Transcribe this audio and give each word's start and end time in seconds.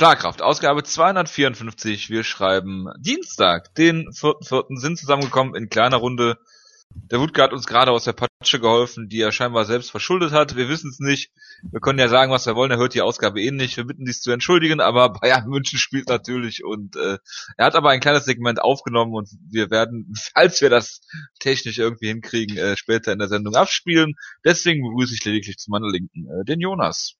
Schlagkraft, 0.00 0.40
Ausgabe 0.40 0.82
254. 0.82 2.08
Wir 2.08 2.24
schreiben 2.24 2.86
Dienstag, 3.00 3.74
den 3.74 4.08
4.4. 4.08 4.80
sind 4.80 4.98
zusammengekommen 4.98 5.54
in 5.54 5.68
kleiner 5.68 5.98
Runde. 5.98 6.38
Der 7.10 7.20
Wutke 7.20 7.42
hat 7.42 7.52
uns 7.52 7.66
gerade 7.66 7.90
aus 7.90 8.04
der 8.04 8.14
Patsche 8.14 8.60
geholfen, 8.60 9.10
die 9.10 9.20
er 9.20 9.30
scheinbar 9.30 9.66
selbst 9.66 9.90
verschuldet 9.90 10.32
hat. 10.32 10.56
Wir 10.56 10.70
wissen 10.70 10.88
es 10.88 11.00
nicht. 11.00 11.30
Wir 11.70 11.80
können 11.80 11.98
ja 11.98 12.08
sagen, 12.08 12.32
was 12.32 12.46
wir 12.46 12.56
wollen. 12.56 12.70
Er 12.70 12.78
hört 12.78 12.94
die 12.94 13.02
Ausgabe 13.02 13.42
eh 13.42 13.50
nicht. 13.50 13.76
Wir 13.76 13.84
bitten 13.84 14.06
dies 14.06 14.22
zu 14.22 14.30
entschuldigen, 14.30 14.80
aber 14.80 15.12
Bayern 15.20 15.46
München 15.46 15.78
spielt 15.78 16.08
natürlich 16.08 16.64
und 16.64 16.96
äh, 16.96 17.18
er 17.58 17.66
hat 17.66 17.74
aber 17.74 17.90
ein 17.90 18.00
kleines 18.00 18.24
Segment 18.24 18.62
aufgenommen 18.62 19.12
und 19.12 19.28
wir 19.50 19.70
werden, 19.70 20.14
falls 20.34 20.62
wir 20.62 20.70
das 20.70 21.02
technisch 21.40 21.76
irgendwie 21.76 22.08
hinkriegen, 22.08 22.56
äh, 22.56 22.74
später 22.78 23.12
in 23.12 23.18
der 23.18 23.28
Sendung 23.28 23.54
abspielen. 23.54 24.14
Deswegen 24.46 24.82
begrüße 24.82 25.12
ich 25.12 25.22
lediglich 25.26 25.58
zu 25.58 25.70
meiner 25.70 25.90
Linken 25.90 26.24
äh, 26.24 26.44
den 26.46 26.60
Jonas. 26.60 27.18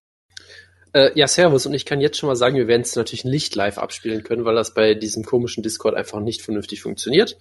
Äh, 0.92 1.10
ja, 1.14 1.28
Servus. 1.28 1.66
Und 1.66 1.74
ich 1.74 1.86
kann 1.86 2.00
jetzt 2.00 2.18
schon 2.18 2.28
mal 2.28 2.36
sagen, 2.36 2.56
wir 2.56 2.66
werden 2.66 2.82
es 2.82 2.96
natürlich 2.96 3.24
nicht 3.24 3.54
live 3.54 3.78
abspielen 3.78 4.22
können, 4.22 4.44
weil 4.44 4.54
das 4.54 4.74
bei 4.74 4.94
diesem 4.94 5.24
komischen 5.24 5.62
Discord 5.62 5.94
einfach 5.94 6.20
nicht 6.20 6.42
vernünftig 6.42 6.82
funktioniert. 6.82 7.36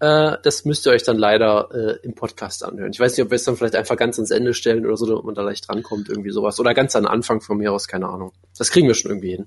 Äh, 0.00 0.36
das 0.42 0.64
müsst 0.64 0.86
ihr 0.86 0.92
euch 0.92 1.02
dann 1.02 1.18
leider 1.18 1.68
äh, 1.72 2.06
im 2.06 2.14
Podcast 2.14 2.64
anhören. 2.64 2.92
Ich 2.92 3.00
weiß 3.00 3.16
nicht, 3.16 3.24
ob 3.24 3.30
wir 3.30 3.36
es 3.36 3.44
dann 3.44 3.56
vielleicht 3.56 3.76
einfach 3.76 3.96
ganz 3.96 4.18
ans 4.18 4.30
Ende 4.30 4.54
stellen 4.54 4.86
oder 4.86 4.96
so, 4.96 5.06
damit 5.06 5.24
man 5.24 5.34
da 5.34 5.42
leicht 5.42 5.68
rankommt, 5.68 6.08
irgendwie 6.08 6.30
sowas. 6.30 6.58
Oder 6.58 6.74
ganz 6.74 6.96
an 6.96 7.06
Anfang 7.06 7.40
von 7.40 7.58
mir 7.58 7.72
aus, 7.72 7.88
keine 7.88 8.08
Ahnung. 8.08 8.32
Das 8.56 8.70
kriegen 8.70 8.88
wir 8.88 8.94
schon 8.94 9.10
irgendwie 9.10 9.32
hin. 9.32 9.46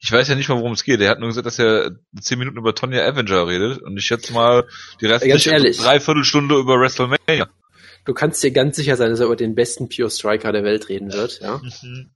Ich 0.00 0.12
weiß 0.12 0.28
ja 0.28 0.36
nicht 0.36 0.48
mal, 0.48 0.58
worum 0.58 0.72
es 0.72 0.84
geht. 0.84 1.00
Er 1.00 1.10
hat 1.10 1.18
nur 1.18 1.28
gesagt, 1.28 1.46
dass 1.46 1.58
er 1.58 1.90
zehn 2.20 2.38
Minuten 2.38 2.58
über 2.58 2.74
Tonya 2.74 3.04
Avenger 3.04 3.48
redet 3.48 3.82
und 3.82 3.96
ich 3.96 4.04
schätze 4.04 4.32
mal 4.32 4.66
die 5.00 5.06
restliche 5.06 5.72
Dreiviertelstunde 5.72 6.56
über 6.56 6.78
WrestleMania. 6.78 7.48
Du 8.04 8.14
kannst 8.14 8.42
dir 8.42 8.52
ganz 8.52 8.76
sicher 8.76 8.96
sein, 8.96 9.10
dass 9.10 9.20
er 9.20 9.26
über 9.26 9.36
den 9.36 9.54
besten 9.54 9.88
Pure 9.88 10.10
Striker 10.10 10.52
der 10.52 10.62
Welt 10.64 10.88
reden 10.88 11.12
wird, 11.12 11.40
ja. 11.40 11.60
Mhm. 11.82 12.10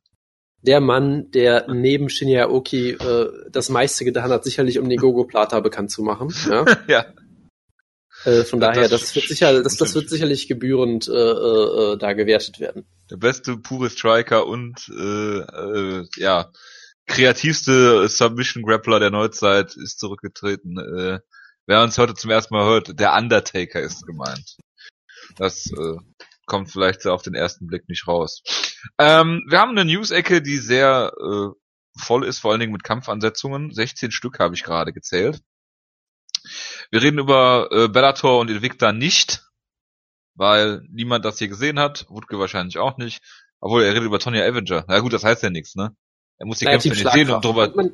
Der 0.63 0.81
Mann, 0.81 1.31
der 1.33 1.67
neben 1.73 2.09
Shinya 2.09 2.45
Aoki 2.45 2.91
äh, 2.91 3.29
das 3.51 3.69
meiste 3.69 4.05
getan 4.05 4.31
hat, 4.31 4.45
sicherlich 4.45 4.79
um 4.79 4.89
den 4.89 4.99
Gogo 4.99 5.25
Plata 5.25 5.61
bekannt 5.61 5.91
zu 5.91 6.03
machen. 6.03 6.33
Ja. 6.49 6.65
ja. 6.89 7.07
Äh, 8.25 8.45
von 8.45 8.61
daher, 8.61 8.89
das, 8.89 9.01
das 9.01 9.15
wird 9.17 9.27
sicher, 9.27 9.63
das, 9.63 9.77
das 9.77 9.95
wird 9.95 10.09
sicherlich 10.09 10.47
gebührend 10.47 11.09
äh, 11.09 11.13
äh, 11.13 11.97
da 11.99 12.13
gewertet 12.13 12.61
werden. 12.61 12.87
Der 13.11 13.17
beste 13.17 13.57
pure 13.57 13.91
Striker 13.91 14.47
und 14.47 14.89
äh, 14.89 15.39
äh, 15.39 16.07
ja 16.17 16.51
kreativste 17.07 18.09
Submission 18.09 18.63
Grappler 18.63 19.01
der 19.01 19.11
Neuzeit 19.11 19.77
ist 19.77 19.99
zurückgetreten. 19.99 20.79
Äh, 20.79 21.21
wer 21.67 21.83
uns 21.83 21.99
heute 21.99 22.15
zum 22.15 22.31
ersten 22.31 22.55
Mal 22.55 22.65
hört, 22.65 22.99
der 22.99 23.15
Undertaker 23.15 23.81
ist 23.81 24.07
gemeint. 24.07 24.57
Das 25.37 25.67
äh, 25.67 25.97
kommt 26.47 26.71
vielleicht 26.71 27.07
auf 27.07 27.23
den 27.23 27.35
ersten 27.35 27.67
Blick 27.67 27.89
nicht 27.89 28.07
raus. 28.07 28.43
Ähm, 28.99 29.45
wir 29.49 29.61
haben 29.61 29.71
eine 29.71 29.85
News-Ecke, 29.85 30.43
die 30.43 30.59
sehr 30.59 31.13
äh, 31.19 31.49
voll 31.97 32.25
ist, 32.25 32.39
vor 32.39 32.51
allen 32.51 32.61
Dingen 32.61 32.73
mit 32.73 32.85
Kampfansetzungen. 32.85 33.73
16 33.73 34.11
Stück 34.11 34.39
habe 34.39 34.55
ich 34.55 34.65
gerade 34.65 34.93
gezählt. 34.93 35.41
Wir 36.91 37.03
reden 37.03 37.19
über 37.19 37.69
äh, 37.71 37.89
Bellator 37.89 38.41
und 38.41 38.51
Invicta 38.51 38.93
nicht, 38.93 39.45
weil 40.35 40.83
niemand 40.91 41.25
das 41.25 41.39
hier 41.39 41.49
gesehen 41.49 41.79
hat. 41.79 42.07
Wutke 42.09 42.39
wahrscheinlich 42.39 42.79
auch 42.79 42.97
nicht. 42.97 43.23
Obwohl, 43.61 43.83
er 43.83 43.93
redet 43.93 44.05
über 44.05 44.19
Tonya 44.19 44.45
Avenger. 44.45 44.85
Na 44.89 44.99
gut, 44.99 45.13
das 45.13 45.25
heißt 45.25 45.43
ja 45.43 45.51
nichts, 45.51 45.77
ne? 45.77 45.95
Er 46.39 46.47
muss 46.47 46.59
die 46.59 46.65
Kämpfe 46.65 46.89
nicht 46.89 47.09
sehen 47.09 47.31
und 47.31 47.45
drüber... 47.45 47.73
Man, 47.75 47.93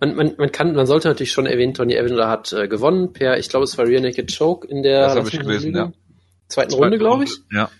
man, 0.00 0.14
man, 0.14 0.34
man, 0.36 0.52
kann, 0.52 0.74
man 0.74 0.86
sollte 0.86 1.08
natürlich 1.08 1.32
schon 1.32 1.46
erwähnen, 1.46 1.74
Tony 1.74 1.98
Avenger 1.98 2.28
hat 2.28 2.52
äh, 2.52 2.68
gewonnen 2.68 3.12
per, 3.12 3.38
ich 3.38 3.48
glaube, 3.48 3.64
es 3.64 3.78
war 3.78 3.86
Rear 3.86 4.02
Naked 4.02 4.36
Choke 4.36 4.68
in 4.68 4.82
der 4.82 5.06
das 5.06 5.16
habe 5.16 5.28
ich 5.28 5.40
gelesen, 5.40 5.74
ja. 5.74 5.92
zweiten 6.48 6.74
Runde, 6.74 6.98
glaube 6.98 7.24
ich. 7.24 7.32
Ja. 7.50 7.70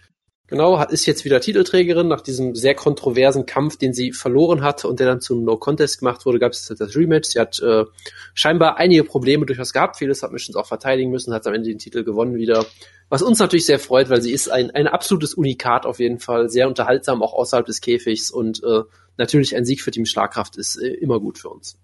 Genau, 0.48 0.82
ist 0.82 1.04
jetzt 1.04 1.26
wieder 1.26 1.42
Titelträgerin 1.42 2.08
nach 2.08 2.22
diesem 2.22 2.54
sehr 2.54 2.74
kontroversen 2.74 3.44
Kampf, 3.44 3.76
den 3.76 3.92
sie 3.92 4.12
verloren 4.12 4.62
hat 4.62 4.86
und 4.86 4.98
der 4.98 5.06
dann 5.06 5.20
zum 5.20 5.44
No 5.44 5.58
Contest 5.58 5.98
gemacht 5.98 6.24
wurde, 6.24 6.38
gab 6.38 6.52
es 6.52 6.64
das 6.64 6.96
Rematch. 6.96 7.28
Sie 7.28 7.38
hat 7.38 7.60
äh, 7.60 7.84
scheinbar 8.32 8.78
einige 8.78 9.04
Probleme 9.04 9.44
durchaus 9.44 9.74
gehabt, 9.74 9.98
vieles 9.98 10.22
hat 10.22 10.32
Missions 10.32 10.56
auch 10.56 10.66
verteidigen 10.66 11.10
müssen, 11.10 11.34
hat 11.34 11.46
am 11.46 11.52
Ende 11.52 11.68
den 11.68 11.78
Titel 11.78 12.02
gewonnen 12.02 12.36
wieder. 12.36 12.64
Was 13.10 13.20
uns 13.20 13.38
natürlich 13.38 13.66
sehr 13.66 13.78
freut, 13.78 14.08
weil 14.08 14.22
sie 14.22 14.32
ist 14.32 14.48
ein, 14.48 14.70
ein 14.70 14.86
absolutes 14.86 15.34
Unikat 15.34 15.84
auf 15.84 15.98
jeden 15.98 16.18
Fall, 16.18 16.48
sehr 16.48 16.66
unterhaltsam 16.66 17.22
auch 17.22 17.34
außerhalb 17.34 17.66
des 17.66 17.82
Käfigs 17.82 18.30
und 18.30 18.64
äh, 18.64 18.84
natürlich 19.18 19.54
ein 19.54 19.66
Sieg 19.66 19.82
für 19.82 19.90
Team 19.90 20.06
Schlagkraft 20.06 20.56
ist 20.56 20.76
äh, 20.76 20.94
immer 20.94 21.20
gut 21.20 21.36
für 21.36 21.50
uns. 21.50 21.78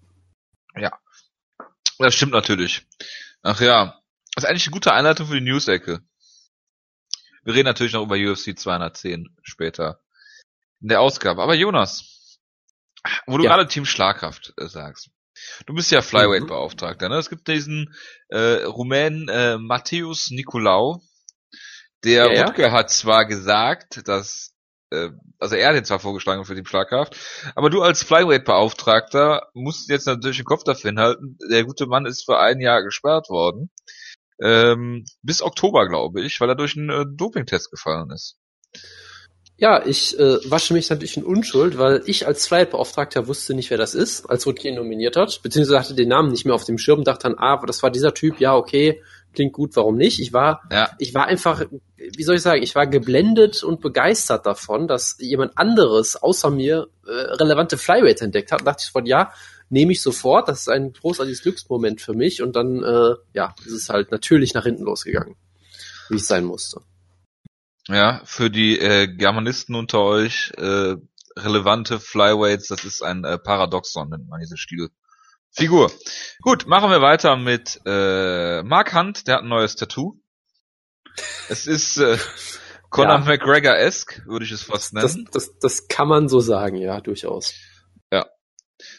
Ja, 0.75 0.91
das 1.99 2.15
stimmt 2.15 2.31
natürlich. 2.31 2.87
Ach 3.43 3.61
ja, 3.61 3.99
das 4.33 4.43
ist 4.43 4.49
eigentlich 4.49 4.65
eine 4.65 4.73
gute 4.73 4.91
Einleitung 4.91 5.27
für 5.27 5.39
die 5.39 5.45
News-Ecke. 5.45 6.01
Wir 7.45 7.53
reden 7.53 7.67
natürlich 7.67 7.93
noch 7.93 8.03
über 8.03 8.15
UFC 8.15 8.57
210 8.57 9.29
später 9.43 10.01
in 10.81 10.89
der 10.89 10.99
Ausgabe. 10.99 11.43
Aber 11.43 11.53
Jonas, 11.53 12.39
wo 13.27 13.37
du 13.37 13.43
ja. 13.43 13.51
gerade 13.51 13.67
Team 13.67 13.85
Schlagkraft 13.85 14.53
äh, 14.57 14.67
sagst. 14.67 15.11
Du 15.67 15.73
bist 15.73 15.91
ja 15.91 16.01
Flyweight-Beauftragter, 16.01 17.09
ne? 17.09 17.17
Es 17.17 17.29
gibt 17.29 17.47
diesen 17.47 17.93
äh, 18.29 18.63
Rumänen 18.63 19.27
äh, 19.29 19.57
Matthäus 19.57 20.31
Nikolaou. 20.31 21.01
Der 22.03 22.33
ja, 22.33 22.45
Rutger 22.45 22.67
ja. 22.67 22.71
hat 22.71 22.89
zwar 22.89 23.25
gesagt, 23.25 24.07
dass 24.07 24.55
äh, 24.91 25.09
also 25.37 25.55
er 25.55 25.69
hat 25.69 25.75
den 25.75 25.85
zwar 25.85 25.99
vorgeschlagen 25.99 26.45
für 26.45 26.55
Team 26.55 26.65
Schlagkraft, 26.65 27.15
aber 27.53 27.69
du 27.69 27.83
als 27.83 28.01
Flyweight-Beauftragter 28.03 29.49
musst 29.53 29.89
jetzt 29.89 30.07
natürlich 30.07 30.37
den 30.37 30.45
Kopf 30.45 30.63
dafür 30.63 30.89
hinhalten. 30.91 31.37
Der 31.51 31.63
gute 31.63 31.85
Mann 31.85 32.05
ist 32.05 32.23
für 32.25 32.39
ein 32.39 32.59
Jahr 32.59 32.81
gesperrt 32.81 33.29
worden 33.29 33.69
ähm, 34.41 35.05
bis 35.21 35.41
Oktober, 35.41 35.87
glaube 35.87 36.21
ich, 36.21 36.39
weil 36.41 36.49
er 36.49 36.55
durch 36.55 36.77
einen 36.77 36.89
äh, 36.89 37.05
Dopingtest 37.07 37.71
gefallen 37.71 38.11
ist. 38.11 38.37
Ja, 39.57 39.85
ich 39.85 40.19
äh, 40.19 40.37
wasche 40.49 40.73
mich 40.73 40.89
natürlich 40.89 41.15
in 41.15 41.23
Unschuld, 41.23 41.77
weil 41.77 42.01
ich 42.05 42.27
als 42.27 42.45
Flightbeauftragter 42.45 43.27
wusste 43.27 43.53
nicht, 43.53 43.69
wer 43.69 43.77
das 43.77 43.95
ist, 43.95 44.29
als 44.29 44.45
ihn 44.45 44.75
nominiert 44.75 45.15
hat, 45.15 45.41
beziehungsweise 45.43 45.79
hatte 45.79 45.95
den 45.95 46.09
Namen 46.09 46.31
nicht 46.31 46.45
mehr 46.45 46.55
auf 46.55 46.65
dem 46.65 46.77
Schirm, 46.77 47.05
dachte 47.05 47.29
dann, 47.29 47.37
ah, 47.37 47.61
das 47.65 47.81
war 47.81 47.89
dieser 47.89 48.13
Typ, 48.13 48.41
ja, 48.41 48.53
okay, 48.53 49.01
klingt 49.33 49.53
gut, 49.53 49.75
warum 49.75 49.95
nicht? 49.95 50.19
Ich 50.19 50.33
war, 50.33 50.63
ja. 50.71 50.89
ich 50.99 51.13
war 51.13 51.27
einfach, 51.27 51.63
wie 51.95 52.23
soll 52.23 52.35
ich 52.35 52.41
sagen, 52.41 52.63
ich 52.63 52.75
war 52.75 52.87
geblendet 52.87 53.63
und 53.63 53.79
begeistert 53.79 54.45
davon, 54.45 54.87
dass 54.87 55.17
jemand 55.19 55.57
anderes 55.57 56.15
außer 56.17 56.49
mir 56.49 56.87
äh, 57.05 57.11
relevante 57.11 57.77
Flyweight 57.77 58.21
entdeckt 58.21 58.51
hat. 58.51 58.61
Und 58.61 58.65
dachte 58.65 58.83
ich 58.85 58.91
von, 58.91 59.05
ja, 59.05 59.31
nehme 59.75 59.91
ich 59.91 60.01
sofort. 60.01 60.47
Das 60.47 60.61
ist 60.61 60.69
ein 60.69 60.93
großartiges 60.93 61.43
Glücksmoment 61.43 62.01
für 62.01 62.13
mich. 62.13 62.41
Und 62.41 62.55
dann, 62.55 62.81
äh, 62.81 63.15
ja, 63.33 63.53
ist 63.65 63.73
es 63.73 63.89
halt 63.89 64.09
natürlich 64.09 64.53
nach 64.53 64.63
hinten 64.63 64.85
losgegangen, 64.85 65.35
wie 66.09 66.15
es 66.15 66.27
sein 66.27 66.45
musste. 66.45 66.81
Ja, 67.89 68.21
für 68.23 68.49
die 68.49 68.79
äh, 68.79 69.07
Germanisten 69.07 69.75
unter 69.75 69.99
euch, 69.99 70.53
äh, 70.57 70.95
relevante 71.37 71.99
Flyweights, 71.99 72.67
das 72.69 72.85
ist 72.85 73.03
ein 73.03 73.25
äh, 73.25 73.37
Paradoxon, 73.37 74.09
nennt 74.09 74.29
man 74.29 74.39
diese 74.39 74.57
Stilfigur. 74.57 75.91
Gut, 76.41 76.65
machen 76.67 76.89
wir 76.89 77.01
weiter 77.01 77.35
mit 77.35 77.81
äh, 77.85 78.63
Mark 78.63 78.95
Hunt, 78.95 79.27
der 79.27 79.35
hat 79.35 79.43
ein 79.43 79.49
neues 79.49 79.75
Tattoo. 79.75 80.17
Es 81.49 81.67
ist 81.67 81.97
äh, 81.97 82.17
Conor 82.89 83.19
ja. 83.19 83.25
McGregor-esque, 83.25 84.25
würde 84.25 84.45
ich 84.45 84.51
es 84.51 84.63
fast 84.63 84.93
nennen. 84.93 85.27
Das, 85.31 85.47
das, 85.47 85.59
das 85.59 85.87
kann 85.89 86.07
man 86.07 86.29
so 86.29 86.39
sagen, 86.39 86.77
ja, 86.77 87.01
durchaus. 87.01 87.53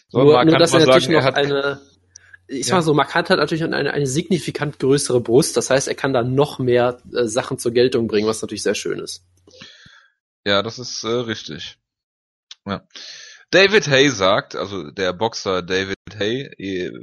So, 0.09 0.23
nur, 0.23 0.45
nur 0.45 0.59
dass 0.59 0.73
er 0.73 0.81
natürlich 0.81 1.05
sagen, 1.05 1.15
noch 1.15 1.35
eine, 1.35 1.81
ich 2.49 2.67
sag 2.67 2.77
mal 2.77 2.83
so, 2.83 2.95
markant 2.95 3.31
hat 3.31 3.39
natürlich 3.39 3.65
eine, 3.65 3.93
eine 3.93 4.07
signifikant 4.07 4.79
größere 4.79 5.21
Brust. 5.21 5.57
Das 5.57 5.71
heißt, 5.71 5.89
er 5.89 5.95
kann 5.95 6.13
da 6.13 6.23
noch 6.23 6.59
mehr 6.59 7.01
äh, 7.13 7.27
Sachen 7.27 7.59
zur 7.59 7.73
Geltung 7.73 8.07
bringen, 8.07 8.27
was 8.27 8.43
natürlich 8.43 8.63
sehr 8.63 8.75
schön 8.75 8.99
ist. 8.99 9.25
Ja, 10.45 10.63
das 10.63 10.79
ist 10.79 11.03
äh, 11.05 11.09
richtig. 11.09 11.79
Ja. 12.65 12.87
David 13.51 13.89
Hay 13.89 14.11
sagt, 14.11 14.57
also 14.57 14.91
der 14.91 15.13
Boxer 15.13 15.63
David 15.63 15.97
Hay, 16.19 16.51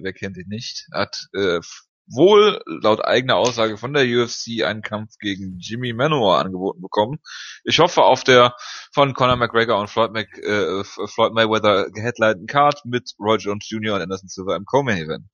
wer 0.02 0.14
kennt 0.14 0.38
ihn 0.38 0.48
nicht, 0.48 0.88
hat 0.92 1.28
äh, 1.34 1.60
wohl 2.08 2.62
laut 2.66 3.04
eigener 3.04 3.38
Aussage 3.38 3.78
von 3.78 3.94
der 3.94 4.04
UFC 4.04 4.64
einen 4.64 4.82
Kampf 4.82 5.18
gegen 5.20 5.58
Jimmy 5.60 5.94
Manowar 5.94 6.44
angeboten 6.44 6.82
bekommen. 6.82 7.20
Ich 7.64 7.80
hoffe 7.80 8.04
auf 8.04 8.24
der 8.24 8.56
von 8.94 9.14
Conor 9.14 9.38
McGregor 9.38 9.80
und 9.80 9.90
Floyd, 9.90 10.12
Mac, 10.12 10.28
äh, 10.38 10.84
Floyd 10.84 11.34
Mayweather 11.34 11.90
geheadlineten 11.92 12.48
Card 12.48 12.82
mit 12.86 13.12
Roy 13.20 13.38
Jones 13.38 13.70
Jr. 13.70 13.96
und 13.96 14.02
Anderson 14.02 14.30
Silva 14.30 14.56
im 14.56 14.66
Co-Main 14.66 14.98
Event. 14.98 15.26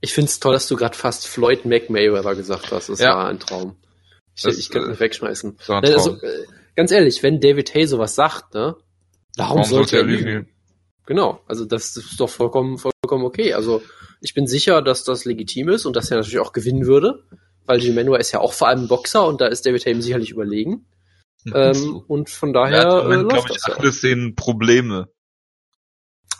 Ich 0.00 0.12
finde 0.12 0.28
es 0.28 0.38
toll, 0.38 0.52
dass 0.52 0.68
du 0.68 0.76
gerade 0.76 0.96
fast 0.96 1.26
Floyd 1.26 1.64
McMayweather 1.64 2.34
gesagt 2.34 2.70
hast. 2.70 2.88
Das 2.88 3.00
ja. 3.00 3.16
war 3.16 3.28
ein 3.28 3.40
Traum. 3.40 3.76
Ich, 4.34 4.42
das, 4.42 4.58
ich 4.58 4.70
könnte 4.70 4.88
äh, 4.88 4.90
mich 4.90 5.00
wegschmeißen. 5.00 5.58
Also, 5.66 6.20
äh, 6.22 6.46
ganz 6.76 6.92
ehrlich, 6.92 7.22
wenn 7.22 7.40
David 7.40 7.74
Hay 7.74 7.86
sowas 7.86 8.14
sagt, 8.14 8.54
ne, 8.54 8.76
warum, 9.36 9.58
warum 9.58 9.64
sollte 9.64 9.96
er 9.96 10.04
lügen? 10.04 10.48
Genau, 11.06 11.40
also 11.48 11.64
das 11.64 11.96
ist 11.96 12.20
doch 12.20 12.28
vollkommen, 12.28 12.76
vollkommen 12.76 13.24
okay. 13.24 13.54
Also 13.54 13.82
ich 14.20 14.34
bin 14.34 14.46
sicher, 14.46 14.82
dass 14.82 15.04
das 15.04 15.24
legitim 15.24 15.68
ist 15.68 15.86
und 15.86 15.94
dass 15.94 16.10
er 16.10 16.18
natürlich 16.18 16.40
auch 16.40 16.52
gewinnen 16.52 16.86
würde, 16.86 17.24
weil 17.66 17.82
Jim 17.82 17.94
Manuel 17.94 18.20
ist 18.20 18.32
ja 18.32 18.40
auch 18.40 18.52
vor 18.52 18.68
allem 18.68 18.82
ein 18.82 18.88
Boxer 18.88 19.26
und 19.26 19.40
da 19.40 19.46
ist 19.46 19.66
David 19.66 19.86
Haim 19.86 20.02
sicherlich 20.02 20.30
überlegen. 20.30 20.86
Mhm. 21.44 21.52
Ähm, 21.54 21.96
und 22.08 22.30
von 22.30 22.52
daher 22.52 22.82
ja, 22.82 23.10
äh, 23.10 23.14
läuft 23.16 23.50
ich, 23.50 23.62
das 23.62 23.82
ja. 23.82 23.92
sehen 23.92 24.34
Probleme. 24.34 25.08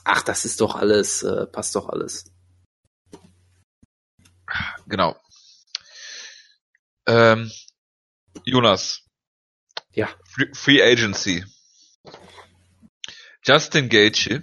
Ach, 0.05 0.23
das 0.23 0.45
ist 0.45 0.61
doch 0.61 0.75
alles, 0.75 1.23
äh, 1.23 1.47
passt 1.47 1.77
doch 1.77 1.89
alles. 1.89 2.25
Genau. 4.87 5.17
Ähm, 7.07 7.51
Jonas. 8.45 9.03
Ja. 9.93 10.09
Free, 10.25 10.47
Free 10.55 10.83
Agency. 10.83 11.45
Justin 13.45 13.89
Gaethje 13.89 14.43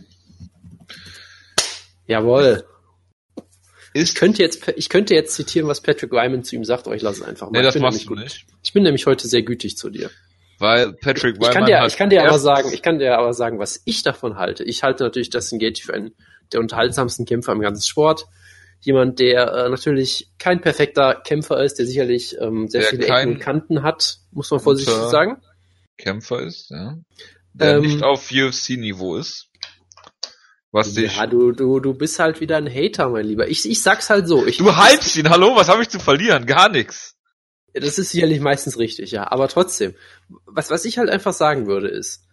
Jawohl. 2.08 2.68
Ich 3.96 4.02
Ist, 4.02 4.16
könnte 4.18 4.42
jetzt, 4.44 4.68
ich 4.76 4.90
könnte 4.90 5.16
jetzt 5.16 5.36
zitieren, 5.36 5.70
was 5.70 5.80
Patrick 5.80 6.12
Ryman 6.12 6.44
zu 6.44 6.58
ihm 6.58 6.66
sagt, 6.66 6.86
aber 6.86 6.98
ich 6.98 7.02
lasse 7.02 7.22
es 7.22 7.28
einfach 7.28 7.50
mal. 7.50 7.62
nee, 7.62 7.68
Ich 7.68 7.74
das 7.74 7.82
machst 7.82 8.04
du 8.04 8.08
gut. 8.10 8.20
nicht. 8.20 8.46
Ich 8.62 8.74
bin 8.74 8.84
nämlich 8.84 9.06
heute 9.06 9.26
sehr 9.26 9.42
gütig 9.42 9.78
zu 9.78 9.90
dir. 9.90 10.10
Weil 10.60 10.92
Patrick 10.94 11.38
Ich 11.40 11.42
kann 11.50 11.56
Wyman 11.56 11.66
dir, 11.66 11.80
hat 11.80 11.92
ich 11.92 11.98
kann 11.98 12.10
dir 12.10 12.24
aber 12.28 12.38
sagen, 12.38 12.74
ich 12.74 12.82
kann 12.82 13.00
dir 13.00 13.18
aber 13.18 13.34
sagen, 13.34 13.58
was 13.58 13.82
ich 13.86 14.04
davon 14.04 14.36
halte. 14.38 14.66
Ich 14.66 14.84
halte 14.84 15.04
natürlich 15.06 15.34
Justin 15.34 15.60
Gaethje 15.60 15.86
für 15.86 15.94
einen 15.94 16.14
der 16.52 16.60
unterhaltsamsten 16.60 17.26
Kämpfer 17.26 17.54
im 17.54 17.62
ganzen 17.62 17.88
Sport. 17.88 18.26
Jemand, 18.82 19.20
der 19.20 19.48
äh, 19.54 19.70
natürlich 19.70 20.30
kein 20.40 20.60
perfekter 20.60 21.16
Kämpfer 21.26 21.64
ist, 21.64 21.80
der 21.80 21.86
sicherlich 21.86 22.36
ähm, 22.40 22.68
sehr 22.68 22.82
Der 22.82 22.90
viele 22.90 23.06
Ecken 23.08 23.34
und 23.36 23.40
Kanten 23.40 23.82
hat, 23.82 24.18
muss 24.32 24.52
man 24.52 24.60
vorsichtig 24.60 24.94
sagen. 24.94 25.42
Kämpfer 25.98 26.42
ist, 26.42 26.70
ja. 26.70 26.98
Der 27.54 27.76
Ähm, 27.78 27.82
nicht 27.84 28.04
auf 28.04 28.30
UFC-Niveau 28.30 29.16
ist. 29.16 29.48
Was 30.76 30.94
dich. 30.94 31.16
Ja, 31.16 31.26
du, 31.26 31.54
du, 31.54 31.80
du 31.80 31.94
bist 31.94 32.20
halt 32.20 32.42
wieder 32.42 32.58
ein 32.58 32.68
Hater, 32.68 33.08
mein 33.08 33.26
Lieber. 33.26 33.48
Ich, 33.48 33.64
ich 33.64 33.82
sag's 33.82 34.10
halt 34.10 34.28
so. 34.28 34.46
Ich, 34.46 34.58
Du 34.58 34.76
hypst 34.76 35.16
ihn, 35.16 35.30
hallo, 35.30 35.56
was 35.56 35.70
habe 35.70 35.82
ich 35.82 35.88
zu 35.88 36.00
verlieren? 36.00 36.46
Gar 36.46 36.68
nichts. 36.68 37.16
Das 37.74 37.98
ist 37.98 38.10
sicherlich 38.10 38.42
meistens 38.42 38.78
richtig, 38.78 39.12
ja. 39.12 39.32
Aber 39.32 39.48
trotzdem, 39.48 39.96
was, 40.46 40.72
was 40.72 40.84
ich 40.84 40.98
halt 40.98 41.10
einfach 41.10 41.32
sagen 41.32 41.66
würde, 41.66 41.88
ist, 41.88 42.28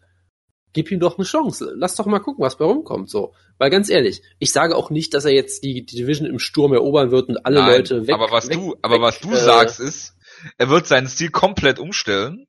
gib 0.73 0.91
ihm 0.91 0.99
doch 0.99 1.19
eine 1.19 1.25
Chance. 1.25 1.73
Lass 1.77 1.95
doch 1.95 2.07
mal 2.07 2.19
gucken, 2.19 2.45
was 2.45 2.59
bei 2.59 2.65
rumkommt, 2.65 3.09
so. 3.09 3.33
Weil 3.59 3.71
ganz 3.71 3.89
ehrlich, 3.89 4.23
ich 4.41 4.51
sage 4.51 4.75
auch 4.75 4.91
nicht, 4.91 5.15
dass 5.15 5.25
er 5.25 5.33
jetzt 5.33 5.63
die, 5.63 5.87
die 5.87 5.99
Division 5.99 6.27
im 6.27 6.41
Sturm 6.41 6.73
erobern 6.73 7.13
wird 7.13 7.29
und 7.29 7.47
alle 7.47 7.61
Nein, 7.61 7.77
Leute 7.77 8.09
weg. 8.09 8.15
aber 8.17 8.33
was 8.33 8.49
weg, 8.49 8.57
du, 8.57 8.75
aber 8.83 8.97
weg, 8.97 9.03
was 9.03 9.21
du 9.21 9.31
äh, 9.31 9.37
sagst 9.37 9.79
ist, 9.79 10.15
er 10.59 10.69
wird 10.69 10.89
seinen 10.89 11.07
Stil 11.07 11.31
komplett 11.31 11.79
umstellen 11.79 12.49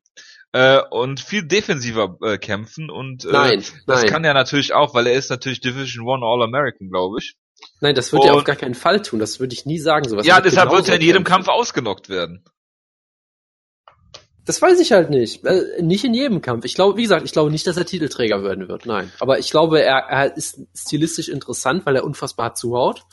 äh, 0.54 0.80
und 0.92 1.20
viel 1.20 1.44
defensiver 1.44 2.18
äh, 2.22 2.38
kämpfen 2.38 2.90
und 2.90 3.26
äh, 3.26 3.32
Nein, 3.32 3.64
das 3.88 4.04
nein, 4.04 4.10
kann 4.10 4.24
er 4.24 4.34
natürlich 4.34 4.74
auch, 4.74 4.94
weil 4.94 5.08
er 5.08 5.14
ist 5.14 5.30
natürlich 5.30 5.60
Division 5.60 6.08
One 6.08 6.26
All-American, 6.26 6.90
glaube 6.90 7.18
ich. 7.20 7.36
nein, 7.82 7.96
das 7.96 8.14
wird 8.14 8.24
er 8.26 8.36
auf 8.36 8.44
gar 8.44 8.56
keinen 8.56 8.76
Fall 8.76 9.02
tun. 9.02 9.20
Das 9.20 9.40
würde 9.40 9.54
ich 9.54 9.66
nie 9.66 9.80
sagen. 9.80 10.08
Sowas 10.08 10.26
ja, 10.26 10.40
deshalb 10.40 10.72
wird 10.72 10.88
er 10.88 10.96
in 10.96 11.02
jedem. 11.02 11.24
Kampf 11.24 11.48
ausgenockt 11.48 12.08
werden. 12.08 12.46
Das 14.46 14.62
weiß 14.62 14.80
ich 14.80 14.92
halt 14.92 15.10
nicht. 15.10 15.44
Äh, 15.46 15.82
nicht 15.82 16.04
in 16.04 16.14
jedem 16.14 16.42
Kampf. 16.42 16.66
Ich 16.66 16.76
glaube, 16.76 16.98
wie 16.98 17.04
gesagt, 17.04 17.26
ich 17.26 17.32
glaube 17.32 17.50
nicht, 17.50 17.66
dass 17.66 17.78
er 17.78 17.86
Titelträger 17.86 18.44
werden 18.44 18.68
wird. 18.68 18.86
Nein. 18.86 19.12
Aber 19.20 19.40
ich 19.40 19.50
glaube, 19.50 19.82
er, 19.82 20.00
er 20.10 20.38
ist 20.38 20.60
stilistisch 20.76 21.30
interessant, 21.30 21.86
weil 21.86 21.96
er 21.96 22.04
unfassbar 22.04 22.54
zuhaut 22.54 23.04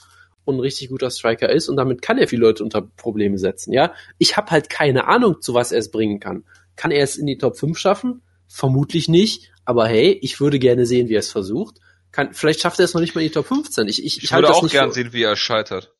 und 0.44 0.56
ein 0.56 0.60
richtig 0.60 0.88
guter 0.88 1.10
Striker 1.10 1.48
ist 1.48 1.68
und 1.68 1.76
damit 1.76 2.02
kann 2.02 2.18
er 2.18 2.28
viele 2.28 2.42
Leute 2.42 2.64
unter 2.64 2.82
Probleme 2.82 3.38
setzen. 3.38 3.72
Ja, 3.72 3.94
ich 4.18 4.36
habe 4.36 4.50
halt 4.50 4.68
keine 4.68 5.06
Ahnung, 5.06 5.40
zu 5.40 5.54
was 5.54 5.72
er 5.72 5.78
es 5.78 5.90
bringen 5.90 6.18
kann. 6.18 6.44
Kann 6.80 6.92
er 6.92 7.04
es 7.04 7.18
in 7.18 7.26
die 7.26 7.36
Top 7.36 7.58
5 7.58 7.76
schaffen? 7.76 8.22
Vermutlich 8.48 9.06
nicht. 9.06 9.52
Aber 9.66 9.86
hey, 9.86 10.18
ich 10.22 10.40
würde 10.40 10.58
gerne 10.58 10.86
sehen, 10.86 11.10
wie 11.10 11.14
er 11.14 11.18
es 11.18 11.30
versucht. 11.30 11.76
Kann, 12.10 12.32
vielleicht 12.32 12.62
schafft 12.62 12.78
er 12.78 12.86
es 12.86 12.94
noch 12.94 13.02
nicht 13.02 13.14
mal 13.14 13.20
in 13.20 13.28
die 13.28 13.34
Top 13.34 13.48
15. 13.48 13.86
Ich, 13.86 13.98
ich, 13.98 14.16
Ich, 14.16 14.24
ich 14.24 14.32
würde 14.32 14.48
auch 14.48 14.66
gern 14.66 14.88
für, 14.88 14.94
sehen, 14.94 15.12
wie 15.12 15.22
er 15.22 15.36
scheitert. 15.36 15.92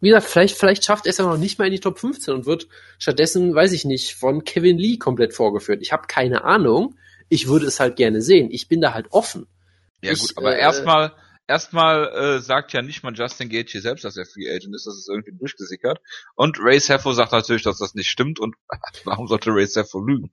wie 0.00 0.08
gesagt, 0.08 0.26
vielleicht, 0.26 0.56
vielleicht 0.58 0.84
schafft 0.84 1.06
er 1.06 1.10
es 1.10 1.18
ja 1.18 1.26
noch 1.26 1.36
nicht 1.36 1.60
mal 1.60 1.66
in 1.66 1.70
die 1.70 1.78
Top 1.78 2.00
15 2.00 2.34
und 2.34 2.46
wird 2.46 2.66
stattdessen, 2.98 3.54
weiß 3.54 3.70
ich 3.70 3.84
nicht, 3.84 4.16
von 4.16 4.42
Kevin 4.42 4.78
Lee 4.78 4.96
komplett 4.96 5.32
vorgeführt. 5.32 5.80
Ich 5.80 5.92
habe 5.92 6.08
keine 6.08 6.42
Ahnung. 6.42 6.96
Ich 7.28 7.46
würde 7.46 7.66
es 7.66 7.78
halt 7.78 7.94
gerne 7.94 8.20
sehen. 8.20 8.48
Ich 8.50 8.66
bin 8.66 8.80
da 8.80 8.94
halt 8.94 9.06
offen. 9.12 9.46
Ja 10.02 10.10
Ich, 10.10 10.18
gut, 10.18 10.32
aber 10.38 10.56
äh, 10.56 10.60
erstmal 10.60 11.12
erstmal 11.48 12.08
äh, 12.08 12.40
sagt 12.40 12.72
ja 12.72 12.82
nicht 12.82 13.02
mal 13.02 13.14
Justin 13.14 13.48
Gaethje 13.48 13.80
selbst, 13.80 14.04
dass 14.04 14.16
er 14.16 14.26
Free 14.26 14.48
Agent 14.48 14.74
ist, 14.74 14.86
das 14.86 14.96
ist 14.96 15.08
irgendwie 15.08 15.32
durchgesickert. 15.36 16.00
Und 16.36 16.58
Ray 16.60 16.78
Seffo 16.78 17.12
sagt 17.12 17.32
natürlich, 17.32 17.62
dass 17.62 17.78
das 17.78 17.94
nicht 17.94 18.10
stimmt 18.10 18.38
und 18.38 18.54
warum 19.04 19.26
sollte 19.26 19.50
Ray 19.50 19.66
Seffo 19.66 20.00
lügen? 20.00 20.30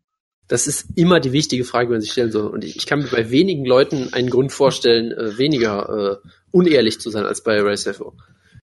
Das 0.48 0.68
ist 0.68 0.90
immer 0.96 1.20
die 1.20 1.32
wichtige 1.32 1.64
Frage, 1.64 1.88
die 1.88 1.94
man 1.94 2.02
sich 2.02 2.12
stellen 2.12 2.32
soll. 2.32 2.48
Und 2.48 2.64
ich, 2.64 2.76
ich 2.76 2.86
kann 2.86 3.00
mir 3.00 3.08
bei 3.08 3.32
wenigen 3.32 3.66
Leuten 3.66 4.14
einen 4.14 4.30
Grund 4.30 4.52
vorstellen, 4.52 5.12
äh, 5.12 5.40
weniger 5.40 6.22
äh, 6.24 6.28
unehrlich 6.52 7.00
zu 7.00 7.10
sein 7.10 7.26
als 7.26 7.42
bei 7.42 7.60
Ray 7.60 7.78
Sefo. 7.78 8.14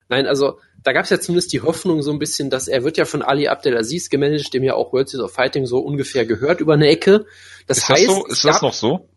Nein, 0.09 0.27
also 0.27 0.61
da 0.85 0.93
gab 0.93 1.05
es 1.05 1.11
ja 1.11 1.19
zumindest 1.19 1.53
die 1.53 1.63
Hoffnung 1.63 2.03
so 2.03 2.13
ein 2.13 2.19
bisschen, 2.19 2.51
dass 2.51 2.69
er 2.69 2.85
wird 2.85 2.99
ja 2.99 3.05
von 3.05 3.23
Ali 3.23 3.49
Abdelaziz 3.49 4.11
gemanagt, 4.11 4.53
dem 4.53 4.63
ja 4.63 4.75
auch 4.75 4.93
World 4.93 5.09
Series 5.09 5.25
of 5.25 5.33
Fighting 5.33 5.67
so 5.67 5.79
ungefähr 5.79 6.27
gehört 6.27 6.61
über 6.61 6.75
eine 6.75 6.89
Ecke. 6.89 7.25
Das 7.67 7.79
ist 7.79 7.89
heißt, 7.89 8.09
das 8.09 8.15
so? 8.15 8.27
Ist 8.27 8.45
das 8.45 8.63
noch 8.63 8.75
so? 8.75 9.09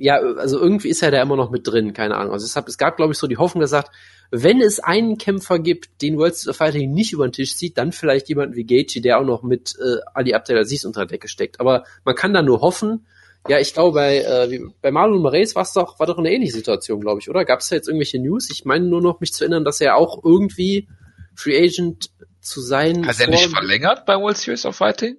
Ja, 0.00 0.16
also 0.16 0.58
irgendwie 0.58 0.88
ist 0.88 1.02
er 1.02 1.10
da 1.10 1.20
immer 1.20 1.36
noch 1.36 1.50
mit 1.50 1.66
drin, 1.66 1.92
keine 1.92 2.16
Ahnung. 2.16 2.32
Also 2.32 2.46
deshalb, 2.46 2.68
es 2.68 2.78
gab, 2.78 2.96
glaube 2.96 3.12
ich, 3.12 3.18
so 3.18 3.26
die 3.26 3.36
Hoffnung, 3.36 3.60
dass 3.60 3.72
er 3.72 3.82
sagt, 3.82 3.94
wenn 4.30 4.62
es 4.62 4.80
einen 4.80 5.18
Kämpfer 5.18 5.58
gibt, 5.58 6.00
den 6.00 6.16
World 6.16 6.36
Series 6.36 6.48
of 6.48 6.56
Fighting 6.56 6.92
nicht 6.92 7.12
über 7.12 7.28
den 7.28 7.32
Tisch 7.32 7.54
zieht, 7.54 7.76
dann 7.76 7.92
vielleicht 7.92 8.28
jemanden 8.30 8.56
wie 8.56 8.64
Gaethje, 8.64 9.02
der 9.02 9.20
auch 9.20 9.24
noch 9.24 9.42
mit 9.42 9.76
äh, 9.78 9.98
Ali 10.14 10.32
Abdelaziz 10.32 10.84
unter 10.84 11.00
der 11.00 11.08
Decke 11.08 11.28
steckt. 11.28 11.60
Aber 11.60 11.84
man 12.04 12.14
kann 12.14 12.32
da 12.32 12.40
nur 12.40 12.62
hoffen. 12.62 13.06
Ja, 13.46 13.58
ich 13.58 13.74
glaube, 13.74 13.94
bei, 13.94 14.18
äh, 14.18 14.60
bei 14.80 14.90
Marlon 14.90 15.20
Moraes 15.20 15.54
war 15.54 15.64
es 15.64 15.74
doch, 15.74 15.98
war 15.98 16.06
doch 16.06 16.18
eine 16.18 16.32
ähnliche 16.32 16.52
Situation, 16.52 17.00
glaube 17.00 17.20
ich, 17.20 17.28
oder? 17.28 17.44
Gab 17.44 17.60
es 17.60 17.68
da 17.68 17.76
jetzt 17.76 17.88
irgendwelche 17.88 18.18
News? 18.18 18.48
Ich 18.50 18.64
meine 18.64 18.86
nur 18.86 19.02
noch, 19.02 19.20
mich 19.20 19.34
zu 19.34 19.44
erinnern, 19.44 19.64
dass 19.64 19.82
er 19.82 19.96
auch 19.96 20.24
irgendwie 20.24 20.88
Free 21.34 21.62
Agent 21.62 22.10
zu 22.40 22.62
sein. 22.62 23.06
Hat 23.06 23.20
er 23.20 23.28
nicht 23.28 23.50
verlängert 23.50 24.06
bei 24.06 24.16
World 24.16 24.38
Series 24.38 24.64
of 24.64 24.76
Fighting? 24.76 25.18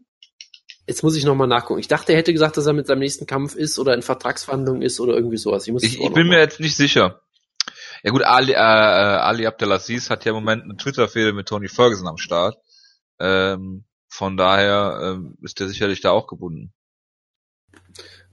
Jetzt 0.92 1.04
muss 1.04 1.16
ich 1.16 1.24
nochmal 1.24 1.48
nachgucken. 1.48 1.80
Ich 1.80 1.88
dachte, 1.88 2.12
er 2.12 2.18
hätte 2.18 2.34
gesagt, 2.34 2.58
dass 2.58 2.66
er 2.66 2.74
mit 2.74 2.86
seinem 2.86 3.00
nächsten 3.00 3.26
Kampf 3.26 3.56
ist 3.56 3.80
oder 3.80 3.94
in 3.94 4.02
Vertragsverhandlungen 4.02 4.82
ist 4.82 5.00
oder 5.00 5.14
irgendwie 5.14 5.38
sowas. 5.38 5.66
Ich, 5.66 5.74
Ich, 5.74 6.02
ich 6.02 6.12
bin 6.12 6.28
mir 6.28 6.38
jetzt 6.38 6.60
nicht 6.60 6.76
sicher. 6.76 7.22
Ja 8.04 8.12
gut, 8.12 8.24
Ali, 8.24 8.52
äh, 8.52 8.56
äh, 8.56 8.58
Ali 8.58 9.48
Abdelaziz 9.48 10.10
hat 10.10 10.26
ja 10.26 10.32
im 10.32 10.36
Moment 10.36 10.64
eine 10.66 10.76
Twitter-Fehde 10.76 11.32
mit 11.32 11.48
Tony 11.48 11.70
Ferguson 11.70 12.10
am 12.10 12.18
Start. 12.18 12.58
Ähm, 13.22 13.86
von 14.10 14.36
daher 14.36 15.00
ähm, 15.02 15.38
ist 15.42 15.62
er 15.62 15.70
sicherlich 15.70 16.02
da 16.02 16.12
auch 16.12 16.28
gebunden. 16.28 16.74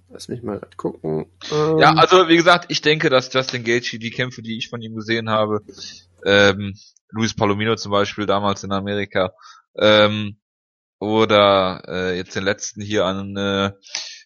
Lass 0.09 0.27
mich 0.27 0.43
mal 0.43 0.61
gucken. 0.77 1.27
Ähm, 1.53 1.79
Ja, 1.79 1.93
also 1.93 2.27
wie 2.27 2.37
gesagt, 2.37 2.73
ich 2.73 2.83
denke, 2.83 3.09
dass 3.09 3.33
Justin 3.33 3.63
Gaethje 3.63 4.01
die 4.01 4.11
Kämpfe, 4.11 4.43
die 4.43 4.59
ich 4.59 4.69
von 4.69 4.83
ihm 4.83 4.97
gesehen 4.97 5.31
habe, 5.31 5.61
ähm, 6.25 6.75
Luis 7.11 7.37
Palomino 7.37 7.77
zum 7.77 7.93
Beispiel 7.93 8.27
damals 8.27 8.65
in 8.65 8.73
Amerika, 8.73 9.33
ähm, 9.77 10.41
oder 11.01 11.83
äh, 11.87 12.17
jetzt 12.17 12.35
den 12.35 12.45
letzten 12.45 12.83
hier 12.83 13.05
an 13.05 13.37
äh, 13.37 13.73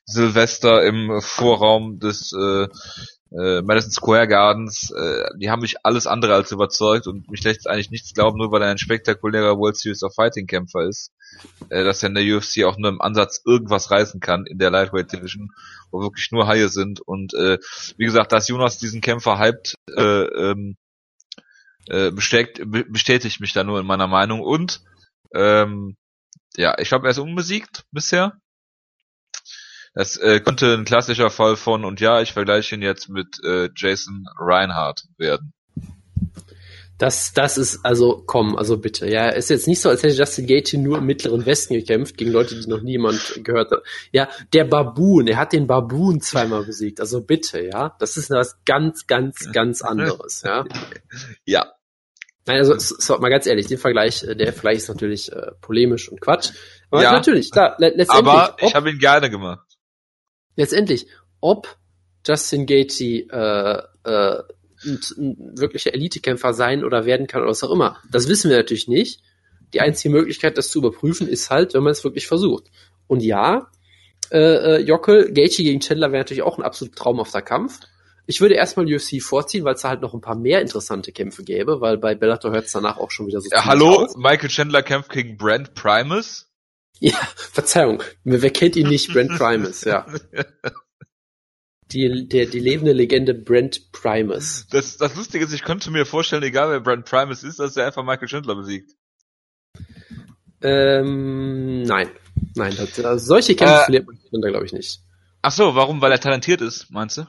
Silvester 0.05 0.85
im 0.85 1.21
Vorraum 1.21 1.99
des 1.99 2.33
äh, 2.33 2.67
äh, 3.39 3.63
Madison 3.63 3.91
Square 3.91 4.29
Gardens, 4.29 4.91
äh, 4.91 5.25
die 5.39 5.51
haben 5.51 5.63
mich 5.63 5.85
alles 5.85 6.07
andere 6.07 6.35
als 6.35 6.53
überzeugt 6.53 7.07
und 7.07 7.31
mich 7.31 7.43
lässt 7.45 7.69
eigentlich 7.69 7.91
nichts 7.91 8.13
glauben, 8.13 8.37
nur 8.37 8.53
weil 8.53 8.63
er 8.63 8.71
ein 8.71 8.79
spektakulärer 8.79 9.57
World 9.59 9.77
Series 9.77 10.03
of 10.03 10.15
Fighting 10.15 10.47
Kämpfer 10.47 10.87
ist, 10.87 11.13
äh, 11.71 11.83
dass 11.85 12.03
er 12.03 12.11
in 12.11 12.15
der 12.15 12.25
UFC 12.25 12.65
auch 12.65 12.77
nur 12.77 12.91
im 12.91 13.01
Ansatz 13.01 13.41
irgendwas 13.47 13.91
reißen 13.91 14.21
kann 14.21 14.45
in 14.47 14.59
der 14.59 14.71
Lightweight 14.71 15.13
Division, 15.13 15.51
wo 15.91 16.01
wirklich 16.01 16.31
nur 16.31 16.47
Haie 16.47 16.69
sind. 16.69 17.01
Und 17.01 17.33
äh, 17.35 17.59
wie 17.97 18.05
gesagt, 18.05 18.33
dass 18.33 18.49
Jonas 18.49 18.79
diesen 18.79 19.01
Kämpfer 19.01 19.39
hypt, 19.39 19.77
äh, 19.97 20.03
ähm, 20.03 20.77
äh, 21.89 22.11
bestätigt, 22.11 22.71
be 22.71 22.85
bestätigt 22.85 23.41
mich 23.41 23.53
da 23.53 23.65
nur 23.65 23.81
in 23.81 23.87
meiner 23.87 24.09
Meinung. 24.09 24.41
Und 24.41 24.83
ähm, 25.35 25.97
ja, 26.57 26.79
ich 26.79 26.89
glaube, 26.89 27.07
er 27.07 27.11
ist 27.11 27.19
unbesiegt 27.19 27.85
bisher. 27.91 28.37
Das 29.95 30.17
äh, 30.17 30.41
könnte 30.41 30.75
ein 30.75 30.85
klassischer 30.85 31.31
Fall 31.31 31.57
von, 31.57 31.85
und 31.85 32.01
ja, 32.01 32.23
ich 32.23 32.33
vergleiche 32.33 32.75
ihn 32.75 32.83
jetzt 32.83 33.09
mit 33.09 33.43
äh, 33.45 33.69
Jason 33.77 34.27
Reinhardt 34.39 35.05
werden. 35.19 35.53
Das, 37.03 37.33
das 37.33 37.59
ist, 37.59 37.85
also, 37.85 38.23
komm, 38.25 38.57
also 38.57 38.79
bitte. 38.79 39.11
Ja, 39.11 39.29
ist 39.29 39.51
jetzt 39.51 39.67
nicht 39.67 39.81
so, 39.81 39.89
als 39.89 40.05
hätte 40.05 40.15
Justin 40.15 40.47
Gaethje 40.47 40.79
nur 40.79 40.99
im 40.99 41.07
Mittleren 41.07 41.45
Westen 41.45 41.75
gekämpft, 41.75 42.17
gegen 42.17 42.31
Leute, 42.31 42.55
die 42.55 42.69
noch 42.69 42.81
niemand 42.81 43.41
gehört 43.43 43.73
hat. 43.73 43.83
Ja, 44.13 44.29
der 44.53 44.65
Baboon, 44.65 45.27
er 45.27 45.37
hat 45.37 45.53
den 45.53 45.67
Baboon 45.67 46.21
zweimal 46.21 46.65
besiegt. 46.65 47.01
Also 47.01 47.21
bitte, 47.21 47.61
ja. 47.61 47.97
Das 47.99 48.17
ist 48.17 48.31
was 48.31 48.57
ganz, 48.65 49.09
ganz, 49.09 49.51
ganz 49.53 49.83
anderes, 49.83 50.43
ja. 50.43 50.65
Ja, 51.45 51.73
also, 52.47 52.75
s- 52.75 52.89
so, 52.99 53.19
mal 53.19 53.29
ganz 53.31 53.47
ehrlich, 53.47 53.67
den 53.67 53.79
Vergleich, 53.79 54.23
äh, 54.25 54.35
der 54.35 54.53
Vergleich 54.53 54.79
ist 54.79 54.89
natürlich 54.89 55.31
äh, 55.33 55.53
polemisch 55.61 56.09
und 56.09 56.21
Quatsch. 56.21 56.51
Aber 56.91 57.03
Ja. 57.03 57.13
natürlich, 57.13 57.51
klar, 57.51 57.77
le 57.79 57.89
letztendlich, 57.95 58.11
aber 58.33 58.57
ich 58.61 58.75
habe 58.75 58.91
ihn 58.91 58.99
gerne 58.99 59.31
gemacht. 59.31 59.67
letztendlich, 60.57 61.07
ob 61.41 61.77
Justin 62.27 62.67
Gaethje 62.67 63.27
äh, 63.31 63.83
äh, 64.05 64.43
ein, 64.85 65.01
ein 65.19 65.59
wirklicher 65.59 65.95
Elitekämpfer 65.95 66.53
sein 66.55 66.85
oder 66.85 67.05
werden 67.07 67.27
kann 67.27 67.43
oder 67.43 67.51
was 67.51 67.63
auch 67.63 67.71
immer, 67.71 67.99
das 68.11 68.29
wissen 68.29 68.51
wir 68.51 68.57
natürlich 68.59 68.89
nicht. 68.89 69.21
Die 69.73 69.81
einzige 69.81 70.13
Möglichkeit, 70.15 70.59
das 70.59 70.71
zu 70.71 70.81
überprüfen, 70.81 71.27
ist 71.29 71.51
halt, 71.51 71.73
wenn 71.75 71.83
man 71.83 71.93
es 71.93 72.05
wirklich 72.05 72.27
versucht. 72.27 72.65
Und 73.07 73.23
ja, 73.23 73.71
äh, 74.31 74.39
äh, 74.39 74.79
Jockel, 74.81 75.33
Gaethje 75.33 75.65
gegen 75.65 75.81
Chandler 75.81 76.13
wäre 76.13 76.21
natürlich 76.23 76.43
auch 76.43 76.59
ein 76.59 76.65
absolut 76.65 76.95
traumhafter 76.97 77.41
Kampf. 77.43 77.81
Ich 78.27 78.41
würde 78.41 78.55
erstmal 78.55 78.87
UFC 78.87 79.21
vorziehen, 79.21 79.65
weil 79.65 79.75
es 79.75 79.83
da 79.83 79.89
halt 79.89 80.01
noch 80.01 80.15
ein 80.15 80.21
paar 80.21 80.37
mehr 80.37 80.61
interessante 80.61 81.13
Kämpfe 81.13 81.43
gäbe, 81.43 81.81
weil 81.81 81.99
bei 81.99 82.15
Bellator 82.15 82.53
hört 82.53 82.67
es 82.67 82.73
danach 82.73 82.97
auch 82.99 83.11
schon 83.11 83.27
wieder 83.27 83.41
so 83.41 83.49
Ja, 83.51 83.65
hallo, 83.65 84.05
auf. 84.05 84.17
Michael 84.17 84.49
Chandler 84.49 84.83
kämpft 84.83 85.11
gegen 85.11 85.37
Brent 85.37 85.75
Primus. 85.75 86.49
Ja, 87.01 87.17
Verzeihung. 87.37 88.03
Wer 88.23 88.51
kennt 88.51 88.77
ihn 88.77 88.89
nicht? 88.89 89.13
Brent 89.13 89.37
Primus, 89.37 89.83
ja. 89.85 90.07
Die, 91.91 92.29
der, 92.29 92.47
die 92.47 92.61
lebende 92.61 92.93
Legende 92.93 93.35
Brent 93.35 93.91
Primus. 93.93 94.67
Das, 94.71 94.97
das 94.97 95.15
Lustige 95.17 95.45
ist, 95.45 95.53
ich 95.53 95.63
könnte 95.65 95.91
mir 95.91 96.07
vorstellen, 96.07 96.43
egal 96.45 96.71
wer 96.71 96.81
Brent 96.81 97.05
Primus 97.05 97.43
ist, 97.43 97.59
dass 97.59 97.77
er 97.77 97.87
einfach 97.87 98.05
Michael 98.05 98.29
Chandler 98.29 98.55
besiegt. 98.55 98.93
Ähm, 100.63 101.83
nein. 101.83 102.09
Nein, 102.55 102.75
das, 102.77 102.99
also 103.05 103.27
solche 103.27 103.57
Kämpfe 103.57 103.75
Äh, 103.75 103.85
verliert 103.85 104.07
man 104.07 104.41
da 104.41 104.49
glaube 104.49 104.65
ich 104.65 104.73
nicht. 104.73 105.01
Ach 105.43 105.51
so, 105.53 105.75
warum? 105.75 106.01
Weil 106.01 106.13
er 106.13 106.21
talentiert 106.21 106.61
ist, 106.61 106.91
meinst 106.91 107.19
du? 107.19 107.27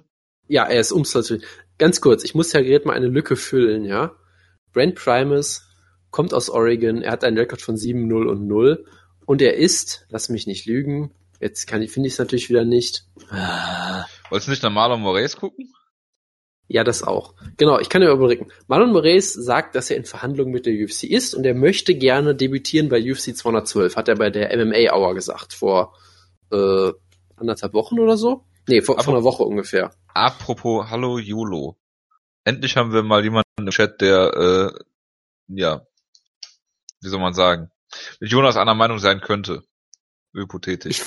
Ja, 0.54 0.66
er 0.66 0.82
ist 0.82 0.92
umsatzlich. 0.92 1.44
ganz 1.80 2.00
kurz, 2.00 2.24
ich 2.24 2.36
muss 2.36 2.54
ja 2.54 2.62
gerade 2.62 2.86
mal 2.86 2.94
eine 2.94 3.08
Lücke 3.08 3.36
füllen, 3.36 3.86
ja. 3.86 4.16
Brent 4.72 4.94
Primus 4.94 5.68
kommt 6.12 6.32
aus 6.32 6.52
Oregon, 6.52 7.02
er 7.02 7.14
hat 7.14 7.24
einen 7.24 7.40
Rekord 7.40 7.60
von 7.60 7.76
7-0 7.76 8.28
und 8.28 8.46
0 8.46 8.86
und 9.26 9.42
er 9.42 9.56
ist, 9.56 10.06
lass 10.10 10.30
mich 10.30 10.46
nicht 10.46 10.68
lügen, 10.68 11.12
jetzt 11.40 11.66
kann 11.66 11.82
ich, 11.82 11.90
finde 11.90 12.06
ich 12.06 12.14
es 12.14 12.20
natürlich 12.20 12.52
wieder 12.52 12.66
nicht. 12.66 13.08
Wolltest 14.30 14.48
du 14.48 14.52
nicht 14.52 14.62
nach 14.62 14.72
Marlon 14.72 15.02
Moraes 15.02 15.38
gucken? 15.38 15.74
Ja, 16.68 16.84
das 16.84 17.02
auch. 17.02 17.34
Genau, 17.58 17.80
ich 17.80 17.90
kann 17.90 18.04
ja 18.04 18.14
überblicken. 18.14 18.52
Marlon 18.68 18.92
Moraes 18.92 19.34
sagt, 19.34 19.74
dass 19.74 19.90
er 19.90 19.98
in 19.98 20.06
Verhandlungen 20.06 20.52
mit 20.52 20.68
der 20.68 20.74
UFC 20.76 21.06
ist 21.06 21.34
und 21.34 21.48
er 21.48 21.56
möchte 21.56 21.96
gerne 21.96 22.36
debütieren 22.36 22.90
bei 22.90 23.02
UFC 23.02 23.36
212, 23.36 23.96
hat 23.96 24.08
er 24.08 24.18
bei 24.18 24.30
der 24.30 24.56
MMA 24.56 24.94
Hour 24.94 25.16
gesagt, 25.16 25.54
vor 25.54 25.98
äh, 26.52 26.92
anderthalb 27.38 27.74
Wochen 27.74 28.00
oder 28.00 28.18
so. 28.18 28.46
Nee, 28.68 28.82
vor, 28.82 29.02
vor 29.02 29.14
einer 29.14 29.24
Woche 29.24 29.44
ungefähr. 29.44 29.94
Apropos 30.14 30.90
Hallo 30.90 31.20
YOLO. 31.20 31.78
Endlich 32.46 32.76
haben 32.78 32.94
wir 32.94 33.04
mal 33.04 33.24
jemanden 33.24 33.48
im 33.58 33.70
Chat, 33.70 34.02
der, 34.02 34.34
äh, 34.36 34.84
ja, 35.48 35.86
wie 37.02 37.10
soll 37.10 37.20
man 37.20 37.34
sagen, 37.34 37.72
mit 38.20 38.32
Jonas 38.32 38.58
einer 38.58 38.74
Meinung 38.74 39.00
sein 39.00 39.22
könnte. 39.22 39.64
Hypothetisch. 40.34 41.02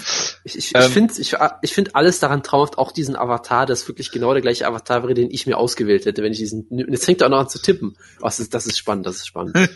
Ich, 0.44 0.56
ich, 0.56 0.74
Ähm, 0.74 0.82
ich 0.82 0.92
finde 0.92 1.14
ich, 1.20 1.36
ich 1.62 1.74
find 1.74 1.96
alles 1.96 2.20
daran 2.20 2.44
traumhaft, 2.44 2.78
auch 2.78 2.92
diesen 2.92 3.16
Avatar, 3.16 3.66
das 3.66 3.88
wirklich 3.88 4.12
genau 4.12 4.32
der 4.32 4.42
gleiche 4.42 4.66
Avatar 4.66 5.02
wäre, 5.02 5.14
den 5.14 5.30
ich 5.30 5.46
mir 5.46 5.56
ausgewählt 5.56 6.06
hätte, 6.06 6.22
wenn 6.22 6.32
ich 6.32 6.38
diesen. 6.38 6.68
Jetzt 6.70 7.06
fängt 7.06 7.20
er 7.20 7.26
auch 7.26 7.30
noch 7.30 7.40
an 7.40 7.48
zu 7.48 7.60
tippen. 7.60 7.96
Oh, 8.20 8.24
das, 8.24 8.38
ist, 8.38 8.54
das 8.54 8.66
ist 8.66 8.78
spannend, 8.78 9.06
das 9.06 9.16
ist 9.16 9.26
spannend. 9.26 9.56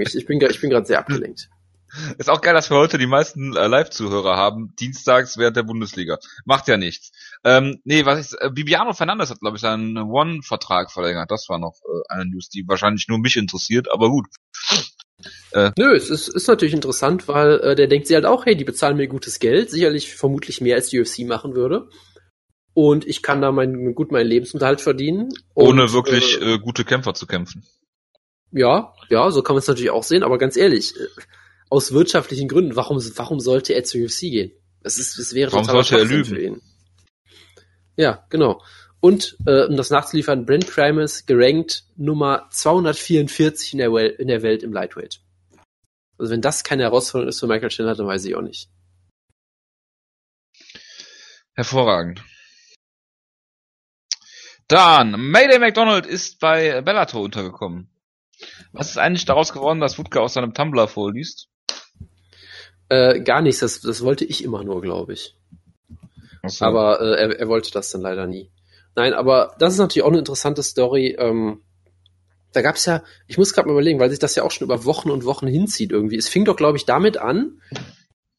Ich, 0.00 0.14
ich 0.14 0.26
bin, 0.26 0.40
ich 0.40 0.60
bin 0.60 0.70
gerade 0.70 0.86
sehr 0.86 0.98
abgelenkt. 0.98 1.50
Ist 2.18 2.30
auch 2.30 2.40
geil, 2.40 2.54
dass 2.54 2.70
wir 2.70 2.76
heute 2.76 2.98
die 2.98 3.06
meisten 3.06 3.56
äh, 3.56 3.66
Live-Zuhörer 3.66 4.36
haben, 4.36 4.74
dienstags 4.78 5.38
während 5.38 5.56
der 5.56 5.62
Bundesliga. 5.62 6.18
Macht 6.44 6.68
ja 6.68 6.76
nichts. 6.76 7.12
Ähm, 7.44 7.80
nee, 7.84 8.04
was 8.04 8.32
ich, 8.32 8.40
äh, 8.40 8.50
Bibiano 8.50 8.92
Fernandes 8.92 9.30
hat, 9.30 9.40
glaube 9.40 9.56
ich, 9.56 9.60
seinen 9.60 9.96
One-Vertrag 9.96 10.90
verlängert. 10.90 11.30
Das 11.30 11.46
war 11.48 11.58
noch 11.58 11.74
äh, 11.82 12.12
eine 12.12 12.26
News, 12.26 12.48
die 12.48 12.64
wahrscheinlich 12.66 13.06
nur 13.08 13.18
mich 13.18 13.36
interessiert, 13.36 13.90
aber 13.90 14.10
gut. 14.10 14.26
Nö, 15.54 15.94
es 15.94 16.10
ist, 16.10 16.28
ist 16.28 16.48
natürlich 16.48 16.74
interessant, 16.74 17.28
weil 17.28 17.60
äh, 17.60 17.74
der 17.76 17.86
denkt 17.86 18.08
sich 18.08 18.14
halt 18.14 18.26
auch, 18.26 18.44
hey, 18.44 18.56
die 18.56 18.64
bezahlen 18.64 18.96
mir 18.96 19.06
gutes 19.06 19.38
Geld, 19.38 19.70
sicherlich 19.70 20.14
vermutlich 20.14 20.60
mehr 20.60 20.74
als 20.76 20.88
die 20.88 21.00
UFC 21.00 21.20
machen 21.20 21.54
würde. 21.54 21.88
Und 22.74 23.06
ich 23.06 23.22
kann 23.22 23.40
da 23.40 23.52
mein, 23.52 23.94
gut 23.94 24.10
meinen 24.10 24.26
Lebensunterhalt 24.26 24.80
verdienen. 24.80 25.28
Ohne 25.54 25.84
und, 25.84 25.92
wirklich 25.92 26.40
Äh, 26.40 26.54
äh, 26.54 26.58
gute 26.58 26.84
Kämpfer 26.84 27.14
zu 27.14 27.26
kämpfen. 27.26 27.64
ja, 28.50 28.92
ja, 29.08 29.30
so 29.30 29.42
kann 29.42 29.54
man 29.54 29.60
es 29.60 29.68
natürlich 29.68 29.90
auch 29.90 30.02
sehen, 30.02 30.24
aber 30.24 30.38
ganz 30.38 30.56
ehrlich, 30.56 30.94
äh, 30.96 31.06
aus 31.70 31.92
wirtschaftlichen 31.92 32.48
Gründen, 32.48 32.76
warum, 32.76 32.98
warum 33.16 33.40
sollte 33.40 33.74
er 33.74 33.84
zur 33.84 34.02
UFC 34.02 34.20
gehen? 34.20 34.52
Das 34.82 34.98
ist, 34.98 35.18
das 35.18 35.34
wäre 35.34 35.52
Warum 35.52 35.64
sollte 35.64 35.98
er 35.98 36.04
lügen? 36.04 36.24
für 36.24 36.40
ihn. 36.40 36.62
Ja, 37.96 38.26
genau. 38.28 38.62
Und 39.00 39.36
äh, 39.46 39.64
um 39.64 39.76
das 39.76 39.90
nachzuliefern, 39.90 40.46
Brent 40.46 40.66
Primus 40.66 41.26
gerankt 41.26 41.84
Nummer 41.96 42.48
244 42.50 43.74
in 43.74 43.78
der, 43.78 43.92
Wel 43.92 44.08
in 44.10 44.28
der 44.28 44.42
Welt 44.42 44.62
im 44.62 44.72
Lightweight. 44.72 45.20
Also 46.18 46.32
wenn 46.32 46.40
das 46.40 46.64
keine 46.64 46.84
Herausforderung 46.84 47.28
ist 47.28 47.40
für 47.40 47.46
Michael 47.46 47.68
Chandler, 47.68 47.94
dann 47.94 48.06
weiß 48.06 48.24
ich 48.24 48.34
auch 48.34 48.42
nicht. 48.42 48.68
Hervorragend. 51.54 52.22
Dann, 54.68 55.12
Mayday 55.30 55.58
McDonald 55.58 56.06
ist 56.06 56.40
bei 56.40 56.80
Bellator 56.80 57.20
untergekommen. 57.22 57.90
Was 58.72 58.90
ist 58.90 58.98
eigentlich 58.98 59.24
daraus 59.24 59.52
geworden, 59.52 59.80
dass 59.80 59.98
Wutke 59.98 60.20
aus 60.20 60.34
seinem 60.34 60.54
Tumblr 60.54 60.88
vorliest? 60.88 61.48
Äh, 62.94 63.20
gar 63.22 63.42
nichts, 63.42 63.58
das, 63.58 63.80
das 63.80 64.04
wollte 64.04 64.24
ich 64.24 64.44
immer 64.44 64.62
nur, 64.62 64.80
glaube 64.80 65.14
ich. 65.14 65.36
Achso. 66.42 66.64
Aber 66.64 67.00
äh, 67.00 67.20
er, 67.20 67.40
er 67.40 67.48
wollte 67.48 67.72
das 67.72 67.90
dann 67.90 68.02
leider 68.02 68.28
nie. 68.28 68.50
Nein, 68.94 69.14
aber 69.14 69.56
das 69.58 69.72
ist 69.72 69.80
natürlich 69.80 70.04
auch 70.04 70.10
eine 70.10 70.20
interessante 70.20 70.62
Story. 70.62 71.16
Ähm, 71.18 71.62
da 72.52 72.62
gab's 72.62 72.86
ja, 72.86 73.02
ich 73.26 73.36
muss 73.36 73.52
gerade 73.52 73.66
mal 73.66 73.72
überlegen, 73.72 73.98
weil 73.98 74.10
sich 74.10 74.20
das 74.20 74.36
ja 74.36 74.44
auch 74.44 74.52
schon 74.52 74.66
über 74.66 74.84
Wochen 74.84 75.10
und 75.10 75.24
Wochen 75.24 75.48
hinzieht 75.48 75.90
irgendwie. 75.90 76.16
Es 76.16 76.28
fing 76.28 76.44
doch, 76.44 76.54
glaube 76.54 76.78
ich, 76.78 76.84
damit 76.84 77.16
an, 77.16 77.60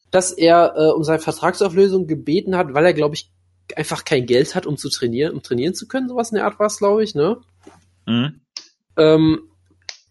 dass 0.09 0.31
er 0.31 0.73
äh, 0.77 0.93
um 0.93 1.03
seine 1.03 1.19
Vertragsauflösung 1.19 2.07
gebeten 2.07 2.55
hat, 2.55 2.73
weil 2.73 2.85
er, 2.85 2.93
glaube 2.93 3.15
ich, 3.15 3.33
einfach 3.75 4.05
kein 4.05 4.25
Geld 4.25 4.55
hat, 4.55 4.65
um 4.65 4.77
zu 4.77 4.89
trainieren, 4.89 5.33
um 5.33 5.43
trainieren 5.43 5.73
zu 5.73 5.85
können. 5.85 6.07
Sowas 6.07 6.31
in 6.31 6.35
der 6.35 6.45
Art 6.45 6.59
war 6.59 6.67
es, 6.67 6.77
glaube 6.77 7.03
ich, 7.03 7.13
ne? 7.13 7.41
Mhm. 8.05 8.39
Ähm, 8.95 9.49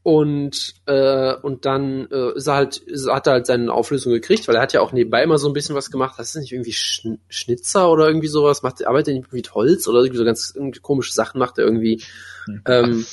und 0.04 0.74
äh, 0.84 1.34
und 1.36 1.64
dann 1.64 2.10
äh, 2.10 2.36
ist 2.36 2.46
er 2.46 2.56
halt, 2.56 2.76
ist, 2.76 3.08
hat 3.08 3.26
er 3.26 3.32
halt 3.32 3.46
seine 3.46 3.72
Auflösung 3.72 4.12
gekriegt, 4.12 4.46
weil 4.46 4.54
er 4.54 4.60
hat 4.60 4.74
ja 4.74 4.82
auch 4.82 4.92
nebenbei 4.92 5.22
immer 5.22 5.38
so 5.38 5.48
ein 5.48 5.54
bisschen 5.54 5.74
was 5.74 5.90
gemacht. 5.90 6.16
Das 6.18 6.28
ist 6.28 6.42
nicht 6.42 6.52
irgendwie 6.52 6.74
Schn 6.74 7.20
Schnitzer 7.30 7.90
oder 7.90 8.06
irgendwie 8.06 8.28
sowas. 8.28 8.62
Macht, 8.62 8.86
arbeitet 8.86 9.08
er 9.08 9.14
nicht 9.14 9.32
mit 9.32 9.54
Holz 9.54 9.88
oder 9.88 10.00
irgendwie 10.00 10.18
so 10.18 10.24
ganz 10.26 10.52
irgendwie 10.54 10.80
komische 10.80 11.14
Sachen 11.14 11.38
macht 11.38 11.56
er 11.56 11.64
irgendwie. 11.64 12.02
Ähm, 12.66 13.06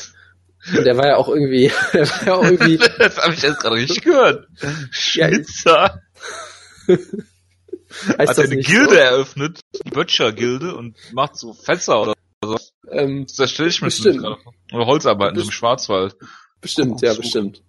und 0.76 0.84
der 0.84 0.98
war 0.98 1.08
ja 1.08 1.16
auch 1.16 1.30
irgendwie, 1.30 1.72
der 1.94 2.10
war 2.10 2.26
ja 2.26 2.34
auch 2.34 2.44
irgendwie, 2.44 2.78
das 2.98 3.16
habe 3.16 3.36
ich 3.36 3.42
jetzt 3.42 3.62
gerade 3.62 3.76
richtig 3.76 4.02
gehört. 4.02 4.50
Ja, 4.62 4.70
Schnitzer. 4.92 6.02
heißt 8.18 8.30
Hat 8.32 8.38
er 8.38 8.44
eine 8.44 8.58
Gilde 8.58 8.90
so? 8.90 8.96
eröffnet, 8.96 9.62
die 9.86 9.92
Böttcher-Gilde, 9.92 10.76
und 10.76 10.98
macht 11.14 11.38
so 11.38 11.54
Fässer 11.54 12.02
oder 12.02 12.16
Ähm, 12.90 13.26
das 13.38 13.50
stelle 13.50 13.70
ich 13.70 13.82
mir 13.82 13.90
gerade 13.90 14.36
vor. 14.44 14.54
Oder 14.74 14.86
Holzarbeiten 14.88 15.40
im 15.40 15.52
Schwarzwald. 15.52 16.18
Bestimmt, 16.62 17.02
ja, 17.02 17.14
bestimmt. 17.14 17.64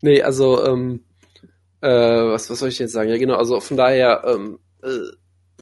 Nee, 0.00 0.22
also, 0.22 0.64
ähm, 0.64 1.04
äh, 1.80 1.88
was, 1.88 2.50
was 2.50 2.58
soll 2.58 2.70
ich 2.70 2.78
jetzt 2.78 2.92
sagen? 2.92 3.10
Ja, 3.10 3.18
genau, 3.18 3.36
also 3.36 3.60
von 3.60 3.76
daher, 3.76 4.24
ähm, 4.26 4.58
äh, 4.82 4.88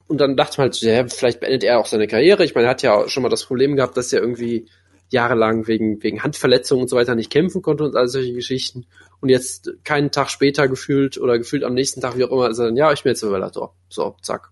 und 0.08 0.20
dann 0.20 0.36
dachte 0.36 0.60
man 0.60 0.66
halt, 0.66 0.80
ja, 0.80 1.06
vielleicht 1.08 1.40
beendet 1.40 1.64
er 1.64 1.80
auch 1.80 1.86
seine 1.86 2.06
Karriere. 2.06 2.44
Ich 2.44 2.54
meine, 2.54 2.68
er 2.68 2.70
hat 2.70 2.82
ja 2.82 2.94
auch 2.94 3.08
schon 3.08 3.22
mal 3.22 3.28
das 3.28 3.44
Problem 3.44 3.74
gehabt, 3.74 3.96
dass 3.96 4.12
er 4.12 4.20
irgendwie 4.20 4.68
jahrelang 5.08 5.66
wegen, 5.66 6.02
wegen 6.02 6.22
Handverletzungen 6.22 6.82
und 6.82 6.88
so 6.88 6.96
weiter 6.96 7.14
nicht 7.14 7.30
kämpfen 7.30 7.62
konnte 7.62 7.84
und 7.84 7.96
all 7.96 8.08
solche 8.08 8.32
Geschichten. 8.32 8.86
Und 9.20 9.28
jetzt 9.28 9.72
keinen 9.84 10.10
Tag 10.10 10.30
später 10.30 10.68
gefühlt 10.68 11.18
oder 11.18 11.38
gefühlt 11.38 11.64
am 11.64 11.74
nächsten 11.74 12.00
Tag, 12.00 12.16
wie 12.16 12.24
auch 12.24 12.30
immer, 12.30 12.50
ist 12.50 12.58
er 12.58 12.66
dann, 12.66 12.76
ja, 12.76 12.92
ich 12.92 13.02
bin 13.02 13.10
jetzt 13.10 13.22
bei 13.22 13.28
Bellator. 13.28 13.74
So, 13.88 14.16
zack. 14.22 14.50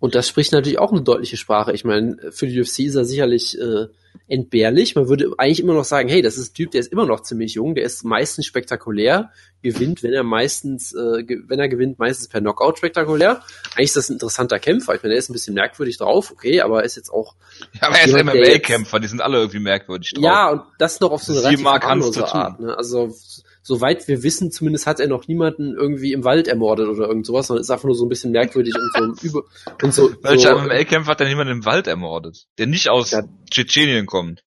Und 0.00 0.14
das 0.14 0.26
spricht 0.28 0.52
natürlich 0.52 0.78
auch 0.78 0.92
eine 0.92 1.02
deutliche 1.02 1.36
Sprache. 1.36 1.72
Ich 1.72 1.84
meine, 1.84 2.16
für 2.32 2.46
die 2.46 2.58
UFC 2.58 2.80
ist 2.80 2.94
er 2.94 3.04
sicherlich 3.04 3.60
äh, 3.60 3.86
entbehrlich. 4.28 4.94
Man 4.94 5.08
würde 5.08 5.32
eigentlich 5.36 5.60
immer 5.60 5.74
noch 5.74 5.84
sagen, 5.84 6.08
hey, 6.08 6.22
das 6.22 6.38
ist 6.38 6.52
ein 6.52 6.54
Typ, 6.54 6.70
der 6.70 6.80
ist 6.80 6.90
immer 6.90 7.04
noch 7.04 7.20
ziemlich 7.20 7.54
jung, 7.54 7.74
der 7.74 7.84
ist 7.84 8.02
meistens 8.02 8.46
spektakulär, 8.46 9.30
gewinnt, 9.62 10.02
wenn 10.02 10.12
er 10.12 10.22
meistens, 10.22 10.94
äh, 10.94 11.24
wenn 11.46 11.60
er 11.60 11.68
gewinnt, 11.68 11.98
meistens 11.98 12.28
per 12.28 12.40
Knockout 12.40 12.78
spektakulär. 12.78 13.42
Eigentlich 13.74 13.88
ist 13.88 13.96
das 13.96 14.08
ein 14.08 14.14
interessanter 14.14 14.58
Kämpfer. 14.58 14.94
Ich 14.94 15.02
meine, 15.02 15.14
er 15.14 15.18
ist 15.18 15.28
ein 15.28 15.34
bisschen 15.34 15.54
merkwürdig 15.54 15.98
drauf, 15.98 16.30
okay, 16.32 16.62
aber 16.62 16.80
er 16.80 16.84
ist 16.86 16.96
jetzt 16.96 17.10
auch, 17.10 17.34
Ja, 17.74 17.88
aber 17.88 17.98
er 17.98 18.06
ist 18.06 18.14
der 18.14 18.24
MMA-Kämpfer, 18.24 19.00
die 19.00 19.08
sind 19.08 19.20
alle 19.20 19.38
irgendwie 19.38 19.60
merkwürdig 19.60 20.14
drauf. 20.14 20.24
ja, 20.24 20.50
und 20.50 20.62
das 20.78 21.00
noch 21.00 21.10
auf 21.10 21.22
so 21.22 21.32
eine 21.32 21.42
relativ 21.42 21.64
harmlose 21.66 22.20
Tattoo. 22.20 22.38
Art. 22.38 22.60
Ne? 22.60 22.76
Also, 22.76 23.14
soweit 23.62 24.08
wir 24.08 24.22
wissen, 24.22 24.50
zumindest 24.50 24.86
hat 24.86 25.00
er 25.00 25.08
noch 25.08 25.28
niemanden 25.28 25.74
irgendwie 25.76 26.12
im 26.12 26.24
Wald 26.24 26.48
ermordet 26.48 26.88
oder 26.88 27.08
irgend 27.08 27.26
sowas, 27.26 27.46
sondern 27.46 27.62
ist 27.62 27.70
einfach 27.70 27.84
nur 27.84 27.94
so 27.94 28.04
ein 28.04 28.08
bisschen 28.08 28.32
merkwürdig 28.32 28.74
und 28.74 29.18
so 29.20 29.26
über, 29.26 29.42
und 29.82 29.94
so, 29.94 30.10
Welcher 30.22 30.56
so 30.56 30.62
MMA-Kämpfer 30.62 31.10
hat 31.12 31.20
denn 31.20 31.28
jemanden 31.28 31.52
im 31.52 31.64
Wald 31.64 31.86
ermordet? 31.86 32.46
Der 32.58 32.66
nicht 32.66 32.88
aus 32.88 33.10
Ja. 33.10 33.22
Tschetschenien 33.50 34.06
kommt. 34.06 34.42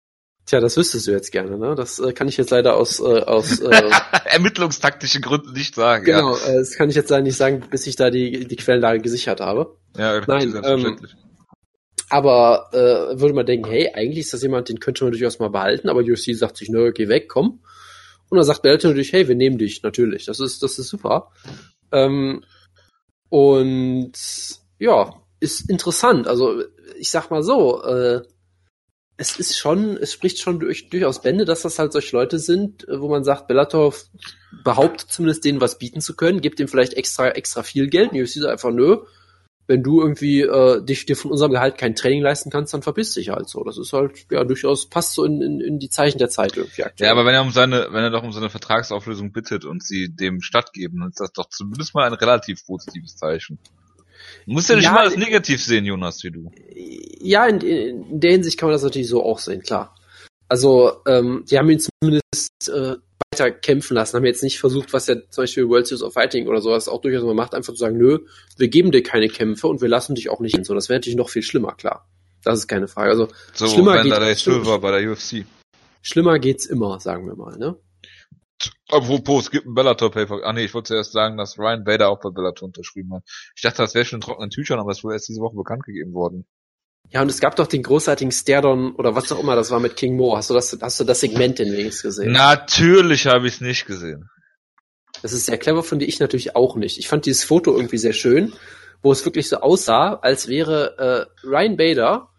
Tja, 0.45 0.59
das 0.59 0.75
wüsstest 0.75 1.07
du 1.07 1.11
jetzt 1.11 1.31
gerne, 1.31 1.57
ne? 1.57 1.73
Das 1.75 1.99
äh, 1.99 2.11
kann 2.11 2.27
ich 2.27 2.35
jetzt 2.35 2.49
leider 2.49 2.75
aus, 2.75 2.99
äh, 2.99 3.03
aus 3.03 3.61
äh, 3.61 3.89
Ermittlungstaktische 4.25 5.21
Gründe 5.21 5.53
nicht 5.53 5.75
sagen. 5.75 6.03
genau, 6.03 6.35
äh, 6.35 6.57
das 6.57 6.71
kann 6.75 6.89
ich 6.89 6.95
jetzt 6.95 7.09
leider 7.09 7.23
nicht 7.23 7.37
sagen, 7.37 7.63
bis 7.69 7.87
ich 7.87 7.95
da 7.95 8.09
die, 8.09 8.45
die 8.45 8.55
Quellenlage 8.57 8.99
gesichert 8.99 9.39
habe. 9.39 9.77
Ja, 9.97 10.15
ja 10.15 10.21
Nein, 10.27 10.51
selbstverständlich. 10.51 11.15
Aber 12.09 12.69
äh, 12.73 13.19
würde 13.19 13.33
man 13.33 13.45
denken, 13.45 13.69
hey, 13.69 13.91
eigentlich 13.93 14.19
ist 14.19 14.33
das 14.33 14.43
jemand, 14.43 14.67
den 14.67 14.79
könnte 14.79 15.05
man 15.05 15.13
durchaus 15.13 15.39
mal 15.39 15.49
behalten, 15.49 15.87
aber 15.89 16.01
UFC 16.01 16.35
sagt 16.35 16.57
sich, 16.57 16.69
nö, 16.69 16.91
geh 16.91 17.07
weg, 17.07 17.29
komm. 17.29 17.61
Und 18.33 18.37
dann 18.37 18.45
sagt 18.47 18.63
Bellator 18.63 18.89
natürlich, 18.89 19.13
hey, 19.13 19.27
wir 19.27 19.35
nehmen 19.35 19.59
dich, 19.59 19.83
natürlich. 19.83 20.25
Das 20.25 20.39
ist, 20.39 20.63
das 20.63 20.79
ist 20.79 20.89
super. 20.89 21.29
Ähm, 21.91 22.43
und 23.29 24.13
ja, 24.79 25.21
ist 25.39 25.69
interessant. 25.69 26.27
Also 26.27 26.63
ich 26.97 27.11
sag 27.11 27.29
mal 27.29 27.43
so, 27.43 27.83
äh, 27.83 28.23
es 29.17 29.37
ist 29.37 29.55
schon, 29.55 29.97
es 29.97 30.13
spricht 30.13 30.39
schon 30.39 30.59
durch, 30.59 30.89
durchaus 30.89 31.21
Bände, 31.21 31.45
dass 31.45 31.61
das 31.61 31.77
halt 31.77 31.93
solche 31.93 32.15
Leute 32.15 32.39
sind, 32.39 32.87
äh, 32.87 32.99
wo 32.99 33.07
man 33.07 33.23
sagt, 33.23 33.47
Bellator 33.47 33.93
behauptet 34.63 35.11
zumindest 35.11 35.45
denen 35.45 35.61
was 35.61 35.77
bieten 35.77 36.01
zu 36.01 36.15
können, 36.15 36.41
gibt 36.41 36.57
dem 36.57 36.67
vielleicht 36.67 36.95
extra 36.95 37.29
extra 37.29 37.61
viel 37.61 37.87
Geld. 37.87 38.13
Und 38.13 38.19
UFC 38.19 38.39
sagt 38.39 38.51
einfach, 38.51 38.71
nö, 38.71 38.97
wenn 39.67 39.81
du 39.83 40.01
irgendwie 40.01 40.41
äh, 40.41 40.83
dich 40.83 41.05
dir 41.05 41.15
von 41.15 41.31
unserem 41.31 41.51
Gehalt 41.51 41.77
kein 41.77 41.95
Training 41.95 42.21
leisten 42.21 42.49
kannst, 42.49 42.73
dann 42.73 42.81
verpiss 42.81 43.13
dich 43.13 43.29
halt 43.29 43.47
so. 43.47 43.63
Das 43.63 43.77
ist 43.77 43.93
halt 43.93 44.25
ja 44.31 44.43
durchaus 44.43 44.89
passt 44.89 45.13
so 45.13 45.23
in, 45.23 45.41
in, 45.41 45.61
in 45.61 45.79
die 45.79 45.89
Zeichen 45.89 46.17
der 46.17 46.29
Zeit 46.29 46.57
irgendwie 46.57 46.83
aktuell. 46.83 47.07
Ja, 47.07 47.13
aber 47.13 47.25
wenn 47.25 47.33
er 47.33 47.41
um 47.41 47.51
seine, 47.51 47.87
wenn 47.91 48.03
er 48.03 48.09
doch 48.09 48.23
um 48.23 48.31
seine 48.33 48.49
Vertragsauflösung 48.49 49.31
bittet 49.31 49.65
und 49.65 49.83
sie 49.83 50.09
dem 50.13 50.41
stattgeben, 50.41 50.99
dann 50.99 51.09
ist 51.09 51.19
das 51.19 51.31
doch 51.31 51.49
zumindest 51.49 51.95
mal 51.95 52.05
ein 52.05 52.13
relativ 52.13 52.65
positives 52.65 53.15
Zeichen. 53.15 53.57
Du 54.45 54.51
musst 54.53 54.69
ja 54.69 54.75
nicht 54.75 54.85
Ja, 54.85 54.91
mal 54.91 55.05
als 55.05 55.17
negativ 55.17 55.63
sehen, 55.63 55.85
Jonas, 55.85 56.23
wie 56.23 56.31
du. 56.31 56.51
ja, 57.21 57.45
in, 57.47 57.61
in 57.61 58.19
der 58.19 58.31
Hinsicht 58.31 58.57
kann 58.59 58.67
man 58.67 58.73
das 58.75 58.83
natürlich 58.83 59.07
so 59.09 59.23
auch 59.23 59.39
sehen, 59.39 59.61
klar. 59.61 59.95
Also, 60.49 60.97
ähm, 61.07 61.45
die 61.49 61.57
haben 61.57 61.69
ihn 61.69 61.79
zumindest 61.79 62.69
äh, 62.69 62.95
weiter 63.33 63.51
kämpfen 63.51 63.95
lassen, 63.95 64.17
haben 64.17 64.25
jetzt 64.25 64.43
nicht 64.43 64.59
versucht, 64.59 64.93
was 64.93 65.07
ja 65.07 65.15
zum 65.29 65.43
Beispiel 65.43 65.67
World 65.67 65.87
Series 65.87 66.03
of 66.03 66.13
Fighting 66.13 66.47
oder 66.47 66.61
sowas 66.61 66.87
auch 66.87 67.01
durchaus 67.01 67.23
mal 67.23 67.33
macht, 67.33 67.53
einfach 67.55 67.73
zu 67.73 67.79
sagen, 67.79 67.97
nö, 67.97 68.19
wir 68.57 68.67
geben 68.67 68.91
dir 68.91 69.03
keine 69.03 69.27
Kämpfe 69.27 69.67
und 69.67 69.81
wir 69.81 69.89
lassen 69.89 70.15
dich 70.15 70.29
auch 70.29 70.39
nicht 70.39 70.55
hin. 70.55 70.63
So, 70.63 70.73
das 70.73 70.89
wäre 70.89 70.97
natürlich 70.99 71.17
noch 71.17 71.29
viel 71.29 71.43
schlimmer, 71.43 71.73
klar. 71.75 72.07
Das 72.43 72.59
ist 72.59 72.67
keine 72.67 72.87
Frage. 72.87 73.09
Also 73.09 73.27
So, 73.53 73.67
Schlimmer 73.67 73.95
Wanderlei 73.95 74.29
geht- 74.29 74.37
Silver 74.39 74.79
bei 74.79 74.91
der 74.99 75.11
UFC. 75.11 75.45
schlimmer 76.01 76.39
geht's 76.39 76.65
immer, 76.65 76.99
sagen 76.99 77.25
wir 77.27 77.35
mal, 77.35 77.57
ne? 77.57 77.75
Apropos, 78.89 79.45
es 79.45 79.51
gibt 79.51 79.65
ein 79.65 79.73
Bellator-Paper. 79.73 80.41
Ah 80.43 80.53
nee, 80.53 80.65
ich 80.65 80.73
wollte 80.73 80.89
zuerst 80.89 81.11
sagen, 81.11 81.37
dass 81.37 81.57
Ryan 81.57 81.83
Bader 81.83 82.09
auch 82.09 82.19
bei 82.21 82.29
Bellator 82.29 82.67
unterschrieben 82.67 83.13
hat. 83.13 83.23
Ich 83.55 83.61
dachte, 83.61 83.77
das 83.81 83.93
wäre 83.95 84.05
schon 84.05 84.17
in 84.17 84.21
trockenen 84.21 84.49
Tüchern, 84.51 84.79
aber 84.79 84.91
es 84.91 84.99
ist 84.99 85.03
wohl 85.03 85.13
erst 85.13 85.27
diese 85.27 85.41
Woche 85.41 85.55
bekannt 85.55 85.83
gegeben 85.83 86.13
worden. 86.13 86.45
Ja, 87.09 87.21
und 87.21 87.29
es 87.29 87.39
gab 87.39 87.55
doch 87.55 87.67
den 87.67 87.83
großartigen 87.83 88.31
Stardon 88.31 88.95
oder 88.95 89.15
was 89.15 89.31
auch 89.31 89.39
immer 89.39 89.55
das 89.55 89.69
war 89.69 89.79
mit 89.79 89.95
King 89.95 90.15
Mo. 90.15 90.35
Hast 90.35 90.49
du 90.49 90.53
das, 90.53 90.75
hast 90.81 90.99
du 90.99 91.03
das 91.03 91.19
Segment 91.19 91.59
denn 91.59 91.71
wenigstens 91.71 92.01
gesehen? 92.01 92.31
Natürlich 92.31 93.27
habe 93.27 93.47
ich 93.47 93.55
es 93.55 93.61
nicht 93.61 93.85
gesehen. 93.85 94.29
Das 95.21 95.31
ist 95.31 95.45
sehr 95.45 95.57
clever, 95.57 95.83
finde 95.83 96.05
ich 96.05 96.19
natürlich 96.19 96.55
auch 96.55 96.75
nicht. 96.75 96.97
Ich 96.97 97.07
fand 97.07 97.25
dieses 97.25 97.43
Foto 97.43 97.75
irgendwie 97.75 97.97
sehr 97.97 98.13
schön, 98.13 98.53
wo 99.01 99.11
es 99.11 99.23
wirklich 99.25 99.47
so 99.47 99.57
aussah, 99.57 100.15
als 100.15 100.47
wäre 100.47 101.29
äh, 101.43 101.47
Ryan 101.47 101.77
Bader 101.77 102.29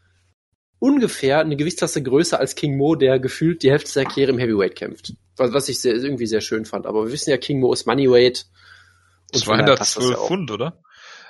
ungefähr 0.80 1.38
eine 1.38 1.56
Gewichtsklasse 1.56 2.02
größer 2.02 2.38
als 2.38 2.56
King 2.56 2.76
Mo, 2.76 2.94
der 2.94 3.18
gefühlt 3.18 3.62
die 3.62 3.70
Hälfte 3.70 3.90
seiner 3.90 4.08
Karriere 4.08 4.32
im 4.32 4.38
Heavyweight 4.38 4.76
kämpft. 4.76 5.14
Was, 5.36 5.52
was 5.52 5.68
ich 5.68 5.80
sehr, 5.80 5.94
irgendwie 5.94 6.26
sehr 6.26 6.42
schön 6.42 6.64
fand. 6.64 6.86
Aber 6.86 7.06
wir 7.06 7.12
wissen 7.12 7.30
ja, 7.30 7.38
King 7.38 7.60
Mo 7.60 7.72
ist 7.72 7.86
Moneyweight. 7.86 8.46
Und 9.32 9.44
von 9.44 9.58
daher 9.58 9.76
passt 9.76 9.96
das 9.96 10.04
212 10.04 10.10
ja 10.10 10.18
auch. 10.18 10.28
Pfund, 10.28 10.50
oder? 10.50 10.82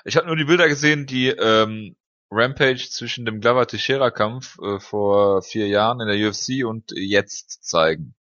Ich 0.05 0.17
habe 0.17 0.27
nur 0.27 0.37
die 0.37 0.45
Bilder 0.45 0.69
gesehen, 0.69 1.07
die 1.07 1.29
ähm, 1.29 1.95
Rampage 2.35 2.89
zwischen 2.91 3.25
dem 3.25 3.41
Glover 3.41 3.67
Teixeira 3.67 4.11
Kampf 4.11 4.59
äh, 4.59 4.79
vor 4.81 5.43
vier 5.43 5.69
Jahren 5.69 6.01
in 6.01 6.09
der 6.09 6.29
UFC 6.29 6.67
und 6.67 6.93
jetzt 6.95 7.65
zeigen. 7.65 8.15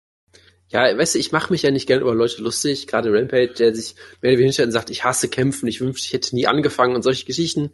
Ja, 0.69 0.97
weißt 0.97 1.17
du, 1.17 1.19
ich 1.19 1.33
mache 1.33 1.53
mich 1.53 1.63
ja 1.63 1.71
nicht 1.71 1.89
gern 1.89 2.01
über 2.01 2.15
Leute 2.15 2.43
lustig, 2.43 2.87
gerade 2.87 3.13
Rampage, 3.13 3.55
der 3.59 3.75
sich 3.75 3.97
mehr 4.21 4.31
oder 4.31 4.39
weniger 4.39 4.45
hinstellt 4.45 4.67
und 4.69 4.73
sagt, 4.73 4.91
ich 4.91 5.03
hasse 5.03 5.29
Kämpfen, 5.29 5.67
ich 5.67 5.81
wünschte, 5.81 6.07
ich 6.07 6.13
hätte 6.13 6.35
nie 6.35 6.47
angefangen 6.47 6.95
und 6.95 7.03
solche 7.03 7.25
Geschichten. 7.25 7.73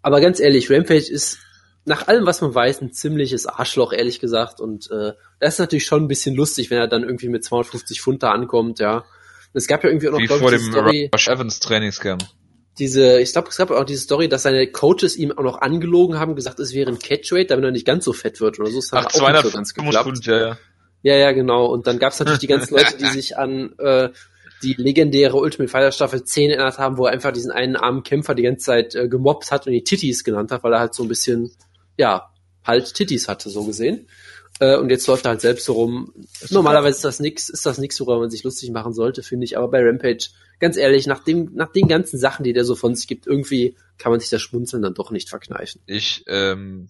Aber 0.00 0.20
ganz 0.20 0.40
ehrlich, 0.40 0.70
Rampage 0.70 1.10
ist 1.10 1.38
nach 1.84 2.08
allem, 2.08 2.24
was 2.24 2.40
man 2.40 2.54
weiß, 2.54 2.80
ein 2.80 2.92
ziemliches 2.92 3.46
Arschloch, 3.46 3.92
ehrlich 3.92 4.20
gesagt. 4.20 4.60
Und 4.60 4.90
äh, 4.90 5.12
das 5.38 5.54
ist 5.54 5.58
natürlich 5.58 5.84
schon 5.84 6.04
ein 6.04 6.08
bisschen 6.08 6.34
lustig, 6.34 6.70
wenn 6.70 6.78
er 6.78 6.88
dann 6.88 7.02
irgendwie 7.02 7.28
mit 7.28 7.44
250 7.44 8.00
Pfund 8.00 8.22
da 8.22 8.30
ankommt, 8.30 8.78
ja. 8.78 9.04
Es 9.52 9.68
gab 9.68 9.84
ja 9.84 9.90
irgendwie 9.90 10.08
auch 10.08 10.12
noch, 10.12 10.18
Wie 10.18 10.26
vor 10.26 10.50
dem 10.50 10.60
Story, 10.60 11.10
Rush 11.14 11.28
Evans 11.28 11.60
Trainingscamp. 11.60 12.24
Diese, 12.78 13.20
ich 13.20 13.32
glaube, 13.32 13.48
es 13.50 13.56
gab 13.56 13.70
auch 13.70 13.84
diese 13.84 14.02
Story, 14.02 14.28
dass 14.28 14.42
seine 14.42 14.66
Coaches 14.66 15.16
ihm 15.16 15.32
auch 15.32 15.42
noch 15.42 15.60
angelogen 15.60 16.18
haben, 16.18 16.34
gesagt, 16.34 16.58
es 16.58 16.74
wäre 16.74 16.90
ein 16.90 16.98
Catchweight, 16.98 17.50
damit 17.50 17.64
er 17.64 17.70
nicht 17.70 17.86
ganz 17.86 18.04
so 18.04 18.12
fett 18.12 18.40
wird 18.40 18.58
oder 18.58 18.70
so. 18.70 18.78
Das 18.78 18.92
Ach, 18.92 19.06
auch 19.06 19.30
nicht 19.30 19.42
so 19.42 19.50
ganz 19.50 19.72
205 19.72 19.74
geklappt. 19.74 20.04
Pfund, 20.04 20.26
ja, 20.26 20.38
ja. 20.38 20.58
Ja, 21.02 21.16
ja, 21.16 21.32
genau. 21.32 21.66
Und 21.66 21.86
dann 21.86 21.98
gab 21.98 22.12
es 22.12 22.18
natürlich 22.18 22.40
die 22.40 22.46
ganzen 22.46 22.74
Leute, 22.74 22.96
die 22.96 23.06
sich 23.12 23.36
an 23.36 23.74
äh, 23.78 24.08
die 24.62 24.74
legendäre 24.74 25.36
Ultimate 25.36 25.70
Fighter 25.70 25.92
Staffel 25.92 26.24
10 26.24 26.50
erinnert 26.50 26.78
haben, 26.78 26.96
wo 26.96 27.06
er 27.06 27.12
einfach 27.12 27.30
diesen 27.30 27.52
einen 27.52 27.76
armen 27.76 28.02
Kämpfer 28.02 28.34
die 28.34 28.42
ganze 28.42 28.64
Zeit 28.64 28.94
äh, 28.94 29.06
gemobbt 29.06 29.50
hat 29.50 29.66
und 29.66 29.72
die 29.72 29.84
Titties 29.84 30.24
genannt 30.24 30.50
hat, 30.50 30.64
weil 30.64 30.72
er 30.72 30.80
halt 30.80 30.94
so 30.94 31.02
ein 31.02 31.08
bisschen, 31.08 31.52
ja, 31.98 32.30
halt 32.64 32.94
Titties 32.94 33.28
hatte, 33.28 33.50
so 33.50 33.64
gesehen. 33.64 34.08
Äh, 34.60 34.76
und 34.76 34.90
jetzt 34.90 35.06
läuft 35.06 35.26
er 35.26 35.30
halt 35.30 35.40
selbst 35.40 35.64
so 35.64 35.72
rum. 35.72 36.12
Normalerweise 36.50 36.96
ist 36.96 37.04
das 37.04 37.20
nix, 37.20 37.48
ist 37.48 37.66
das 37.66 37.78
nix, 37.78 37.98
worüber 38.00 38.20
man 38.20 38.30
sich 38.30 38.44
lustig 38.44 38.70
machen 38.70 38.92
sollte, 38.92 39.22
finde 39.22 39.44
ich. 39.44 39.58
Aber 39.58 39.68
bei 39.68 39.82
Rampage, 39.82 40.28
ganz 40.60 40.76
ehrlich, 40.76 41.06
nach 41.06 41.24
dem, 41.24 41.50
nach 41.54 41.72
den 41.72 41.88
ganzen 41.88 42.18
Sachen, 42.18 42.44
die 42.44 42.52
der 42.52 42.64
so 42.64 42.74
von 42.74 42.94
sich 42.94 43.08
gibt, 43.08 43.26
irgendwie 43.26 43.76
kann 43.98 44.12
man 44.12 44.20
sich 44.20 44.30
das 44.30 44.42
Schmunzeln 44.42 44.82
dann 44.82 44.94
doch 44.94 45.10
nicht 45.10 45.28
verkneifen. 45.28 45.80
Ich 45.86 46.24
ähm, 46.28 46.88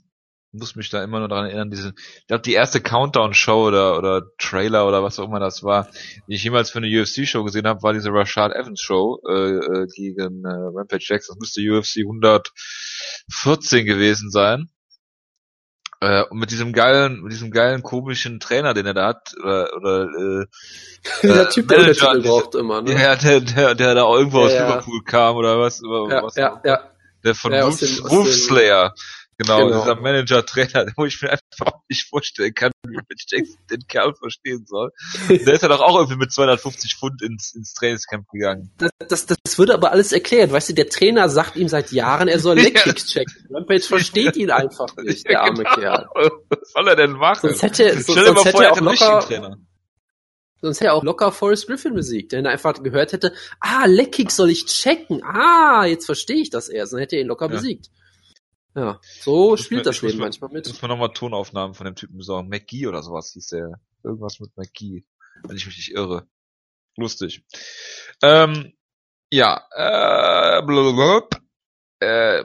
muss 0.55 0.77
mich 0.77 0.89
da 0.89 1.03
immer 1.03 1.19
nur 1.19 1.29
daran 1.29 1.47
erinnern, 1.47 1.71
diese, 1.71 1.95
ich 2.21 2.27
glaube, 2.27 2.43
die 2.43 2.53
erste 2.53 2.81
Countdown-Show 2.81 3.67
oder, 3.67 3.99
oder 3.99 4.23
Trailer 4.39 4.87
oder 4.87 5.03
was 5.03 5.19
auch 5.19 5.27
immer 5.27 5.41
das 5.41 5.63
war, 5.63 5.89
die 6.29 6.35
ich 6.35 6.45
jemals 6.45 6.71
für 6.71 6.79
eine 6.79 7.01
UFC-Show 7.01 7.45
gesehen 7.45 7.67
habe, 7.67 7.83
war 7.83 7.93
diese 7.93 8.11
Rashad 8.11 8.53
Evans-Show 8.53 9.21
äh, 9.29 9.33
äh, 9.33 9.87
gegen 9.95 10.45
äh, 10.45 10.49
Rampage 10.49 11.05
Jackson. 11.09 11.37
Das 11.37 11.41
müsste 11.41 11.61
UFC 11.63 11.99
114 12.01 13.85
gewesen 13.85 14.31
sein. 14.31 14.69
Äh, 16.05 16.25
und 16.29 16.39
mit 16.39 16.51
diesem 16.51 16.73
geilen, 16.73 17.23
mit 17.23 17.33
diesem 17.33 17.51
geilen 17.51 17.83
komischen 17.83 18.39
Trainer, 18.39 18.75
den 18.75 18.85
er 18.85 18.95
da 18.95 19.07
hat, 19.07 19.35
oder, 19.43 19.75
oder 19.77 20.03
äh, 20.05 20.47
Der 21.23 21.49
Typ, 21.49 21.69
der 21.69 21.79
Manager, 21.81 22.21
braucht 22.21 22.55
immer, 22.55 22.83
ne? 22.83 22.93
ja, 22.93 23.17
der, 23.17 23.41
der, 23.41 23.75
der 23.75 23.95
da 23.95 24.03
irgendwo 24.03 24.41
Ja, 24.41 24.45
aus 24.47 24.53
ja. 24.53 24.67
Liverpool 24.69 25.03
kam 25.05 25.37
oder 25.37 25.59
was, 25.59 25.83
oder 25.83 26.15
ja, 26.15 26.23
was 26.23 26.37
ja, 26.37 26.61
ja. 26.65 26.81
der 27.25 27.35
von 27.35 27.53
Ja, 27.53 27.65
Wolf, 27.67 28.35
Slayer. 28.35 28.95
Genau, 29.39 29.67
Genau. 29.67 29.81
dieser 29.81 29.97
Manager-Trainer, 30.01 30.87
wo 30.97 31.05
ich 31.07 31.21
mir 31.21 31.31
einfach 31.31 31.73
nicht 31.89 32.09
vorstellen 32.09 32.55
kann, 32.55 32.71
wie 32.87 32.97
Mitch 33.09 33.25
Jackson 33.29 33.57
den 33.71 33.87
Kerl 33.89 34.15
verstehen 34.15 34.65
soll. 34.67 34.91
Der 35.29 35.55
ist 35.55 35.63
ja 35.63 35.69
doch 35.69 35.81
auch 35.81 35.97
irgendwie 35.99 36.19
mit 36.19 36.33
250 36.33 36.97
Pfund 36.97 37.21
ins, 37.23 37.55
ins 37.55 37.75
Trainingscamp 37.75 38.29
gegangen. 38.31 38.71
Das, 38.79 38.91
das, 39.09 39.27
das 39.27 39.59
würde 39.59 39.75
aber 39.75 39.91
alles 39.93 40.13
erklärt. 40.13 40.53
Weißt 40.53 40.69
du, 40.69 40.75
der 40.75 40.89
Trainer 40.89 41.29
sagt 41.29 41.57
ihm 41.57 41.69
seit 41.69 41.91
Jahren, 41.93 42.29
er 42.29 42.39
soll 42.39 42.57
Leckkicks 42.61 43.07
checken. 43.07 43.35
Rampage 43.51 43.81
versteht 43.83 44.37
ihn 44.37 44.51
einfach 44.51 44.95
nicht, 45.03 45.29
der 45.29 45.43
arme 45.43 45.65
genau. 45.65 45.75
Kerl. 45.75 46.09
Was 46.49 46.71
soll 46.73 46.89
er 46.89 46.97
denn 46.97 47.13
machen? 47.13 47.49
Sonst 47.51 47.63
hätte, 47.63 47.93
sonst, 47.95 48.11
Stell 48.13 48.25
dir 48.25 48.33
mal 48.33 48.43
sonst 48.43 48.51
vor, 48.53 48.61
hätte 48.63 48.63
er 48.63 48.65
er 48.65 48.73
auch 48.73 48.77
hätte 48.77 49.05
einen 49.05 49.15
locker, 49.15 49.27
Trainer. 49.27 49.57
sonst 50.61 50.81
hätte 50.81 50.89
er 50.89 50.95
auch 50.95 51.03
locker 51.03 51.33
Forrest 51.33 51.67
Griffin 51.67 51.95
besiegt, 51.95 52.33
der 52.33 52.39
ihn 52.41 52.47
einfach 52.47 52.81
gehört 52.83 53.13
hätte, 53.13 53.33
ah, 53.61 53.85
Leckkicks 53.87 54.37
soll 54.37 54.51
ich 54.51 54.67
checken. 54.67 55.23
Ah, 55.25 55.85
jetzt 55.87 56.07
verstehe 56.07 56.41
ich 56.41 56.51
das 56.51 56.69
erst. 56.69 56.93
Dann 56.93 57.01
hätte 57.01 57.17
er 57.17 57.23
ihn 57.23 57.29
locker 57.29 57.47
Ja. 57.47 57.53
besiegt. 57.53 57.91
Ja, 58.77 59.01
so 59.21 59.51
muss 59.51 59.61
spielt 59.61 59.81
mir- 59.81 59.85
das 59.85 60.03
Leben 60.03 60.19
manchmal 60.19 60.51
mit. 60.51 60.67
Muss 60.67 60.83
man 60.83 60.91
nochmal 60.91 61.13
Tonaufnahmen 61.13 61.75
von 61.75 61.85
dem 61.87 61.95
Typen 61.95 62.17
besorgen. 62.17 62.49
McGee 62.49 62.87
oder 62.87 63.03
sowas 63.03 63.31
hieß 63.33 63.49
der. 63.49 63.81
Irgendwas 64.03 64.41
mit 64.41 64.57
McGee. 64.57 65.05
Wenn 65.45 65.57
ich 65.57 65.67
mich 65.67 65.77
nicht 65.77 65.93
irre. 65.93 66.27
Lustig. 66.97 67.45
Ähm, 68.23 68.73
ja, 69.31 69.65
äh, 69.75 70.63
blablabla. 70.63 71.29
äh, 72.01 72.45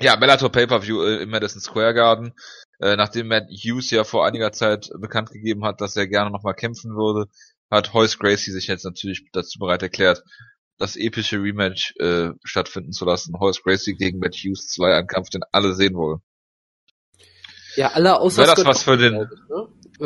ja, 0.00 0.16
Bellator 0.16 0.50
Pay-Per-View 0.50 1.02
im 1.20 1.30
Madison 1.30 1.60
Square 1.60 1.94
Garden. 1.94 2.34
Äh, 2.80 2.96
nachdem 2.96 3.28
Matt 3.28 3.48
Hughes 3.50 3.90
ja 3.90 4.04
vor 4.04 4.26
einiger 4.26 4.52
Zeit 4.52 4.90
bekannt 4.98 5.30
gegeben 5.30 5.64
hat, 5.64 5.80
dass 5.80 5.96
er 5.96 6.06
gerne 6.08 6.30
nochmal 6.30 6.54
kämpfen 6.54 6.96
würde, 6.96 7.30
hat 7.70 7.92
Hoyce 7.94 8.18
Gracie 8.18 8.50
sich 8.52 8.66
jetzt 8.66 8.84
natürlich 8.84 9.28
dazu 9.32 9.58
bereit 9.58 9.82
erklärt, 9.82 10.22
das 10.78 10.96
epische 10.96 11.36
Rematch 11.40 11.94
äh, 11.98 12.30
stattfinden 12.42 12.92
zu 12.92 13.04
lassen. 13.04 13.38
Hoyce 13.38 13.62
Gracie 13.62 13.94
gegen 13.94 14.18
Matt 14.18 14.34
Hughes 14.34 14.68
2, 14.68 14.94
ein 14.96 15.06
Kampf, 15.06 15.30
den 15.30 15.42
alle 15.52 15.74
sehen 15.74 15.94
wollen. 15.94 16.18
Ja, 17.76 17.88
alle 17.92 18.18
außer 18.20 18.38
Wäre 18.38 18.48
das 18.50 18.58
Scott 18.60 18.66
was 18.74 18.82
für 18.82 18.96
den- 18.96 19.14
ne? 19.14 19.28
Äh, 20.00 20.04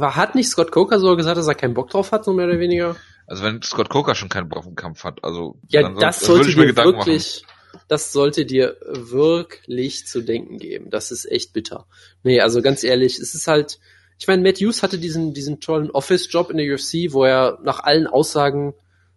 War, 0.00 0.16
hat 0.16 0.34
nicht 0.34 0.48
Scott 0.48 0.70
Coker 0.70 0.98
so 1.00 1.16
gesagt, 1.16 1.38
dass 1.38 1.46
er 1.46 1.54
keinen 1.54 1.74
Bock 1.74 1.88
drauf 1.90 2.12
hat, 2.12 2.24
so 2.24 2.32
mehr 2.32 2.46
oder 2.46 2.58
weniger? 2.58 2.96
Also 3.26 3.42
wenn 3.42 3.62
Scott 3.62 3.88
Coker 3.88 4.14
schon 4.14 4.28
keinen 4.28 4.48
Bock 4.48 4.58
auf 4.58 4.64
den 4.66 4.74
Kampf 4.74 5.04
hat, 5.04 5.24
also 5.24 5.58
Ja, 5.68 5.82
dann 5.82 5.94
das 5.96 6.20
dann 6.20 6.26
sollte 6.26 6.50
dir 6.54 6.76
wirklich, 6.76 7.44
das 7.88 8.12
sollte 8.12 8.44
dir 8.44 8.76
wirklich 8.82 10.06
zu 10.06 10.20
denken 10.22 10.58
geben. 10.58 10.90
Das 10.90 11.10
ist 11.10 11.24
echt 11.30 11.54
bitter. 11.54 11.86
Nee, 12.22 12.40
also 12.40 12.60
ganz 12.60 12.84
ehrlich, 12.84 13.18
es 13.18 13.34
ist 13.34 13.46
halt, 13.46 13.78
ich 14.18 14.26
meine, 14.26 14.42
Matt 14.42 14.58
Hughes 14.58 14.82
hatte 14.82 14.98
diesen, 14.98 15.32
diesen 15.32 15.60
tollen 15.60 15.90
Office-Job 15.90 16.50
in 16.50 16.58
der 16.58 16.74
UFC, 16.74 17.12
wo 17.12 17.24
er 17.24 17.58
nach 17.62 17.80
allen 17.80 18.06
Aussagen, 18.06 18.74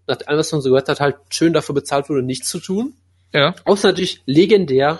nach 0.07 0.17
allem, 0.25 0.39
was 0.39 0.51
man 0.51 0.61
so 0.61 0.69
gehört 0.69 0.89
hat, 0.89 0.99
halt 0.99 1.17
schön 1.29 1.53
dafür 1.53 1.75
bezahlt 1.75 2.09
wurde, 2.09 2.23
nichts 2.23 2.49
zu 2.49 2.59
tun. 2.59 2.93
Ja. 3.33 3.55
Außer 3.65 3.89
natürlich 3.89 4.21
legendär, 4.25 4.99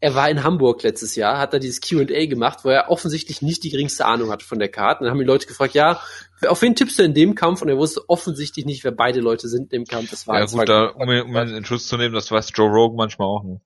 er 0.00 0.16
war 0.16 0.28
in 0.28 0.42
Hamburg 0.42 0.82
letztes 0.82 1.14
Jahr, 1.14 1.38
hat 1.38 1.54
da 1.54 1.60
dieses 1.60 1.80
Q&A 1.80 2.26
gemacht, 2.26 2.64
wo 2.64 2.70
er 2.70 2.90
offensichtlich 2.90 3.40
nicht 3.40 3.62
die 3.62 3.70
geringste 3.70 4.04
Ahnung 4.04 4.30
hatte 4.30 4.44
von 4.44 4.58
der 4.58 4.68
Karte. 4.68 5.04
Dann 5.04 5.12
haben 5.12 5.20
die 5.20 5.24
Leute 5.24 5.46
gefragt, 5.46 5.74
ja, 5.74 6.00
auf 6.48 6.60
wen 6.60 6.74
tippst 6.74 6.98
du 6.98 7.04
in 7.04 7.14
dem 7.14 7.36
Kampf? 7.36 7.62
Und 7.62 7.68
er 7.68 7.78
wusste 7.78 8.08
offensichtlich 8.08 8.66
nicht, 8.66 8.82
wer 8.82 8.90
beide 8.90 9.20
Leute 9.20 9.48
sind 9.48 9.72
in 9.72 9.80
dem 9.80 9.84
Kampf. 9.84 10.10
Das 10.10 10.26
war 10.26 10.40
Ja 10.40 10.46
gut, 10.46 10.68
da, 10.68 10.86
um, 10.86 11.08
um 11.08 11.36
ihn 11.36 11.54
in 11.54 11.64
Schutz 11.64 11.86
zu 11.86 11.96
nehmen, 11.96 12.14
das 12.14 12.32
weiß 12.32 12.50
Joe 12.52 12.68
Rogan 12.68 12.96
manchmal 12.96 13.28
auch 13.28 13.44
nicht. 13.44 13.62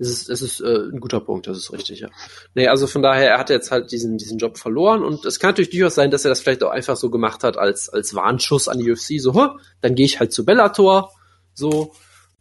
Das 0.00 0.08
ist, 0.08 0.30
das 0.30 0.40
ist 0.40 0.60
äh, 0.60 0.88
ein 0.90 0.98
guter 0.98 1.20
Punkt, 1.20 1.46
das 1.46 1.58
ist 1.58 1.72
richtig, 1.74 2.00
ja. 2.00 2.08
Nee, 2.54 2.68
also 2.68 2.86
von 2.86 3.02
daher, 3.02 3.32
er 3.32 3.38
hat 3.38 3.50
jetzt 3.50 3.70
halt 3.70 3.92
diesen, 3.92 4.16
diesen 4.16 4.38
Job 4.38 4.56
verloren 4.56 5.04
und 5.04 5.26
es 5.26 5.38
kann 5.38 5.50
natürlich 5.50 5.68
durchaus 5.68 5.94
sein, 5.94 6.10
dass 6.10 6.24
er 6.24 6.30
das 6.30 6.40
vielleicht 6.40 6.62
auch 6.64 6.70
einfach 6.70 6.96
so 6.96 7.10
gemacht 7.10 7.44
hat 7.44 7.58
als, 7.58 7.90
als 7.90 8.14
Warnschuss 8.14 8.66
an 8.66 8.78
die 8.78 8.90
UFC, 8.90 9.20
so, 9.20 9.34
huh, 9.34 9.58
dann 9.82 9.94
gehe 9.94 10.06
ich 10.06 10.18
halt 10.18 10.32
zu 10.32 10.46
Bellator, 10.46 11.12
so, 11.52 11.92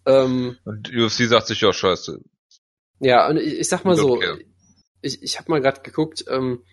ähm, 0.05 0.57
Und 0.63 0.89
die 0.89 1.01
UFC 1.01 1.27
sagt 1.27 1.47
sich, 1.47 1.59
ja, 1.59 1.73
scheiße. 1.73 2.21
ja, 3.01 3.27
und 3.27 3.35
ich, 3.35 3.59
ich 3.59 3.67
sag 3.67 3.83
mal 3.83 3.97
so, 3.97 4.15
care. 4.15 4.39
ich, 5.01 5.21
ich 5.21 5.37
habe 5.37 5.51
mal 5.51 5.59
gerade 5.59 5.81
geguckt, 5.81 6.23
ähm, 6.29 6.63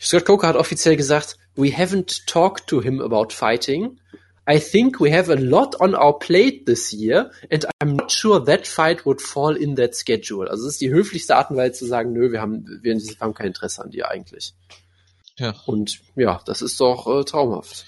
Scott 0.00 0.24
Coker 0.24 0.48
hat 0.48 0.56
offiziell 0.56 0.96
gesagt, 0.96 1.36
we 1.54 1.68
haven't 1.68 2.26
talked 2.26 2.66
to 2.66 2.80
him 2.80 3.00
about 3.00 3.32
fighting. 3.32 4.00
I 4.48 4.58
think 4.58 4.98
we 4.98 5.10
have 5.10 5.28
a 5.28 5.36
lot 5.36 5.74
on 5.78 5.94
our 5.94 6.18
plate 6.18 6.64
this 6.64 6.94
year 6.94 7.30
and 7.50 7.66
I'm 7.80 7.96
not 7.96 8.10
sure 8.10 8.40
that 8.46 8.66
fight 8.66 9.04
would 9.04 9.20
fall 9.20 9.54
in 9.54 9.74
that 9.76 9.94
schedule. 9.94 10.48
Also 10.48 10.66
es 10.66 10.74
ist 10.74 10.80
die 10.80 10.90
höflichste 10.90 11.36
Art 11.36 11.50
und 11.50 11.58
Weise 11.58 11.80
zu 11.80 11.86
sagen, 11.86 12.14
nö, 12.14 12.32
wir 12.32 12.40
haben, 12.40 12.64
wir 12.82 12.98
haben 13.20 13.34
kein 13.34 13.48
Interesse 13.48 13.82
an 13.82 13.90
dir 13.90 14.08
eigentlich. 14.08 14.54
Ja. 15.36 15.54
Und 15.66 16.00
ja, 16.16 16.40
das 16.46 16.62
ist 16.62 16.80
doch 16.80 17.06
äh, 17.06 17.24
traumhaft. 17.24 17.84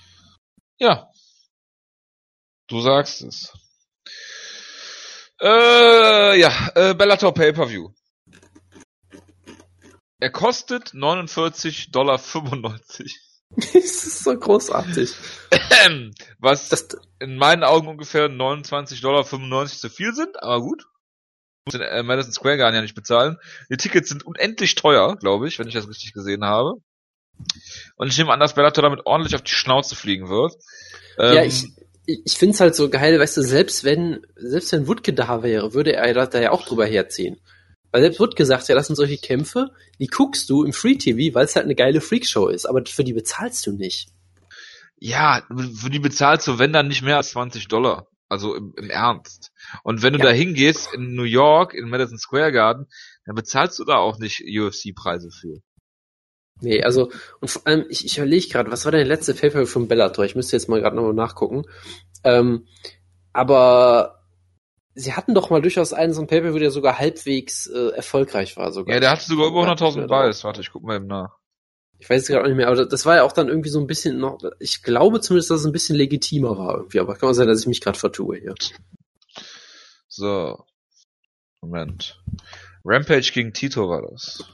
Ja. 0.78 1.10
Du 2.68 2.82
sagst 2.82 3.22
es. 3.22 3.52
Äh, 5.40 6.38
ja, 6.38 6.70
äh, 6.74 6.94
Bellator 6.94 7.32
Pay-Per-View. 7.32 7.88
Er 10.20 10.30
kostet 10.30 10.90
49,95 10.90 11.90
Dollar. 11.90 12.20
das 13.56 13.74
ist 13.74 14.24
so 14.24 14.36
großartig. 14.36 15.12
Was 16.38 16.68
Das, 16.68 16.88
in 17.18 17.36
meinen 17.36 17.64
Augen 17.64 17.88
ungefähr 17.88 18.28
29,95 18.28 19.02
Dollar 19.02 19.66
zu 19.66 19.88
viel 19.88 20.14
sind, 20.14 20.42
aber 20.42 20.60
gut. 20.60 20.86
den 21.72 21.80
äh, 21.80 22.02
Madison 22.02 22.32
Square 22.32 22.58
Garden 22.58 22.76
ja 22.76 22.82
nicht 22.82 22.94
bezahlen. 22.94 23.36
Die 23.70 23.76
Tickets 23.76 24.08
sind 24.08 24.24
unendlich 24.24 24.74
teuer, 24.76 25.16
glaube 25.16 25.48
ich, 25.48 25.58
wenn 25.58 25.68
ich 25.68 25.74
das 25.74 25.88
richtig 25.88 26.12
gesehen 26.12 26.44
habe. 26.44 26.80
Und 27.96 28.08
ich 28.08 28.18
nehme 28.18 28.32
an, 28.32 28.40
dass 28.40 28.54
Bellator 28.54 28.82
damit 28.82 29.06
ordentlich 29.06 29.34
auf 29.34 29.42
die 29.42 29.52
Schnauze 29.52 29.96
fliegen 29.96 30.28
wird. 30.28 30.54
Ähm, 31.18 31.34
ja, 31.34 31.44
ich, 31.44 31.68
ich 32.06 32.36
finde 32.36 32.54
es 32.54 32.60
halt 32.60 32.74
so 32.74 32.88
geil, 32.88 33.18
weißt 33.18 33.36
du, 33.36 33.42
selbst 33.42 33.84
wenn, 33.84 34.26
selbst 34.36 34.72
wenn 34.72 34.86
Wutke 34.86 35.12
da 35.12 35.42
wäre, 35.42 35.74
würde 35.74 35.94
er 35.94 36.26
da 36.26 36.40
ja 36.40 36.50
auch 36.50 36.66
drüber 36.66 36.86
herziehen. 36.86 37.40
Weil 37.92 38.02
selbst 38.02 38.20
wird 38.20 38.36
gesagt, 38.36 38.68
ja, 38.68 38.74
das 38.74 38.86
sind 38.86 38.96
solche 38.96 39.18
Kämpfe, 39.18 39.70
die 39.98 40.06
guckst 40.06 40.48
du 40.48 40.64
im 40.64 40.72
Free 40.72 40.96
TV, 40.96 41.34
weil 41.34 41.44
es 41.44 41.56
halt 41.56 41.64
eine 41.64 41.74
geile 41.74 42.00
Freakshow 42.00 42.48
ist, 42.48 42.66
aber 42.66 42.82
für 42.86 43.04
die 43.04 43.12
bezahlst 43.12 43.66
du 43.66 43.72
nicht. 43.72 44.08
Ja, 44.98 45.42
für 45.74 45.90
die 45.90 45.98
bezahlst 45.98 46.46
du, 46.46 46.58
wenn 46.58 46.72
dann 46.72 46.88
nicht 46.88 47.02
mehr 47.02 47.16
als 47.16 47.30
20 47.30 47.68
Dollar. 47.68 48.06
Also 48.28 48.54
im, 48.54 48.72
im 48.76 48.90
Ernst. 48.90 49.50
Und 49.82 50.02
wenn 50.02 50.12
du 50.12 50.20
ja. 50.20 50.26
da 50.26 50.30
hingehst 50.30 50.94
in 50.94 51.16
New 51.16 51.24
York, 51.24 51.74
in 51.74 51.88
Madison 51.88 52.16
Square 52.16 52.52
Garden, 52.52 52.86
dann 53.24 53.34
bezahlst 53.34 53.76
du 53.80 53.84
da 53.84 53.96
auch 53.96 54.18
nicht 54.18 54.44
UFC-Preise 54.46 55.30
für. 55.32 55.60
Nee, 56.60 56.82
also, 56.84 57.10
und 57.40 57.48
vor 57.48 57.66
allem, 57.66 57.86
ich, 57.88 58.04
ich 58.04 58.18
überlege 58.18 58.46
gerade, 58.48 58.70
was 58.70 58.84
war 58.84 58.92
denn 58.92 59.00
der 59.00 59.08
letzte 59.08 59.34
Paper 59.34 59.66
von 59.66 59.88
Bellator? 59.88 60.24
Ich 60.24 60.36
müsste 60.36 60.54
jetzt 60.54 60.68
mal 60.68 60.80
gerade 60.80 60.94
nochmal 60.94 61.14
nachgucken. 61.14 61.64
Ähm, 62.22 62.66
aber 63.32 64.19
sie 65.00 65.14
hatten 65.14 65.34
doch 65.34 65.50
mal 65.50 65.62
durchaus 65.62 65.92
einen 65.92 66.12
so 66.12 66.20
ein 66.20 66.26
Paper, 66.26 66.58
der 66.58 66.70
sogar 66.70 66.98
halbwegs 66.98 67.66
äh, 67.66 67.90
erfolgreich 67.90 68.56
war. 68.56 68.72
Sogar. 68.72 68.94
Ja, 68.94 69.00
der 69.00 69.10
hatte 69.10 69.24
sogar 69.24 69.48
über 69.48 69.62
100.000 69.62 70.06
Buys. 70.06 70.44
Warte, 70.44 70.60
ich 70.60 70.70
guck 70.70 70.82
mal 70.82 70.96
eben 70.96 71.06
nach. 71.06 71.36
Ich 71.98 72.08
weiß 72.08 72.22
es 72.22 72.28
gerade 72.28 72.44
auch 72.44 72.48
nicht 72.48 72.56
mehr, 72.56 72.68
aber 72.68 72.86
das 72.86 73.04
war 73.04 73.16
ja 73.16 73.24
auch 73.24 73.32
dann 73.32 73.48
irgendwie 73.48 73.68
so 73.68 73.78
ein 73.78 73.86
bisschen 73.86 74.18
noch, 74.18 74.40
ich 74.58 74.82
glaube 74.82 75.20
zumindest, 75.20 75.50
dass 75.50 75.60
es 75.60 75.66
ein 75.66 75.72
bisschen 75.72 75.96
legitimer 75.96 76.56
war 76.56 76.78
irgendwie, 76.78 76.98
aber 76.98 77.14
kann 77.14 77.28
auch 77.28 77.34
sein, 77.34 77.46
dass 77.46 77.60
ich 77.60 77.66
mich 77.66 77.82
gerade 77.82 77.98
vertue 77.98 78.38
hier. 78.38 78.54
So. 80.08 80.64
Moment. 81.60 82.18
Rampage 82.84 83.32
gegen 83.34 83.52
Tito 83.52 83.88
war 83.90 84.02
das. 84.10 84.44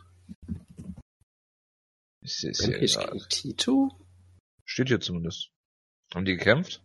Ich 2.20 2.36
sehe 2.36 2.50
es 2.50 2.64
hier 2.64 2.78
gegen 2.80 3.28
Tito? 3.28 3.92
Steht 4.64 4.88
hier 4.88 5.00
zumindest. 5.00 5.50
Haben 6.12 6.24
die 6.24 6.36
gekämpft? 6.36 6.82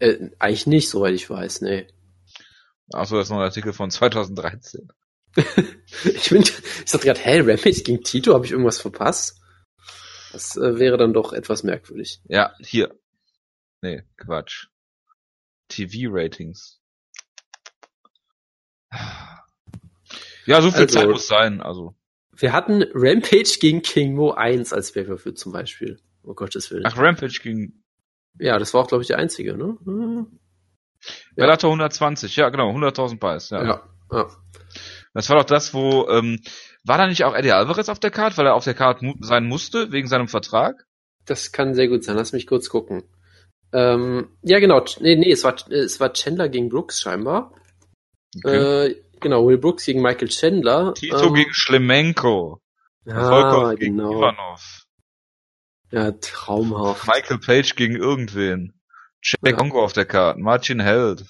Äh, 0.00 0.30
eigentlich 0.40 0.66
nicht, 0.66 0.88
soweit 0.88 1.14
ich 1.14 1.30
weiß, 1.30 1.60
nee. 1.60 1.86
Achso, 2.92 3.16
das 3.16 3.26
ist 3.26 3.30
noch 3.30 3.38
ein 3.38 3.44
Artikel 3.44 3.72
von 3.72 3.90
2013. 3.90 4.88
ich 5.36 6.30
bin, 6.30 6.42
ich 6.42 6.90
dachte 6.90 7.06
gerade, 7.06 7.20
hä, 7.20 7.40
Rampage 7.40 7.82
gegen 7.82 8.02
Tito, 8.02 8.34
habe 8.34 8.44
ich 8.44 8.52
irgendwas 8.52 8.80
verpasst? 8.80 9.40
Das 10.32 10.56
äh, 10.56 10.78
wäre 10.78 10.96
dann 10.96 11.12
doch 11.12 11.32
etwas 11.32 11.62
merkwürdig. 11.62 12.20
Ja, 12.24 12.54
hier. 12.60 12.94
Nee, 13.82 14.02
Quatsch. 14.16 14.68
TV-Ratings. 15.68 16.80
Ja, 20.46 20.60
so 20.60 20.70
viel 20.70 20.82
also, 20.82 20.98
Zeit 20.98 21.08
muss 21.08 21.26
sein, 21.26 21.60
also. 21.60 21.94
Wir 22.36 22.52
hatten 22.52 22.84
Rampage 22.94 23.58
gegen 23.60 23.82
King 23.82 24.14
Mo 24.14 24.32
1 24.32 24.72
als 24.72 24.92
per 24.92 25.06
zum 25.34 25.52
Beispiel. 25.52 26.00
Oh 26.22 26.34
Gottes 26.34 26.70
Willen. 26.70 26.84
Ach, 26.86 26.96
Rampage 26.98 27.40
gegen. 27.42 27.84
Ja, 28.38 28.58
das 28.58 28.74
war 28.74 28.82
auch, 28.82 28.88
glaube 28.88 29.02
ich, 29.02 29.08
der 29.08 29.18
einzige, 29.18 29.56
ne? 29.56 29.78
Hm. 29.84 30.38
Ja. 31.36 31.44
Bellator 31.44 31.70
120, 31.70 32.36
ja, 32.36 32.48
genau, 32.50 32.70
100.000 32.70 33.18
Buys, 33.18 33.50
ja. 33.50 33.64
ja. 33.64 33.82
ja. 34.12 34.26
Das 35.12 35.28
war 35.28 35.38
doch 35.38 35.44
das, 35.44 35.74
wo, 35.74 36.08
ähm, 36.08 36.40
war 36.84 36.98
da 36.98 37.06
nicht 37.06 37.24
auch 37.24 37.34
Eddie 37.34 37.52
Alvarez 37.52 37.88
auf 37.88 38.00
der 38.00 38.10
Karte, 38.10 38.36
weil 38.36 38.46
er 38.46 38.54
auf 38.54 38.64
der 38.64 38.74
Karte 38.74 39.04
mu 39.04 39.14
sein 39.20 39.46
musste, 39.46 39.92
wegen 39.92 40.08
seinem 40.08 40.28
Vertrag? 40.28 40.86
Das 41.24 41.52
kann 41.52 41.74
sehr 41.74 41.88
gut 41.88 42.04
sein, 42.04 42.16
lass 42.16 42.32
mich 42.32 42.46
kurz 42.46 42.68
gucken. 42.68 43.04
Ähm, 43.72 44.28
ja, 44.42 44.58
genau, 44.60 44.84
nee, 45.00 45.16
nee, 45.16 45.32
es 45.32 45.44
war, 45.44 45.54
es 45.70 45.98
war 45.98 46.12
Chandler 46.12 46.48
gegen 46.48 46.68
Brooks 46.68 47.00
scheinbar. 47.00 47.52
Okay. 48.36 48.86
Äh, 48.86 49.02
genau, 49.20 49.46
Will 49.46 49.58
Brooks 49.58 49.84
gegen 49.84 50.02
Michael 50.02 50.28
Chandler. 50.28 50.94
Tito 50.94 51.28
ähm, 51.28 51.34
gegen 51.34 51.54
Schlemenko. 51.54 52.60
Ja, 53.04 53.28
Volkov 53.28 53.78
gegen 53.78 53.98
genau. 53.98 54.18
Ivanov. 54.18 54.84
Ja, 55.90 56.12
traumhaft. 56.12 57.06
Michael 57.06 57.38
Page 57.38 57.74
gegen 57.76 57.96
irgendwen. 57.96 58.80
Jack 59.24 59.58
ja. 59.58 59.74
auf 59.74 59.92
der 59.92 60.04
Karte. 60.04 60.40
Martin 60.40 60.80
Held. 60.80 61.24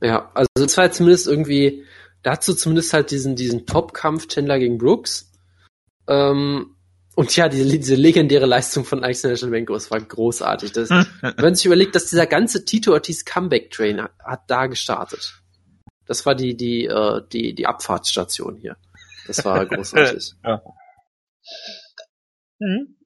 Ja, 0.00 0.32
also 0.34 0.48
es 0.64 0.76
war 0.76 0.90
zumindest 0.90 1.28
irgendwie, 1.28 1.84
dazu 2.22 2.54
zumindest 2.54 2.92
halt 2.92 3.10
diesen, 3.10 3.36
diesen 3.36 3.66
Top-Kampf 3.66 4.28
Chandler 4.28 4.58
gegen 4.58 4.78
Brooks. 4.78 5.30
Ähm, 6.08 6.74
und 7.14 7.36
ja, 7.36 7.48
diese, 7.48 7.78
diese 7.78 7.94
legendäre 7.94 8.46
Leistung 8.46 8.84
von 8.84 9.04
Alexander 9.04 9.36
Schlemenko, 9.36 9.74
es 9.74 9.90
war 9.90 10.00
großartig. 10.00 10.72
Das, 10.72 10.90
wenn 11.20 11.34
man 11.36 11.54
sich 11.54 11.66
überlegt, 11.66 11.94
dass 11.94 12.06
dieser 12.06 12.26
ganze 12.26 12.64
Tito 12.64 12.92
Ortiz 12.92 13.24
Comeback 13.24 13.70
Train 13.70 14.02
hat, 14.02 14.12
hat 14.24 14.42
da 14.48 14.66
gestartet. 14.66 15.38
Das 16.06 16.24
war 16.26 16.34
die, 16.34 16.56
die, 16.56 16.86
äh, 16.86 17.20
die, 17.30 17.54
die 17.54 17.66
Abfahrtsstation 17.66 18.56
hier. 18.56 18.76
Das 19.26 19.44
war 19.44 19.64
großartig. 19.66 20.34
ja. 20.42 20.62
Mhm. 22.58 22.96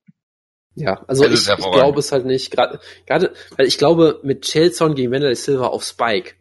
Ja, 0.77 1.03
also 1.09 1.25
ich, 1.25 1.49
ich 1.49 1.57
glaube 1.57 1.99
es 1.99 2.13
halt 2.13 2.27
nicht. 2.27 2.51
Gerade, 2.51 2.79
gerade, 3.07 3.33
weil 3.57 3.67
ich 3.67 3.79
glaube, 3.79 4.21
mit 4.23 4.43
Chelson 4.43 4.95
gegen 4.95 5.11
Wanderlei 5.11 5.35
Silva 5.35 5.69
auf 5.69 5.83
Spike 5.83 6.35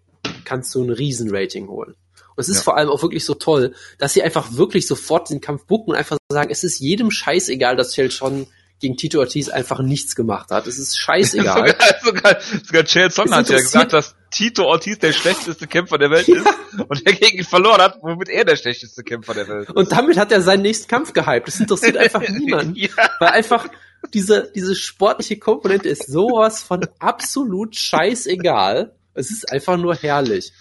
kannst 0.43 0.75
du 0.75 0.83
ein 0.83 0.89
Riesenrating 0.89 1.69
holen. 1.69 1.95
Und 2.35 2.41
es 2.41 2.49
ist 2.49 2.57
ja. 2.57 2.63
vor 2.63 2.77
allem 2.77 2.89
auch 2.89 3.01
wirklich 3.01 3.23
so 3.23 3.33
toll, 3.33 3.73
dass 3.97 4.13
sie 4.13 4.23
einfach 4.23 4.53
wirklich 4.53 4.87
sofort 4.87 5.29
den 5.29 5.39
Kampf 5.39 5.65
bucken 5.65 5.91
und 5.91 5.95
einfach 5.95 6.17
sagen, 6.29 6.49
es 6.51 6.65
ist 6.65 6.79
jedem 6.79 7.11
scheißegal, 7.11 7.77
dass 7.77 7.93
Chelson 7.93 8.47
gegen 8.79 8.97
Tito 8.97 9.19
Ortiz 9.19 9.49
einfach 9.49 9.79
nichts 9.79 10.15
gemacht 10.15 10.51
hat. 10.51 10.67
Es 10.67 10.77
ist 10.77 10.97
scheißegal. 10.99 11.75
sogar, 12.01 12.01
sogar, 12.03 12.41
sogar 12.65 12.83
Chael 12.85 13.09
hat 13.09 13.49
ja 13.49 13.57
gesagt, 13.57 13.93
dass 13.93 14.15
Tito 14.31 14.63
Ortiz 14.65 14.99
der 14.99 15.13
schlechteste 15.13 15.65
Kämpfer 15.67 15.97
der 15.97 16.11
Welt 16.11 16.27
ja. 16.27 16.35
ist 16.35 16.47
und 16.87 17.05
er 17.05 17.13
gegen 17.13 17.37
ihn 17.37 17.45
verloren 17.45 17.81
hat, 17.81 17.99
womit 18.01 18.29
er 18.29 18.43
der 18.43 18.57
schlechteste 18.57 19.03
Kämpfer 19.03 19.33
der 19.33 19.47
Welt 19.47 19.69
ist. 19.69 19.75
Und 19.75 19.91
damit 19.91 20.17
hat 20.17 20.31
er 20.31 20.41
seinen 20.41 20.63
nächsten 20.63 20.87
Kampf 20.87 21.13
gehypt. 21.13 21.47
Das 21.47 21.59
interessiert 21.59 21.97
einfach 21.97 22.21
niemand. 22.27 22.77
ja. 22.77 22.89
Weil 23.19 23.29
einfach 23.29 23.67
diese, 24.13 24.51
diese 24.53 24.75
sportliche 24.75 25.37
Komponente 25.37 25.89
ist 25.89 26.11
sowas 26.11 26.63
von 26.63 26.85
absolut 26.99 27.75
scheißegal. 27.75 28.93
Es 29.13 29.31
ist 29.31 29.51
einfach 29.51 29.77
nur 29.77 29.95
herrlich. 29.95 30.51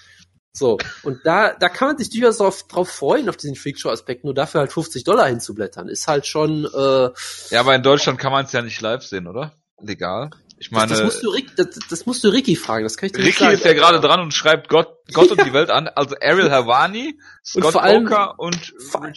So, 0.56 0.78
und 1.02 1.18
da, 1.24 1.52
da 1.52 1.68
kann 1.68 1.88
man 1.88 1.98
sich 1.98 2.10
durchaus 2.10 2.38
drauf, 2.38 2.62
drauf 2.68 2.88
freuen, 2.88 3.28
auf 3.28 3.36
diesen 3.36 3.56
Freakshow-Aspekt, 3.56 4.22
nur 4.22 4.34
dafür 4.34 4.60
halt 4.60 4.72
50 4.72 5.02
Dollar 5.02 5.26
hinzublättern. 5.26 5.88
Ist 5.88 6.06
halt 6.06 6.26
schon, 6.26 6.64
äh, 6.64 7.10
Ja, 7.50 7.60
aber 7.60 7.74
in 7.74 7.82
Deutschland 7.82 8.20
kann 8.20 8.30
man 8.30 8.44
es 8.44 8.52
ja 8.52 8.62
nicht 8.62 8.80
live 8.80 9.02
sehen, 9.02 9.26
oder? 9.26 9.52
Legal. 9.80 10.30
Ich 10.56 10.70
meine, 10.70 10.86
das, 10.86 10.98
das, 10.98 11.06
musst 11.06 11.24
du 11.24 11.30
Rick, 11.30 11.56
das, 11.56 11.66
das 11.90 12.06
musst 12.06 12.22
du 12.22 12.28
Ricky 12.28 12.54
fragen, 12.54 12.84
das 12.84 12.96
kann 12.96 13.08
ich 13.08 13.12
dir 13.12 13.18
Ricky 13.18 13.28
nicht 13.28 13.38
sagen. 13.38 13.54
ist 13.54 13.64
ja 13.64 13.72
gerade 13.72 14.00
dran 14.00 14.20
und 14.20 14.32
schreibt 14.32 14.68
Gott, 14.68 14.96
Gott 15.12 15.32
und 15.32 15.40
die 15.44 15.52
Welt 15.52 15.70
an. 15.70 15.88
Also 15.88 16.14
Ariel 16.22 16.52
Havani, 16.52 17.18
Scott 17.44 17.74
Walker 17.74 18.38
und 18.38 18.72
vor, 18.78 19.12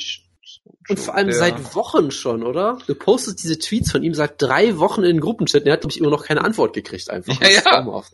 und 0.89 0.99
vor 0.99 1.13
allem 1.13 1.31
seit 1.31 1.75
Wochen 1.75 2.09
schon, 2.09 2.43
oder? 2.43 2.79
Du 2.87 2.95
postest 2.95 3.43
diese 3.43 3.59
Tweets 3.59 3.91
von 3.91 4.01
ihm 4.01 4.15
seit 4.15 4.41
drei 4.41 4.79
Wochen 4.79 5.03
in 5.03 5.13
den 5.13 5.21
Gruppenchat 5.21 5.61
und 5.61 5.67
er 5.67 5.73
hat, 5.73 5.81
glaube 5.81 5.91
ich, 5.91 5.99
immer 5.99 6.09
noch 6.09 6.25
keine 6.25 6.43
Antwort 6.43 6.73
gekriegt 6.73 7.11
einfach. 7.11 7.39
Ja, 7.39 7.49
ja. 7.49 8.07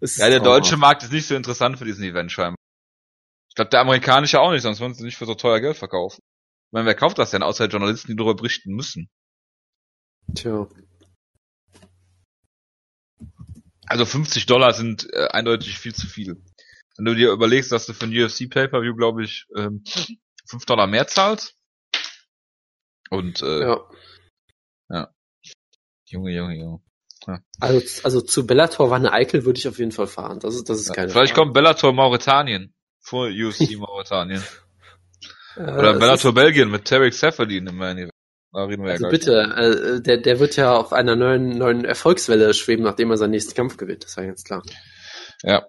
Ja, 0.00 0.28
der 0.28 0.40
deutsche 0.40 0.76
Markt 0.76 1.02
ist 1.02 1.12
nicht 1.12 1.26
so 1.26 1.34
interessant 1.34 1.78
für 1.78 1.84
diesen 1.84 2.04
Event 2.04 2.32
scheinbar. 2.32 2.56
Ich 3.48 3.54
glaube, 3.54 3.70
der 3.70 3.80
amerikanische 3.80 4.40
auch 4.40 4.52
nicht, 4.52 4.62
sonst 4.62 4.80
würden 4.80 4.94
sie 4.94 5.04
nicht 5.04 5.16
für 5.16 5.26
so 5.26 5.34
teuer 5.34 5.60
Geld 5.60 5.76
verkaufen. 5.76 6.20
Ich 6.22 6.72
meine, 6.72 6.86
wer 6.86 6.94
kauft 6.94 7.18
das 7.18 7.30
denn, 7.30 7.42
außer 7.42 7.66
Journalisten, 7.66 8.12
die 8.12 8.16
darüber 8.16 8.36
berichten 8.36 8.72
müssen? 8.74 9.10
Tja. 10.34 10.68
Also 13.86 14.04
50 14.06 14.46
Dollar 14.46 14.72
sind 14.72 15.12
äh, 15.12 15.28
eindeutig 15.28 15.78
viel 15.78 15.94
zu 15.94 16.06
viel. 16.06 16.40
Wenn 16.96 17.04
du 17.06 17.14
dir 17.14 17.32
überlegst, 17.32 17.72
dass 17.72 17.86
du 17.86 17.92
für 17.92 18.04
ein 18.04 18.16
UFC 18.16 18.48
Pay-Per-View, 18.48 18.94
glaube 18.94 19.24
ich, 19.24 19.46
ähm, 19.56 19.82
5 20.46 20.64
Dollar 20.66 20.86
mehr 20.86 21.08
zahlst. 21.08 21.56
Und 23.10 23.42
äh, 23.42 23.60
ja. 23.62 23.90
ja. 24.90 25.14
Junge, 26.06 26.30
Junge, 26.30 26.56
Junge. 26.56 26.82
Ja. 27.26 27.40
Also, 27.58 28.02
also 28.02 28.20
zu 28.20 28.46
Bellator 28.46 28.90
war 28.90 28.96
eine 28.96 29.12
Eikel 29.12 29.44
würde 29.44 29.58
ich 29.58 29.68
auf 29.68 29.78
jeden 29.78 29.92
Fall 29.92 30.06
fahren. 30.06 30.40
Das 30.40 30.54
ist, 30.54 30.68
das 30.68 30.80
ist 30.80 30.88
ja, 30.88 30.94
keine 30.94 31.10
Vielleicht 31.10 31.34
Frage. 31.34 31.46
kommt 31.46 31.54
Bellator 31.54 31.92
Mauretanien 31.92 32.74
vor 33.00 33.28
UFC 33.28 33.72
Mauretanien. 33.78 34.42
Oder 35.56 35.94
Bellator 35.94 36.32
Belgien 36.32 36.70
mit 36.70 36.86
Tarek 36.86 37.12
Seferdin 37.12 37.66
im 37.66 37.76
Main 37.76 37.98
Event. 37.98 38.12
Da 38.52 38.64
reden 38.64 38.84
wir 38.84 38.92
also 38.92 39.08
bitte, 39.08 39.32
äh, 39.32 40.02
der, 40.02 40.18
der 40.18 40.40
wird 40.40 40.56
ja 40.56 40.76
auf 40.76 40.92
einer 40.92 41.14
neuen, 41.14 41.56
neuen 41.56 41.84
Erfolgswelle 41.84 42.52
schweben, 42.52 42.84
nachdem 42.84 43.10
er 43.10 43.16
seinen 43.16 43.30
nächsten 43.30 43.54
Kampf 43.54 43.76
gewinnt, 43.76 44.04
das 44.04 44.16
war 44.16 44.24
ganz 44.24 44.42
klar. 44.42 44.62
Ja, 45.42 45.66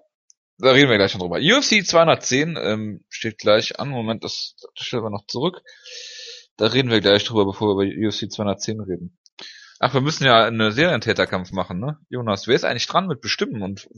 da 0.58 0.72
reden 0.72 0.90
wir 0.90 0.98
gleich 0.98 1.14
noch 1.14 1.22
drüber. 1.22 1.38
UFC 1.38 1.86
210 1.86 2.58
ähm, 2.60 3.04
steht 3.10 3.38
gleich 3.38 3.80
an. 3.80 3.90
Moment, 3.90 4.24
das, 4.24 4.56
das 4.76 4.86
stellen 4.86 5.04
wir 5.04 5.10
noch 5.12 5.26
zurück. 5.28 5.62
Da 6.58 6.68
reden 6.68 6.90
wir 6.90 7.02
gleich 7.02 7.24
drüber, 7.24 7.46
bevor 7.46 7.78
wir 7.78 7.92
über 7.92 8.08
UFC 8.08 8.32
210 8.32 8.80
reden. 8.82 9.18
Ach, 9.84 9.96
wir 9.96 10.02
müssen 10.02 10.26
ja 10.26 10.46
einen 10.46 10.72
Serientäterkampf 10.72 11.52
machen, 11.54 11.80
ne? 11.80 11.98
Jonas, 12.08 12.48
wer 12.48 12.56
ist 12.56 12.66
eigentlich 12.66 12.86
dran 12.86 13.08
mit 13.08 13.20
Bestimmen 13.20 13.64
und 13.64 13.90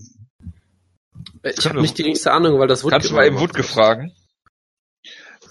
ich 1.43 1.65
habe 1.65 1.81
nicht 1.81 1.97
die 1.97 2.03
nächste 2.03 2.31
Ahnung, 2.31 2.57
weil 2.57 2.69
das 2.69 2.85
Wutke 2.85 2.93
Kannst 2.93 3.09
du 3.09 3.15
mal 3.15 3.27
eben 3.27 3.37
Wutke 3.37 3.63
fragen? 3.63 4.15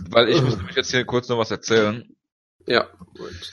Weil 0.09 0.31
ich 0.31 0.41
muss 0.41 0.57
nämlich 0.57 0.75
jetzt 0.75 0.91
hier 0.91 1.05
kurz 1.05 1.29
noch 1.29 1.37
was 1.37 1.51
erzählen. 1.51 2.17
Ja. 2.67 2.89
Gut. 3.15 3.53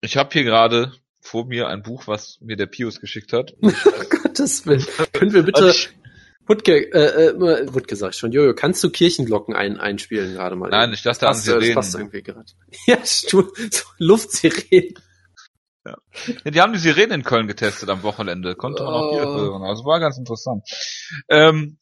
Ich 0.00 0.16
habe 0.16 0.30
hier 0.32 0.44
gerade 0.44 0.94
vor 1.20 1.44
mir 1.44 1.68
ein 1.68 1.82
Buch, 1.82 2.06
was 2.06 2.38
mir 2.40 2.56
der 2.56 2.66
Pius 2.66 2.98
geschickt 2.98 3.34
hat. 3.34 3.54
Gottes 3.60 4.64
Willen. 4.64 4.86
Können 5.12 5.34
wir 5.34 5.42
bitte, 5.42 5.74
Wutke, 6.48 6.92
äh, 6.92 7.26
äh, 7.28 7.74
Wutke 7.74 7.94
sag 7.96 8.10
ich 8.12 8.16
schon, 8.18 8.32
Jojo, 8.32 8.54
kannst 8.54 8.82
du 8.82 8.90
Kirchenglocken 8.90 9.54
ein, 9.54 9.78
einspielen 9.78 10.32
gerade 10.34 10.56
mal? 10.56 10.70
Nein, 10.70 10.92
ich 10.92 11.02
dachte 11.02 11.26
an 11.26 11.32
das 11.32 11.38
passt, 11.38 11.48
das 11.48 11.54
Sirenen. 11.54 11.74
passt 11.74 11.94
irgendwie 11.94 12.22
gerade. 12.22 12.44
Ja, 12.86 12.98
stu- 13.04 13.52
so 13.70 13.84
Luftsirenen. 13.98 14.94
Ja, 15.86 15.96
die 16.50 16.60
haben 16.60 16.72
die 16.72 16.78
Sirenen 16.78 17.20
in 17.20 17.22
Köln 17.22 17.46
getestet 17.46 17.88
am 17.88 18.02
Wochenende. 18.02 18.54
Konnte 18.56 18.82
man 18.82 18.92
auch 18.94 19.10
hier 19.12 19.26
Oh. 19.28 19.36
hören. 19.36 19.62
Also 19.62 19.84
war 19.84 20.00
ganz 20.00 20.18
interessant. 20.18 20.64
Ähm, 21.28 21.78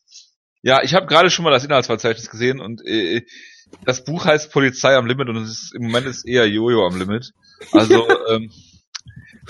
ja, 0.62 0.82
ich 0.82 0.94
habe 0.94 1.06
gerade 1.06 1.30
schon 1.30 1.44
mal 1.44 1.50
das 1.50 1.64
Inhaltsverzeichnis 1.64 2.28
gesehen 2.30 2.60
und 2.60 2.84
äh, 2.86 3.22
das 3.84 4.04
Buch 4.04 4.24
heißt 4.24 4.52
Polizei 4.52 4.94
am 4.96 5.06
Limit 5.06 5.28
und 5.28 5.36
es 5.38 5.50
ist, 5.50 5.74
im 5.74 5.82
Moment 5.82 6.06
ist 6.06 6.24
eher 6.26 6.46
Jojo 6.48 6.86
am 6.86 6.98
Limit. 6.98 7.30
Also, 7.72 8.06
ähm, 8.30 8.50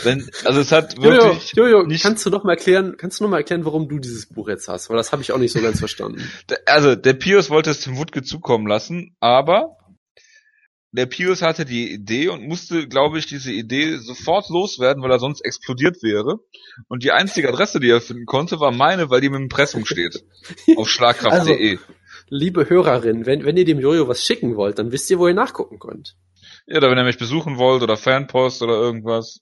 wenn, 0.03 0.29
also 0.45 0.61
es 0.61 0.73
hat 0.73 0.97
Jojo, 0.99 1.11
wirklich, 1.11 1.53
Jojo, 1.55 1.83
nicht- 1.85 2.03
kannst 2.03 2.25
du 2.27 2.31
noch 2.31 2.45
mal 2.45 2.53
erklären, 2.53 2.97
kannst 2.97 3.21
du 3.21 3.25
noch 3.25 3.31
mal 3.31 3.39
erklären, 3.39 3.65
warum 3.65 3.89
du 3.89 3.99
dieses 3.99 4.27
Buch 4.27 4.49
jetzt 4.49 4.69
hast? 4.69 4.91
Weil 4.91 4.97
das 4.97 5.13
habe 5.13 5.23
ich 5.23 5.33
auch 5.33 5.39
nicht 5.39 5.53
so 5.53 5.61
ganz 5.61 5.79
verstanden. 5.79 6.23
Also 6.67 6.95
der 6.97 7.15
Pius 7.15 7.49
wollte 7.51 7.71
es 7.71 7.81
dem 7.81 7.97
Wutke 7.97 8.23
zukommen 8.23 8.67
lassen, 8.67 9.17
aber 9.21 9.77
der 10.93 11.07
Pius 11.07 11.43
hatte 11.43 11.65
die 11.65 11.93
Idee 11.93 12.29
und 12.29 12.47
musste, 12.47 12.89
glaube 12.89 13.19
ich, 13.19 13.27
diese 13.27 13.53
Idee 13.53 13.97
sofort 13.99 14.49
loswerden, 14.49 15.03
weil 15.03 15.11
er 15.11 15.19
sonst 15.19 15.43
explodiert 15.45 16.03
wäre. 16.03 16.39
Und 16.89 17.03
die 17.03 17.13
einzige 17.13 17.49
Adresse, 17.49 17.81
die 17.81 17.91
er 17.91 18.01
finden 18.01 18.25
konnte, 18.25 18.61
war 18.61 18.73
meine, 18.73 19.11
weil 19.11 19.21
die 19.21 19.27
im 19.27 19.35
Impressum 19.35 19.85
steht. 19.85 20.25
Auf 20.77 20.89
schlagkraft.de. 20.89 21.79
Liebe 22.29 22.69
Hörerin, 22.71 23.27
wenn, 23.27 23.45
wenn 23.45 23.57
ihr 23.57 23.65
dem 23.65 23.79
Jojo 23.79 24.09
was 24.09 24.25
schicken 24.25 24.57
wollt, 24.57 24.79
dann 24.79 24.91
wisst 24.91 25.11
ihr, 25.11 25.19
wo 25.19 25.29
ihr 25.29 25.35
nachgucken 25.35 25.79
könnt. 25.79 26.17
Ja, 26.67 26.79
oder 26.79 26.91
wenn 26.91 26.99
ihr 26.99 27.05
mich 27.05 27.19
besuchen 27.19 27.59
wollt 27.59 27.83
oder 27.83 27.97
Fanpost 27.97 28.63
oder 28.63 28.75
irgendwas. 28.75 29.41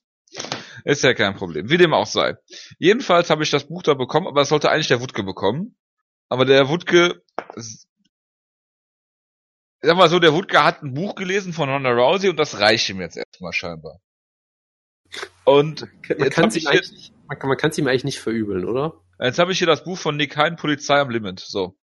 Ist 0.83 1.03
ja 1.03 1.13
kein 1.13 1.35
Problem. 1.35 1.69
Wie 1.69 1.77
dem 1.77 1.93
auch 1.93 2.05
sei. 2.07 2.35
Jedenfalls 2.77 3.29
habe 3.29 3.43
ich 3.43 3.49
das 3.49 3.67
Buch 3.67 3.83
da 3.83 3.93
bekommen, 3.93 4.27
aber 4.27 4.41
es 4.41 4.49
sollte 4.49 4.69
eigentlich 4.69 4.87
der 4.87 5.01
Wutke 5.01 5.23
bekommen. 5.23 5.75
Aber 6.29 6.45
der 6.45 6.69
Wutke, 6.69 7.23
sag 9.81 9.97
mal 9.97 10.09
so, 10.09 10.19
der 10.19 10.33
Wutke 10.33 10.63
hat 10.63 10.83
ein 10.83 10.93
Buch 10.93 11.15
gelesen 11.15 11.53
von 11.53 11.69
Ronda 11.69 11.91
Rousey 11.91 12.29
und 12.29 12.37
das 12.37 12.59
reicht 12.59 12.89
ihm 12.89 13.01
jetzt 13.01 13.17
erstmal 13.17 13.53
scheinbar. 13.53 13.99
Und 15.43 15.81
Man 16.09 16.29
kann 16.29 16.45
habe 16.45 16.47
es 16.47 16.55
ihm 16.57 16.67
eigentlich, 16.67 16.91
nicht- 16.91 17.13
man 17.27 17.39
kann, 17.39 17.47
man 17.49 17.57
kann's 17.57 17.77
ihm 17.77 17.87
eigentlich 17.87 18.03
nicht 18.03 18.19
verübeln, 18.19 18.65
oder? 18.65 19.01
jetzt 19.19 19.39
hab 19.39 19.49
ich 19.49 19.57
hier 19.59 19.67
das 19.67 19.83
Buch 19.83 19.97
von 19.97 20.17
Nick 20.17 20.35
Hein, 20.35 20.55
Polizei 20.57 20.99
am 20.99 21.09
Limit. 21.09 21.39
So. 21.39 21.77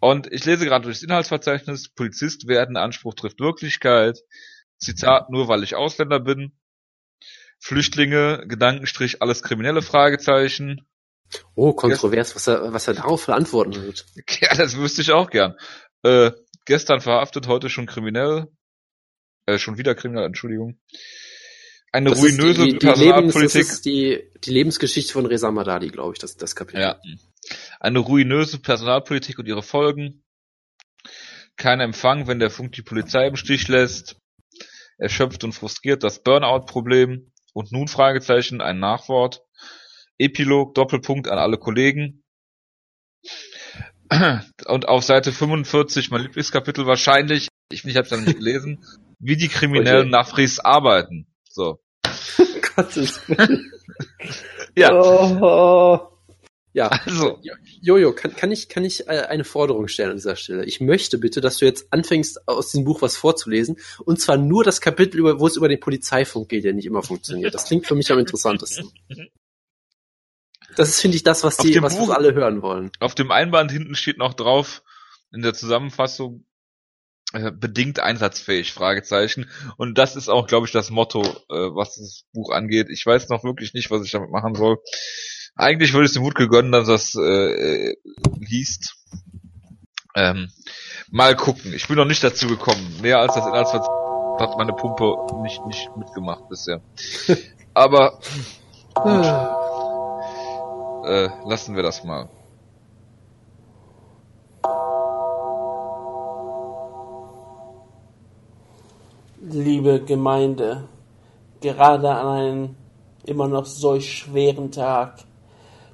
Und 0.00 0.32
ich 0.32 0.44
lese 0.44 0.64
gerade 0.64 0.84
durchs 0.84 1.02
Inhaltsverzeichnis, 1.02 1.90
Polizist 1.90 2.46
werden, 2.48 2.76
Anspruch 2.76 3.14
trifft 3.14 3.40
Wirklichkeit. 3.40 4.18
Zitat, 4.78 5.30
nur 5.30 5.46
weil 5.48 5.62
ich 5.62 5.76
Ausländer 5.76 6.18
bin. 6.18 6.58
Flüchtlinge, 7.62 8.44
Gedankenstrich, 8.48 9.22
alles 9.22 9.42
kriminelle 9.42 9.82
Fragezeichen. 9.82 10.84
Oh, 11.54 11.72
kontrovers, 11.72 12.34
was 12.34 12.48
er, 12.48 12.72
was 12.72 12.88
er 12.88 12.94
darauf 12.94 13.22
für 13.22 13.34
Antworten 13.34 13.80
wird. 13.82 14.04
Ja, 14.40 14.54
das 14.54 14.76
wüsste 14.76 15.00
ich 15.02 15.12
auch 15.12 15.30
gern. 15.30 15.56
Äh, 16.02 16.32
gestern 16.66 17.00
verhaftet, 17.00 17.46
heute 17.46 17.70
schon 17.70 17.86
kriminell. 17.86 18.48
Äh, 19.46 19.58
schon 19.58 19.78
wieder 19.78 19.94
kriminell, 19.94 20.26
Entschuldigung. 20.26 20.80
Eine 21.92 22.10
Das 22.10 22.18
ruinöse 22.18 22.64
die, 22.64 22.72
die, 22.72 22.78
die, 22.78 22.86
Lebens, 22.86 22.90
das 22.90 22.98
Personalpolitik. 22.98 23.60
ist 23.60 23.84
die, 23.84 24.30
die 24.42 24.50
Lebensgeschichte 24.50 25.12
von 25.12 25.26
Reza 25.26 25.50
Madadi, 25.52 25.88
glaube 25.88 26.14
ich, 26.14 26.18
das, 26.18 26.36
das 26.36 26.56
Kapitel. 26.56 26.80
Ja. 26.80 27.00
Eine 27.78 28.00
ruinöse 28.00 28.58
Personalpolitik 28.58 29.38
und 29.38 29.46
ihre 29.46 29.62
Folgen. 29.62 30.24
Kein 31.56 31.78
Empfang, 31.80 32.26
wenn 32.26 32.40
der 32.40 32.50
Funk 32.50 32.72
die 32.72 32.82
Polizei 32.82 33.28
im 33.28 33.36
Stich 33.36 33.68
lässt. 33.68 34.16
Erschöpft 34.98 35.44
und 35.44 35.52
frustriert 35.52 36.02
das 36.02 36.22
Burnout-Problem. 36.22 37.31
Und 37.52 37.72
nun 37.72 37.88
Fragezeichen, 37.88 38.60
ein 38.60 38.78
Nachwort. 38.78 39.42
Epilog, 40.18 40.74
Doppelpunkt 40.74 41.28
an 41.28 41.38
alle 41.38 41.58
Kollegen. 41.58 42.22
Und 44.66 44.88
auf 44.88 45.04
Seite 45.04 45.32
45, 45.32 46.10
mein 46.10 46.22
Lieblingskapitel 46.22 46.86
wahrscheinlich, 46.86 47.48
ich, 47.70 47.84
ich 47.84 47.96
habe 47.96 48.04
es 48.04 48.10
noch 48.10 48.20
nicht 48.20 48.38
gelesen, 48.38 48.84
wie 49.18 49.36
die 49.36 49.48
Kriminellen 49.48 50.02
Okay. 50.02 50.10
nach 50.10 50.28
Fries 50.28 50.58
arbeiten. 50.60 51.26
So. 51.48 51.80
Gottes 52.76 53.26
Willen. 53.28 53.72
Ja, 54.76 54.92
Oh. 54.92 56.11
Ja, 56.74 56.88
also, 56.88 57.38
Jojo, 57.82 58.12
kann, 58.14 58.34
kann 58.34 58.50
ich, 58.50 58.68
kann 58.70 58.84
ich 58.84 59.06
äh, 59.06 59.26
eine 59.28 59.44
Forderung 59.44 59.88
stellen 59.88 60.10
an 60.10 60.16
dieser 60.16 60.36
Stelle? 60.36 60.64
Ich 60.64 60.80
möchte 60.80 61.18
bitte, 61.18 61.42
dass 61.42 61.58
du 61.58 61.66
jetzt 61.66 61.92
anfängst, 61.92 62.48
aus 62.48 62.70
diesem 62.70 62.84
Buch 62.84 63.02
was 63.02 63.16
vorzulesen. 63.16 63.76
Und 64.04 64.20
zwar 64.20 64.38
nur 64.38 64.64
das 64.64 64.80
Kapitel, 64.80 65.18
über, 65.18 65.38
wo 65.38 65.46
es 65.46 65.56
über 65.56 65.68
den 65.68 65.80
Polizeifunk 65.80 66.48
geht, 66.48 66.64
der 66.64 66.72
nicht 66.72 66.86
immer 66.86 67.02
funktioniert. 67.02 67.54
Das 67.54 67.66
klingt 67.66 67.86
für 67.86 67.94
mich 67.94 68.10
am 68.10 68.18
interessantesten. 68.18 68.90
Das 70.76 70.88
ist, 70.88 71.00
finde 71.02 71.16
ich, 71.18 71.22
das, 71.22 71.44
was 71.44 71.58
die, 71.58 71.82
was 71.82 71.98
Buch- 71.98 72.10
alle 72.14 72.32
hören 72.32 72.62
wollen. 72.62 72.90
Auf 73.00 73.14
dem 73.14 73.30
Einband 73.30 73.70
hinten 73.70 73.94
steht 73.94 74.16
noch 74.16 74.32
drauf, 74.32 74.82
in 75.30 75.42
der 75.42 75.52
Zusammenfassung, 75.52 76.46
äh, 77.34 77.50
bedingt 77.50 78.00
einsatzfähig, 78.00 78.72
Fragezeichen. 78.72 79.50
Und 79.76 79.98
das 79.98 80.16
ist 80.16 80.30
auch, 80.30 80.46
glaube 80.46 80.66
ich, 80.66 80.72
das 80.72 80.88
Motto, 80.88 81.22
äh, 81.22 81.74
was 81.74 81.96
das 81.96 82.24
Buch 82.32 82.50
angeht. 82.50 82.88
Ich 82.90 83.04
weiß 83.04 83.28
noch 83.28 83.44
wirklich 83.44 83.74
nicht, 83.74 83.90
was 83.90 84.04
ich 84.06 84.10
damit 84.12 84.30
machen 84.30 84.54
soll. 84.54 84.78
Eigentlich 85.54 85.92
würde 85.92 86.04
ich 86.04 86.10
es 86.10 86.14
dem 86.14 86.24
Wutke 86.24 86.48
gönnen, 86.48 86.72
dass 86.72 86.88
es 86.88 87.14
äh, 87.14 87.90
äh, 87.90 87.96
liest. 88.38 88.96
Ähm, 90.14 90.50
mal 91.10 91.36
gucken. 91.36 91.72
Ich 91.74 91.88
bin 91.88 91.96
noch 91.96 92.04
nicht 92.04 92.24
dazu 92.24 92.46
gekommen. 92.48 92.96
Mehr 93.00 93.18
als 93.18 93.34
das 93.34 93.46
Inhaltsverzeichnis 93.46 94.02
hat 94.38 94.56
meine 94.56 94.72
Pumpe 94.72 95.14
nicht, 95.42 95.64
nicht 95.66 95.90
mitgemacht 95.96 96.48
bisher. 96.48 96.80
Aber 97.74 98.18
äh, 101.04 101.28
lassen 101.46 101.76
wir 101.76 101.82
das 101.82 102.02
mal. 102.04 102.28
Liebe 109.40 110.02
Gemeinde, 110.04 110.88
gerade 111.60 112.10
an 112.10 112.26
einem 112.26 112.76
immer 113.26 113.48
noch 113.48 113.66
solch 113.66 114.18
schweren 114.18 114.70
Tag 114.70 115.24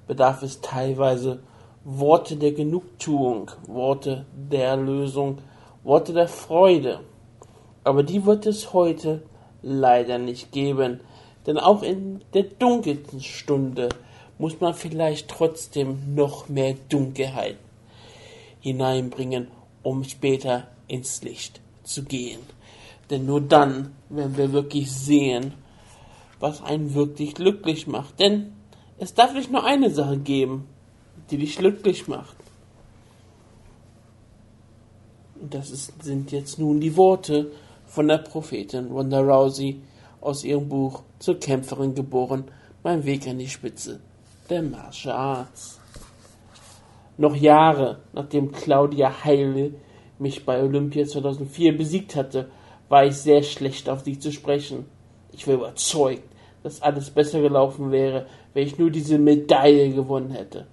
bedarf 0.09 0.43
es 0.43 0.61
teilweise 0.61 1.41
Worte 1.85 2.37
der 2.37 2.53
Genugtuung, 2.53 3.51
Worte 3.69 4.27
der 4.35 4.67
Erlösung, 4.67 5.39
Worte 5.85 6.13
der 6.13 6.29
Freude. 6.29 7.01
Aber 7.85 8.03
die 8.03 8.27
wird 8.27 8.47
es 8.47 8.73
heute 8.73 9.23
leider 9.63 10.19
nicht 10.19 10.51
geben, 10.51 11.01
denn 11.47 11.59
auch 11.59 11.83
in 11.83 12.23
der 12.35 12.43
dunkelsten 12.43 13.21
Stunde 13.21 13.89
muss 14.39 14.61
man 14.61 14.75
vielleicht 14.75 15.29
trotzdem 15.29 16.15
noch 16.15 16.49
mehr 16.49 16.75
Dunkelheit 16.89 17.57
hineinbringen, 18.61 19.49
um 19.83 20.05
später 20.05 20.69
ins 20.89 21.23
Licht 21.23 21.61
zu 21.85 22.05
gehen. 22.05 22.41
Denn 23.11 23.25
nur 23.25 23.41
dann 23.41 23.95
werden 24.09 24.37
wir 24.37 24.53
wirklich 24.53 24.91
sehen, 24.93 25.55
was 26.41 26.63
einen 26.63 26.95
wirklich 26.95 27.35
glücklich 27.35 27.87
macht. 27.87 28.21
Denn 28.21 28.53
es 28.99 29.15
darf 29.15 29.33
nicht 29.33 29.51
nur 29.51 29.65
eine 29.65 29.91
Sache 29.91 30.19
geben, 30.19 30.69
die 31.31 31.39
dich 31.39 31.57
glücklich 31.57 32.09
macht. 32.09 32.37
Und 35.41 35.55
das 35.55 35.71
ist, 35.71 36.03
sind 36.03 36.33
jetzt 36.33 36.59
nun 36.59 36.81
die 36.81 36.97
Worte 36.97 37.53
von 37.87 38.09
der 38.09 38.19
Prophetin 38.19 38.91
Ronda 38.91 39.21
Rousey 39.21 39.81
aus 40.21 40.45
ihrem 40.45 40.69
Buch 40.69 41.03
Zur 41.19 41.39
Kämpferin 41.39 41.95
geboren, 41.95 42.45
mein 42.83 43.05
Weg 43.05 43.27
an 43.29 43.39
die 43.39 43.49
Spitze 43.49 44.01
der 44.51 44.63
Martial 44.63 45.15
Arts. 45.15 45.79
Noch 47.17 47.37
Jahre 47.37 48.01
nachdem 48.13 48.53
Claudia 48.53 49.25
Heile 49.25 49.75
mich 50.19 50.45
bei 50.45 50.63
Olympia 50.63 51.07
2004 51.07 51.77
besiegt 51.77 52.17
hatte, 52.17 52.51
war 52.89 53.05
ich 53.05 53.17
sehr 53.17 53.43
schlecht 53.43 53.89
auf 53.89 54.03
sie 54.03 54.19
zu 54.19 54.33
sprechen. 54.33 54.87
Ich 55.33 55.47
war 55.47 55.55
überzeugt, 55.55 56.23
dass 56.63 56.83
alles 56.83 57.11
besser 57.11 57.41
gelaufen 57.41 57.91
wäre, 57.91 58.27
wenn 58.59 58.67
ich 58.67 58.77
nur 58.77 58.91
diese 58.91 59.19
Medaille 59.19 59.91
gewonnen 59.91 60.33
hätte. 60.33 60.67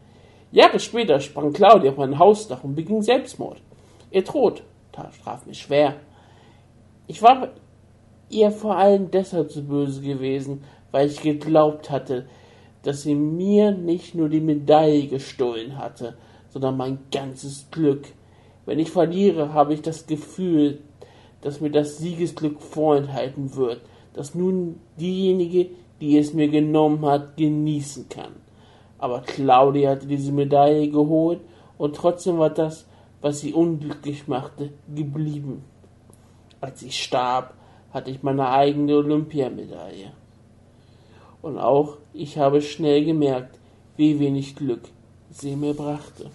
Jahre 0.51 0.79
später 0.79 1.19
sprang 1.19 1.53
Claudia 1.53 1.91
auf 1.91 1.97
mein 1.97 2.17
Hausdach 2.17 2.63
und 2.63 2.73
beging 2.73 3.03
Selbstmord. 3.03 3.61
Ihr 4.09 4.25
Tod 4.25 4.63
traf 4.91 5.45
mich 5.45 5.59
schwer. 5.59 5.97
Ich 7.05 7.21
war 7.21 7.49
ihr 8.31 8.49
vor 8.49 8.75
allem 8.75 9.11
deshalb 9.11 9.51
so 9.51 9.61
böse 9.61 10.01
gewesen, 10.01 10.63
weil 10.89 11.09
ich 11.09 11.21
geglaubt 11.21 11.91
hatte, 11.91 12.25
dass 12.81 13.03
sie 13.03 13.13
mir 13.13 13.69
nicht 13.69 14.15
nur 14.15 14.29
die 14.29 14.41
Medaille 14.41 15.05
gestohlen 15.05 15.77
hatte, 15.77 16.17
sondern 16.49 16.77
mein 16.77 16.97
ganzes 17.11 17.67
Glück. 17.69 18.07
Wenn 18.65 18.79
ich 18.79 18.89
verliere, 18.89 19.53
habe 19.53 19.75
ich 19.75 19.83
das 19.83 20.07
Gefühl, 20.07 20.79
dass 21.41 21.61
mir 21.61 21.69
das 21.69 21.99
Siegesglück 21.99 22.59
vorenthalten 22.63 23.55
wird, 23.55 23.81
dass 24.13 24.33
nun 24.33 24.79
diejenige, 24.99 25.69
die 26.01 26.17
es 26.17 26.33
mir 26.33 26.47
genommen 26.47 27.05
hat, 27.05 27.37
genießen 27.37 28.09
kann. 28.09 28.33
Aber 28.97 29.21
Claudia 29.21 29.91
hatte 29.91 30.07
diese 30.07 30.31
Medaille 30.31 30.89
geholt 30.89 31.41
und 31.77 31.95
trotzdem 31.95 32.37
war 32.37 32.49
das, 32.49 32.85
was 33.21 33.39
sie 33.39 33.53
unglücklich 33.53 34.27
machte, 34.27 34.71
geblieben. 34.93 35.63
Als 36.61 36.81
ich 36.81 37.03
starb, 37.03 37.53
hatte 37.91 38.11
ich 38.11 38.23
meine 38.23 38.49
eigene 38.49 38.95
Olympiamedaille. 38.97 40.11
Und 41.41 41.57
auch 41.57 41.97
ich 42.13 42.37
habe 42.37 42.61
schnell 42.61 43.05
gemerkt, 43.05 43.57
wie 43.97 44.19
wenig 44.19 44.55
Glück 44.55 44.81
sie 45.31 45.55
mir 45.55 45.73
brachte. 45.73 46.29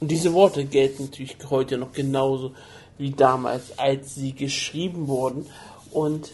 Und 0.00 0.10
diese 0.10 0.32
Worte 0.32 0.64
gelten 0.64 1.04
natürlich 1.04 1.36
heute 1.50 1.78
noch 1.78 1.92
genauso 1.92 2.52
wie 2.98 3.10
damals, 3.10 3.78
als 3.78 4.14
sie 4.14 4.32
geschrieben 4.32 5.08
wurden. 5.08 5.46
Und 5.90 6.32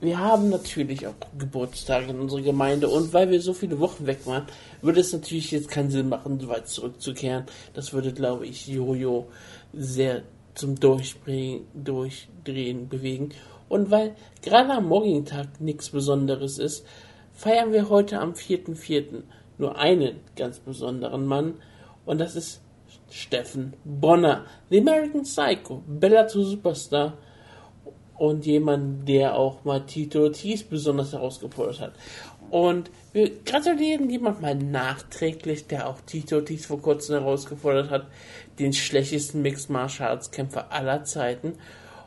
wir 0.00 0.18
haben 0.18 0.50
natürlich 0.50 1.06
auch 1.06 1.14
Geburtstage 1.38 2.10
in 2.10 2.20
unserer 2.20 2.42
Gemeinde 2.42 2.88
und 2.88 3.12
weil 3.12 3.30
wir 3.30 3.40
so 3.40 3.54
viele 3.54 3.78
Wochen 3.80 4.06
weg 4.06 4.26
waren, 4.26 4.46
würde 4.82 5.00
es 5.00 5.12
natürlich 5.12 5.50
jetzt 5.50 5.68
keinen 5.68 5.90
Sinn 5.90 6.08
machen, 6.08 6.38
so 6.40 6.48
weit 6.48 6.68
zurückzukehren. 6.68 7.44
Das 7.72 7.92
würde, 7.92 8.12
glaube 8.12 8.46
ich, 8.46 8.66
Jojo 8.66 9.28
sehr 9.72 10.22
zum 10.54 10.78
Durchbringen, 10.78 11.66
Durchdrehen 11.74 12.88
bewegen. 12.88 13.30
Und 13.68 13.90
weil 13.90 14.14
gerade 14.42 14.72
am 14.72 14.86
morgigen 14.86 15.24
Tag 15.24 15.60
nichts 15.60 15.90
Besonderes 15.90 16.58
ist, 16.58 16.84
feiern 17.32 17.72
wir 17.72 17.88
heute 17.88 18.20
am 18.20 18.32
4.4. 18.32 19.22
nur 19.58 19.76
einen 19.78 20.20
ganz 20.36 20.60
besonderen 20.60 21.26
Mann 21.26 21.54
und 22.04 22.20
das 22.20 22.36
ist 22.36 22.60
Steffen 23.10 23.74
Bonner, 23.84 24.44
The 24.70 24.80
American 24.80 25.22
Psycho, 25.22 25.82
Bellator 25.86 26.44
Superstar 26.44 27.14
und 28.16 28.46
jemand, 28.46 29.08
der 29.08 29.36
auch 29.36 29.64
mal 29.64 29.80
Tito 29.86 30.22
Ortiz 30.22 30.62
besonders 30.62 31.12
herausgefordert 31.12 31.80
hat. 31.80 31.92
Und 32.50 32.90
wir 33.12 33.30
gratulieren 33.44 34.10
jemand 34.10 34.40
mal 34.40 34.54
nachträglich, 34.54 35.66
der 35.66 35.88
auch 35.88 36.00
Tito 36.02 36.36
Ortiz 36.36 36.66
vor 36.66 36.80
kurzem 36.80 37.18
herausgefordert 37.18 37.90
hat, 37.90 38.06
den 38.58 38.72
schlechtesten 38.72 39.42
Mixed 39.42 39.70
Martial 39.70 40.10
Arts 40.10 40.30
Kämpfer 40.30 40.70
aller 40.70 41.04
Zeiten. 41.04 41.54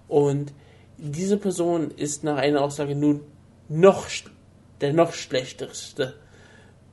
Und 0.08 0.54
diese 0.98 1.38
Person 1.38 1.92
ist 1.92 2.24
nach 2.24 2.38
einer 2.38 2.62
Aussage 2.62 2.96
nun 2.96 3.22
noch 3.68 4.08
der 4.80 4.94
noch 4.94 5.14
schlechteste 5.14 6.16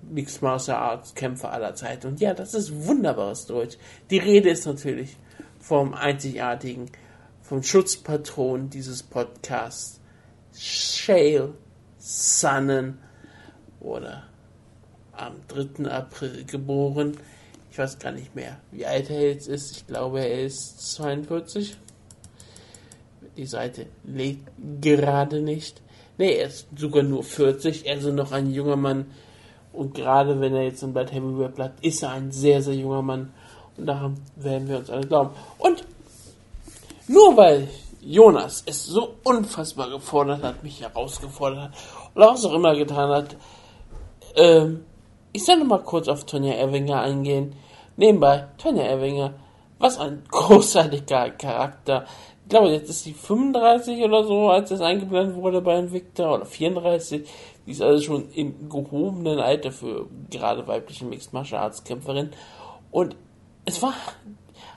Mixed 0.02 0.42
Martial 0.42 0.78
Arts 0.78 1.14
Kämpfer 1.14 1.52
aller 1.52 1.74
Zeiten. 1.74 2.08
Und 2.08 2.20
ja, 2.20 2.34
das 2.34 2.54
ist 2.54 2.86
wunderbares 2.86 3.46
Deutsch. 3.46 3.76
Die 4.10 4.18
Rede 4.18 4.50
ist 4.50 4.66
natürlich 4.66 5.16
vom 5.60 5.94
einzigartigen, 5.94 6.90
vom 7.44 7.62
Schutzpatron 7.62 8.70
dieses 8.70 9.02
Podcasts, 9.02 10.00
Shale 10.56 11.54
Sonnen, 11.98 12.98
oder 13.80 14.24
am 15.12 15.34
3. 15.48 15.90
April 15.90 16.44
geboren. 16.44 17.18
Ich 17.70 17.78
weiß 17.78 17.98
gar 17.98 18.12
nicht 18.12 18.34
mehr, 18.34 18.58
wie 18.72 18.86
alt 18.86 19.10
er 19.10 19.28
jetzt 19.28 19.46
ist. 19.46 19.76
Ich 19.76 19.86
glaube, 19.86 20.20
er 20.20 20.42
ist 20.42 20.94
42. 20.94 21.76
Die 23.36 23.46
Seite 23.46 23.86
lädt 24.04 24.38
gerade 24.80 25.42
nicht. 25.42 25.82
Nee, 26.16 26.36
er 26.36 26.46
ist 26.46 26.66
sogar 26.74 27.02
nur 27.02 27.24
40. 27.24 27.90
Also 27.90 28.10
noch 28.10 28.32
ein 28.32 28.52
junger 28.52 28.76
Mann, 28.76 29.06
und 29.74 29.92
gerade 29.92 30.40
wenn 30.40 30.54
er 30.54 30.62
jetzt 30.62 30.82
in 30.82 30.94
Bad 30.94 31.12
Heavyweight 31.12 31.56
bleibt, 31.56 31.84
ist 31.84 32.02
er 32.02 32.12
ein 32.12 32.30
sehr, 32.30 32.62
sehr 32.62 32.76
junger 32.76 33.02
Mann. 33.02 33.34
Und 33.76 33.86
daran 33.86 34.14
werden 34.36 34.68
wir 34.68 34.78
uns 34.78 34.88
alle 34.88 35.06
glauben. 35.06 35.34
Und 35.58 35.84
nur 37.08 37.36
weil 37.36 37.68
Jonas 38.00 38.62
es 38.66 38.84
so 38.84 39.14
unfassbar 39.24 39.90
gefordert 39.90 40.42
hat, 40.42 40.62
mich 40.62 40.80
herausgefordert 40.80 41.60
hat, 41.60 41.72
oder 42.14 42.30
was 42.30 42.44
auch 42.44 42.54
immer 42.54 42.74
getan 42.74 43.10
hat, 43.10 43.36
ähm, 44.36 44.84
ich 45.32 45.44
soll 45.44 45.56
noch 45.56 45.66
mal 45.66 45.82
kurz 45.82 46.08
auf 46.08 46.24
Tonja 46.26 46.54
Erwinger 46.54 47.00
eingehen. 47.00 47.54
Nebenbei, 47.96 48.46
Tonja 48.58 48.84
Erwinger, 48.84 49.34
was 49.78 49.98
ein 49.98 50.22
großartiger 50.30 51.30
Charakter. 51.30 52.06
Ich 52.42 52.50
glaube, 52.50 52.68
jetzt 52.68 52.90
ist 52.90 53.04
sie 53.04 53.14
35 53.14 54.02
oder 54.02 54.24
so, 54.24 54.50
als 54.50 54.68
das 54.68 54.80
eingeplant 54.80 55.34
wurde 55.34 55.60
bei 55.60 55.78
Invicta, 55.78 56.34
oder 56.34 56.46
34. 56.46 57.28
Die 57.66 57.70
ist 57.70 57.80
also 57.80 58.02
schon 58.02 58.30
im 58.32 58.68
gehobenen 58.68 59.40
Alter 59.40 59.72
für 59.72 60.06
gerade 60.30 60.66
weibliche 60.66 61.06
Mixed 61.06 61.32
Martial 61.32 61.62
Arts 61.62 61.82
Kämpferin. 61.82 62.30
Und 62.90 63.16
es 63.64 63.82
war 63.82 63.94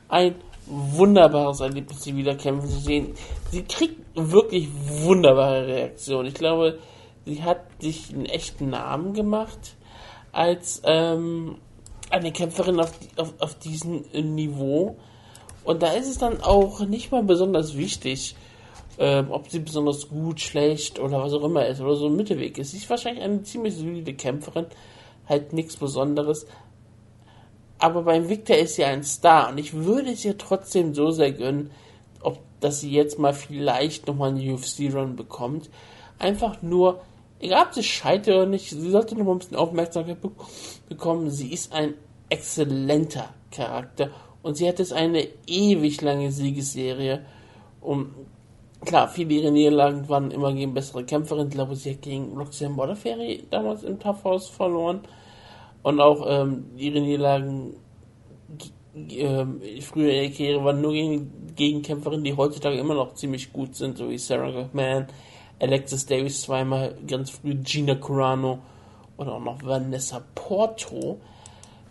ein 0.08 0.36
wunderbares 0.70 1.60
Erlebnis, 1.60 2.04
sie 2.04 2.16
wieder 2.16 2.36
kämpfen 2.36 2.70
zu 2.70 2.80
sehen. 2.80 3.14
Sie 3.52 3.64
kriegt 3.64 4.02
wirklich 4.16 4.68
wunderbare 5.04 5.68
Reaktionen. 5.68 6.28
Ich 6.28 6.34
glaube, 6.34 6.80
sie 7.26 7.44
hat 7.44 7.62
sich 7.80 8.14
einen 8.14 8.26
echten 8.26 8.70
Namen 8.70 9.14
gemacht 9.14 9.76
als 10.32 10.82
ähm, 10.86 11.58
eine 12.10 12.32
Kämpferin 12.32 12.80
auf, 12.80 12.92
auf, 13.18 13.34
auf 13.40 13.56
diesem 13.60 14.06
Niveau. 14.14 14.98
Und 15.64 15.84
da 15.84 15.92
ist 15.92 16.08
es 16.08 16.18
dann 16.18 16.42
auch 16.42 16.80
nicht 16.82 17.12
mal 17.12 17.24
besonders 17.24 17.76
wichtig, 17.76 18.36
ähm, 19.00 19.28
ob 19.32 19.50
sie 19.50 19.60
besonders 19.60 20.10
gut, 20.10 20.40
schlecht 20.40 21.00
oder 21.00 21.22
was 21.22 21.34
auch 21.34 21.44
immer 21.44 21.66
ist 21.68 21.82
oder 21.82 21.96
so 21.96 22.08
ein 22.08 22.16
Mittelweg 22.16 22.58
ist. 22.58 22.72
Sie 22.72 22.78
ist 22.78 22.90
wahrscheinlich 22.90 23.24
eine 23.24 23.44
ziemlich 23.44 23.76
solide 23.76 24.14
Kämpferin, 24.14 24.66
halt 25.28 25.54
nichts 25.54 25.76
Besonderes. 25.78 26.48
Aber 27.80 28.04
beim 28.04 28.30
Victor 28.30 28.58
ist 28.58 28.76
sie 28.76 28.86
ein 28.86 29.04
Star 29.04 29.50
und 29.50 29.58
ich 29.60 29.74
würde 29.74 30.12
es 30.12 30.26
ihr 30.26 30.38
trotzdem 30.38 30.94
so 30.94 31.12
sehr 31.12 31.32
gönnen, 31.32 31.72
ob, 32.22 32.40
dass 32.60 32.82
sie 32.82 32.92
jetzt 32.92 33.20
mal 33.20 33.34
vielleicht 33.34 34.08
nochmal 34.08 34.30
einen 34.30 34.56
UFC-Run 34.56 35.16
bekommt. 35.16 35.70
Einfach 36.18 36.62
nur, 36.62 37.02
egal 37.40 37.68
ob 37.68 37.74
sie 37.74 37.84
scheitert 37.84 38.36
oder 38.36 38.46
nicht, 38.48 38.70
sie 38.70 38.90
sollte 38.90 39.16
noch 39.16 39.26
mal 39.26 39.34
ein 39.34 39.40
bisschen 39.40 39.58
Aufmerksamkeit 39.58 40.18
bekommen. 40.90 41.30
Sie 41.30 41.54
ist 41.54 41.72
ein 41.72 41.94
exzellenter 42.30 43.30
Charakter 43.52 44.10
und 44.42 44.58
sie 44.58 44.68
hat 44.68 44.80
jetzt 44.80 44.94
eine 44.94 45.28
ewig 45.46 46.02
lange 46.02 46.32
Siegesserie. 46.32 47.26
Und 47.80 48.13
klar, 48.86 49.08
viele 49.08 49.36
ihrer 49.36 49.52
Niederlagen 49.52 50.10
waren 50.10 50.32
immer 50.32 50.54
gegen 50.54 50.74
bessere 50.74 51.04
Kämpferinnen. 51.04 51.50
Ich 51.50 51.54
glaube, 51.54 51.76
sie 51.76 51.92
hat 51.92 52.02
gegen 52.02 52.36
Roxanne 52.36 52.74
Modafferi 52.74 53.44
damals 53.50 53.84
im 53.84 54.00
Tough 54.00 54.24
House 54.24 54.50
verloren. 54.50 55.02
Und 55.84 56.02
auch 56.02 56.26
ähm, 56.28 56.66
ihre 56.76 57.00
Niederlagen 57.00 57.76
ähm, 59.10 59.62
früher 59.82 60.12
in 60.12 60.22
der 60.22 60.32
Karriere 60.32 60.63
waren 60.63 60.82
nur 60.82 60.94
gegen, 60.94 61.54
gegen 61.56 61.82
Kämpferinnen, 61.82 62.24
die 62.24 62.36
heutzutage 62.36 62.78
immer 62.78 62.96
noch 62.96 63.13
ziemlich 63.13 63.54
gut 63.54 63.76
sind, 63.76 63.98
so 63.98 64.10
wie 64.10 64.18
Sarah 64.18 64.52
McMahon, 64.52 65.08
Alexis 65.60 66.06
Davis 66.06 66.42
zweimal, 66.42 66.96
ganz 67.08 67.30
früh 67.30 67.56
Gina 67.56 67.96
Carano 67.96 68.60
und 69.18 69.30
auch 69.30 69.40
noch 69.40 69.63
Vanessa 69.63 70.24
Porto. 70.36 71.20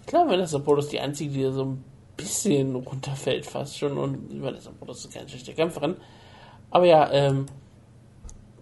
Glaube, 0.06 0.30
Vanessa 0.30 0.58
Porto 0.58 0.80
ist 0.80 0.92
die 0.92 1.00
einzige, 1.00 1.30
die 1.30 1.52
so 1.52 1.64
ein 1.64 1.84
bisschen 2.16 2.74
runterfällt 2.74 3.46
fast 3.46 3.78
schon 3.78 3.98
und 3.98 4.42
Vanessa 4.42 4.70
Porto 4.70 4.92
ist 4.92 5.12
keine 5.12 5.28
schlechte 5.28 5.54
Kämpferin. 5.54 5.96
Aber 6.70 6.86
ja, 6.86 7.10
ähm, 7.12 7.46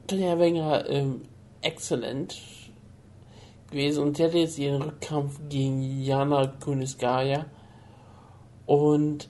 Tanja 0.07 0.39
Wenger, 0.39 0.89
ähm, 0.89 1.23
exzellent 1.63 2.39
gewesen 3.75 4.05
und 4.05 4.17
sie 4.17 4.25
hatte 4.25 4.39
jetzt 4.39 4.59
ihren 4.59 4.83
Rückkampf 4.83 5.39
gegen 5.49 6.03
Jana 6.03 6.47
Kuniskaya 6.47 7.47
und 8.67 9.29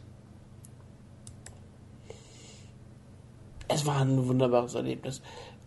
es 3.69 3.85
war 3.85 4.03
ein 4.03 4.29
wunderbares 4.29 4.75
Erlebnis 4.75 5.21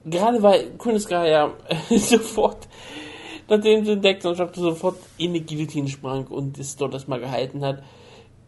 gerade 0.09 0.41
weil 0.41 0.71
Kuniska 0.77 1.25
ja 1.25 1.53
sofort, 1.89 2.67
nachdem 3.47 3.85
sie 3.85 3.93
entdeckt 3.93 4.25
und 4.25 4.35
sofort 4.55 4.97
in 5.17 5.33
die 5.33 5.45
Guillotine 5.45 5.87
sprang 5.87 6.27
und 6.27 6.57
es 6.57 6.75
dort 6.75 6.93
erstmal 6.93 7.19
gehalten 7.19 7.63
hat. 7.63 7.83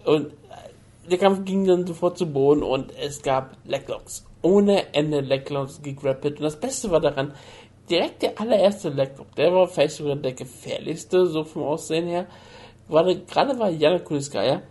Und 0.06 0.34
der 1.10 1.18
Kampf 1.18 1.44
ging 1.46 1.65
dann 1.65 1.88
sofort 1.88 2.18
zu 2.18 2.32
Boden 2.32 2.63
und 2.63 2.94
es 2.98 3.22
gab 3.22 3.58
Lecklocks. 3.65 4.26
Ohne 4.42 4.94
Ende 4.94 5.20
Lecklocks 5.20 5.82
gegrappelt. 5.82 6.38
Und 6.38 6.44
das 6.44 6.60
Beste 6.60 6.92
war 6.92 7.02
daran, 7.02 7.34
direkt 7.89 8.21
der 8.21 8.39
allererste 8.39 8.89
Lecklock, 8.89 9.36
der 9.36 9.54
war 9.54 9.67
vielleicht 9.67 9.95
sogar 9.95 10.15
der 10.15 10.34
gefährlichste, 10.34 11.25
so 11.25 11.43
vom 11.43 11.63
Aussehen 11.63 12.08
her. 12.08 12.28
Gerade, 12.88 13.19
gerade 13.21 13.60
war 13.60 13.69
Jana 13.69 13.99
Kuniskaya, 13.99 14.62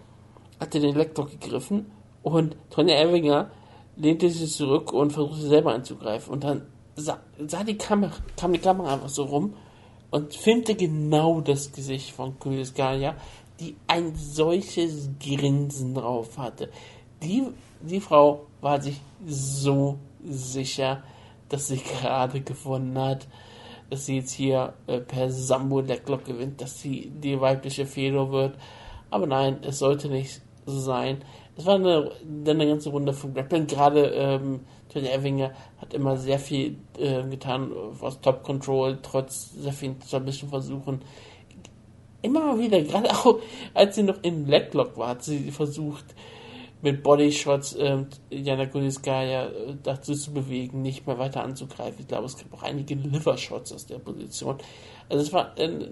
hatte 0.60 0.80
den 0.80 0.94
Lecklock 0.94 1.30
gegriffen 1.30 1.90
und 2.22 2.56
Tonja 2.70 2.96
Erwinger 2.96 3.50
lehnte 3.96 4.28
sich 4.30 4.52
zurück 4.52 4.92
und 4.92 5.12
versuchte 5.12 5.46
selber 5.46 5.74
anzugreifen. 5.74 6.32
Und 6.32 6.44
dann 6.44 6.66
sah, 6.96 7.20
sah 7.46 7.64
die 7.64 7.76
Kamera, 7.76 8.12
kam 8.36 8.52
die 8.52 8.58
Kamera 8.58 8.94
einfach 8.94 9.08
so 9.08 9.24
rum 9.24 9.54
und 10.10 10.34
filmte 10.34 10.74
genau 10.74 11.40
das 11.40 11.72
Gesicht 11.72 12.12
von 12.12 12.38
Kuliskaja, 12.38 13.16
die 13.60 13.76
ein 13.86 14.14
solches 14.14 15.10
Grinsen 15.20 15.94
drauf 15.94 16.38
hatte. 16.38 16.70
Die, 17.22 17.44
die 17.80 18.00
Frau 18.00 18.46
war 18.60 18.80
sich 18.80 19.00
so 19.26 19.98
sicher, 20.24 21.02
dass 21.48 21.68
sie 21.68 21.78
gerade 22.00 22.40
gewonnen 22.40 22.98
hat, 22.98 23.26
dass 23.90 24.06
sie 24.06 24.16
jetzt 24.16 24.32
hier 24.32 24.74
äh, 24.86 25.00
per 25.00 25.30
Sambo 25.30 25.80
Lecklock 25.80 26.24
gewinnt, 26.24 26.60
dass 26.60 26.80
sie 26.80 27.10
die 27.10 27.40
weibliche 27.40 27.86
Fedor 27.86 28.30
wird. 28.32 28.56
Aber 29.10 29.26
nein, 29.26 29.58
es 29.62 29.78
sollte 29.78 30.08
nicht 30.08 30.42
so 30.66 30.78
sein. 30.78 31.24
Es 31.56 31.66
war 31.66 31.76
eine, 31.76 32.12
eine 32.46 32.66
ganze 32.66 32.90
Runde 32.90 33.12
von 33.12 33.34
Grappling. 33.34 33.66
Gerade 33.66 34.06
ähm, 34.10 34.60
Tony 34.88 35.08
Evinger 35.08 35.52
hat 35.80 35.94
immer 35.94 36.16
sehr 36.16 36.38
viel 36.38 36.76
äh, 36.98 37.22
getan, 37.24 37.70
was 38.00 38.20
Top 38.20 38.42
Control, 38.42 38.98
trotz 39.02 39.52
sehr 39.52 39.72
vielen 39.72 40.00
Submission 40.00 40.50
Versuchen. 40.50 41.00
Immer 42.20 42.40
mal 42.40 42.58
wieder, 42.58 42.82
gerade 42.82 43.10
auch 43.10 43.38
als 43.74 43.94
sie 43.94 44.02
noch 44.02 44.22
in 44.22 44.44
Blacklock 44.44 44.96
war, 44.96 45.10
hat 45.10 45.22
sie 45.22 45.50
versucht, 45.50 46.04
mit 46.80 47.02
Bodyshots 47.02 47.76
ähm, 47.78 48.06
Jana 48.30 48.66
Kunitskaya 48.66 49.46
äh, 49.46 49.76
dazu 49.82 50.14
zu 50.14 50.32
bewegen, 50.32 50.82
nicht 50.82 51.06
mehr 51.06 51.18
weiter 51.18 51.42
anzugreifen. 51.42 52.00
Ich 52.00 52.08
glaube, 52.08 52.26
es 52.26 52.36
gab 52.36 52.52
auch 52.54 52.62
einige 52.62 52.94
Liver-Shots 52.94 53.72
aus 53.72 53.86
der 53.86 53.98
Position. 53.98 54.58
Also 55.08 55.22
es 55.22 55.32
war 55.32 55.56
eine 55.56 55.90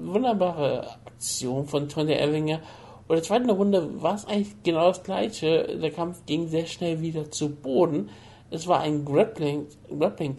wunderbare 0.00 0.88
Aktion 1.06 1.66
von 1.66 1.88
Tony 1.88 2.12
Ellinger. 2.12 2.60
Und 3.08 3.16
der 3.16 3.22
zweiten 3.22 3.50
Runde 3.50 4.02
war 4.02 4.14
es 4.14 4.26
eigentlich 4.26 4.62
genau 4.62 4.88
das 4.88 5.02
gleiche. 5.02 5.78
Der 5.78 5.90
Kampf 5.90 6.24
ging 6.26 6.46
sehr 6.48 6.66
schnell 6.66 7.00
wieder 7.00 7.30
zu 7.30 7.50
Boden. 7.50 8.10
Es 8.50 8.66
war 8.66 8.80
ein 8.80 9.04
Grappling-Kampf, 9.04 9.88
Grappling 9.88 10.34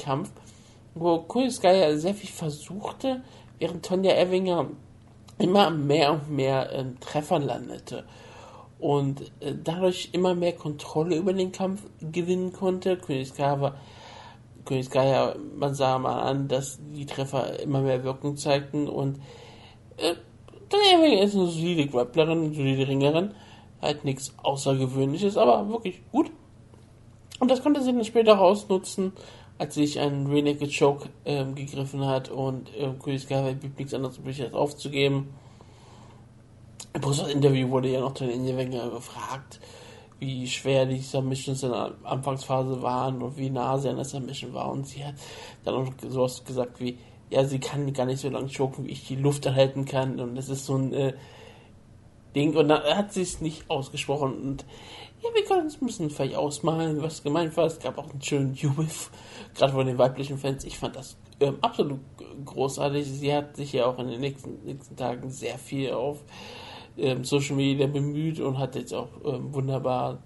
wo 0.96 1.20
Kunitskaya 1.20 1.98
sehr 1.98 2.14
viel 2.14 2.30
versuchte, 2.30 3.22
während 3.58 3.86
Tonja 3.86 4.16
Evinger 4.16 4.68
immer 5.40 5.70
mehr 5.70 6.14
und 6.14 6.32
mehr 6.32 6.72
ähm, 6.72 7.00
Treffer 7.00 7.40
landete 7.40 8.06
und 8.80 9.22
äh, 9.42 9.54
dadurch 9.64 10.10
immer 10.14 10.36
mehr 10.36 10.54
Kontrolle 10.54 11.18
über 11.18 11.34
den 11.34 11.52
Kampf 11.52 11.84
gewinnen 12.00 12.54
konnte. 12.54 12.98
Königskaya, 12.98 13.76
Königskaya, 14.66 15.36
man 15.58 15.74
sah 15.74 16.00
mal 16.00 16.22
an, 16.22 16.48
dass 16.48 16.80
die 16.94 17.06
Treffer 17.06 17.60
immer 17.60 17.82
mehr 17.82 18.04
Wirkung 18.04 18.38
zeigten 18.38 18.88
und 18.88 19.20
äh, 19.98 20.16
Evinger 20.72 21.24
ist 21.24 21.36
eine 21.36 21.48
solide 21.48 21.88
Grapplerin, 21.88 22.46
eine 22.46 22.54
solide 22.54 22.88
Ringerin, 22.88 23.32
halt 23.82 24.06
nichts 24.06 24.34
Außergewöhnliches, 24.44 25.36
aber 25.36 25.68
wirklich 25.68 26.02
gut. 26.12 26.32
Und 27.40 27.50
das 27.50 27.64
konnte 27.64 27.82
sie 27.82 27.92
dann 27.92 28.06
später 28.06 28.40
ausnutzen 28.40 29.14
als 29.60 29.76
sich 29.76 30.00
ein 30.00 30.26
Renegade 30.28 30.72
Choke 30.72 31.10
ähm, 31.26 31.54
gegriffen 31.54 32.06
hat 32.06 32.30
und 32.30 32.70
Chris 33.04 33.28
Garvey 33.28 33.54
blieb 33.54 33.78
nichts 33.78 33.94
anderes 33.94 34.18
übrig, 34.18 34.42
als 34.42 34.54
aufzugeben. 34.54 35.34
Im 36.94 37.30
Interview 37.30 37.70
wurde 37.70 37.90
ja 37.90 38.00
noch 38.00 38.14
der 38.14 38.30
Wenger 38.30 38.90
gefragt, 38.90 39.60
wie 40.20 40.48
schwer 40.48 40.86
die 40.86 41.00
Submissions 41.00 41.64
in 41.64 41.72
der 41.72 41.94
Anfangsphase 42.04 42.82
waren 42.82 43.22
und 43.22 43.38
wie 43.38 43.50
nah 43.50 43.78
sie 43.78 43.90
an 43.90 43.96
der 43.96 44.06
Submission 44.06 44.54
war. 44.54 44.72
Und 44.72 44.88
sie 44.88 45.06
hat 45.06 45.16
dann 45.64 45.76
auch 45.76 45.92
sowas 46.08 46.44
gesagt 46.44 46.80
wie, 46.80 46.98
ja, 47.30 47.46
sie 47.46 47.60
kann 47.60 47.92
gar 47.94 48.06
nicht 48.06 48.20
so 48.20 48.30
lange 48.30 48.50
choken, 48.50 48.86
wie 48.86 48.92
ich 48.92 49.08
die 49.08 49.16
Luft 49.16 49.46
erhalten 49.46 49.86
kann. 49.86 50.20
Und 50.20 50.36
das 50.36 50.50
ist 50.50 50.66
so 50.66 50.76
ein 50.76 50.94
äh, 50.94 51.14
Ding. 52.36 52.56
Und 52.56 52.68
dann 52.70 52.84
hat 52.84 53.14
sie 53.14 53.22
es 53.22 53.40
nicht 53.40 53.70
ausgesprochen. 53.70 54.34
Und 54.34 54.66
ja, 55.22 55.30
wir 55.34 55.44
können 55.46 55.64
uns 55.64 55.82
ein 55.82 55.86
bisschen 55.86 56.10
vielleicht 56.10 56.36
ausmalen, 56.36 57.02
was 57.02 57.24
gemeint 57.24 57.56
war. 57.56 57.66
Es 57.66 57.80
gab 57.80 57.98
auch 57.98 58.10
einen 58.10 58.22
schönen 58.22 58.58
U-Whiff, 58.62 59.12
gerade 59.56 59.74
von 59.74 59.86
den 59.86 59.98
weiblichen 59.98 60.38
Fans. 60.38 60.64
Ich 60.64 60.78
fand 60.78 60.96
das 60.96 61.18
ähm, 61.40 61.58
absolut 61.62 62.00
großartig. 62.46 63.06
Sie 63.06 63.34
hat 63.34 63.56
sich 63.56 63.74
ja 63.74 63.86
auch 63.86 64.00
in 64.00 64.08
den 64.08 64.20
nächsten, 64.20 64.64
nächsten 64.66 64.96
Tagen 64.96 65.30
sehr 65.30 65.58
viel 65.58 65.94
auf 65.94 66.24
ähm, 67.00 67.24
Social 67.24 67.56
Media 67.56 67.88
bemüht 67.88 68.40
und 68.40 68.58
hat 68.58 68.76
jetzt 68.76 68.94
auch 68.94 69.10
ähm, 69.26 69.54
wunderbar 69.54 70.20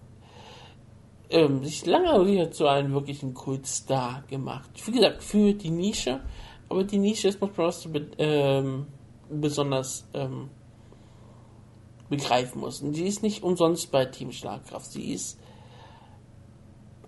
ähm, 1.30 1.64
sich 1.64 1.86
lange 1.86 2.26
wieder 2.28 2.52
zu 2.52 2.68
einem 2.68 2.94
wirklichen 2.94 3.34
Kultstar 3.34 4.24
gemacht. 4.30 4.70
Wie 4.86 4.92
gesagt, 4.92 5.24
für 5.24 5.54
die 5.54 5.72
Nische, 5.72 6.22
aber 6.70 6.84
die 6.84 7.00
Nische 7.00 7.28
ist 7.28 7.42
manchmal 7.42 7.68
was 7.68 7.88
ähm, 8.18 8.88
besonders 9.30 10.08
ähm, 10.14 10.50
begreifen 12.10 12.62
muss. 12.62 12.82
Und 12.82 12.94
die 12.94 13.08
ist 13.08 13.24
nicht 13.24 13.44
umsonst 13.44 13.92
bei 13.92 14.06
Team 14.06 14.32
Schlagkraft. 14.32 14.92
Sie 14.92 15.14
ist 15.14 15.40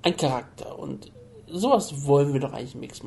ein 0.01 0.15
Charakter. 0.17 0.77
Und 0.77 1.11
sowas 1.47 2.05
wollen 2.05 2.33
wir 2.33 2.39
doch 2.39 2.53
eigentlich 2.53 2.75
im 2.75 2.81
Mixed 2.81 3.03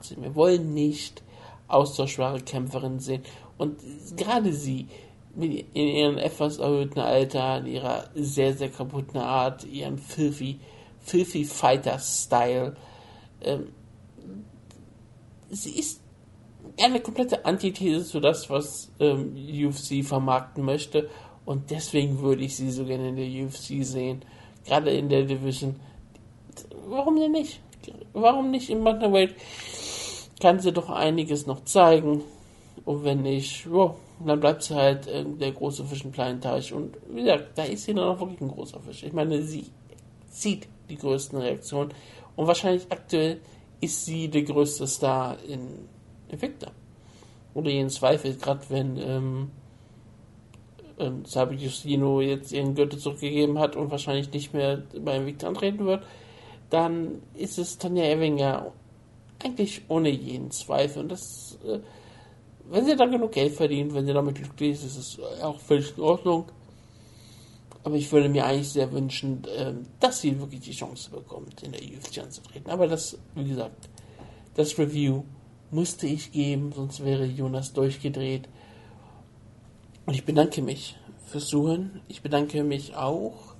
sehen. 0.00 0.22
Wir 0.22 0.34
wollen 0.34 0.74
nicht 0.74 1.22
austauschbare 1.68 2.40
Kämpferinnen 2.40 3.00
sehen. 3.00 3.22
Und 3.58 3.78
gerade 4.16 4.52
sie, 4.52 4.88
in 5.38 5.66
ihrem 5.74 6.18
etwas 6.18 6.58
erhöhten 6.58 7.00
Alter, 7.00 7.58
in 7.58 7.66
ihrer 7.66 8.04
sehr, 8.14 8.54
sehr 8.54 8.70
kaputten 8.70 9.18
Art, 9.18 9.64
ihrem 9.64 9.98
filthy, 9.98 10.60
filthy 11.00 11.44
Fighter-Style, 11.44 12.76
ähm, 13.42 13.68
sie 15.50 15.78
ist 15.78 16.00
eine 16.82 17.00
komplette 17.00 17.44
Antithese 17.44 18.04
zu 18.04 18.20
das, 18.20 18.50
was 18.50 18.90
ähm, 19.00 19.34
UFC 19.34 20.04
vermarkten 20.04 20.64
möchte. 20.64 21.08
Und 21.44 21.70
deswegen 21.70 22.20
würde 22.20 22.44
ich 22.44 22.56
sie 22.56 22.70
so 22.70 22.84
gerne 22.84 23.08
in 23.08 23.16
der 23.16 23.46
UFC 23.46 23.84
sehen. 23.84 24.22
Gerade 24.66 24.90
in 24.90 25.08
der 25.08 25.22
Division. 25.22 25.76
Warum 26.88 27.16
denn 27.16 27.32
nicht? 27.32 27.60
Warum 28.12 28.50
nicht 28.50 28.68
im 28.68 28.82
Bantamweight? 28.82 29.34
Kann 30.40 30.58
sie 30.58 30.72
doch 30.72 30.90
einiges 30.90 31.46
noch 31.46 31.64
zeigen. 31.64 32.22
Und 32.84 33.04
wenn 33.04 33.22
nicht, 33.22 33.66
jo, 34.20 34.26
dann 34.26 34.40
bleibt 34.40 34.62
sie 34.62 34.74
halt 34.74 35.06
äh, 35.06 35.24
der 35.24 35.52
große 35.52 35.84
Fisch 35.84 36.04
im 36.04 36.12
kleinen 36.12 36.40
Teich. 36.40 36.72
Und 36.72 36.96
wie 37.08 37.22
gesagt, 37.22 37.56
da 37.56 37.64
ist 37.64 37.84
sie 37.84 37.94
dann 37.94 38.04
auch 38.04 38.20
wirklich 38.20 38.40
ein 38.40 38.48
großer 38.48 38.80
Fisch. 38.80 39.02
Ich 39.02 39.12
meine, 39.12 39.42
sie 39.42 39.66
zieht 40.28 40.68
die 40.88 40.96
größten 40.96 41.38
Reaktionen. 41.38 41.92
Und 42.36 42.46
wahrscheinlich 42.46 42.86
aktuell 42.90 43.40
ist 43.80 44.04
sie 44.04 44.28
der 44.28 44.42
größte 44.42 44.86
Star 44.86 45.36
in 45.46 45.88
Effekte. 46.28 46.70
Oder 47.54 47.70
jeden 47.70 47.90
Zweifel, 47.90 48.34
gerade 48.36 48.60
wenn 48.68 48.96
ähm, 48.98 49.50
ähm, 50.98 51.24
Sabi 51.24 51.56
Justino 51.56 52.20
jetzt 52.20 52.52
ihren 52.52 52.74
Gürtel 52.74 52.98
zurückgegeben 52.98 53.58
hat 53.58 53.76
und 53.76 53.90
wahrscheinlich 53.90 54.30
nicht 54.32 54.52
mehr 54.52 54.82
beim 54.98 55.26
Victor 55.26 55.48
antreten 55.48 55.86
wird, 55.86 56.04
dann 56.70 57.22
ist 57.34 57.58
es 57.58 57.78
Tanja 57.78 58.04
Evinger 58.04 58.72
eigentlich 59.42 59.82
ohne 59.88 60.10
jeden 60.10 60.50
Zweifel. 60.50 61.02
Und 61.02 61.12
das, 61.12 61.58
äh, 61.64 61.78
wenn 62.70 62.84
sie 62.84 62.96
dann 62.96 63.10
genug 63.10 63.32
Geld 63.32 63.52
verdient, 63.52 63.94
wenn 63.94 64.06
sie 64.06 64.12
damit 64.12 64.36
glücklich 64.36 64.72
ist, 64.72 64.84
ist 64.84 64.96
es 64.96 65.42
auch 65.42 65.58
völlig 65.60 65.96
in 65.96 66.02
Ordnung. 66.02 66.46
Aber 67.84 67.94
ich 67.94 68.10
würde 68.10 68.28
mir 68.28 68.44
eigentlich 68.44 68.70
sehr 68.70 68.90
wünschen, 68.92 69.44
äh, 69.44 69.72
dass 70.00 70.20
sie 70.20 70.38
wirklich 70.40 70.60
die 70.60 70.72
Chance 70.72 71.10
bekommt, 71.10 71.62
in 71.62 71.72
der 71.72 71.80
UFC 71.82 72.18
anzutreten. 72.18 72.70
Aber 72.70 72.88
das, 72.88 73.16
wie 73.34 73.48
gesagt, 73.48 73.88
das 74.54 74.76
Review 74.78 75.22
musste 75.70 76.06
ich 76.06 76.32
geben, 76.32 76.72
sonst 76.74 77.04
wäre 77.04 77.24
Jonas 77.24 77.72
durchgedreht. 77.72 78.48
Und 80.04 80.14
ich 80.14 80.24
bedanke 80.24 80.62
mich 80.62 80.96
fürs 81.26 81.46
Zuhören. 81.46 82.00
Ich 82.08 82.22
bedanke 82.22 82.64
mich 82.64 82.96
auch 82.96 83.54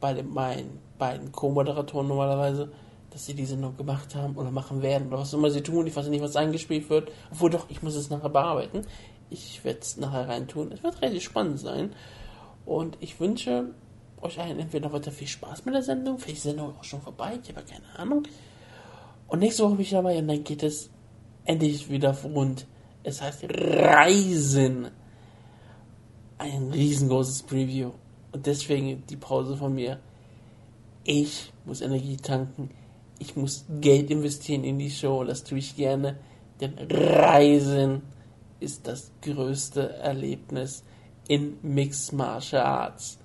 bei 0.00 0.22
meinen 0.22 0.78
beiden 0.98 1.32
Co-Moderatoren 1.32 2.08
normalerweise, 2.08 2.72
dass 3.14 3.26
sie 3.26 3.34
diese 3.34 3.56
noch 3.56 3.76
gemacht 3.76 4.16
haben 4.16 4.34
oder 4.34 4.50
machen 4.50 4.82
werden 4.82 5.06
oder 5.06 5.18
was 5.18 5.32
immer 5.32 5.48
sie 5.48 5.62
tun. 5.62 5.86
Ich 5.86 5.94
weiß 5.94 6.08
nicht, 6.08 6.20
was 6.20 6.34
eingespielt 6.34 6.90
wird. 6.90 7.12
Obwohl 7.30 7.48
doch, 7.48 7.70
ich 7.70 7.80
muss 7.80 7.94
es 7.94 8.10
nachher 8.10 8.28
bearbeiten. 8.28 8.82
Ich 9.30 9.64
werde 9.64 9.78
es 9.78 9.96
nachher 9.96 10.28
reintun. 10.28 10.72
Es 10.72 10.82
wird 10.82 11.00
relativ 11.00 11.22
spannend 11.22 11.60
sein. 11.60 11.94
Und 12.66 12.96
ich 12.98 13.20
wünsche 13.20 13.70
euch 14.20 14.40
allen 14.40 14.58
entweder 14.58 14.92
weiter 14.92 15.12
viel 15.12 15.28
Spaß 15.28 15.64
mit 15.64 15.76
der 15.76 15.82
Sendung. 15.84 16.18
Vielleicht 16.18 16.38
ist 16.38 16.44
die 16.44 16.48
Sendung 16.48 16.74
auch 16.76 16.82
schon 16.82 17.02
vorbei. 17.02 17.38
Ich 17.40 17.48
habe 17.50 17.64
keine 17.64 17.86
Ahnung. 17.96 18.24
Und 19.28 19.38
nächste 19.38 19.62
Woche 19.62 19.74
bin 19.74 19.82
ich 19.82 19.90
dabei 19.90 20.18
und 20.18 20.26
dann 20.26 20.42
geht 20.42 20.64
es 20.64 20.90
endlich 21.44 21.88
wieder 21.88 22.16
rund. 22.24 22.66
Es 23.04 23.22
heißt 23.22 23.44
Reisen 23.48 24.88
ein 26.38 26.72
riesengroßes 26.72 27.44
Preview. 27.44 27.92
Und 28.32 28.44
deswegen 28.44 29.06
die 29.06 29.16
Pause 29.16 29.56
von 29.56 29.72
mir. 29.72 30.00
Ich 31.04 31.52
muss 31.64 31.80
Energie 31.80 32.16
tanken. 32.16 32.70
Ich 33.24 33.36
muss 33.36 33.64
Geld 33.80 34.10
investieren 34.10 34.64
in 34.64 34.78
die 34.78 34.90
Show. 34.90 35.24
Das 35.24 35.44
tue 35.44 35.56
ich 35.56 35.76
gerne. 35.76 36.18
Denn 36.60 36.74
Reisen 36.90 38.02
ist 38.60 38.86
das 38.86 39.12
größte 39.22 39.94
Erlebnis 39.94 40.84
in 41.26 41.56
Mixed 41.62 42.12
Martial 42.12 42.62
Arts. 42.62 43.18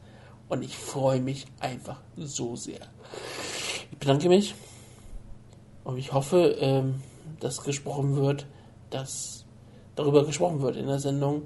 Und 0.48 0.64
ich 0.64 0.78
freue 0.78 1.20
mich 1.20 1.48
einfach 1.60 2.00
so 2.16 2.56
sehr. 2.56 2.80
Ich 3.92 3.98
bedanke 3.98 4.30
mich. 4.30 4.56
Und 5.84 5.98
ich 5.98 6.14
hoffe, 6.14 6.56
ähm, 6.62 7.02
dass 7.42 7.62
gesprochen 7.62 8.16
wird, 8.16 8.48
dass 8.92 9.44
darüber 9.96 10.26
gesprochen 10.26 10.62
wird 10.62 10.78
in 10.78 10.88
der 10.88 11.00
Sendung, 11.00 11.42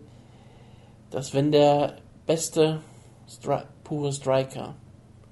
dass 1.10 1.34
wenn 1.34 1.52
der 1.52 1.98
beste 2.28 2.82
Stri 3.28 3.64
pure 3.84 4.14
Striker 4.14 4.76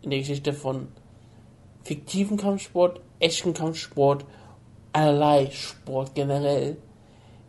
in 0.01 0.09
der 0.09 0.19
Geschichte 0.19 0.53
von 0.53 0.88
fiktiven 1.84 2.38
Kampfsport, 2.38 3.01
echten 3.22 3.53
Kampfsport, 3.53 4.26
allerlei 4.93 5.49
Sport 5.51 6.15
generell 6.15 6.78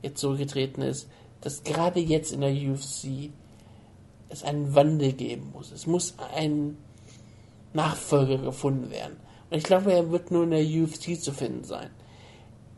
jetzt 0.03 0.21
so 0.21 0.37
getreten 0.37 0.83
ist, 0.83 1.09
dass 1.41 1.65
gerade 1.65 2.01
jetzt 2.01 2.33
in 2.33 2.41
der 2.41 2.53
UFC 2.53 3.31
es 4.29 4.45
einen 4.45 4.75
Wandel 4.75 5.13
geben 5.13 5.51
muss. 5.53 5.73
Es 5.73 5.87
muss 5.87 6.15
ein 6.35 6.77
Nachfolger 7.73 8.39
gefunden 8.39 8.91
werden. 8.91 9.17
Und 9.51 9.59
ich 9.59 9.65
glaube, 9.65 9.93
er 9.93 10.11
wird 10.11 10.31
nur 10.31 10.45
in 10.45 10.51
der 10.51 10.65
UFC 10.65 11.21
zu 11.21 11.33
finden 11.33 11.65
sein 11.65 11.91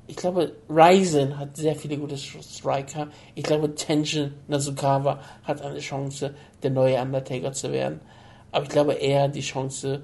ich 0.07 0.17
glaube, 0.17 0.53
Ryzen 0.69 1.39
hat 1.39 1.57
sehr 1.57 1.75
viele 1.75 1.97
gute 1.97 2.17
Striker. 2.17 3.09
Ich 3.35 3.45
glaube, 3.45 3.75
Tension 3.75 4.35
Nasukawa 4.49 5.21
hat 5.45 5.63
eine 5.63 5.79
Chance, 5.79 6.35
der 6.63 6.71
neue 6.71 7.01
Undertaker 7.01 7.53
zu 7.53 7.73
werden. 7.73 8.01
Aber 8.53 8.65
ich 8.65 8.71
glaube 8.71 8.95
eher, 8.95 9.29
die 9.29 9.41
Chance 9.41 10.03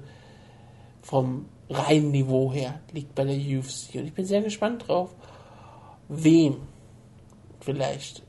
vom 1.01 1.45
reinen 1.71 2.11
Niveau 2.11 2.51
her 2.51 2.79
liegt 2.91 3.15
bei 3.15 3.23
der 3.23 3.35
UFC. 3.35 3.95
Und 3.95 4.07
ich 4.07 4.13
bin 4.13 4.25
sehr 4.25 4.41
gespannt 4.41 4.87
drauf, 4.87 5.15
wem 6.09 6.57
vielleicht 7.59 8.23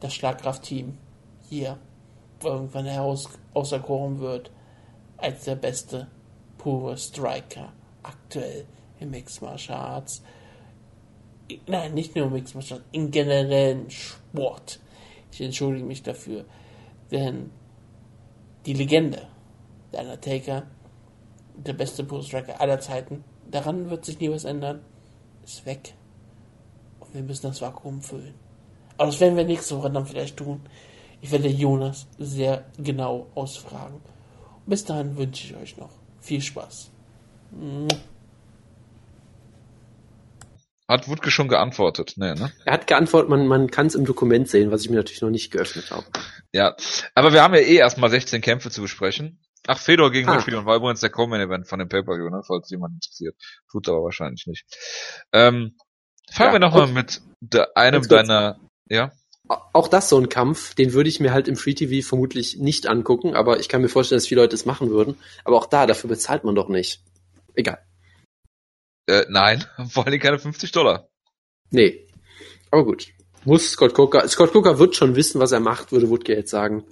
das 0.00 0.14
Schlagkraftteam 0.14 0.96
hier 1.48 1.78
irgendwann 2.42 2.86
heraus 2.86 3.28
auserkoren 3.52 4.18
wird, 4.18 4.50
als 5.16 5.44
der 5.44 5.56
beste 5.56 6.08
pure 6.58 6.96
Striker 6.96 7.72
aktuell 8.02 8.66
im 9.00 9.10
Mixed 9.10 9.42
Martial 9.42 9.78
Arts. 9.78 10.22
Nein, 11.66 11.94
nicht 11.94 12.14
nur 12.16 12.26
im 12.26 12.32
Mixed 12.32 12.54
Martial 12.54 12.80
Arts, 12.80 12.88
im 12.92 13.10
generellen 13.10 13.90
Sport. 13.90 14.80
Ich 15.32 15.40
entschuldige 15.40 15.84
mich 15.84 16.02
dafür, 16.02 16.44
denn 17.10 17.50
die 18.66 18.74
Legende, 18.74 19.26
der 19.92 20.00
Undertaker, 20.02 20.64
der 21.56 21.72
beste 21.72 22.04
Pure 22.04 22.22
Striker 22.22 22.60
aller 22.60 22.80
Zeiten, 22.80 23.24
daran 23.50 23.90
wird 23.90 24.04
sich 24.04 24.18
nie 24.20 24.30
was 24.30 24.44
ändern, 24.44 24.80
ist 25.44 25.66
weg. 25.66 25.94
Und 27.00 27.14
wir 27.14 27.22
müssen 27.22 27.46
das 27.46 27.60
Vakuum 27.60 28.02
füllen. 28.02 28.34
Aber 28.96 29.06
das 29.06 29.20
werden 29.20 29.36
wir 29.36 29.44
nächste 29.44 29.76
Woche 29.76 29.90
dann 29.90 30.06
vielleicht 30.06 30.36
tun. 30.36 30.60
Ich 31.20 31.30
werde 31.30 31.48
Jonas 31.48 32.06
sehr 32.18 32.64
genau 32.78 33.26
ausfragen. 33.34 34.00
Und 34.64 34.70
bis 34.70 34.84
dahin 34.84 35.16
wünsche 35.16 35.46
ich 35.46 35.56
euch 35.56 35.76
noch 35.76 35.90
viel 36.20 36.40
Spaß. 36.40 36.90
Hat 40.86 41.08
Wutke 41.08 41.30
schon 41.30 41.48
geantwortet? 41.48 42.14
Nee, 42.16 42.34
ne? 42.34 42.52
Er 42.64 42.74
hat 42.74 42.86
geantwortet, 42.86 43.30
man, 43.30 43.46
man 43.46 43.70
kann 43.70 43.86
es 43.86 43.94
im 43.94 44.04
Dokument 44.04 44.48
sehen, 44.48 44.70
was 44.70 44.82
ich 44.82 44.90
mir 44.90 44.96
natürlich 44.96 45.22
noch 45.22 45.30
nicht 45.30 45.50
geöffnet 45.50 45.90
habe. 45.90 46.04
Ja. 46.52 46.76
Aber 47.14 47.32
wir 47.32 47.42
haben 47.42 47.54
ja 47.54 47.60
eh 47.60 47.76
erstmal 47.76 48.10
16 48.10 48.42
Kämpfe 48.42 48.70
zu 48.70 48.82
besprechen. 48.82 49.38
Ach, 49.66 49.78
Fedor 49.78 50.10
gegen 50.10 50.28
Ah. 50.28 50.34
Holyfield 50.34 50.64
war 50.66 50.76
übrigens 50.76 51.00
der 51.00 51.10
Co-Main-Event 51.10 51.66
von 51.68 51.78
dem 51.78 51.88
Pay-Per-View, 51.88 52.28
ne? 52.30 52.42
Falls 52.46 52.68
jemand 52.70 52.94
interessiert. 52.94 53.34
Tut 53.70 53.88
aber 53.88 54.02
wahrscheinlich 54.04 54.46
nicht. 54.46 54.64
Ähm, 55.32 55.76
fangen 56.30 56.48
Ja, 56.48 56.52
wir 56.52 56.58
nochmal 56.58 56.82
und- 56.88 56.94
mit 56.94 57.22
de, 57.40 57.64
einem 57.74 58.06
deiner, 58.06 58.58
ja? 58.88 59.12
Auch 59.48 59.88
das 59.88 60.08
so 60.08 60.18
ein 60.18 60.30
Kampf, 60.30 60.74
den 60.74 60.94
würde 60.94 61.08
ich 61.10 61.20
mir 61.20 61.32
halt 61.32 61.48
im 61.48 61.56
Free 61.56 61.74
TV 61.74 62.06
vermutlich 62.06 62.56
nicht 62.58 62.86
angucken, 62.86 63.34
aber 63.34 63.60
ich 63.60 63.68
kann 63.68 63.82
mir 63.82 63.88
vorstellen, 63.90 64.16
dass 64.18 64.26
viele 64.26 64.40
Leute 64.40 64.54
es 64.54 64.64
machen 64.64 64.88
würden. 64.90 65.18
Aber 65.44 65.56
auch 65.56 65.66
da, 65.66 65.86
dafür 65.86 66.08
bezahlt 66.08 66.44
man 66.44 66.54
doch 66.54 66.68
nicht. 66.68 67.02
Egal. 67.54 67.78
Äh, 69.06 69.26
nein, 69.28 69.64
vor 69.90 70.06
allem 70.06 70.18
keine 70.20 70.38
50 70.38 70.72
Dollar. 70.72 71.08
Nee. 71.70 72.06
Aber 72.70 72.84
gut. 72.84 73.08
Muss 73.44 73.72
Scott 73.72 73.92
Coker, 73.92 74.26
Scott 74.28 74.52
Coker 74.52 74.78
wird 74.78 74.96
schon 74.96 75.14
wissen, 75.16 75.38
was 75.40 75.52
er 75.52 75.60
macht, 75.60 75.92
würde 75.92 76.08
jetzt 76.32 76.50
sagen. 76.50 76.84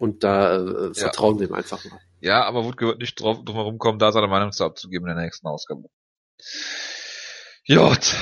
Und 0.00 0.24
da 0.24 0.56
äh, 0.56 0.94
vertrauen 0.94 1.38
wir 1.38 1.48
ihm 1.48 1.52
einfach 1.52 1.84
mal. 1.84 2.00
Ja, 2.20 2.44
aber 2.44 2.64
Wutke 2.64 2.86
wird 2.86 3.00
nicht 3.00 3.20
drauf, 3.20 3.44
drum 3.44 3.56
herum 3.56 3.76
kommen, 3.76 3.98
da 3.98 4.12
seine 4.12 4.28
Meinung 4.28 4.50
zu 4.50 4.64
abzugeben 4.64 5.06
in 5.06 5.14
der 5.14 5.24
nächsten 5.24 5.46
Ausgabe. 5.46 5.90
Jot. 7.64 8.16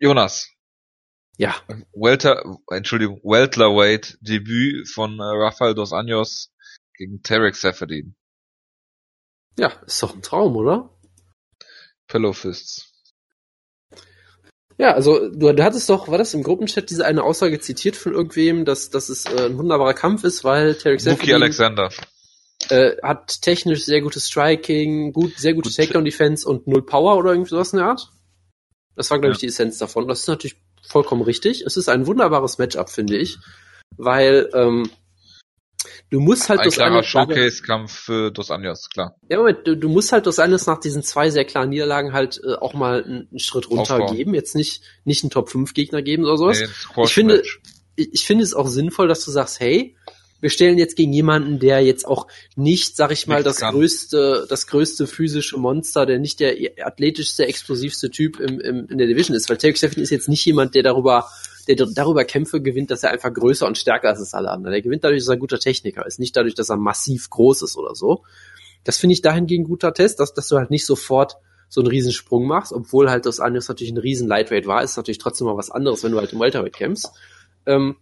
Jonas. 0.00 0.50
Ja, 1.36 1.54
Welter, 1.92 2.42
Entschuldigung, 2.68 3.20
Welterweight 3.22 4.18
Debüt 4.22 4.88
von 4.88 5.20
äh, 5.20 5.22
Rafael 5.22 5.76
dos 5.76 5.92
Anjos 5.92 6.52
gegen 6.94 7.22
Tarek 7.22 7.54
Seferdin. 7.54 8.16
ja, 9.56 9.68
ist 9.86 10.02
doch 10.02 10.16
ein 10.16 10.22
Traum, 10.22 10.56
oder? 10.56 10.90
Pillow 12.08 12.32
Fists. 12.32 12.92
Ja, 14.76 14.92
also 14.92 15.28
du, 15.30 15.52
du 15.52 15.64
hattest 15.64 15.88
doch, 15.88 16.08
war 16.08 16.18
das 16.18 16.34
im 16.34 16.42
Gruppenchat 16.42 16.90
diese 16.90 17.04
eine 17.06 17.22
Aussage 17.22 17.60
zitiert 17.60 17.94
von 17.96 18.12
irgendwem, 18.12 18.64
dass, 18.64 18.90
dass 18.90 19.08
es 19.08 19.24
äh, 19.26 19.46
ein 19.46 19.56
wunderbarer 19.58 19.94
Kampf 19.94 20.24
ist, 20.24 20.42
weil 20.42 20.74
Tarek 20.74 21.00
Seferdin 21.00 21.36
Alexander. 21.36 21.90
äh, 22.70 22.96
hat 23.02 23.40
technisch 23.42 23.84
sehr 23.84 24.00
gutes 24.00 24.28
Striking, 24.28 25.12
gut, 25.12 25.38
sehr 25.38 25.54
gute 25.54 25.68
Gut. 25.68 25.76
Takedown-Defense 25.76 26.48
und 26.48 26.66
null 26.66 26.84
Power 26.84 27.16
oder 27.16 27.32
irgendwie 27.32 27.50
sowas 27.50 27.72
in 27.72 27.78
der 27.78 27.86
Art. 27.88 28.10
Das 28.96 29.10
war, 29.10 29.18
glaube 29.20 29.32
ich, 29.32 29.38
Ja. 29.38 29.46
die 29.46 29.46
Essenz 29.52 29.78
davon. 29.78 30.08
Das 30.08 30.20
ist 30.20 30.28
natürlich 30.28 30.56
vollkommen 30.86 31.22
richtig. 31.22 31.62
Es 31.62 31.76
ist 31.76 31.88
ein 31.88 32.06
wunderbares 32.06 32.58
Matchup, 32.58 32.90
finde 32.90 33.16
ich, 33.16 33.38
weil 33.96 34.50
ähm, 34.54 34.90
du 36.10 36.20
musst 36.20 36.48
halt 36.48 36.60
Ein 36.60 36.64
das 36.66 36.74
klarer 36.74 36.92
eine 36.94 37.04
Showcase-Kampf 37.04 37.92
für 37.92 38.30
Dos 38.30 38.50
Anjos, 38.50 38.88
klar. 38.90 39.16
ja, 39.28 39.38
Moment, 39.38 39.66
du, 39.66 39.76
du 39.76 39.88
musst 39.88 40.12
halt 40.12 40.26
das 40.26 40.38
eines 40.38 40.66
nach 40.66 40.80
diesen 40.80 41.02
zwei 41.02 41.30
sehr 41.30 41.44
klaren 41.44 41.70
Niederlagen 41.70 42.12
halt 42.12 42.40
äh, 42.44 42.54
auch 42.54 42.74
mal 42.74 43.02
einen, 43.04 43.28
einen 43.30 43.38
Schritt 43.38 43.70
runter 43.70 43.94
Aufbauen. 43.96 44.16
geben, 44.16 44.34
jetzt 44.34 44.54
nicht 44.54 44.82
nicht 45.04 45.22
einen 45.24 45.30
Top 45.30 45.50
5 45.50 45.74
Gegner 45.74 46.02
geben 46.02 46.24
oder 46.24 46.36
sowas. 46.36 46.60
Nee. 46.60 47.02
Ich 47.04 47.12
finde- 47.14 47.42
ich, 47.96 48.12
ich 48.12 48.26
finde 48.26 48.42
es 48.44 48.54
auch 48.54 48.66
sinnvoll, 48.66 49.06
dass 49.08 49.24
du 49.24 49.30
sagst, 49.30 49.60
hey, 49.60 49.96
wir 50.44 50.50
stellen 50.50 50.76
jetzt 50.76 50.96
gegen 50.96 51.14
jemanden, 51.14 51.58
der 51.58 51.82
jetzt 51.82 52.06
auch 52.06 52.26
nicht, 52.54 52.98
sag 52.98 53.10
ich 53.12 53.26
mal, 53.26 53.36
Nichts 53.36 53.48
das 53.48 53.60
kann. 53.60 53.74
größte, 53.74 54.44
das 54.46 54.66
größte 54.66 55.06
physische 55.06 55.56
Monster, 55.56 56.04
der 56.04 56.18
nicht 56.18 56.38
der 56.38 56.54
athletischste, 56.84 57.46
explosivste 57.46 58.10
Typ 58.10 58.40
im, 58.40 58.60
im, 58.60 58.86
in 58.90 58.98
der 58.98 59.06
Division 59.06 59.34
ist, 59.34 59.48
weil 59.48 59.56
Tarek 59.56 59.78
Steffen 59.78 60.02
ist 60.02 60.10
jetzt 60.10 60.28
nicht 60.28 60.44
jemand, 60.44 60.74
der 60.74 60.82
darüber, 60.82 61.30
der 61.66 61.76
darüber 61.76 62.26
Kämpfe 62.26 62.60
gewinnt, 62.60 62.90
dass 62.90 63.02
er 63.02 63.12
einfach 63.12 63.32
größer 63.32 63.66
und 63.66 63.78
stärker 63.78 64.12
ist 64.12 64.18
als 64.18 64.34
alle 64.34 64.50
anderen. 64.50 64.72
Der 64.72 64.82
gewinnt 64.82 65.02
dadurch, 65.02 65.22
dass 65.22 65.28
er 65.28 65.36
ein 65.36 65.40
guter 65.40 65.58
Techniker 65.58 66.04
ist, 66.04 66.20
nicht 66.20 66.36
dadurch, 66.36 66.54
dass 66.54 66.68
er 66.68 66.76
massiv 66.76 67.30
groß 67.30 67.62
ist 67.62 67.78
oder 67.78 67.94
so. 67.94 68.22
Das 68.84 68.98
finde 68.98 69.14
ich 69.14 69.22
dahingehend 69.22 69.64
ein 69.64 69.68
guter 69.70 69.94
Test, 69.94 70.20
dass, 70.20 70.34
dass 70.34 70.48
du 70.48 70.58
halt 70.58 70.68
nicht 70.70 70.84
sofort 70.84 71.38
so 71.70 71.80
einen 71.80 71.88
riesen 71.88 72.12
Sprung 72.12 72.46
machst, 72.46 72.74
obwohl 72.74 73.08
halt 73.08 73.24
das 73.24 73.40
andere 73.40 73.64
natürlich 73.66 73.94
ein 73.94 73.96
riesen 73.96 74.28
Lightweight 74.28 74.66
war, 74.66 74.82
ist 74.82 74.98
natürlich 74.98 75.16
trotzdem 75.16 75.46
mal 75.46 75.56
was 75.56 75.70
anderes, 75.70 76.04
wenn 76.04 76.12
du 76.12 76.18
halt 76.18 76.34
im 76.34 76.40
Welterweight 76.40 76.74
kämpfst. 76.74 77.12
Ähm, 77.64 77.96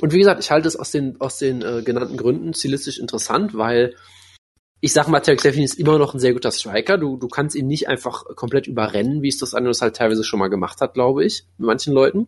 und 0.00 0.12
wie 0.12 0.18
gesagt, 0.18 0.42
ich 0.42 0.50
halte 0.50 0.68
es 0.68 0.76
aus 0.76 0.90
den, 0.90 1.20
aus 1.20 1.38
den 1.38 1.62
äh, 1.62 1.82
genannten 1.82 2.16
Gründen 2.16 2.54
stilistisch 2.54 2.98
interessant, 2.98 3.54
weil 3.56 3.94
ich 4.80 4.92
sag 4.92 5.06
mal, 5.06 5.20
Tarek 5.20 5.38
Steffen 5.40 5.62
ist 5.62 5.78
immer 5.78 5.96
noch 5.98 6.12
ein 6.12 6.18
sehr 6.18 6.32
guter 6.32 6.50
Striker. 6.50 6.98
Du, 6.98 7.16
du 7.16 7.28
kannst 7.28 7.54
ihn 7.54 7.68
nicht 7.68 7.88
einfach 7.88 8.24
komplett 8.34 8.66
überrennen, 8.66 9.22
wie 9.22 9.28
es 9.28 9.38
das 9.38 9.54
anderes 9.54 9.80
halt 9.80 9.94
teilweise 9.94 10.24
schon 10.24 10.40
mal 10.40 10.48
gemacht 10.48 10.80
hat, 10.80 10.94
glaube 10.94 11.24
ich, 11.24 11.44
mit 11.56 11.68
manchen 11.68 11.92
Leuten. 11.94 12.26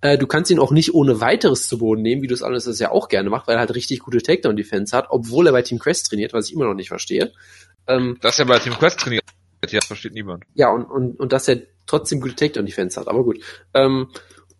Äh, 0.00 0.18
du 0.18 0.26
kannst 0.26 0.50
ihn 0.50 0.58
auch 0.58 0.72
nicht 0.72 0.94
ohne 0.94 1.20
weiteres 1.20 1.68
zu 1.68 1.78
Boden 1.78 2.02
nehmen, 2.02 2.22
wie 2.22 2.26
du 2.26 2.34
es 2.34 2.42
anderes 2.42 2.64
das 2.64 2.80
ja 2.80 2.90
auch 2.90 3.08
gerne 3.08 3.30
macht, 3.30 3.46
weil 3.46 3.54
er 3.54 3.60
halt 3.60 3.74
richtig 3.76 4.00
gute 4.00 4.18
Takedown-Defense 4.18 4.96
hat, 4.96 5.06
obwohl 5.10 5.46
er 5.46 5.52
bei 5.52 5.62
Team 5.62 5.78
Quest 5.78 6.08
trainiert, 6.08 6.32
was 6.32 6.48
ich 6.48 6.54
immer 6.54 6.64
noch 6.64 6.74
nicht 6.74 6.88
verstehe. 6.88 7.32
Ähm, 7.86 8.18
Das 8.20 8.34
ist 8.34 8.38
ja 8.38 8.44
bei 8.44 8.58
Team 8.58 8.74
Quest 8.74 8.98
trainiert. 8.98 9.24
Ja, 9.68 9.80
versteht 9.80 10.14
niemand. 10.14 10.44
ja, 10.54 10.70
und, 10.70 10.84
und, 10.84 11.20
und 11.20 11.32
dass 11.32 11.46
er 11.48 11.62
trotzdem 11.86 12.20
gute 12.20 12.34
Takedown-Defense 12.34 12.98
hat, 13.00 13.06
aber 13.08 13.22
gut. 13.22 13.40
Ähm, 13.74 14.08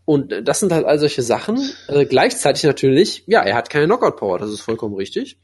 und 0.09 0.33
das 0.49 0.61
sind 0.61 0.73
halt 0.73 0.87
all 0.87 0.99
solche 0.99 1.21
Sachen. 1.21 1.61
Äh, 1.87 2.07
gleichzeitig 2.07 2.65
natürlich, 2.65 3.25
ja, 3.27 3.43
er 3.43 3.55
hat 3.55 3.69
keine 3.69 3.85
Knockout-Power, 3.85 4.39
das 4.39 4.51
ist 4.51 4.63
vollkommen 4.63 4.95
richtig. 4.95 5.39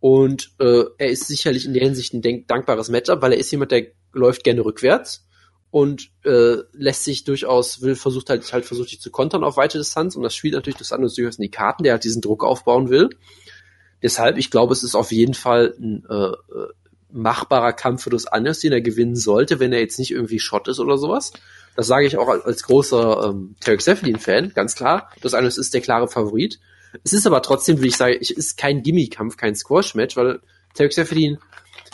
Und 0.00 0.50
äh, 0.60 0.84
er 0.96 1.10
ist 1.10 1.26
sicherlich 1.26 1.66
in 1.66 1.74
der 1.74 1.82
Hinsicht 1.82 2.14
ein 2.14 2.46
dankbares 2.46 2.88
Matchup, 2.88 3.20
weil 3.20 3.34
er 3.34 3.38
ist 3.38 3.50
jemand, 3.50 3.70
der 3.70 3.88
läuft 4.14 4.44
gerne 4.44 4.64
rückwärts 4.64 5.26
und 5.70 6.08
äh, 6.24 6.56
lässt 6.72 7.04
sich 7.04 7.24
durchaus, 7.24 7.82
will, 7.82 7.94
versucht 7.94 8.30
halt, 8.30 8.50
halt 8.50 8.64
versucht 8.64 8.88
sich 8.88 9.00
zu 9.02 9.10
kontern 9.10 9.44
auf 9.44 9.58
weite 9.58 9.76
Distanz 9.76 10.16
und 10.16 10.22
das 10.22 10.34
spielt 10.34 10.54
natürlich 10.54 10.78
das 10.78 10.92
andere 10.92 11.12
durchaus 11.14 11.36
in 11.36 11.42
die 11.42 11.50
Karten, 11.50 11.82
der 11.82 11.92
halt 11.92 12.04
diesen 12.04 12.22
Druck 12.22 12.44
aufbauen 12.44 12.88
will. 12.88 13.10
Deshalb, 14.02 14.38
ich 14.38 14.50
glaube, 14.50 14.72
es 14.72 14.82
ist 14.82 14.94
auf 14.94 15.12
jeden 15.12 15.34
Fall 15.34 15.74
ein 15.78 16.06
äh, 16.08 16.14
äh, 16.14 16.68
machbarer 17.10 17.74
Kampf 17.74 18.04
für 18.04 18.10
Dos 18.10 18.26
Anjos, 18.26 18.60
den 18.60 18.72
er 18.72 18.80
gewinnen 18.80 19.16
sollte, 19.16 19.60
wenn 19.60 19.74
er 19.74 19.80
jetzt 19.80 19.98
nicht 19.98 20.12
irgendwie 20.12 20.38
Schott 20.38 20.66
ist 20.66 20.80
oder 20.80 20.96
sowas. 20.96 21.32
Das 21.76 21.86
sage 21.86 22.06
ich 22.06 22.18
auch 22.18 22.28
als, 22.28 22.62
großer 22.64 23.30
ähm, 23.30 23.56
Tarek 23.60 23.80
Seferdin-Fan, 23.80 24.52
ganz 24.54 24.74
klar. 24.74 25.10
Dos 25.20 25.34
Anjos 25.34 25.58
ist 25.58 25.72
der 25.72 25.80
klare 25.80 26.08
Favorit. 26.08 26.60
Es 27.04 27.12
ist 27.12 27.26
aber 27.26 27.40
trotzdem, 27.42 27.80
wie 27.80 27.88
ich 27.88 27.96
sage, 27.96 28.18
es 28.20 28.30
ist 28.30 28.58
kein 28.58 28.82
Gimmie-Kampf, 28.82 29.36
kein 29.36 29.54
Squash-Match, 29.54 30.16
weil 30.16 30.40
Tarek 30.74 30.92
Seferdin, 30.92 31.38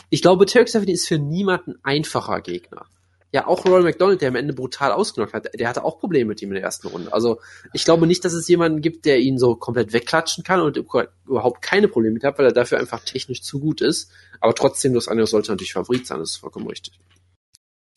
ich 0.09 0.21
glaube, 0.21 0.45
Tarek 0.45 0.67
Seferdin 0.67 0.95
ist 0.95 1.07
für 1.07 1.17
niemanden 1.17 1.75
einfacher 1.83 2.41
Gegner. 2.41 2.85
Ja, 3.31 3.45
auch 3.45 3.63
Roy 3.63 3.83
McDonald, 3.83 4.21
der 4.21 4.29
am 4.29 4.35
Ende 4.35 4.53
brutal 4.53 4.91
ausgenockt 4.91 5.33
hat, 5.33 5.49
der 5.53 5.69
hatte 5.69 5.83
auch 5.83 5.99
Probleme 5.99 6.29
mit 6.29 6.41
ihm 6.41 6.49
in 6.49 6.55
der 6.55 6.63
ersten 6.63 6.87
Runde. 6.87 7.13
Also 7.13 7.39
ich 7.73 7.85
glaube 7.85 8.07
nicht, 8.07 8.25
dass 8.25 8.33
es 8.33 8.47
jemanden 8.47 8.81
gibt, 8.81 9.05
der 9.05 9.19
ihn 9.19 9.37
so 9.37 9.55
komplett 9.55 9.93
wegklatschen 9.93 10.43
kann 10.43 10.61
und 10.61 10.77
überhaupt 10.77 11.61
keine 11.61 11.87
Probleme 11.87 12.15
mit 12.15 12.23
hat, 12.23 12.39
weil 12.39 12.47
er 12.47 12.53
dafür 12.53 12.79
einfach 12.79 13.03
technisch 13.03 13.43
zu 13.43 13.59
gut 13.59 13.81
ist. 13.81 14.11
Aber 14.39 14.55
trotzdem, 14.55 14.93
Dos 14.93 15.07
Anjos 15.07 15.29
sollte 15.29 15.51
natürlich 15.51 15.73
Favorit 15.73 16.07
sein, 16.07 16.17
das 16.19 16.31
ist 16.31 16.37
vollkommen 16.37 16.67
richtig. 16.67 16.99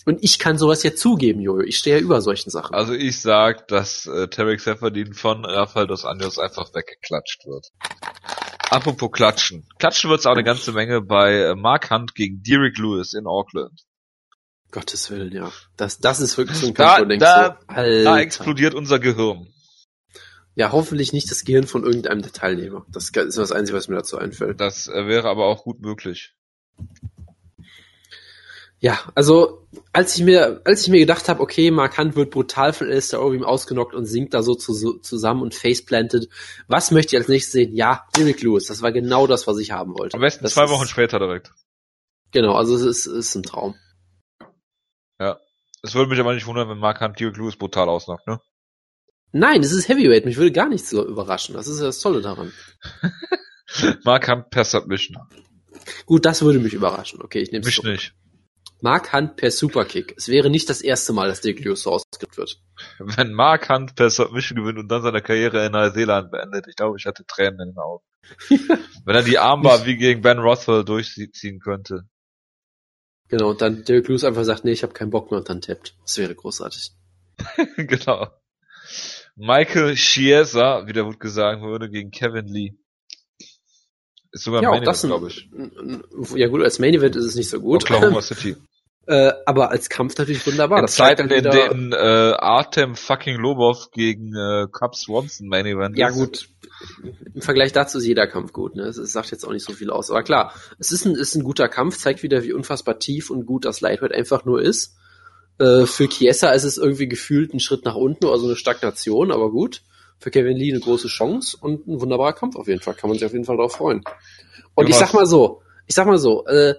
Und 0.04 0.18
ich 0.22 0.38
kann 0.38 0.58
sowas 0.58 0.82
ja 0.82 0.94
zugeben, 0.94 1.40
Jojo. 1.40 1.62
Ich 1.64 1.78
stehe 1.78 1.96
ja 1.96 2.02
über 2.02 2.20
solchen 2.20 2.50
Sachen. 2.50 2.74
Also 2.74 2.92
ich 2.92 3.20
sag, 3.20 3.68
dass 3.68 4.06
äh, 4.06 4.26
Tarek 4.28 4.60
Seferdin 4.60 5.14
von 5.14 5.44
Rafael 5.44 5.86
Dos 5.86 6.04
Anjos 6.04 6.38
einfach 6.38 6.74
weggeklatscht 6.74 7.46
wird. 7.46 7.68
Apropos 8.70 9.10
Klatschen. 9.12 9.68
Klatschen 9.78 10.10
wird's 10.10 10.26
auch 10.26 10.32
eine 10.32 10.44
ganze 10.44 10.72
Menge 10.72 11.02
bei 11.02 11.34
äh, 11.42 11.54
Mark 11.54 11.90
Hunt 11.90 12.14
gegen 12.14 12.42
Derek 12.42 12.78
Lewis 12.78 13.12
in 13.12 13.26
Auckland. 13.26 13.82
Gottes 14.72 15.10
Willen, 15.10 15.32
ja. 15.32 15.52
Das, 15.76 15.98
das 15.98 16.20
ist 16.20 16.36
wirklich 16.38 16.56
so 16.58 16.68
ein 16.68 16.74
Da- 16.74 16.84
Kampf, 16.96 16.98
wo 16.98 17.02
du 17.04 17.08
denkst 17.10 17.24
da- 17.24 17.58
so, 17.60 17.66
Alter. 17.74 18.04
Da 18.04 18.18
explodiert 18.20 18.74
unser 18.74 18.98
Gehirn. 18.98 19.48
Ja, 20.54 20.72
hoffentlich 20.72 21.12
nicht 21.12 21.30
das 21.30 21.44
Gehirn 21.44 21.66
von 21.66 21.84
irgendeinem 21.84 22.22
der 22.22 22.32
Teilnehmer. 22.32 22.84
Das 22.90 23.04
ist 23.10 23.38
das 23.38 23.52
Einzige, 23.52 23.76
was 23.78 23.88
mir 23.88 23.96
dazu 23.96 24.18
einfällt. 24.18 24.60
Das 24.60 24.88
äh, 24.88 25.06
wäre 25.06 25.28
aber 25.28 25.46
auch 25.46 25.62
gut 25.64 25.80
möglich. 25.80 26.34
Ja, 28.82 28.98
also 29.14 29.66
als 29.92 30.16
ich 30.16 30.24
mir, 30.24 30.60
als 30.64 30.82
ich 30.82 30.88
mir 30.88 30.98
gedacht 30.98 31.28
habe, 31.28 31.40
okay, 31.40 31.70
Mark 31.70 31.96
Hunt 31.98 32.16
wird 32.16 32.30
brutal 32.30 32.72
von 32.72 32.88
Alistair 32.88 33.22
Overeem 33.22 33.44
ausgenockt 33.44 33.94
und 33.94 34.06
sinkt 34.06 34.34
da 34.34 34.42
so, 34.42 34.54
zu, 34.54 34.74
so 34.74 34.98
zusammen 34.98 35.40
und 35.40 35.54
faceplanted, 35.54 36.28
was 36.66 36.90
möchte 36.90 37.14
ich 37.14 37.20
als 37.20 37.28
nächstes 37.28 37.52
sehen? 37.52 37.76
Ja, 37.76 38.06
Derek 38.16 38.42
Lewis, 38.42 38.66
das 38.66 38.82
war 38.82 38.90
genau 38.90 39.28
das, 39.28 39.46
was 39.46 39.58
ich 39.58 39.70
haben 39.70 39.96
wollte. 39.96 40.16
Am 40.16 40.20
besten 40.20 40.42
das 40.42 40.54
zwei 40.54 40.64
ist, 40.64 40.70
Wochen 40.70 40.88
später 40.88 41.20
direkt. 41.20 41.52
Genau, 42.32 42.54
also 42.54 42.74
es 42.74 42.82
ist, 42.82 43.06
ist 43.06 43.34
ein 43.36 43.44
Traum. 43.44 43.76
Es 45.82 45.94
würde 45.94 46.10
mich 46.10 46.20
aber 46.20 46.34
nicht 46.34 46.46
wundern, 46.46 46.68
wenn 46.68 46.78
Mark 46.78 47.00
Hunt 47.00 47.18
Derek 47.18 47.36
Lewis 47.36 47.56
brutal 47.56 47.88
ausnockt, 47.88 48.26
ne? 48.28 48.40
Nein, 49.32 49.62
es 49.62 49.72
ist 49.72 49.88
Heavyweight, 49.88 50.24
mich 50.26 50.36
würde 50.36 50.52
gar 50.52 50.68
nichts 50.68 50.90
so 50.90 51.04
überraschen. 51.04 51.54
Das 51.54 51.66
ist 51.66 51.80
ja 51.80 51.86
das 51.86 52.00
Tolle 52.00 52.20
daran. 52.20 52.52
Mark 54.04 54.28
Hunt 54.28 54.50
per 54.50 54.64
Submission. 54.64 55.16
Gut, 56.06 56.24
das 56.24 56.42
würde 56.42 56.60
mich 56.60 56.74
überraschen. 56.74 57.20
Okay, 57.22 57.40
ich 57.40 57.50
nehme 57.50 57.64
Mich 57.64 57.78
es. 57.78 57.84
nicht. 57.84 58.14
Mark 58.82 59.12
Hunt 59.12 59.36
per 59.36 59.52
Superkick. 59.52 60.12
Es 60.16 60.26
wäre 60.26 60.50
nicht 60.50 60.68
das 60.68 60.82
erste 60.82 61.12
Mal, 61.12 61.28
dass 61.28 61.44
Lewis 61.44 61.82
so 61.82 61.92
ausgedrückt 61.92 62.36
wird. 62.36 62.60
Wenn 62.98 63.32
Mark 63.32 63.68
Hunt 63.68 63.94
per 63.94 64.10
Submission 64.10 64.58
gewinnt 64.58 64.78
und 64.78 64.88
dann 64.88 65.02
seine 65.02 65.22
Karriere 65.22 65.64
in 65.64 65.70
Neuseeland 65.70 66.32
beendet, 66.32 66.66
ich 66.68 66.74
glaube, 66.74 66.96
ich 66.98 67.06
hatte 67.06 67.24
Tränen 67.24 67.60
in 67.60 67.68
den 67.70 67.78
Augen. 67.78 68.04
Wenn 69.04 69.14
er 69.14 69.22
die 69.22 69.38
Armbar 69.38 69.86
wie 69.86 69.96
gegen 69.96 70.20
Ben 70.20 70.38
Rothwell 70.38 70.84
durchziehen 70.84 71.60
könnte. 71.60 72.08
Genau, 73.28 73.50
und 73.50 73.62
dann 73.62 73.84
Derek 73.84 74.08
Lewis 74.08 74.24
einfach 74.24 74.44
sagt, 74.44 74.64
nee, 74.64 74.72
ich 74.72 74.82
habe 74.82 74.92
keinen 74.92 75.10
Bock 75.10 75.30
mehr 75.30 75.38
und 75.38 75.48
dann 75.48 75.60
tappt. 75.60 75.96
Das 76.02 76.18
wäre 76.18 76.34
großartig. 76.34 76.90
genau. 77.76 78.28
Michael 79.36 79.94
Chiesa, 79.94 80.86
wie 80.86 80.92
der 80.92 81.06
Wut 81.06 81.20
gesagt 81.20 81.62
würde, 81.62 81.88
gegen 81.88 82.10
Kevin 82.10 82.46
Lee. 82.46 82.74
Ist 84.32 84.44
sogar 84.44 84.62
Ja, 84.62 84.70
ein 84.70 84.74
auch 84.74 84.78
Main 84.78 84.84
das 84.86 85.02
glaube 85.02 85.28
ich. 85.28 85.48
Ja 86.34 86.48
gut, 86.48 86.62
als 86.62 86.78
Main 86.78 86.94
Event 86.94 87.16
ist 87.16 87.24
es 87.24 87.34
nicht 87.34 87.50
so 87.50 87.60
gut. 87.60 87.82
Oklahoma 87.82 88.20
City. 88.22 88.56
äh, 89.06 89.32
aber 89.46 89.70
als 89.70 89.88
Kampf 89.88 90.16
natürlich 90.18 90.46
wunderbar. 90.46 90.78
in 90.78 90.84
Das 90.84 90.94
zeigt 90.94 91.18
Zeiten, 91.20 91.30
in 91.32 91.50
denen 91.50 91.92
äh, 91.92 91.96
Artem 91.96 92.94
fucking 92.96 93.36
Lobov 93.38 93.90
gegen 93.90 94.34
äh, 94.34 94.66
Cub 94.72 94.94
Swanson 94.96 95.48
Main 95.48 95.66
Event 95.66 95.98
Ja 95.98 96.08
ist. 96.08 96.14
gut, 96.14 96.48
im 97.34 97.42
Vergleich 97.42 97.72
dazu 97.72 97.98
ist 97.98 98.06
jeder 98.06 98.26
Kampf 98.26 98.52
gut. 98.52 98.74
Ne? 98.76 98.84
Es 98.84 98.96
sagt 98.96 99.30
jetzt 99.30 99.44
auch 99.44 99.52
nicht 99.52 99.64
so 99.66 99.72
viel 99.72 99.90
aus. 99.90 100.10
Aber 100.10 100.22
klar, 100.22 100.54
es 100.78 100.92
ist 100.92 101.04
ein, 101.04 101.14
ist 101.14 101.34
ein 101.34 101.44
guter 101.44 101.68
Kampf, 101.68 101.98
zeigt 101.98 102.22
wieder, 102.22 102.42
wie 102.42 102.52
unfassbar 102.52 102.98
tief 102.98 103.30
und 103.30 103.44
gut 103.46 103.64
das 103.64 103.80
Lightweight 103.80 104.12
einfach 104.12 104.44
nur 104.44 104.62
ist. 104.62 104.96
Äh, 105.58 105.84
für 105.86 106.08
Chiesa 106.08 106.50
ist 106.52 106.64
es 106.64 106.78
irgendwie 106.78 107.08
gefühlt 107.08 107.52
ein 107.52 107.60
Schritt 107.60 107.84
nach 107.84 107.94
unten, 107.96 108.24
also 108.26 108.46
eine 108.46 108.56
Stagnation, 108.56 109.30
aber 109.30 109.50
gut. 109.50 109.82
Für 110.22 110.30
Kevin 110.30 110.56
Lee 110.56 110.70
eine 110.70 110.80
große 110.80 111.08
Chance 111.08 111.56
und 111.60 111.88
ein 111.88 112.00
wunderbarer 112.00 112.32
Kampf 112.32 112.54
auf 112.56 112.68
jeden 112.68 112.80
Fall. 112.80 112.94
Kann 112.94 113.10
man 113.10 113.18
sich 113.18 113.26
auf 113.26 113.32
jeden 113.32 113.44
Fall 113.44 113.56
darauf 113.56 113.72
freuen. 113.72 114.04
Und 114.74 114.88
Ja, 114.88 114.90
ich 114.90 114.96
sag 114.96 115.12
mal 115.14 115.26
so, 115.26 115.62
ich 115.86 115.94
sag 115.96 116.06
mal 116.06 116.18
so, 116.18 116.46
äh, 116.46 116.74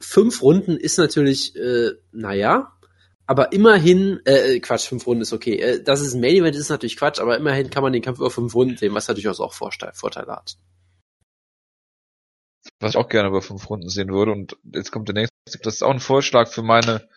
fünf 0.00 0.42
Runden 0.42 0.76
ist 0.76 0.98
natürlich, 0.98 1.54
äh, 1.54 1.92
naja, 2.10 2.72
aber 3.26 3.52
immerhin, 3.52 4.20
äh, 4.24 4.58
Quatsch, 4.58 4.88
fünf 4.88 5.06
Runden 5.06 5.22
ist 5.22 5.32
okay. 5.32 5.56
Äh, 5.56 5.82
dass 5.82 6.00
es 6.00 6.14
ein 6.14 6.20
Main 6.20 6.36
Event 6.36 6.56
ist 6.56 6.70
natürlich 6.70 6.96
Quatsch, 6.96 7.20
aber 7.20 7.36
immerhin 7.36 7.70
kann 7.70 7.82
man 7.82 7.92
den 7.92 8.02
Kampf 8.02 8.18
über 8.18 8.30
fünf 8.30 8.54
Runden 8.54 8.76
sehen, 8.76 8.94
was 8.94 9.06
natürlich 9.06 9.28
auch 9.28 9.52
Vorteile, 9.52 9.92
Vorteile 9.94 10.32
hat. 10.32 10.56
was 12.80 12.92
ich 12.92 12.96
auch 12.96 13.08
gerne 13.08 13.28
über 13.28 13.42
fünf 13.42 13.68
Runden 13.70 13.88
sehen 13.88 14.08
würde. 14.08 14.32
Und 14.32 14.56
jetzt 14.74 14.90
kommt 14.90 15.08
der 15.08 15.14
nächste. 15.14 15.34
Das 15.62 15.74
ist 15.74 15.82
auch 15.82 15.90
ein 15.92 16.00
Vorschlag 16.00 16.48
für 16.48 16.62
meine, 16.62 17.08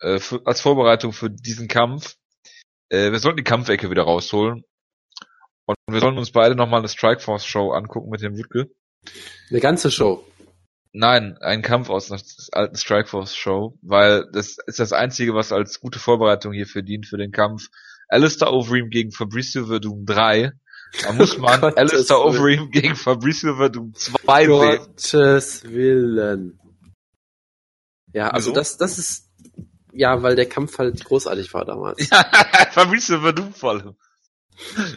äh, 0.00 0.18
für, 0.18 0.42
als 0.46 0.60
Vorbereitung 0.60 1.12
für 1.12 1.30
diesen 1.30 1.68
Kampf. 1.68 2.16
Äh, 2.90 3.10
wir 3.10 3.18
sollten 3.18 3.38
die 3.38 3.44
Kampfecke 3.44 3.90
wieder 3.90 4.02
rausholen. 4.02 4.64
Und 5.86 5.94
wir 5.94 6.00
sollen 6.00 6.18
uns 6.18 6.30
beide 6.32 6.54
nochmal 6.54 6.80
eine 6.80 6.88
Strikeforce 6.88 7.44
Show 7.44 7.72
angucken 7.72 8.10
mit 8.10 8.22
dem 8.22 8.38
Wutke. 8.38 8.70
Eine 9.50 9.60
ganze 9.60 9.90
Show. 9.90 10.24
Nein, 10.92 11.36
ein 11.40 11.62
Kampf 11.62 11.90
aus 11.90 12.10
einer 12.10 12.22
alten 12.52 12.76
Strikeforce 12.76 13.34
Show, 13.34 13.76
weil 13.82 14.26
das 14.32 14.58
ist 14.66 14.78
das 14.78 14.92
einzige, 14.92 15.34
was 15.34 15.52
als 15.52 15.80
gute 15.80 15.98
Vorbereitung 15.98 16.52
hier 16.52 16.66
verdient 16.66 17.06
für 17.06 17.16
den 17.16 17.32
Kampf. 17.32 17.68
Alistair 18.08 18.52
Overeem 18.52 18.90
gegen 18.90 19.10
Fabricio 19.10 19.66
Verdum 19.66 20.06
3. 20.06 20.52
Da 21.02 21.12
muss 21.12 21.36
man 21.38 21.60
Gottes 21.60 21.76
Alistair. 21.76 22.24
Overeem 22.24 22.70
gegen 22.70 22.94
Fabricio 22.94 23.56
Verdum 23.56 23.92
2 23.92 24.46
sehen. 24.46 24.78
Gottes 24.78 25.64
Willen. 25.64 26.60
Ja, 28.12 28.28
also 28.28 28.50
Wieso? 28.50 28.60
das, 28.60 28.76
das 28.76 28.98
ist, 28.98 29.30
ja, 29.92 30.22
weil 30.22 30.36
der 30.36 30.48
Kampf 30.48 30.78
halt 30.78 31.04
großartig 31.04 31.52
war 31.52 31.64
damals. 31.64 32.08
Fabricio 32.70 33.20
Verdum 33.20 33.52
vor 33.52 33.70
allem. 33.70 33.96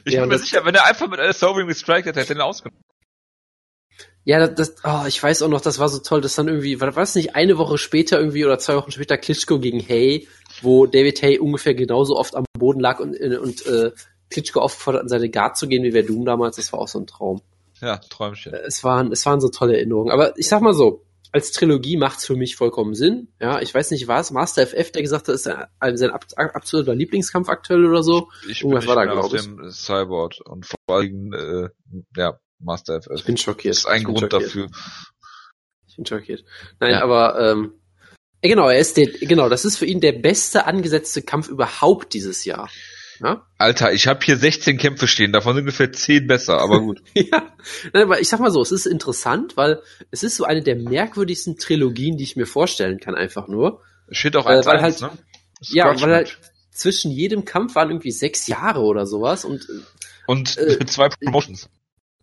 Ich 0.05 0.13
Ja, 0.13 0.21
bin 0.21 0.29
mir 0.29 0.39
sicher, 0.39 0.63
wenn 0.65 0.75
er 0.75 0.85
einfach 0.85 1.07
mit 1.07 1.19
Alistair 1.19 1.49
Overeem 1.49 1.67
gestrikt 1.67 2.07
hätte, 2.07 2.19
hätte 2.19 2.33
er 2.33 2.37
ihn 2.37 2.41
ausgenommen. 2.41 2.81
Ja, 4.23 4.45
das, 4.45 4.75
oh, 4.83 5.05
ich 5.07 5.23
weiß 5.23 5.41
auch 5.41 5.47
noch, 5.47 5.61
das 5.61 5.79
war 5.79 5.87
so 5.87 5.99
toll, 5.99 6.19
dass 6.19 6.35
dann 6.35 6.49
irgendwie, 6.49 6.81
war 6.81 6.91
das 6.91 7.15
nicht 7.15 7.35
eine 7.35 7.57
Woche 7.57 7.77
später 7.77 8.19
irgendwie 8.19 8.43
oder 8.43 8.59
zwei 8.59 8.75
Wochen 8.75 8.91
später 8.91 9.17
Klitschko 9.17 9.57
gegen 9.59 9.79
Hay, 9.79 10.27
wo 10.61 10.85
David 10.85 11.21
Hay 11.21 11.39
ungefähr 11.39 11.73
genauso 11.75 12.17
oft 12.17 12.35
am 12.35 12.43
Boden 12.57 12.81
lag 12.81 12.99
und, 12.99 13.17
und 13.17 13.65
äh, 13.65 13.91
Klitschko 14.29 14.59
aufgefordert, 14.59 15.03
an 15.03 15.07
seine 15.07 15.29
Guard 15.29 15.57
zu 15.57 15.67
gehen 15.67 15.83
wie 15.83 15.91
Verdum 15.91 16.25
damals, 16.25 16.57
das 16.57 16.73
war 16.73 16.79
auch 16.81 16.89
so 16.89 16.99
ein 16.99 17.07
Traum. 17.07 17.41
Ja, 17.79 17.97
Träumchen. 17.97 18.53
Es 18.53 18.83
waren, 18.83 19.11
es 19.11 19.25
waren 19.25 19.39
so 19.39 19.49
tolle 19.49 19.77
Erinnerungen. 19.77 20.11
Aber 20.11 20.37
ich 20.37 20.49
sag 20.49 20.61
mal 20.61 20.73
so, 20.73 21.05
als 21.31 21.51
Trilogie 21.51 21.97
macht's 21.97 22.25
für 22.25 22.35
mich 22.35 22.55
vollkommen 22.55 22.93
Sinn. 22.95 23.33
Ja, 23.39 23.61
ich 23.61 23.73
weiß 23.73 23.91
nicht, 23.91 24.07
war 24.07 24.19
es 24.19 24.31
Master 24.31 24.65
FF, 24.65 24.91
der 24.91 25.01
gesagt 25.01 25.27
hat, 25.27 25.35
ist 25.35 25.45
er 25.47 25.69
sein 25.95 26.11
ab- 26.11 26.25
absoluter 26.35 26.95
Lieblingskampf 26.95 27.49
aktuell 27.49 27.85
oder 27.85 28.03
so? 28.03 28.29
Ich 28.49 28.61
Irgendwas 28.61 28.85
bin 28.85 28.89
war 28.89 28.95
da, 28.95 29.05
nicht 29.05 29.13
mehr 29.15 29.23
auf 29.23 29.31
glaub 29.31 29.41
ich. 29.41 29.45
dem 29.45 29.71
Cyborg 29.71 30.33
und 30.45 30.65
vor 30.65 30.77
allem, 30.95 31.33
äh, 31.33 31.69
ja, 32.15 32.39
Master 32.59 33.01
FF. 33.01 33.11
Ich 33.15 33.25
bin 33.25 33.37
schockiert. 33.37 33.73
das 33.75 33.79
ist 33.79 33.85
ein 33.87 34.03
Grund 34.03 34.19
schockiert. 34.19 34.33
dafür. 34.43 34.67
Ich 35.87 35.95
bin 35.95 36.05
schockiert. 36.05 36.43
Nein, 36.79 36.91
Ja. 36.91 37.03
aber 37.03 37.39
ähm, 37.51 37.73
genau, 38.41 38.69
er 38.69 38.79
ist 38.79 38.97
der, 38.97 39.07
genau, 39.07 39.49
das 39.49 39.65
ist 39.65 39.77
für 39.77 39.85
ihn 39.85 39.99
der 40.01 40.13
beste 40.13 40.65
angesetzte 40.65 41.21
Kampf 41.21 41.47
überhaupt 41.49 42.13
dieses 42.13 42.45
Jahr. 42.45 42.69
Ja, 43.19 43.45
Alter, 43.57 43.93
ich 43.93 44.07
habe 44.07 44.19
hier 44.23 44.37
16 44.37 44.77
Kämpfe 44.77 45.07
stehen, 45.07 45.31
davon 45.31 45.55
sind 45.55 45.61
ungefähr 45.63 45.91
10 45.91 46.27
besser, 46.27 46.59
aber 46.59 46.79
gut. 46.81 47.01
ja. 47.13 47.51
Nein, 47.93 48.03
aber 48.03 48.19
ich 48.21 48.29
sag 48.29 48.39
mal 48.39 48.51
so, 48.51 48.61
es 48.61 48.71
ist 48.71 48.85
interessant, 48.85 49.57
weil 49.57 49.81
es 50.11 50.23
ist 50.23 50.35
so 50.35 50.43
eine 50.43 50.61
der 50.61 50.75
merkwürdigsten 50.75 51.57
Trilogien, 51.57 52.17
die 52.17 52.23
ich 52.23 52.35
mir 52.35 52.45
vorstellen 52.45 52.99
kann, 52.99 53.15
einfach 53.15 53.47
nur. 53.47 53.81
Es 54.07 54.17
steht 54.17 54.35
auch 54.35 54.45
Äh, 54.45 54.57
1 54.57 54.65
weil 54.67 54.77
1 54.79 55.01
halt- 55.01 55.13
ne? 55.13 55.19
Ja, 55.69 55.99
weil 56.01 56.13
halt 56.13 56.37
zwischen 56.71 57.09
jedem 57.11 57.43
Kampf 57.45 57.73
waren 57.75 57.89
irgendwie 57.89 58.11
sechs 58.11 58.45
Jahre 58.47 58.81
oder 58.81 59.07
sowas 59.07 59.43
und 59.45 59.63
äh, 59.63 59.81
Und 60.27 60.57
äh, 60.57 60.77
mit 60.79 60.89
zwei 60.91 61.09
Promotions. 61.09 61.69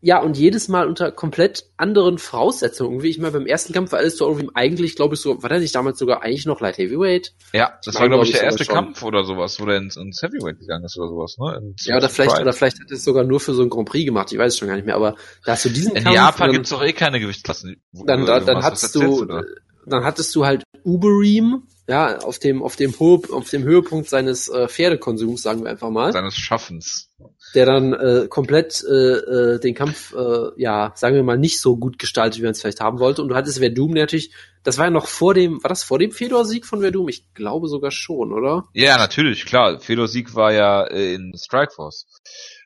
Ja, 0.06 0.20
und 0.20 0.36
jedes 0.36 0.68
Mal 0.68 0.86
unter 0.86 1.10
komplett 1.12 1.64
anderen 1.78 2.18
Voraussetzungen. 2.18 2.90
Irgendwie, 2.92 3.08
ich 3.08 3.18
meine, 3.18 3.32
beim 3.32 3.46
ersten 3.46 3.72
Kampf 3.72 3.92
war 3.92 4.00
Alistair 4.00 4.28
Overeem 4.28 4.50
eigentlich, 4.52 4.96
glaube 4.96 5.14
ich, 5.14 5.20
so, 5.22 5.42
war 5.42 5.48
der 5.48 5.60
nicht 5.60 5.74
damals 5.74 5.98
sogar 5.98 6.22
eigentlich 6.22 6.44
noch 6.44 6.60
Light 6.60 6.76
Heavyweight? 6.76 7.32
Ja, 7.54 7.78
das 7.82 7.94
mein, 7.94 8.02
war, 8.02 8.08
glaube 8.10 8.14
glaub 8.18 8.22
ich, 8.24 8.30
ich, 8.34 8.36
der 8.36 8.44
erste 8.44 8.64
schon. 8.66 8.74
Kampf 8.74 9.02
oder 9.02 9.24
sowas, 9.24 9.58
wo 9.58 9.64
der 9.64 9.78
ins, 9.78 9.96
ins 9.96 10.20
Heavyweight 10.20 10.58
gegangen 10.58 10.84
ist 10.84 10.98
oder 10.98 11.08
sowas, 11.08 11.36
ne? 11.38 11.56
Ins, 11.56 11.86
Ja, 11.86 11.96
oder 11.96 12.10
vielleicht, 12.10 12.32
Pride. 12.32 12.42
oder 12.42 12.52
vielleicht 12.52 12.80
hat 12.80 12.90
er 12.90 12.96
es 12.96 13.04
sogar 13.04 13.24
nur 13.24 13.40
für 13.40 13.54
so 13.54 13.62
einen 13.62 13.70
Grand 13.70 13.88
Prix 13.88 14.04
gemacht, 14.04 14.30
ich 14.30 14.38
weiß 14.38 14.52
es 14.52 14.58
schon 14.58 14.68
gar 14.68 14.74
nicht 14.76 14.84
mehr, 14.84 14.96
aber 14.96 15.16
da 15.46 15.52
hast 15.52 15.64
du 15.64 15.70
diesen 15.70 15.96
In 15.96 16.04
Kampf, 16.04 16.14
Japan 16.16 16.48
dann, 16.48 16.52
gibt's 16.56 16.68
doch 16.70 16.82
eh 16.82 16.92
keine 16.92 17.18
Gewichtsklassen. 17.18 17.82
wo- 17.92 18.04
dann, 18.04 18.22
wo- 18.22 18.26
dann, 18.26 18.62
hattest 18.62 18.94
du, 18.94 19.24
da? 19.24 19.42
dann 19.86 20.04
hattest 20.04 20.34
du 20.36 20.44
halt 20.44 20.64
Ubereem, 20.84 21.62
ja, 21.88 22.18
auf 22.18 22.38
dem, 22.38 22.62
auf 22.62 22.76
dem, 22.76 22.98
Ho 23.00 23.22
auf 23.32 23.48
dem 23.50 23.62
Höhepunkt 23.64 24.08
seines 24.10 24.48
äh, 24.48 24.68
Pferdekonsums, 24.68 25.40
sagen 25.42 25.64
wir 25.64 25.70
einfach 25.70 25.88
mal. 25.90 26.12
seines 26.12 26.36
Schaffens. 26.36 27.08
Der 27.54 27.66
dann 27.66 27.92
äh, 27.92 28.26
komplett 28.28 28.84
äh, 28.88 28.94
äh, 28.94 29.60
den 29.60 29.74
Kampf, 29.74 30.14
äh, 30.14 30.50
ja, 30.56 30.92
sagen 30.94 31.14
wir 31.14 31.22
mal, 31.22 31.38
nicht 31.38 31.60
so 31.60 31.76
gut 31.76 31.98
gestaltet, 31.98 32.38
wie 32.38 32.42
man 32.42 32.52
es 32.52 32.60
vielleicht 32.60 32.80
haben 32.80 32.98
wollte. 32.98 33.22
Und 33.22 33.28
du 33.28 33.34
hattest 33.34 33.58
Verdum 33.58 33.92
natürlich, 33.92 34.32
das 34.62 34.78
war 34.78 34.86
ja 34.86 34.90
noch 34.90 35.06
vor 35.06 35.34
dem, 35.34 35.62
war 35.62 35.68
das 35.68 35.84
vor 35.84 35.98
dem 35.98 36.10
Fedor-Sieg 36.10 36.66
von 36.66 36.80
Verdum? 36.80 37.08
Ich 37.08 37.32
glaube 37.34 37.68
sogar 37.68 37.90
schon, 37.90 38.32
oder? 38.32 38.64
Ja, 38.72 38.98
natürlich, 38.98 39.46
klar. 39.46 39.78
Fedor 39.80 40.08
Sieg 40.08 40.34
war 40.34 40.52
ja 40.52 40.84
äh, 40.84 41.14
in 41.14 41.32
Strikeforce. 41.36 42.06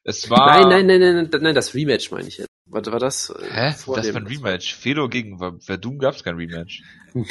Es 0.04 0.30
war. 0.30 0.46
Nein, 0.46 0.68
nein, 0.68 0.86
nein, 0.86 1.00
nein, 1.00 1.28
nein, 1.30 1.42
nein, 1.42 1.54
das 1.54 1.74
Rematch 1.74 2.10
meine 2.10 2.28
ich 2.28 2.38
jetzt. 2.38 2.48
War, 2.70 2.84
war 2.86 2.98
das? 2.98 3.30
äh, 3.30 3.44
Hä? 3.50 3.72
vor 3.72 3.96
Das 3.96 4.12
war 4.12 4.20
ein 4.20 4.26
Rematch. 4.26 4.74
Fedor 4.74 5.08
gegen 5.08 5.38
Verdum 5.60 5.98
gab's 5.98 6.22
kein 6.22 6.36
Rematch. 6.36 6.82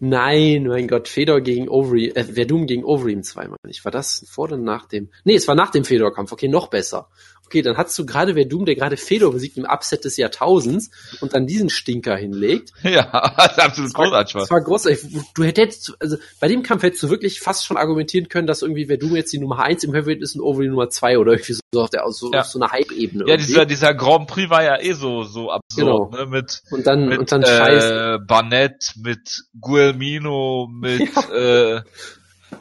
Nein, 0.00 0.64
mein 0.64 0.88
Gott, 0.88 1.08
Fedor 1.08 1.40
gegen 1.40 1.68
Overeem, 1.68 2.12
äh, 2.14 2.24
Verdum 2.24 2.66
gegen 2.66 2.84
Overeem 2.84 3.22
2, 3.22 3.44
meine 3.44 3.56
ich. 3.68 3.84
War 3.84 3.92
das 3.92 4.26
vor 4.28 4.44
oder 4.44 4.56
nach 4.56 4.86
dem? 4.86 5.10
Nee, 5.24 5.34
es 5.34 5.46
war 5.46 5.54
nach 5.54 5.70
dem 5.70 5.84
Fedor-Kampf. 5.84 6.32
Okay, 6.32 6.48
noch 6.48 6.68
besser. 6.68 7.08
Okay, 7.52 7.60
dann 7.60 7.76
hast 7.76 7.98
du 7.98 8.06
gerade 8.06 8.32
Verdum, 8.32 8.64
der 8.64 8.76
gerade 8.76 8.96
Fedor 8.96 9.30
besiegt 9.30 9.58
im 9.58 9.66
Upset 9.66 10.06
des 10.06 10.16
Jahrtausends 10.16 10.90
und 11.20 11.34
dann 11.34 11.46
diesen 11.46 11.68
Stinker 11.68 12.16
hinlegt. 12.16 12.70
Ja, 12.82 13.34
das 13.36 13.52
ist 13.52 13.60
absolut 13.60 13.92
großartig 13.94 14.32
Das 14.34 14.50
war. 14.50 14.60
großartig. 14.62 15.00
Du 15.34 15.44
hättest, 15.44 15.92
also 16.00 16.16
bei 16.40 16.48
dem 16.48 16.62
Kampf 16.62 16.82
hättest 16.82 17.02
du 17.02 17.10
wirklich 17.10 17.40
fast 17.40 17.66
schon 17.66 17.76
argumentieren 17.76 18.28
können, 18.30 18.46
dass 18.46 18.62
irgendwie 18.62 18.86
Verdum 18.86 19.14
jetzt 19.16 19.32
die 19.34 19.38
Nummer 19.38 19.58
eins 19.60 19.84
im 19.84 19.92
Heavyweight 19.94 20.22
ist 20.22 20.34
und 20.34 20.40
Overeem 20.40 20.70
Nummer 20.70 20.88
zwei 20.88 21.18
oder 21.18 21.32
irgendwie 21.32 21.52
so 21.52 21.80
auf 21.82 21.90
der 21.90 22.04
so, 22.10 22.32
Ja. 22.32 22.40
auf 22.40 22.46
so 22.46 22.58
einer 22.58 22.72
Hype-Ebene. 22.72 23.24
Ja, 23.24 23.34
irgendwie. 23.34 23.46
dieser, 23.46 23.66
dieser 23.66 23.94
Grand 23.94 24.28
Prix 24.28 24.48
war 24.48 24.62
ja 24.64 24.80
eh 24.80 24.92
so, 24.94 25.24
so 25.24 25.50
absurd, 25.50 25.76
Genau. 25.86 26.10
ne? 26.10 26.26
Mit, 26.26 26.62
und 26.70 26.86
dann 26.86 27.06
mit 27.08 27.18
und 27.18 27.32
dann 27.32 27.42
äh, 27.42 28.18
Barnett, 28.26 28.94
mit 29.02 29.44
Guilmino, 29.60 30.68
mit, 30.72 31.02
äh, 31.34 31.80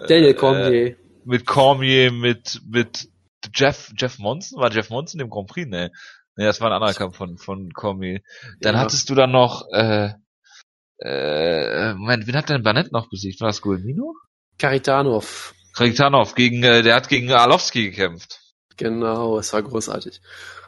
Daniel 0.08 0.34
Cormier. 0.34 0.96
mit 1.26 1.46
Cormier, 1.46 2.12
mit, 2.12 2.62
mit 2.70 3.08
Jeff, 3.54 3.92
Jeff 3.98 4.20
Monson? 4.20 4.62
War 4.62 4.72
Jeff 4.72 4.90
Monson 4.90 5.20
im 5.22 5.30
Grand 5.30 5.48
Prix? 5.50 5.68
Nee. 5.70 5.90
Nee, 6.38 6.46
das 6.46 6.62
war 6.62 6.68
ein 6.70 6.74
anderer 6.74 6.94
Kampf 6.94 7.18
von, 7.18 7.38
von 7.38 7.72
Cormier. 7.74 8.22
Dann 8.62 8.76
Ja. 8.76 8.82
hattest 8.82 9.10
du 9.10 9.16
dann 9.16 9.32
noch, 9.32 9.66
äh, 9.74 10.12
äh, 11.00 11.94
Moment, 11.94 12.28
wen 12.28 12.36
hat 12.36 12.50
denn 12.50 12.64
Barnett 12.64 12.92
noch 12.92 13.10
besiegt? 13.10 13.42
War 13.42 13.48
das 13.48 13.62
Guilmino? 13.62 14.16
Karitanov. 14.58 15.54
Kritanov 15.74 16.36
gegen, 16.36 16.64
äh, 16.64 16.84
der 16.84 16.96
hat 16.96 17.10
gegen 17.10 17.32
Arlovski 17.32 17.90
gekämpft. 17.90 18.40
Genau, 18.78 19.40
es 19.40 19.52
war 19.54 19.62
großartig. 19.62 20.22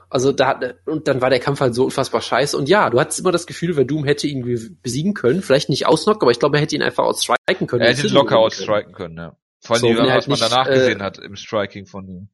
Also 0.09 0.31
da 0.31 0.47
hat, 0.49 0.75
und 0.85 1.07
dann 1.07 1.21
war 1.21 1.29
der 1.29 1.39
Kampf 1.39 1.59
halt 1.59 1.73
so 1.73 1.85
unfassbar 1.85 2.21
scheiße. 2.21 2.55
Und 2.57 2.69
ja, 2.69 2.89
du 2.89 2.99
hattest 2.99 3.19
immer 3.19 3.31
das 3.31 3.47
Gefühl, 3.47 3.73
Verdum 3.73 4.05
hätte 4.05 4.27
ihn 4.27 4.43
ge- 4.43 4.69
besiegen 4.81 5.13
können. 5.13 5.41
Vielleicht 5.41 5.69
nicht 5.69 5.87
ausnocken, 5.87 6.21
aber 6.23 6.31
ich 6.31 6.39
glaube, 6.39 6.57
er 6.57 6.61
hätte 6.61 6.75
ihn 6.75 6.83
einfach 6.83 7.03
outstriken 7.03 7.65
können. 7.67 7.81
Er 7.81 7.89
hätte 7.95 8.07
ihn 8.07 8.13
locker 8.13 8.37
outstriken 8.37 8.93
können, 8.93 9.17
ja. 9.17 9.35
Vor 9.61 9.75
allem, 9.75 9.81
So, 9.81 9.89
was 10.03 10.09
halt 10.11 10.27
man 10.27 10.39
nicht, 10.39 10.51
danach 10.51 10.67
äh, 10.67 10.73
gesehen 10.73 11.01
hat 11.01 11.17
im 11.17 11.35
Striking 11.35 11.85
von 11.87 12.07
ihm. 12.07 12.29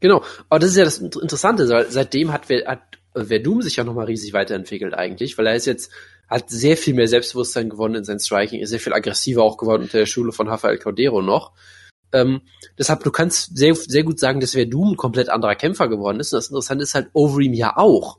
Genau. 0.00 0.24
Aber 0.48 0.58
das 0.58 0.70
ist 0.70 0.76
ja 0.76 0.84
das 0.84 0.98
Inter- 0.98 1.22
Interessante, 1.22 1.66
seitdem 1.88 2.32
hat, 2.32 2.48
hat 2.66 2.80
Verdum 3.14 3.62
sich 3.62 3.76
ja 3.76 3.84
nochmal 3.84 4.06
riesig 4.06 4.32
weiterentwickelt 4.32 4.94
eigentlich, 4.94 5.36
weil 5.36 5.46
er 5.46 5.56
ist 5.56 5.66
jetzt, 5.66 5.90
hat 6.28 6.48
sehr 6.48 6.76
viel 6.76 6.94
mehr 6.94 7.08
Selbstbewusstsein 7.08 7.68
gewonnen 7.68 7.96
in 7.96 8.04
sein 8.04 8.20
Striking, 8.20 8.60
ist 8.60 8.70
sehr 8.70 8.80
viel 8.80 8.92
aggressiver 8.92 9.42
auch 9.42 9.56
geworden 9.56 9.82
unter 9.82 9.98
der 9.98 10.06
Schule 10.06 10.32
von 10.32 10.48
Rafael 10.48 10.78
Cordero 10.78 11.22
noch. 11.22 11.52
Ähm, 12.12 12.40
deshalb, 12.78 13.04
du 13.04 13.10
kannst 13.10 13.56
sehr, 13.56 13.74
sehr 13.74 14.04
gut 14.04 14.18
sagen, 14.18 14.40
dass 14.40 14.54
wer 14.54 14.66
Doom 14.66 14.92
ein 14.92 14.96
komplett 14.96 15.28
anderer 15.28 15.54
Kämpfer 15.54 15.88
geworden 15.88 16.20
ist. 16.20 16.32
Und 16.32 16.38
das 16.38 16.48
Interessante 16.48 16.82
ist 16.84 16.94
halt 16.94 17.08
Overeem 17.12 17.52
ja 17.52 17.76
auch. 17.76 18.18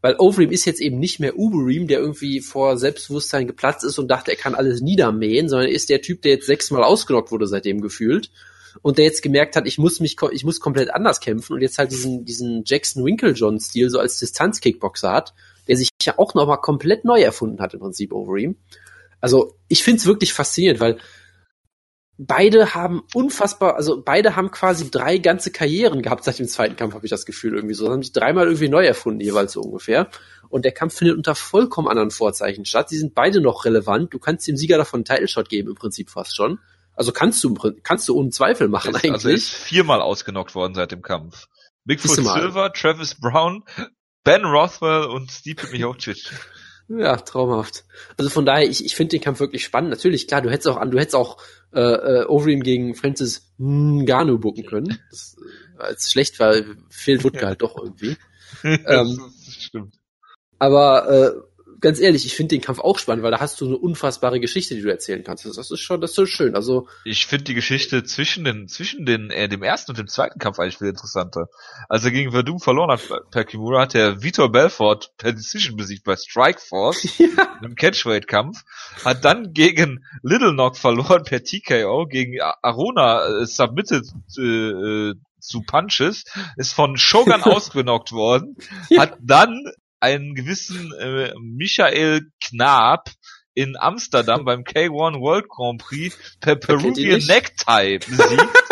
Weil 0.00 0.16
Overeem 0.18 0.50
ist 0.52 0.64
jetzt 0.64 0.80
eben 0.80 0.98
nicht 0.98 1.18
mehr 1.18 1.36
Ubereem, 1.36 1.88
der 1.88 1.98
irgendwie 1.98 2.40
vor 2.40 2.76
Selbstbewusstsein 2.76 3.46
geplatzt 3.46 3.82
ist 3.84 3.98
und 3.98 4.08
dachte, 4.08 4.30
er 4.30 4.36
kann 4.36 4.54
alles 4.54 4.80
niedermähen, 4.80 5.48
sondern 5.48 5.68
ist 5.68 5.88
der 5.88 6.02
Typ, 6.02 6.22
der 6.22 6.32
jetzt 6.32 6.46
sechsmal 6.46 6.84
ausgenockt 6.84 7.32
wurde 7.32 7.46
seitdem 7.46 7.80
gefühlt 7.80 8.30
und 8.82 8.98
der 8.98 9.04
jetzt 9.04 9.22
gemerkt 9.22 9.56
hat, 9.56 9.66
ich 9.66 9.78
muss 9.78 10.00
mich, 10.00 10.16
ich 10.32 10.44
muss 10.44 10.60
komplett 10.60 10.92
anders 10.92 11.20
kämpfen 11.20 11.54
und 11.54 11.62
jetzt 11.62 11.78
halt 11.78 11.90
diesen, 11.90 12.24
diesen 12.24 12.62
Jackson 12.64 13.04
Winklejohn-Stil 13.04 13.90
so 13.90 13.98
als 13.98 14.18
Distanz-Kickboxer 14.18 15.12
hat, 15.12 15.34
der 15.68 15.76
sich 15.76 15.88
ja 16.02 16.14
auch 16.18 16.34
nochmal 16.34 16.60
komplett 16.60 17.04
neu 17.04 17.20
erfunden 17.20 17.60
hat 17.60 17.74
im 17.74 17.80
Prinzip 17.80 18.12
Overeem. 18.12 18.56
Also 19.20 19.54
ich 19.68 19.82
find's 19.82 20.06
wirklich 20.06 20.32
faszinierend, 20.32 20.80
weil 20.80 20.98
beide 22.18 22.74
haben 22.74 23.02
unfassbar, 23.14 23.76
also 23.76 24.02
beide 24.02 24.36
haben 24.36 24.50
quasi 24.50 24.90
drei 24.90 25.18
ganze 25.18 25.50
Karrieren 25.50 26.02
gehabt 26.02 26.24
seit 26.24 26.38
dem 26.38 26.48
zweiten 26.48 26.76
Kampf, 26.76 26.94
habe 26.94 27.04
ich 27.04 27.10
das 27.10 27.26
Gefühl 27.26 27.54
irgendwie 27.54 27.74
so. 27.74 27.90
haben 27.90 28.02
sich 28.02 28.12
dreimal 28.12 28.46
irgendwie 28.46 28.68
neu 28.68 28.86
erfunden, 28.86 29.20
jeweils 29.20 29.52
so 29.52 29.60
ungefähr. 29.60 30.08
Und 30.48 30.64
der 30.64 30.72
Kampf 30.72 30.94
findet 30.94 31.16
unter 31.16 31.34
vollkommen 31.34 31.88
anderen 31.88 32.10
Vorzeichen 32.10 32.64
statt. 32.64 32.88
Sie 32.88 32.98
sind 32.98 33.14
beide 33.14 33.40
noch 33.40 33.64
relevant. 33.64 34.14
Du 34.14 34.18
kannst 34.18 34.46
dem 34.46 34.56
Sieger 34.56 34.78
davon 34.78 34.98
einen 34.98 35.04
Title 35.04 35.28
Shot 35.28 35.48
geben, 35.48 35.70
im 35.70 35.74
Prinzip 35.74 36.08
fast 36.10 36.36
schon. 36.36 36.58
Also 36.96 37.12
kannst 37.12 37.44
du, 37.44 37.54
kannst 37.82 38.08
du 38.08 38.16
ohne 38.16 38.30
Zweifel 38.30 38.68
machen 38.68 38.90
ist, 38.90 38.96
eigentlich. 38.96 39.12
Also 39.12 39.28
ist 39.28 39.50
viermal 39.50 40.00
ausgenockt 40.00 40.54
worden 40.54 40.74
seit 40.74 40.92
dem 40.92 41.02
Kampf. 41.02 41.46
Bigfoot 41.84 42.16
Silver, 42.16 42.72
Travis 42.72 43.14
Brown, 43.14 43.62
Ben 44.24 44.44
Rothwell 44.44 45.04
und 45.04 45.30
Stipe 45.30 45.66
Miocic. 45.72 46.32
Ja, 46.88 47.16
traumhaft. 47.16 47.84
Also 48.16 48.30
von 48.30 48.46
daher, 48.46 48.68
ich, 48.68 48.84
ich 48.84 48.94
finde 48.94 49.10
den 49.10 49.20
Kampf 49.20 49.40
wirklich 49.40 49.64
spannend. 49.64 49.90
Natürlich, 49.90 50.28
klar, 50.28 50.40
du 50.40 50.50
hättest 50.50 50.68
auch 50.68 50.76
an, 50.76 50.90
du 50.90 50.98
hättest 50.98 51.16
auch 51.16 51.38
äh, 51.72 51.80
äh, 51.80 52.26
Overeem 52.26 52.62
gegen 52.62 52.94
Francis 52.94 53.52
Ngannou 53.58 54.38
bucken 54.38 54.64
können. 54.64 54.98
Das, 55.10 55.36
äh, 55.78 55.82
als 55.82 56.10
schlecht 56.10 56.38
war, 56.38 56.54
fehlt 56.88 57.24
Wutke 57.24 57.46
halt 57.46 57.62
doch 57.62 57.76
irgendwie. 57.76 58.16
ähm, 58.62 59.32
das 59.44 59.54
stimmt. 59.54 59.96
Aber 60.58 61.10
äh, 61.10 61.32
ganz 61.80 62.00
ehrlich, 62.00 62.26
ich 62.26 62.34
finde 62.34 62.56
den 62.56 62.60
Kampf 62.60 62.78
auch 62.78 62.98
spannend, 62.98 63.22
weil 63.22 63.30
da 63.30 63.40
hast 63.40 63.60
du 63.60 63.66
eine 63.66 63.76
unfassbare 63.76 64.40
Geschichte, 64.40 64.74
die 64.74 64.82
du 64.82 64.90
erzählen 64.90 65.22
kannst. 65.22 65.44
Das, 65.44 65.70
ist 65.70 65.80
schon, 65.80 66.00
das 66.00 66.10
ist 66.10 66.16
so 66.16 66.26
schön. 66.26 66.54
Also 66.54 66.88
ich 67.04 67.26
finde 67.26 67.44
die 67.44 67.54
Geschichte 67.54 68.04
zwischen 68.04 68.44
den, 68.44 68.68
zwischen 68.68 69.06
den, 69.06 69.30
äh, 69.30 69.48
dem 69.48 69.62
ersten 69.62 69.92
und 69.92 69.98
dem 69.98 70.08
zweiten 70.08 70.38
Kampf 70.38 70.58
eigentlich 70.58 70.78
viel 70.78 70.88
interessanter. 70.88 71.48
Als 71.88 72.04
er 72.04 72.10
gegen 72.10 72.32
Verdum 72.32 72.60
verloren 72.60 72.90
hat 72.90 73.30
per 73.30 73.44
Kimura, 73.44 73.82
hat 73.82 73.94
er 73.94 74.22
Vitor 74.22 74.50
Belfort 74.50 75.12
per 75.16 75.32
Decision 75.32 75.76
besiegt 75.76 76.04
bei 76.04 76.16
Strikeforce 76.16 77.18
ja. 77.18 77.58
im 77.62 77.74
Catchweight-Kampf, 77.74 78.64
hat 79.04 79.24
dann 79.24 79.52
gegen 79.52 80.04
Little 80.22 80.52
Knock 80.52 80.76
verloren 80.76 81.24
per 81.24 81.42
TKO, 81.42 82.06
gegen 82.06 82.40
Arona 82.40 83.42
äh, 83.42 83.46
submitted 83.46 84.06
äh, 84.38 85.14
zu 85.38 85.62
Punches, 85.62 86.24
ist 86.56 86.72
von 86.72 86.96
Shogun 86.96 87.42
ausgenockt 87.42 88.12
worden, 88.12 88.56
ja. 88.88 89.02
hat 89.02 89.18
dann 89.20 89.64
einen 90.00 90.34
gewissen 90.34 90.92
äh, 90.92 91.32
Michael 91.40 92.30
Knab 92.40 93.10
in 93.54 93.76
Amsterdam 93.78 94.44
beim 94.44 94.60
K1 94.60 95.20
World 95.20 95.48
Grand 95.48 95.80
Prix 95.82 96.16
per 96.40 96.56
Peruvian 96.56 97.20
Necktie 97.26 97.98
besiegt. 97.98 98.48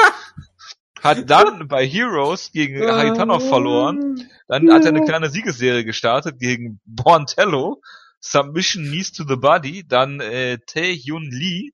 hat 1.05 1.29
dann 1.29 1.69
bei 1.69 1.87
Heroes 1.87 2.51
gegen 2.51 2.81
Haitanov 2.81 3.47
verloren. 3.47 4.27
Dann 4.49 4.73
hat 4.73 4.85
er 4.85 4.89
eine 4.89 5.05
kleine 5.05 5.29
Siegesserie 5.29 5.85
gestartet 5.85 6.39
gegen 6.39 6.81
Borntello. 6.87 7.83
Submission 8.21 8.85
Knees 8.85 9.13
to 9.13 9.25
the 9.29 9.37
Body. 9.37 9.87
Dann 9.87 10.21
äh, 10.21 10.59
Tae 10.67 10.97
Hyun 10.97 11.31
Lee 11.31 11.73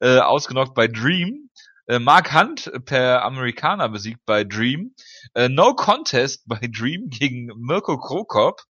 äh, 0.00 0.18
ausgenockt 0.18 0.74
bei 0.74 0.88
Dream. 0.88 1.43
Äh, 1.86 1.98
Mark 1.98 2.34
Hunt 2.34 2.70
per 2.84 3.24
Amerikaner 3.24 3.88
besiegt 3.88 4.20
bei 4.24 4.44
Dream. 4.44 4.94
Äh, 5.34 5.48
no 5.48 5.74
Contest 5.74 6.44
bei 6.46 6.60
Dream 6.60 7.08
gegen 7.08 7.50
Mirko 7.56 7.98
Krokop. 7.98 8.62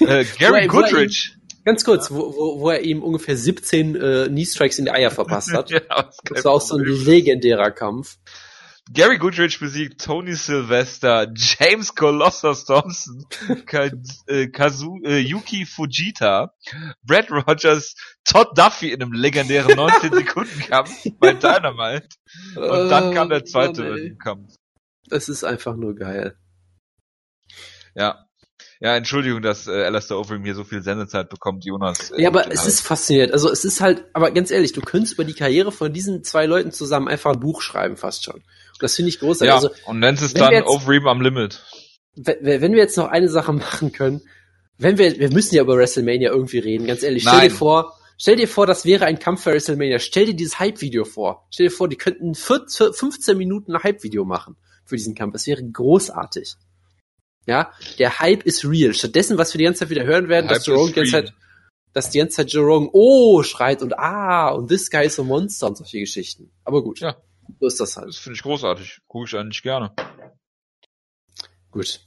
Äh, 0.00 0.24
Gary 0.38 0.66
Goodrich. 0.66 1.36
Ganz 1.64 1.84
kurz, 1.84 2.10
wo, 2.10 2.34
wo, 2.34 2.60
wo 2.60 2.70
er 2.70 2.80
ihm 2.80 3.02
ungefähr 3.02 3.36
17 3.36 3.94
äh, 3.94 4.26
Knee-Strikes 4.28 4.80
in 4.80 4.86
die 4.86 4.90
Eier 4.90 5.12
verpasst 5.12 5.52
hat. 5.52 5.70
ja, 5.70 5.80
das, 5.80 6.16
das 6.24 6.44
war 6.44 6.52
auch 6.52 6.60
so 6.60 6.76
ein 6.76 6.84
legendärer 6.84 7.70
Kampf. 7.70 8.18
Gary 8.90 9.18
Goodrich 9.18 9.60
besiegt 9.60 10.00
Tony 10.04 10.34
Sylvester, 10.34 11.32
James 11.34 11.94
Colossus 11.94 12.64
Thompson, 12.64 13.24
äh, 14.26 14.48
Kazu, 14.48 15.00
äh, 15.04 15.18
Yuki 15.18 15.66
Fujita, 15.66 16.52
Brad 17.02 17.30
Rogers, 17.30 17.94
Todd 18.24 18.58
Duffy 18.58 18.92
in 18.92 19.02
einem 19.02 19.12
legendären 19.12 19.72
19-Sekunden-Kampf 19.72 21.06
bei 21.20 21.32
Dynamite. 21.32 22.08
Und 22.56 22.88
dann 22.88 23.14
kam 23.14 23.28
der 23.28 23.44
zweite 23.44 23.94
oh, 23.94 24.16
Kampf. 24.18 24.54
Das 25.08 25.28
ist 25.28 25.44
einfach 25.44 25.76
nur 25.76 25.94
geil. 25.94 26.36
Ja, 27.94 28.26
ja, 28.82 28.96
Entschuldigung, 28.96 29.42
dass 29.42 29.68
äh, 29.68 29.84
Alistair 29.84 30.18
Overeem 30.18 30.42
hier 30.42 30.56
so 30.56 30.64
viel 30.64 30.82
Sendezeit 30.82 31.28
bekommt, 31.28 31.64
Jonas. 31.64 32.10
Äh, 32.10 32.22
ja, 32.22 32.28
aber 32.30 32.50
es 32.50 32.66
ist 32.66 32.80
faszinierend. 32.80 33.32
Also 33.32 33.48
es 33.48 33.64
ist 33.64 33.80
halt, 33.80 34.04
aber 34.12 34.32
ganz 34.32 34.50
ehrlich, 34.50 34.72
du 34.72 34.80
könntest 34.80 35.14
über 35.14 35.22
die 35.22 35.34
Karriere 35.34 35.70
von 35.70 35.92
diesen 35.92 36.24
zwei 36.24 36.46
Leuten 36.46 36.72
zusammen 36.72 37.06
einfach 37.06 37.32
ein 37.32 37.38
Buch 37.38 37.62
schreiben, 37.62 37.96
fast 37.96 38.24
schon. 38.24 38.42
Das 38.80 38.96
finde 38.96 39.10
ich 39.10 39.20
großartig. 39.20 39.48
Ja, 39.48 39.54
also, 39.54 39.70
und 39.86 40.00
nennst 40.00 40.24
es 40.24 40.34
dann 40.34 40.64
Overeem 40.64 41.06
am 41.06 41.20
Limit. 41.20 41.62
Wenn 42.16 42.72
wir 42.72 42.78
jetzt 42.78 42.96
noch 42.96 43.06
eine 43.06 43.28
Sache 43.28 43.52
machen 43.52 43.92
können, 43.92 44.22
wenn 44.78 44.98
wir, 44.98 45.16
wir 45.16 45.30
müssen 45.30 45.54
ja 45.54 45.62
über 45.62 45.76
WrestleMania 45.76 46.32
irgendwie 46.32 46.58
reden, 46.58 46.88
ganz 46.88 47.04
ehrlich, 47.04 47.22
stell 47.22 47.38
Nein. 47.38 47.50
dir 47.50 47.54
vor, 47.54 47.96
stell 48.18 48.34
dir 48.34 48.48
vor, 48.48 48.66
das 48.66 48.84
wäre 48.84 49.04
ein 49.04 49.20
Kampf 49.20 49.44
für 49.44 49.52
WrestleMania. 49.52 50.00
Stell 50.00 50.26
dir 50.26 50.34
dieses 50.34 50.58
Hype-Video 50.58 51.04
vor. 51.04 51.46
Stell 51.52 51.68
dir 51.68 51.72
vor, 51.72 51.88
die 51.88 51.94
könnten 51.94 52.34
14, 52.34 52.92
15 52.94 53.38
Minuten 53.38 53.76
ein 53.76 53.82
Hype-Video 53.84 54.24
machen 54.24 54.56
für 54.84 54.96
diesen 54.96 55.14
Kampf. 55.14 55.36
Es 55.36 55.46
wäre 55.46 55.62
großartig. 55.62 56.56
Ja, 57.46 57.72
der 57.98 58.20
Hype 58.20 58.44
ist 58.44 58.64
real. 58.64 58.94
Stattdessen, 58.94 59.36
was 59.36 59.52
wir 59.52 59.58
die 59.58 59.64
ganze 59.64 59.80
Zeit 59.80 59.90
wieder 59.90 60.04
hören 60.04 60.28
werden, 60.28 60.48
dass 60.48 60.66
Jerome 60.66 60.90
die 60.90 60.94
ganze 60.94 61.10
Zeit, 61.10 61.34
dass 61.92 62.10
die 62.10 62.18
ganze 62.18 62.36
Zeit 62.36 62.52
Jerome 62.52 62.88
oh 62.92 63.42
schreit 63.42 63.82
und 63.82 63.98
ah 63.98 64.50
und 64.50 64.68
this 64.68 64.90
guy 64.90 65.06
is 65.06 65.18
a 65.18 65.22
monster 65.24 65.66
und 65.66 65.76
solche 65.76 65.98
Geschichten. 65.98 66.52
Aber 66.64 66.82
gut. 66.82 67.00
Ja. 67.00 67.16
So 67.58 67.66
ist 67.66 67.80
das 67.80 67.96
halt. 67.96 68.08
Das 68.08 68.18
finde 68.18 68.36
ich 68.36 68.42
großartig. 68.42 69.00
Gucke 69.08 69.26
ich 69.26 69.36
eigentlich 69.36 69.62
gerne. 69.62 69.92
Gut. 71.70 72.00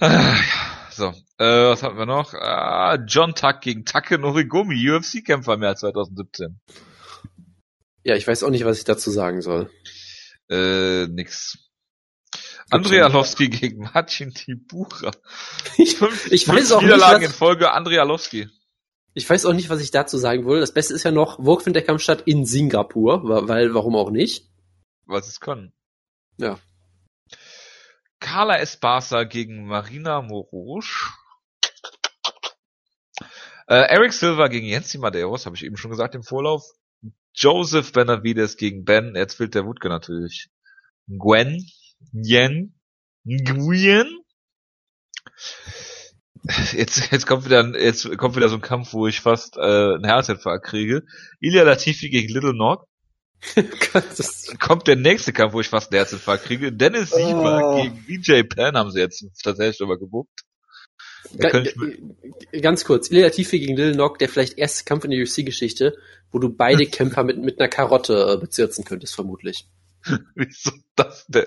Ah, 0.00 0.36
so, 0.90 1.14
äh, 1.38 1.68
was 1.68 1.82
hatten 1.82 1.96
wir 1.96 2.06
noch? 2.06 2.34
Ah, 2.34 2.96
John 3.06 3.34
Tuck 3.34 3.60
gegen 3.60 3.84
Take 3.84 4.18
Norigumi, 4.18 4.90
UFC-Kämpfer 4.90 5.54
im 5.54 5.62
Jahr 5.62 5.76
2017. 5.76 6.60
Ja, 8.04 8.14
ich 8.14 8.26
weiß 8.26 8.42
auch 8.42 8.50
nicht, 8.50 8.64
was 8.64 8.78
ich 8.78 8.84
dazu 8.84 9.10
sagen 9.10 9.40
soll. 9.40 9.70
Äh, 10.48 11.06
nix. 11.06 11.65
Andrei 12.70 13.02
Alowski 13.02 13.48
gegen 13.48 13.82
Marcin 13.82 14.34
Tibura. 14.34 15.12
Ich, 15.76 15.96
fünf, 15.98 16.30
ich 16.32 16.48
weiß 16.48 16.72
auch 16.72 16.82
Niederlagen 16.82 17.20
nicht, 17.20 17.28
was, 17.28 17.34
in 17.34 17.38
Folge 17.38 17.72
Andrei 17.72 18.00
Alowski. 18.00 18.48
Ich 19.14 19.28
weiß 19.28 19.46
auch 19.46 19.52
nicht, 19.52 19.70
was 19.70 19.80
ich 19.80 19.90
dazu 19.90 20.18
sagen 20.18 20.46
will. 20.46 20.60
Das 20.60 20.74
Beste 20.74 20.94
ist 20.94 21.04
ja 21.04 21.10
noch, 21.10 21.38
wo 21.40 21.56
findet 21.58 21.82
der 21.82 21.86
Kampf 21.86 22.02
statt? 22.02 22.22
In 22.26 22.44
Singapur, 22.44 23.22
weil, 23.24 23.72
warum 23.72 23.96
auch 23.96 24.10
nicht? 24.10 24.50
Was 25.06 25.28
es 25.28 25.40
können. 25.40 25.72
Ja. 26.38 26.58
Carla 28.18 28.58
Esparza 28.58 29.24
gegen 29.24 29.66
Marina 29.66 30.20
Morosch. 30.20 31.12
Äh, 33.68 33.88
Eric 33.88 34.12
Silva 34.12 34.48
gegen 34.48 34.66
Jensi 34.66 34.98
Madeiros, 34.98 35.46
habe 35.46 35.56
ich 35.56 35.64
eben 35.64 35.76
schon 35.76 35.90
gesagt 35.90 36.14
im 36.14 36.22
Vorlauf. 36.22 36.64
Joseph 37.34 37.92
Benavides 37.92 38.56
gegen 38.56 38.84
Ben, 38.84 39.14
jetzt 39.14 39.34
fehlt 39.34 39.54
der 39.54 39.66
Wutke 39.66 39.88
natürlich. 39.88 40.50
Gwen, 41.08 41.66
Yen, 42.12 42.74
Nguyen. 43.24 44.20
Jetzt, 46.72 47.10
jetzt 47.10 47.26
kommt 47.26 47.44
wieder, 47.44 47.76
jetzt 47.78 48.16
kommt 48.18 48.36
wieder 48.36 48.48
so 48.48 48.56
ein 48.56 48.60
Kampf, 48.60 48.92
wo 48.92 49.06
ich 49.06 49.20
fast 49.20 49.56
äh, 49.56 49.60
einen 49.60 50.04
Herzinfarkt 50.04 50.64
kriege. 50.64 51.02
Ilya 51.40 51.64
Latifi 51.64 52.08
gegen 52.08 52.32
Little 52.32 52.54
Nog. 52.54 52.86
kommt 54.60 54.86
der 54.86 54.96
nächste 54.96 55.32
Kampf, 55.32 55.52
wo 55.52 55.60
ich 55.60 55.68
fast 55.68 55.92
einen 55.92 55.98
Herzinfarkt 55.98 56.44
kriege. 56.44 56.72
Dennis 56.72 57.10
Sieber 57.10 57.62
oh. 57.64 57.82
gegen 57.82 58.04
BJ 58.06 58.42
Penn 58.44 58.76
haben 58.76 58.90
sie 58.90 59.00
jetzt 59.00 59.24
tatsächlich 59.42 59.82
aber 59.82 59.98
gebuckt. 59.98 60.40
Ganz 62.62 62.84
kurz, 62.84 63.10
Ilya 63.10 63.26
Latifi 63.26 63.58
gegen 63.58 63.76
Little 63.76 63.96
Nog, 63.96 64.18
der 64.18 64.28
vielleicht 64.28 64.56
erste 64.58 64.84
Kampf 64.84 65.04
in 65.04 65.10
der 65.10 65.20
UFC-Geschichte, 65.20 65.96
wo 66.30 66.38
du 66.38 66.48
beide 66.48 66.86
Kämpfer 66.90 67.24
mit, 67.24 67.38
mit 67.38 67.58
einer 67.58 67.68
Karotte 67.68 68.34
äh, 68.34 68.40
bezirzen 68.40 68.84
könntest, 68.84 69.14
vermutlich. 69.14 69.68
Wieso 70.34 70.70
das 70.94 71.26
denn? 71.26 71.46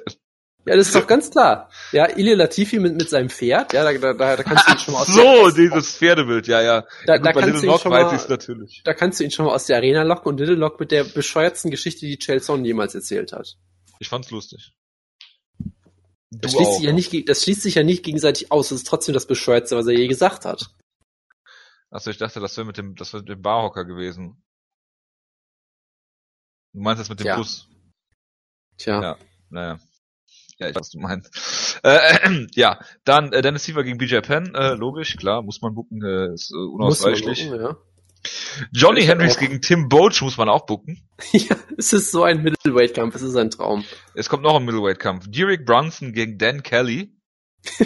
Ja, 0.65 0.75
das 0.75 0.87
ist 0.87 0.95
doch 0.95 1.07
ganz 1.07 1.31
klar. 1.31 1.69
Ja, 1.91 2.05
Ili 2.05 2.33
Latifi 2.33 2.79
mit, 2.79 2.95
mit 2.95 3.09
seinem 3.09 3.29
Pferd, 3.29 3.73
ja, 3.73 3.83
da, 3.83 4.13
da, 4.13 4.35
da 4.35 4.43
kannst 4.43 4.67
du 4.67 4.71
ihn 4.73 4.77
schon 4.79 4.93
mal 4.93 5.01
aus 5.01 5.07
So, 5.07 5.49
dieses 5.51 5.95
Pferdebild, 5.95 6.47
ja, 6.47 6.61
ja. 6.61 6.81
Da, 7.05 7.13
ja, 7.13 7.17
gut, 7.17 7.25
da 7.25 7.33
kannst 7.33 7.63
du 7.63 7.67
ihn 7.67 7.79
schon 7.79 7.91
mal, 7.91 8.19
natürlich. 8.27 8.81
Da 8.83 8.93
kannst 8.93 9.19
du 9.19 9.23
ihn 9.23 9.31
schon 9.31 9.45
mal 9.45 9.55
aus 9.55 9.65
der 9.65 9.77
Arena 9.77 10.03
locken 10.03 10.27
und 10.27 10.39
Little 10.39 10.55
Lock 10.55 10.79
mit 10.79 10.91
der 10.91 11.05
bescheuertsten 11.05 11.71
Geschichte, 11.71 12.05
die 12.05 12.19
Chelson 12.19 12.65
jemals 12.65 12.93
erzählt 12.93 13.31
hat. 13.31 13.57
Ich 13.99 14.09
fand's 14.09 14.29
lustig. 14.31 14.73
das 16.29 16.51
schließt, 16.51 16.73
sich 16.75 16.83
ja 16.83 16.91
nicht, 16.91 17.29
das 17.29 17.43
schließt 17.43 17.61
sich 17.63 17.75
ja 17.75 17.83
nicht 17.83 18.03
gegenseitig 18.03 18.51
aus. 18.51 18.69
Das 18.69 18.79
ist 18.79 18.87
trotzdem 18.87 19.13
das 19.13 19.25
Bescheuertste, 19.27 19.75
was 19.75 19.87
er 19.87 19.93
je 19.93 20.07
gesagt 20.07 20.45
hat. 20.45 20.69
Achso, 21.89 22.11
ich 22.11 22.17
dachte, 22.17 22.39
das 22.39 22.55
wäre 22.57 22.67
mit 22.67 22.77
dem, 22.77 22.95
das 22.95 23.13
wäre 23.13 23.23
mit 23.23 23.29
dem 23.29 23.41
Barhocker 23.41 23.85
gewesen. 23.85 24.43
Du 26.73 26.81
meinst 26.81 26.99
das 27.01 27.09
mit 27.09 27.19
dem 27.21 27.27
Ja. 27.27 27.37
Bus? 27.37 27.67
Tja. 28.77 29.01
Ja. 29.01 29.17
Naja. 29.49 29.79
Ja, 30.59 30.67
ich 30.69 30.75
weiß, 30.75 30.81
was 30.81 30.89
du 30.89 30.99
meinst. 30.99 31.79
Äh, 31.83 32.47
ja, 32.55 32.79
dann 33.05 33.31
äh, 33.33 33.41
Dennis 33.41 33.63
Siever 33.63 33.83
gegen 33.83 33.97
BJ 33.97 34.17
Penn, 34.19 34.53
äh, 34.55 34.73
logisch, 34.73 35.15
klar, 35.17 35.41
muss 35.41 35.61
man 35.61 35.73
bucken, 35.73 36.03
äh, 36.03 36.33
ist 36.33 36.51
äh, 36.51 36.55
Muss 36.55 37.01
man 37.01 37.13
unausweichlich. 37.13 37.47
gucken, 37.49 37.61
ja. 37.61 37.77
Johnny 38.73 38.99
Ich 38.99 39.07
Hendricks 39.07 39.37
gegen 39.37 39.61
Tim 39.61 39.87
Boach 39.87 40.19
muss 40.21 40.35
man 40.37 40.49
auch 40.49 40.65
bucken. 40.65 41.07
ja, 41.31 41.55
es 41.77 41.93
ist 41.93 42.11
so 42.11 42.23
ein 42.23 42.43
Middleweight-Kampf, 42.43 43.15
es 43.15 43.21
ist 43.21 43.37
ein 43.37 43.49
Traum. 43.49 43.85
Es 44.13 44.27
kommt 44.27 44.43
noch 44.43 44.55
ein 44.57 44.65
Middleweight-Kampf. 44.65 45.27
Derek 45.29 45.65
Brunson 45.65 46.11
gegen 46.13 46.37
Dan 46.37 46.61
Kelly. 46.63 47.15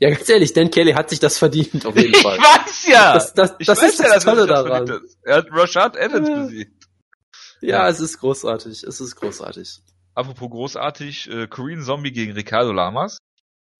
Ja, 0.00 0.08
ganz 0.08 0.26
ehrlich, 0.30 0.54
Dan 0.54 0.70
Kelly 0.70 0.92
hat 0.92 1.10
sich 1.10 1.20
das 1.20 1.36
verdient, 1.36 1.84
auf 1.84 1.94
jeden 1.96 2.10
Ich 2.14 2.22
Fall. 2.22 2.38
weiß 2.38 2.86
ja! 2.88 3.12
Das, 3.12 3.34
das, 3.34 3.54
ich 3.58 3.66
das 3.66 3.82
ist 3.82 3.98
ja, 4.00 4.14
das 4.14 4.24
er 4.24 4.32
Tolle 4.34 4.46
daran. 4.46 5.00
Er 5.22 5.36
hat 5.36 5.48
Rashad 5.50 5.96
Evans 5.96 6.28
Ja. 6.30 6.42
besiegt. 6.44 6.84
Ja, 7.60 7.68
Ja. 7.84 7.88
es 7.90 8.00
ist 8.00 8.18
großartig, 8.18 8.84
es 8.84 9.00
ist 9.02 9.16
großartig. 9.16 9.80
Apropos 10.16 10.50
großartig, 10.50 11.30
äh, 11.30 11.46
Korean 11.46 11.82
Zombie 11.82 12.10
gegen 12.10 12.32
Ricardo 12.32 12.72
Lamas. 12.72 13.18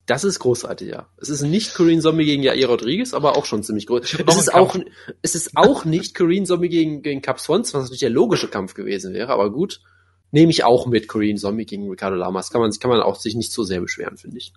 Das 0.04 0.22
ist 0.22 0.38
großartig, 0.38 0.88
ja. 0.88 1.08
Es 1.16 1.30
ist 1.30 1.40
nicht 1.40 1.74
Korean 1.74 2.02
Zombie 2.02 2.26
gegen 2.26 2.42
Jair 2.42 2.68
Rodriguez, 2.68 3.14
aber 3.14 3.36
auch 3.36 3.46
schon 3.46 3.62
ziemlich 3.62 3.86
groß. 3.86 4.02
Es 4.04 4.36
ist 4.36 4.54
auch, 4.54 4.76
es 5.22 5.34
ist 5.34 5.56
auch 5.56 5.86
nicht 5.86 6.14
Korean 6.14 6.44
Zombie 6.44 6.68
gegen, 6.68 7.02
gegen 7.02 7.22
Cap 7.22 7.40
Swans, 7.40 7.72
was 7.72 7.84
natürlich 7.84 8.00
der 8.00 8.10
logische 8.10 8.48
Kampf 8.48 8.74
gewesen 8.74 9.14
wäre, 9.14 9.32
aber 9.32 9.50
gut. 9.50 9.80
Nehme 10.30 10.50
ich 10.50 10.62
auch 10.62 10.86
mit 10.86 11.08
Korean 11.08 11.38
Zombie 11.38 11.64
gegen 11.64 11.88
Ricardo 11.88 12.16
Lamas. 12.16 12.50
Kann 12.50 12.60
man, 12.60 12.70
kann 12.70 12.90
man 12.90 13.00
auch 13.00 13.16
sich 13.16 13.34
nicht 13.34 13.52
so 13.52 13.64
sehr 13.64 13.80
beschweren, 13.80 14.18
finde 14.18 14.36
ich. 14.36 14.52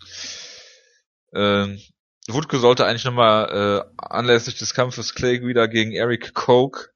Ähm, 1.33 1.79
Wutke 2.27 2.59
sollte 2.59 2.85
eigentlich 2.85 3.05
nochmal 3.05 3.85
äh, 3.87 3.93
anlässlich 3.97 4.57
des 4.57 4.73
Kampfes 4.73 5.15
Clay 5.15 5.41
wieder 5.41 5.69
gegen 5.69 5.93
Eric 5.93 6.33
Koch 6.33 6.87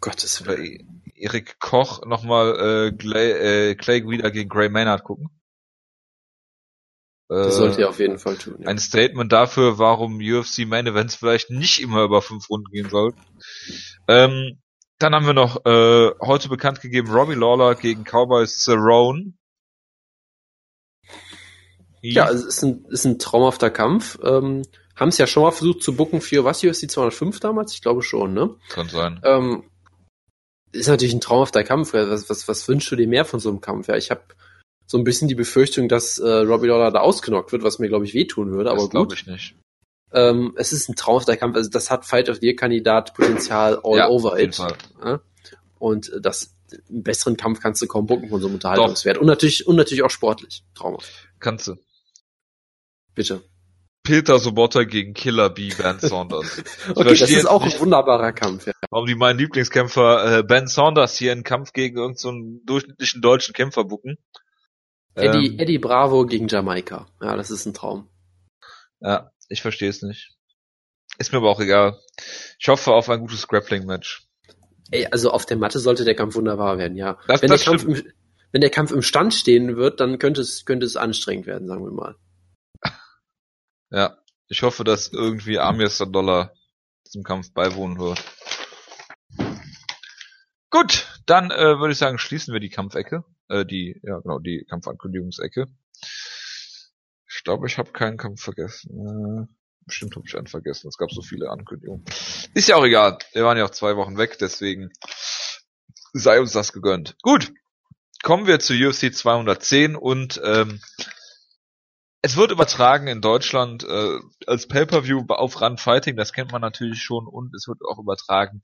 Gottes 0.00 0.46
Willen. 0.46 0.96
E- 1.16 1.24
Eric 1.24 1.58
Koch 1.58 2.04
nochmal 2.06 2.88
äh, 2.88 2.92
Clay, 2.96 3.30
äh, 3.70 3.74
Clay 3.74 4.06
wieder 4.08 4.30
gegen 4.30 4.48
Gray 4.48 4.68
Maynard 4.68 5.04
gucken. 5.04 5.28
Äh, 7.28 7.34
Das 7.34 7.56
sollte 7.56 7.80
ihr 7.80 7.88
auf 7.88 7.98
jeden 7.98 8.18
Fall 8.18 8.36
tun. 8.36 8.56
Ja. 8.60 8.68
ein 8.68 8.78
Statement 8.78 9.32
dafür, 9.32 9.78
warum 9.78 10.18
UFC 10.20 10.66
Main 10.66 10.86
Events 10.86 11.16
vielleicht 11.16 11.50
nicht 11.50 11.80
immer 11.80 12.02
über 12.04 12.22
fünf 12.22 12.48
Runden 12.50 12.70
gehen 12.70 12.88
sollten. 12.88 13.20
Ähm, 14.08 14.62
dann 14.98 15.14
haben 15.14 15.26
wir 15.26 15.34
noch 15.34 15.64
äh, 15.66 16.10
heute 16.20 16.48
bekannt 16.48 16.80
gegeben 16.80 17.10
Robbie 17.10 17.34
Lawler 17.34 17.74
gegen 17.74 18.04
Cowboy 18.04 18.46
Cerrone. 18.46 19.34
Ja, 22.02 22.30
es 22.30 22.44
ist 22.44 22.62
ein, 22.62 22.84
ist 22.88 23.04
ein 23.04 23.18
traumhafter 23.18 23.70
Kampf. 23.70 24.18
Ähm, 24.22 24.62
Haben 24.94 25.08
es 25.08 25.18
ja 25.18 25.26
schon 25.26 25.42
mal 25.42 25.50
versucht 25.50 25.82
zu 25.82 25.96
bucken 25.96 26.20
für 26.20 26.44
was, 26.44 26.62
UFC 26.62 26.88
205 26.90 27.40
damals? 27.40 27.72
Ich 27.74 27.82
glaube 27.82 28.02
schon, 28.02 28.32
ne? 28.32 28.54
kann 28.68 28.88
sein. 28.88 29.20
Ähm, 29.24 29.64
ist 30.72 30.88
natürlich 30.88 31.14
ein 31.14 31.20
traumhafter 31.20 31.64
Kampf. 31.64 31.92
Was, 31.92 32.28
was, 32.28 32.48
was 32.48 32.68
wünschst 32.68 32.90
du 32.90 32.96
dir 32.96 33.08
mehr 33.08 33.24
von 33.24 33.40
so 33.40 33.48
einem 33.48 33.60
Kampf? 33.60 33.88
Ja, 33.88 33.96
ich 33.96 34.10
habe 34.10 34.22
so 34.86 34.98
ein 34.98 35.04
bisschen 35.04 35.28
die 35.28 35.34
Befürchtung, 35.34 35.88
dass 35.88 36.18
äh, 36.18 36.28
Robbie 36.28 36.68
Lawler 36.68 36.90
da 36.90 37.00
ausgenockt 37.00 37.52
wird, 37.52 37.62
was 37.62 37.78
mir, 37.78 37.88
glaube 37.88 38.04
ich, 38.04 38.14
wehtun 38.14 38.52
würde, 38.52 38.70
aber 38.70 38.82
das 38.82 38.90
glaube 38.90 39.08
gut. 39.08 39.18
ich 39.18 39.26
nicht. 39.26 39.56
Ähm, 40.12 40.54
es 40.56 40.72
ist 40.72 40.88
ein 40.88 40.94
traumhafter 40.94 41.36
Kampf. 41.36 41.56
Also 41.56 41.70
das 41.70 41.90
hat 41.90 42.04
Fight 42.04 42.28
of 42.28 42.38
the 42.40 42.46
Year-Kandidat 42.46 43.14
Potenzial 43.14 43.80
all 43.82 43.98
ja, 43.98 44.08
over 44.08 44.32
auf 44.32 44.38
jeden 44.38 44.50
it. 44.50 44.56
Fall. 44.56 44.76
Ja? 45.04 45.20
Und 45.78 46.12
äh, 46.12 46.20
das 46.20 46.54
einen 46.88 47.02
besseren 47.02 47.36
Kampf 47.36 47.60
kannst 47.60 47.82
du 47.82 47.86
kaum 47.86 48.06
bucken 48.06 48.28
von 48.28 48.40
so 48.40 48.46
einem 48.46 48.54
Unterhaltungswert. 48.54 49.18
Und 49.18 49.26
natürlich, 49.26 49.66
und 49.66 49.76
natürlich 49.76 50.02
auch 50.02 50.10
sportlich. 50.10 50.64
Traumhaft. 50.74 51.10
Kannst 51.38 51.68
du. 51.68 51.76
Bitte. 53.14 53.42
Peter 54.06 54.38
Sobotta 54.38 54.84
gegen 54.84 55.12
Killer 55.14 55.50
B. 55.50 55.72
Ben 55.76 55.98
Saunders. 55.98 56.62
Okay, 56.94 57.14
das 57.16 57.28
ist 57.30 57.46
auch 57.46 57.64
nicht. 57.64 57.74
ein 57.76 57.80
wunderbarer 57.80 58.32
Kampf, 58.32 58.66
ja. 58.66 58.72
Warum 58.90 59.06
die 59.06 59.14
meinen 59.14 59.38
Lieblingskämpfer 59.38 60.38
äh, 60.38 60.42
Ben 60.42 60.66
Saunders 60.68 61.16
hier 61.16 61.32
einen 61.32 61.42
Kampf 61.44 61.72
gegen 61.72 61.96
irgendeinen 61.98 62.60
so 62.60 62.60
durchschnittlichen 62.64 63.20
deutschen 63.20 63.52
Kämpfer 63.54 63.84
bucken. 63.84 64.16
Eddie, 65.14 65.48
Ähm, 65.48 65.58
Eddie 65.58 65.78
Bravo 65.78 66.24
gegen 66.26 66.48
Jamaika. 66.48 67.06
Ja, 67.20 67.36
das 67.36 67.50
ist 67.50 67.66
ein 67.66 67.74
Traum. 67.74 68.08
ja, 69.00 69.30
ich 69.48 69.62
verstehe 69.62 69.88
es 69.90 70.02
nicht. 70.02 70.32
Ist 71.18 71.32
mir 71.32 71.38
aber 71.38 71.50
auch 71.50 71.60
egal. 71.60 71.98
Ich 72.58 72.68
hoffe 72.68 72.92
auf 72.92 73.08
ein 73.08 73.20
gutes 73.20 73.48
Grappling-Match. 73.48 74.26
Ey, 74.90 75.06
also 75.10 75.30
auf 75.30 75.46
der 75.46 75.56
Matte 75.56 75.78
sollte 75.80 76.04
der 76.04 76.14
Kampf 76.14 76.34
wunderbar 76.36 76.78
werden, 76.78 76.96
ja. 76.96 77.18
Das- 77.26 77.42
wenn, 77.42 77.50
das 77.50 77.64
der 77.64 77.70
Kampf 77.72 77.84
im, 77.84 78.02
wenn 78.52 78.60
der 78.60 78.70
Kampf 78.70 78.92
im 78.92 79.02
Stand 79.02 79.34
stehen 79.34 79.76
wird, 79.76 80.00
dann 80.00 80.18
könnte 80.18 80.40
es, 80.42 80.64
könnte 80.64 80.84
es 80.86 80.96
anstrengend 80.96 81.46
werden, 81.46 81.66
sagen 81.66 81.84
wir 81.84 81.90
mal. 81.92 82.16
Ja, 83.90 84.18
ich 84.48 84.62
hoffe, 84.62 84.84
dass 84.84 85.08
irgendwie 85.08 85.58
Amir 85.58 85.88
Dollar 85.88 86.52
zum 87.04 87.22
Kampf 87.22 87.52
beiwohnen 87.52 87.98
wird. 87.98 88.22
Gut, 90.70 91.20
dann 91.26 91.50
äh, 91.50 91.78
würde 91.78 91.92
ich 91.92 91.98
sagen, 91.98 92.18
schließen 92.18 92.52
wir 92.52 92.60
die 92.60 92.70
Kampfecke. 92.70 93.24
Äh, 93.48 93.64
die, 93.64 94.00
ja 94.02 94.18
genau, 94.20 94.38
die 94.38 94.66
Kampfankündigungsecke. 94.68 95.66
Ich 97.28 97.44
glaube, 97.44 97.66
ich 97.66 97.78
habe 97.78 97.92
keinen 97.92 98.16
Kampf 98.16 98.42
vergessen. 98.42 99.48
Äh, 99.48 99.54
bestimmt 99.86 100.16
habe 100.16 100.26
ich 100.26 100.36
einen 100.36 100.48
vergessen. 100.48 100.88
Es 100.88 100.98
gab 100.98 101.10
so 101.10 101.22
viele 101.22 101.50
Ankündigungen. 101.50 102.04
Ist 102.54 102.68
ja 102.68 102.76
auch 102.76 102.84
egal. 102.84 103.18
Wir 103.32 103.44
waren 103.44 103.56
ja 103.56 103.64
auch 103.64 103.70
zwei 103.70 103.96
Wochen 103.96 104.18
weg, 104.18 104.38
deswegen 104.38 104.90
sei 106.12 106.40
uns 106.40 106.52
das 106.52 106.72
gegönnt. 106.72 107.16
Gut, 107.22 107.52
kommen 108.22 108.46
wir 108.46 108.58
zu 108.58 108.74
UFC 108.74 109.14
210 109.14 109.94
und 109.96 110.40
ähm, 110.44 110.80
es 112.26 112.36
wird 112.36 112.50
übertragen 112.50 113.06
in 113.06 113.20
Deutschland 113.20 113.84
äh, 113.84 114.18
als 114.48 114.66
Pay-per-View 114.66 115.26
auf 115.28 115.60
Run 115.60 115.78
Fighting, 115.78 116.16
das 116.16 116.32
kennt 116.32 116.50
man 116.50 116.60
natürlich 116.60 117.00
schon, 117.00 117.28
und 117.28 117.54
es 117.54 117.68
wird 117.68 117.78
auch 117.88 118.00
übertragen 118.00 118.62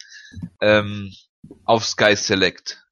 ähm, 0.61 1.13
auf 1.65 1.85
Sky 1.85 2.17
Select. 2.17 2.85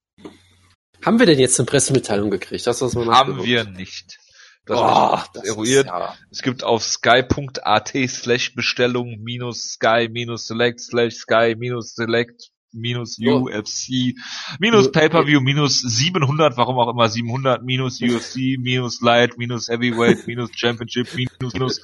Haben 1.05 1.19
wir 1.19 1.27
denn 1.27 1.41
jetzt 1.41 1.59
eine 1.59 1.67
Pressemitteilung 1.67 2.31
gekriegt? 2.31 2.69
Das, 2.69 2.81
was 2.83 2.95
man 2.95 3.11
Haben 3.11 3.43
wir 3.43 3.65
nicht. 3.65 4.21
Das 4.65 4.79
oh, 4.79 5.19
das 5.35 5.45
eruiert. 5.45 5.87
Ja. 5.87 6.15
Es 6.31 6.43
gibt 6.43 6.63
auf 6.63 6.85
sky.at 6.85 7.93
slash 8.07 8.55
Bestellung 8.55 9.19
minus 9.21 9.73
sky 9.73 10.09
minus 10.09 10.47
select 10.47 10.81
slash 10.81 11.15
sky 11.15 11.57
minus 11.59 11.95
select 11.95 12.51
minus. 12.73 13.19
UFC 13.19 14.15
minus 14.59 14.91
Pay-Per-View 14.93 15.41
minus 15.41 15.81
700, 15.81 16.57
warum 16.57 16.79
auch 16.79 16.91
immer 16.91 17.09
700, 17.09 17.63
minus 17.63 18.01
UFC, 18.03 18.59
minus 18.59 19.01
Light, 19.01 19.39
minus 19.39 19.69
Heavyweight, 19.69 20.27
minus 20.27 20.51
Championship, 20.55 21.15
minus, 21.15 21.53
minus 21.53 21.81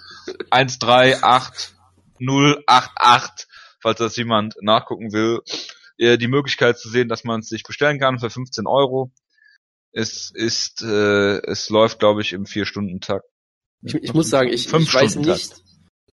138088, 0.50 3.46
falls 3.80 3.98
das 3.98 4.16
jemand 4.16 4.54
nachgucken 4.60 5.12
will, 5.12 5.40
äh, 5.98 6.18
die 6.18 6.28
Möglichkeit 6.28 6.78
zu 6.78 6.88
sehen, 6.88 7.08
dass 7.08 7.24
man 7.24 7.40
es 7.40 7.48
sich 7.48 7.62
bestellen 7.62 7.98
kann 7.98 8.18
für 8.18 8.30
15 8.30 8.66
Euro. 8.66 9.12
Es 9.92 10.30
ist, 10.34 10.82
äh, 10.82 11.38
es 11.46 11.70
läuft, 11.70 12.00
glaube 12.00 12.20
ich, 12.20 12.34
im 12.34 12.44
Vier-Stunden-Takt. 12.44 13.24
Ich, 13.82 13.94
ich 13.94 14.14
muss 14.14 14.28
sagen, 14.28 14.48
ich, 14.48 14.66
ich 14.66 14.94
weiß 14.94 15.16
nicht, 15.16 15.65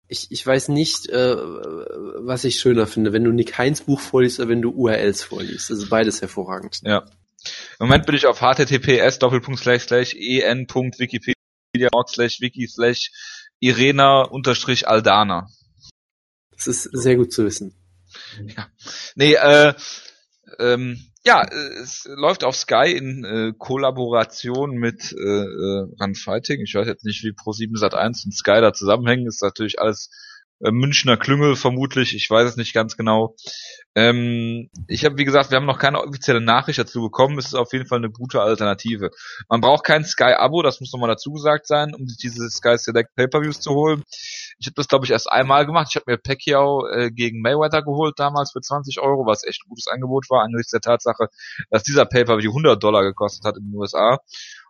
ich, 0.08 0.32
ich 0.32 0.45
weiß 0.45 0.70
nicht, 0.70 1.10
äh, 1.10 1.36
was 1.36 2.43
ich 2.43 2.60
schöner 2.60 2.88
finde, 2.88 3.14
wenn 3.14 3.24
du 3.24 3.32
Nick 3.32 3.58
Heinz 3.58 3.82
Buch 3.82 3.99
vorliest 3.99 4.39
oder 4.39 4.49
wenn 4.49 4.62
du 4.62 4.72
URLs 4.72 5.24
vorliest. 5.24 5.70
Das 5.70 5.80
ist 5.80 5.89
beides 5.89 6.22
hervorragend. 6.22 6.82
Ja. 6.84 7.05
Im 7.80 7.88
Moment 7.88 8.05
bin 8.05 8.16
ich 8.16 8.26
auf 8.26 8.41
https 8.41 9.20
en.wikipedia 9.20 11.34
slash 12.08 12.41
wiki 12.41 12.68
slash 12.68 13.12
irena 13.60 14.22
unterstrich 14.22 14.88
aldana. 14.88 15.49
Das 16.51 16.68
ist 16.68 16.84
sehr 16.84 17.16
gut 17.16 17.34
zu 17.34 17.45
wissen. 17.45 17.74
Nee, 19.16 19.34
äh, 19.34 19.74
ähm, 20.60 21.08
ja, 21.28 21.43
äh, 21.43 21.82
es 21.82 22.09
läuft 22.15 22.45
auf 22.45 22.55
Sky 22.55 22.93
in 22.95 23.25
äh, 23.25 23.53
Kollaboration 23.57 24.71
mit 24.78 25.11
äh, 25.11 25.43
äh, 25.43 25.88
Run 25.99 26.15
Fighting. 26.15 26.61
Ich 26.61 26.73
weiß 26.73 26.88
jetzt 26.88 27.03
nicht, 27.03 27.21
wie 27.23 27.32
Pro7 27.32 27.78
Sat1 27.78 28.25
und 28.25 28.32
Sky 28.32 28.61
da 28.61 28.71
zusammenhängen. 28.71 29.28
Ist 29.28 29.43
natürlich 29.43 29.80
alles 29.80 30.09
Münchner 30.60 31.18
Klüngel 31.18 31.55
vermutlich. 31.55 32.16
Ich 32.16 32.30
weiß 32.30 32.49
es 32.49 32.58
nicht 32.58 32.74
ganz 32.74 32.97
genau. 32.97 33.36
Ähm, 33.95 34.70
ich 34.88 35.05
habe, 35.05 35.18
wie 35.18 35.26
gesagt, 35.26 35.51
wir 35.51 35.58
haben 35.58 35.66
noch 35.66 35.80
keine 35.80 36.01
offizielle 36.01 36.41
Nachricht 36.41 36.80
dazu 36.80 37.01
bekommen. 37.01 37.38
Es 37.38 37.47
ist 37.47 37.55
auf 37.55 37.74
jeden 37.74 37.86
Fall 37.86 37.99
eine 37.99 38.10
gute 38.10 38.41
Alternative. 38.41 39.12
Man 39.49 39.62
braucht 39.62 39.84
kein 39.84 40.03
Sky-Abo, 40.03 40.62
das 40.62 40.80
muss 40.80 40.91
nochmal 40.93 41.10
dazu 41.10 41.32
gesagt 41.32 41.68
sein, 41.68 41.93
um 41.93 42.08
sich 42.08 42.18
diese 42.18 42.49
Sky 42.49 42.78
Select 42.78 43.16
Pay-Per-Views 43.16 43.60
zu 43.60 43.72
holen. 43.72 44.03
Ich 44.60 44.68
habe 44.68 44.76
das, 44.76 44.88
glaube 44.88 45.05
ich, 45.05 45.12
erst 45.12 45.32
einmal 45.32 45.66
gemacht. 45.66 45.88
Ich 45.89 45.95
habe 45.95 46.12
mir 46.12 46.18
Pacquiao 46.18 46.88
äh, 46.88 47.12
gegen 47.12 47.41
Mayweather 47.41 47.84
geholt 47.84 48.16
damals 48.18 48.51
für 48.51 48.62
20 48.62 48.99
Euro, 48.99 49.26
was 49.26 49.43
echt 49.43 49.64
ein 49.64 49.70
gutes 49.70 49.88
Angebot 49.88 50.30
war, 50.30 50.43
angesichts 50.43 50.72
der 50.72 50.82
Tatsache, 50.82 51.28
dass 51.70 51.84
dieser 51.84 52.05
Pay-Per-View 52.05 52.49
100 52.49 52.82
Dollar 52.82 53.03
gekostet 53.03 53.45
hat 53.45 53.58
in 53.58 53.66
den 53.66 53.76
USA. 53.76 54.20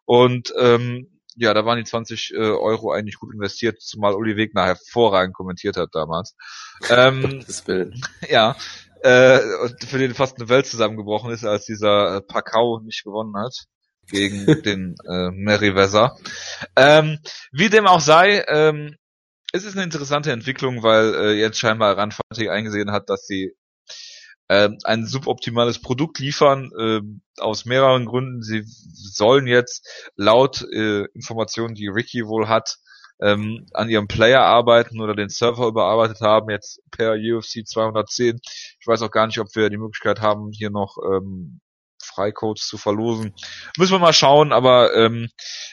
Und 0.05 0.53
ähm, 0.57 1.16
ja, 1.37 1.53
da 1.53 1.65
waren 1.65 1.77
die 1.77 1.83
20 1.83 2.33
äh, 2.33 2.37
Euro 2.37 2.91
eigentlich 2.91 3.15
gut 3.15 3.33
investiert, 3.33 3.81
zumal 3.81 4.15
Uli 4.15 4.35
Wegner 4.35 4.65
hervorragend 4.65 5.35
kommentiert 5.35 5.77
hat 5.77 5.89
damals. 5.93 6.35
Ähm, 6.89 7.43
ja, 8.29 8.55
äh, 9.01 9.39
und 9.63 9.83
für 9.83 9.99
den 9.99 10.13
fast 10.13 10.37
eine 10.37 10.49
Welt 10.49 10.65
zusammengebrochen 10.65 11.31
ist, 11.31 11.45
als 11.45 11.65
dieser 11.65 12.17
äh, 12.17 12.21
Pacau 12.21 12.79
nicht 12.79 13.03
gewonnen 13.03 13.35
hat 13.37 13.53
gegen 14.09 14.45
den 14.63 14.95
äh, 15.07 15.29
Merriweather. 15.31 16.17
Ähm, 16.75 17.19
wie 17.51 17.69
dem 17.69 17.87
auch 17.87 18.01
sei, 18.01 18.43
ähm, 18.47 18.95
es 19.53 19.63
ist 19.63 19.75
eine 19.75 19.83
interessante 19.83 20.31
Entwicklung, 20.31 20.83
weil 20.83 21.13
äh, 21.13 21.33
jetzt 21.33 21.59
scheinbar 21.59 21.97
Randfantik 21.97 22.49
eingesehen 22.49 22.91
hat, 22.91 23.09
dass 23.09 23.25
sie 23.25 23.53
äh, 24.47 24.69
ein 24.83 25.05
suboptimales 25.05 25.81
Produkt 25.81 26.19
liefern, 26.19 26.71
äh, 26.77 27.01
aus 27.41 27.65
mehreren 27.65 28.05
Gründen. 28.05 28.41
Sie 28.41 28.63
sollen 28.65 29.47
jetzt 29.47 29.87
laut 30.15 30.61
äh, 30.71 31.05
Informationen, 31.13 31.75
die 31.75 31.87
Ricky 31.87 32.25
wohl 32.25 32.47
hat, 32.47 32.77
ähm, 33.21 33.65
an 33.73 33.89
ihrem 33.89 34.07
Player 34.07 34.41
arbeiten 34.41 35.01
oder 35.01 35.15
den 35.15 35.29
Server 35.29 35.67
überarbeitet 35.67 36.21
haben, 36.21 36.49
jetzt 36.49 36.81
per 36.91 37.13
UFC 37.13 37.65
210. 37.65 38.39
Ich 38.79 38.87
weiß 38.87 39.01
auch 39.01 39.11
gar 39.11 39.27
nicht, 39.27 39.39
ob 39.39 39.47
wir 39.55 39.69
die 39.69 39.77
Möglichkeit 39.77 40.21
haben, 40.21 40.51
hier 40.51 40.69
noch 40.69 40.97
ähm, 41.03 41.59
Freicodes 42.03 42.67
zu 42.67 42.77
verlosen. 42.77 43.33
Müssen 43.77 43.93
wir 43.93 43.99
mal 43.99 44.13
schauen, 44.13 44.51
aber 44.51 44.93
ähm, 44.95 45.29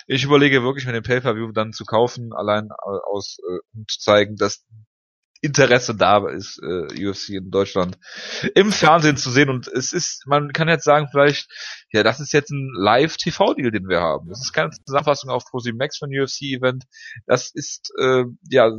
ich 0.06 0.24
überlege 0.24 0.62
wirklich, 0.62 0.86
mir 0.86 0.92
den 0.92 1.02
Pay-Per-View 1.02 1.52
dann 1.52 1.72
zu 1.72 1.84
kaufen, 1.84 2.32
allein 2.32 2.68
äh, 2.70 2.98
aus, 3.10 3.38
äh, 3.40 3.58
um 3.74 3.84
zu 3.88 3.98
zeigen, 3.98 4.36
dass 4.36 4.64
Interesse 5.44 5.94
da 5.94 6.26
ist, 6.28 6.58
äh, 6.62 7.06
UFC 7.06 7.30
in 7.30 7.50
Deutschland 7.50 7.98
im 8.54 8.72
Fernsehen 8.72 9.16
zu 9.16 9.30
sehen. 9.30 9.50
Und 9.50 9.68
es 9.68 9.92
ist, 9.92 10.26
man 10.26 10.52
kann 10.52 10.68
jetzt 10.68 10.84
sagen, 10.84 11.08
vielleicht, 11.10 11.48
ja, 11.92 12.02
das 12.02 12.18
ist 12.20 12.32
jetzt 12.32 12.50
ein 12.50 12.70
Live-TV-Deal, 12.74 13.70
den 13.70 13.88
wir 13.88 14.00
haben. 14.00 14.28
Das 14.28 14.40
ist 14.40 14.52
keine 14.52 14.70
Zusammenfassung 14.70 15.30
auf 15.30 15.44
Max 15.74 15.98
von 15.98 16.08
UFC-Event. 16.08 16.84
Das 17.26 17.50
ist, 17.52 17.92
äh, 17.98 18.24
ja, 18.50 18.72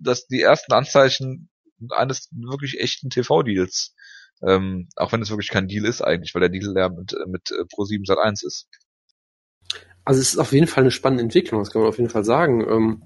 das 0.00 0.26
die 0.26 0.42
ersten 0.42 0.72
Anzeichen 0.72 1.48
eines 1.90 2.28
wirklich 2.32 2.78
echten 2.78 3.08
TV-Deals. 3.08 3.94
Ähm, 4.42 4.88
auch 4.96 5.12
wenn 5.12 5.22
es 5.22 5.30
wirklich 5.30 5.48
kein 5.48 5.68
Deal 5.68 5.84
ist 5.84 6.02
eigentlich, 6.02 6.34
weil 6.34 6.40
der 6.40 6.50
Deal 6.50 6.74
ja 6.76 6.88
mit, 6.88 7.14
mit 7.26 7.50
äh, 7.50 7.64
Pro7 7.64 8.06
Sat 8.06 8.18
1 8.18 8.42
ist. 8.42 8.68
Also 10.04 10.20
es 10.20 10.32
ist 10.32 10.38
auf 10.38 10.52
jeden 10.52 10.66
Fall 10.66 10.82
eine 10.82 10.90
spannende 10.90 11.22
Entwicklung, 11.22 11.60
das 11.60 11.70
kann 11.70 11.82
man 11.82 11.90
auf 11.90 11.98
jeden 11.98 12.10
Fall 12.10 12.24
sagen. 12.24 12.66
Ähm, 12.68 13.02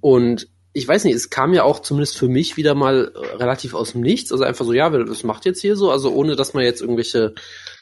und 0.00 0.48
ich 0.72 0.88
weiß 0.88 1.04
nicht, 1.04 1.14
es 1.14 1.30
kam 1.30 1.52
ja 1.52 1.64
auch 1.64 1.80
zumindest 1.80 2.16
für 2.16 2.28
mich 2.28 2.56
wieder 2.56 2.74
mal 2.74 3.12
äh, 3.14 3.36
relativ 3.36 3.74
aus 3.74 3.92
dem 3.92 4.00
Nichts. 4.00 4.32
Also 4.32 4.44
einfach 4.44 4.64
so, 4.64 4.72
ja, 4.72 4.88
das 4.88 5.22
macht 5.22 5.44
jetzt 5.44 5.60
hier 5.60 5.76
so, 5.76 5.90
also 5.90 6.12
ohne 6.12 6.34
dass 6.34 6.54
man 6.54 6.64
jetzt 6.64 6.80
irgendwelche 6.80 7.34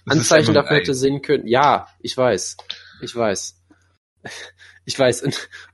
Anzeichen 0.07 0.55
dafür 0.55 0.79
hätte 0.79 0.95
sehen 0.95 1.23
können. 1.23 1.47
Ja, 1.47 1.87
ich 2.01 2.17
weiß. 2.17 2.57
Ich 3.03 3.15
weiß. 3.15 3.57
Ich 4.87 4.99
weiß. 4.99 5.25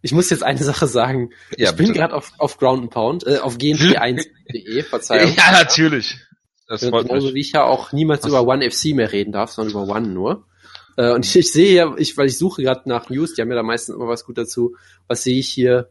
Ich 0.03 0.12
muss 0.12 0.29
jetzt 0.29 0.43
eine 0.43 0.62
Sache 0.62 0.87
sagen. 0.87 1.31
Ja, 1.57 1.71
ich 1.71 1.77
bin 1.77 1.95
gerade 1.95 2.12
auf, 2.12 2.33
auf 2.37 2.59
Ground 2.59 2.83
and 2.83 2.91
Pound, 2.91 3.27
äh, 3.27 3.39
auf 3.39 3.57
gnp1.de, 3.57 4.83
Verzeihung. 4.91 5.33
Ja, 5.35 5.53
natürlich. 5.53 6.19
Das 6.67 6.85
freut 6.85 7.07
Genauso 7.07 7.27
mich. 7.27 7.35
wie 7.35 7.41
ich 7.41 7.53
ja 7.53 7.64
auch 7.64 7.93
niemals 7.93 8.25
Was? 8.25 8.29
über 8.29 8.47
One 8.47 8.69
FC 8.69 8.95
mehr 8.95 9.12
reden 9.12 9.33
darf, 9.33 9.53
sondern 9.53 9.73
über 9.73 9.95
One 9.95 10.09
nur. 10.09 10.45
Äh, 10.97 11.12
und 11.12 11.25
ich, 11.25 11.37
ich 11.37 11.53
sehe 11.53 11.73
ja, 11.75 11.95
ich, 11.97 12.17
weil 12.19 12.27
ich 12.27 12.37
suche 12.37 12.62
gerade 12.62 12.89
nach 12.89 13.09
News, 13.09 13.35
die 13.35 13.41
haben 13.41 13.49
ja 13.49 13.57
da 13.57 13.62
meistens 13.62 13.95
immer 13.95 14.09
was 14.09 14.25
gut 14.25 14.37
dazu. 14.37 14.77
Was 15.07 15.23
sehe 15.23 15.39
ich 15.39 15.49
hier? 15.49 15.89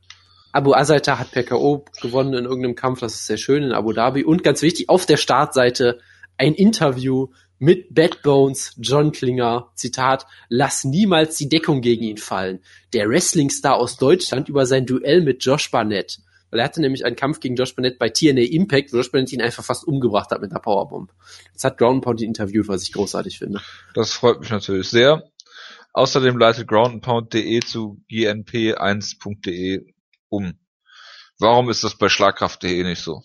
Abu 0.55 0.73
Azaita 0.73 1.19
hat 1.19 1.31
per 1.31 1.43
K.O. 1.43 1.83
gewonnen 2.01 2.33
in 2.33 2.45
irgendeinem 2.45 2.75
Kampf, 2.75 3.01
das 3.01 3.15
ist 3.15 3.25
sehr 3.25 3.35
schön 3.35 3.61
in 3.61 3.73
Abu 3.73 3.91
Dhabi. 3.91 4.23
Und 4.23 4.41
ganz 4.41 4.61
wichtig, 4.61 4.87
auf 4.87 5.05
der 5.05 5.17
Startseite 5.17 5.99
ein 6.37 6.53
Interview 6.53 7.27
mit 7.59 7.93
Bad 7.93 8.21
Bones, 8.23 8.73
John 8.77 9.11
Klinger, 9.11 9.69
Zitat, 9.75 10.25
lass 10.47 10.85
niemals 10.85 11.35
die 11.35 11.49
Deckung 11.49 11.81
gegen 11.81 12.05
ihn 12.05 12.15
fallen. 12.15 12.61
Der 12.93 13.09
Wrestling-Star 13.09 13.75
aus 13.75 13.97
Deutschland 13.97 14.47
über 14.47 14.65
sein 14.65 14.85
Duell 14.85 15.19
mit 15.21 15.43
Josh 15.43 15.69
Barnett. 15.71 16.19
Weil 16.51 16.61
er 16.61 16.65
hatte 16.65 16.79
nämlich 16.79 17.03
einen 17.03 17.17
Kampf 17.17 17.41
gegen 17.41 17.57
Josh 17.57 17.75
Barnett 17.75 17.99
bei 17.99 18.07
TNA 18.07 18.43
Impact, 18.43 18.93
wo 18.93 18.97
Josh 18.97 19.11
Barnett 19.11 19.33
ihn 19.33 19.41
einfach 19.41 19.65
fast 19.65 19.85
umgebracht 19.85 20.31
hat 20.31 20.39
mit 20.39 20.51
einer 20.51 20.61
Powerbomb. 20.61 21.11
Jetzt 21.51 21.65
hat 21.65 21.77
Ground 21.77 22.01
Pound 22.01 22.21
die 22.21 22.25
Interview, 22.25 22.63
was 22.67 22.83
ich 22.83 22.93
großartig 22.93 23.39
finde. 23.39 23.59
Das 23.93 24.13
freut 24.13 24.39
mich 24.39 24.51
natürlich 24.51 24.87
sehr. 24.87 25.21
Außerdem 25.91 26.37
leitet 26.37 26.69
groundpound.de 26.69 27.59
zu 27.59 28.01
gnp1.de 28.09 29.94
um. 30.36 30.59
Warum 31.39 31.69
ist 31.69 31.83
das 31.83 31.97
bei 31.97 32.09
Schlagkraft.de 32.09 32.83
nicht 32.83 33.01
so? 33.01 33.23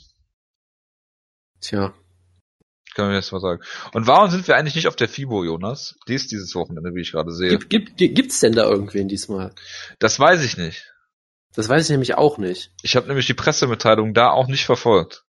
Tja. 1.61 1.94
Können 2.94 3.11
wir 3.11 3.16
jetzt 3.16 3.30
mal 3.30 3.40
sagen. 3.40 3.62
Und 3.92 4.08
warum 4.08 4.30
sind 4.30 4.48
wir 4.48 4.56
eigentlich 4.56 4.74
nicht 4.74 4.88
auf 4.88 4.96
der 4.96 5.08
FIBO, 5.08 5.44
Jonas? 5.44 5.96
Die 6.08 6.14
ist 6.14 6.32
dieses 6.32 6.54
Wochenende, 6.56 6.92
wie 6.94 7.02
ich 7.02 7.12
gerade 7.12 7.32
sehe. 7.32 7.56
Gibt, 7.56 7.70
gibt, 7.70 8.16
gibt's 8.16 8.40
denn 8.40 8.52
da 8.52 8.68
irgendwen 8.68 9.06
diesmal? 9.06 9.54
Das 10.00 10.18
weiß 10.18 10.42
ich 10.44 10.56
nicht. 10.56 10.92
Das 11.54 11.68
weiß 11.68 11.84
ich 11.84 11.90
nämlich 11.90 12.14
auch 12.14 12.38
nicht. 12.38 12.72
Ich 12.82 12.96
habe 12.96 13.06
nämlich 13.06 13.26
die 13.26 13.34
Pressemitteilung 13.34 14.12
da 14.12 14.30
auch 14.30 14.48
nicht 14.48 14.64
verfolgt. 14.64 15.24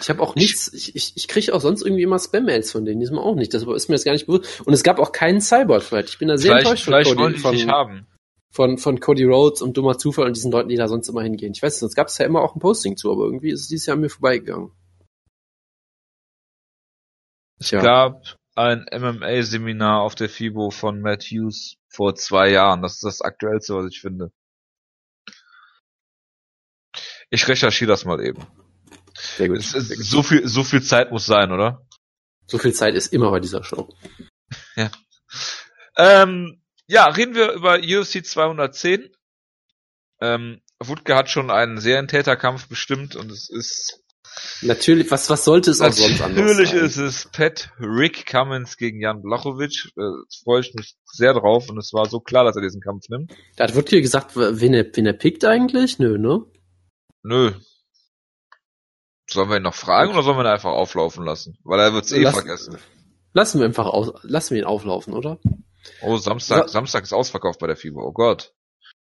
Ich 0.00 0.08
habe 0.08 0.22
auch 0.22 0.34
nichts, 0.34 0.72
ich, 0.72 0.96
ich, 0.96 1.12
ich 1.16 1.28
kriege 1.28 1.52
auch 1.52 1.60
sonst 1.60 1.82
irgendwie 1.82 2.04
immer 2.04 2.18
Spam-Mails 2.18 2.72
von 2.72 2.86
denen, 2.86 3.00
diesmal 3.00 3.22
auch 3.22 3.34
nicht. 3.34 3.52
Das 3.52 3.64
ist 3.64 3.88
mir 3.88 3.96
jetzt 3.96 4.04
gar 4.04 4.12
nicht 4.12 4.26
bewusst. 4.26 4.62
Und 4.62 4.72
es 4.72 4.82
gab 4.82 4.98
auch 4.98 5.12
keinen 5.12 5.42
Cyborg-Thread. 5.42 6.08
Ich 6.08 6.18
bin 6.18 6.28
da 6.28 6.38
sehr 6.38 6.52
vielleicht, 6.52 6.66
enttäuscht 6.66 6.84
vielleicht 6.84 7.10
von, 7.10 7.18
wollen 7.18 7.34
die 7.34 7.40
von, 7.40 7.54
nicht 7.54 7.68
haben 7.68 8.06
von, 8.50 8.78
von 8.78 9.00
Cody 9.00 9.24
Rhodes 9.24 9.62
und 9.62 9.76
dummer 9.76 9.98
Zufall 9.98 10.26
und 10.26 10.36
diesen 10.36 10.52
Leuten, 10.52 10.68
die 10.68 10.76
da 10.76 10.88
sonst 10.88 11.08
immer 11.08 11.22
hingehen. 11.22 11.52
Ich 11.52 11.62
weiß, 11.62 11.80
sonst 11.80 11.94
gab 11.94 12.08
es 12.08 12.18
ja 12.18 12.26
immer 12.26 12.40
auch 12.40 12.54
ein 12.54 12.60
Posting 12.60 12.96
zu, 12.96 13.12
aber 13.12 13.24
irgendwie 13.24 13.50
ist 13.50 13.62
es 13.62 13.68
dieses 13.68 13.86
Jahr 13.86 13.96
an 13.96 14.00
mir 14.00 14.08
vorbeigegangen. 14.08 14.72
Es 17.60 17.70
ja. 17.70 17.82
gab 17.82 18.38
ein 18.54 18.86
MMA-Seminar 18.92 20.00
auf 20.02 20.14
der 20.14 20.28
FIBO 20.28 20.70
von 20.70 21.00
Matt 21.00 21.24
Hughes 21.24 21.76
vor 21.88 22.14
zwei 22.14 22.50
Jahren. 22.50 22.82
Das 22.82 22.94
ist 22.94 23.04
das 23.04 23.20
aktuellste, 23.20 23.74
was 23.74 23.92
ich 23.92 24.00
finde. 24.00 24.32
Ich 27.30 27.46
recherchiere 27.46 27.88
das 27.88 28.04
mal 28.04 28.24
eben. 28.24 28.46
Sehr 29.14 29.48
gut. 29.48 29.62
so 29.62 30.22
viel, 30.22 30.46
so 30.46 30.64
viel 30.64 30.82
Zeit 30.82 31.10
muss 31.10 31.26
sein, 31.26 31.52
oder? 31.52 31.86
So 32.46 32.58
viel 32.58 32.72
Zeit 32.72 32.94
ist 32.94 33.12
immer 33.12 33.30
bei 33.30 33.40
dieser 33.40 33.62
Show. 33.62 33.88
Ja. 34.76 34.90
Ähm, 35.96 36.62
ja, 36.88 37.06
reden 37.06 37.34
wir 37.34 37.52
über 37.52 37.78
UFC 37.78 38.24
210. 38.24 39.10
Ähm, 40.20 40.60
Wutke 40.80 41.14
hat 41.14 41.30
schon 41.30 41.50
einen 41.50 41.78
Serientäterkampf 41.78 42.68
bestimmt 42.68 43.14
und 43.14 43.30
es 43.30 43.48
ist 43.48 44.02
Natürlich, 44.62 45.10
was, 45.10 45.28
was 45.30 45.44
sollte 45.44 45.70
es 45.70 45.80
auch 45.80 45.92
sonst 45.92 46.20
anders 46.20 46.38
Natürlich 46.38 46.72
ist 46.72 46.96
es 46.96 47.28
Pat 47.32 47.70
Rick 47.80 48.26
Cummins 48.26 48.76
gegen 48.76 49.00
Jan 49.00 49.22
Blachowicz. 49.22 49.88
Äh, 49.96 50.02
freue 50.44 50.60
ich 50.60 50.74
mich 50.74 50.96
sehr 51.04 51.32
drauf 51.34 51.68
und 51.68 51.78
es 51.78 51.92
war 51.92 52.08
so 52.08 52.20
klar, 52.20 52.44
dass 52.44 52.56
er 52.56 52.62
diesen 52.62 52.80
Kampf 52.80 53.08
nimmt. 53.08 53.32
Da 53.56 53.64
hat 53.64 53.74
Wutke 53.74 54.00
gesagt, 54.00 54.36
wen 54.36 54.74
er, 54.74 54.84
wen 54.94 55.06
er 55.06 55.12
pickt 55.12 55.44
eigentlich? 55.44 55.98
Nö, 55.98 56.18
ne? 56.18 56.44
Nö. 57.22 57.52
Sollen 59.28 59.50
wir 59.50 59.56
ihn 59.56 59.62
noch 59.62 59.74
fragen 59.74 60.12
oder 60.12 60.22
sollen 60.22 60.38
wir 60.38 60.44
ihn 60.44 60.52
einfach 60.52 60.72
auflaufen 60.72 61.24
lassen? 61.24 61.58
Weil 61.64 61.80
er 61.80 61.92
wird's 61.92 62.12
eh 62.12 62.22
Lass, 62.22 62.34
vergessen. 62.34 62.78
Lassen 63.32 63.58
wir 63.58 63.66
einfach 63.66 63.86
aus, 63.86 64.12
lassen 64.22 64.54
wir 64.54 64.62
ihn 64.62 64.66
auflaufen, 64.66 65.12
oder? 65.12 65.38
Oh, 66.02 66.16
Samstag, 66.18 66.64
Sa 66.64 66.68
Samstag 66.68 67.04
ist 67.04 67.12
ausverkauft 67.12 67.58
bei 67.60 67.66
der 67.66 67.76
FIBO. 67.76 68.02
Oh 68.02 68.12
Gott. 68.12 68.52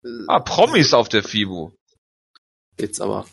Äh, 0.04 0.08
ah, 0.28 0.40
Promis 0.40 0.94
auf 0.94 1.08
der 1.08 1.22
FIBO. 1.22 1.76
Jetzt 2.78 3.00
aber. 3.00 3.26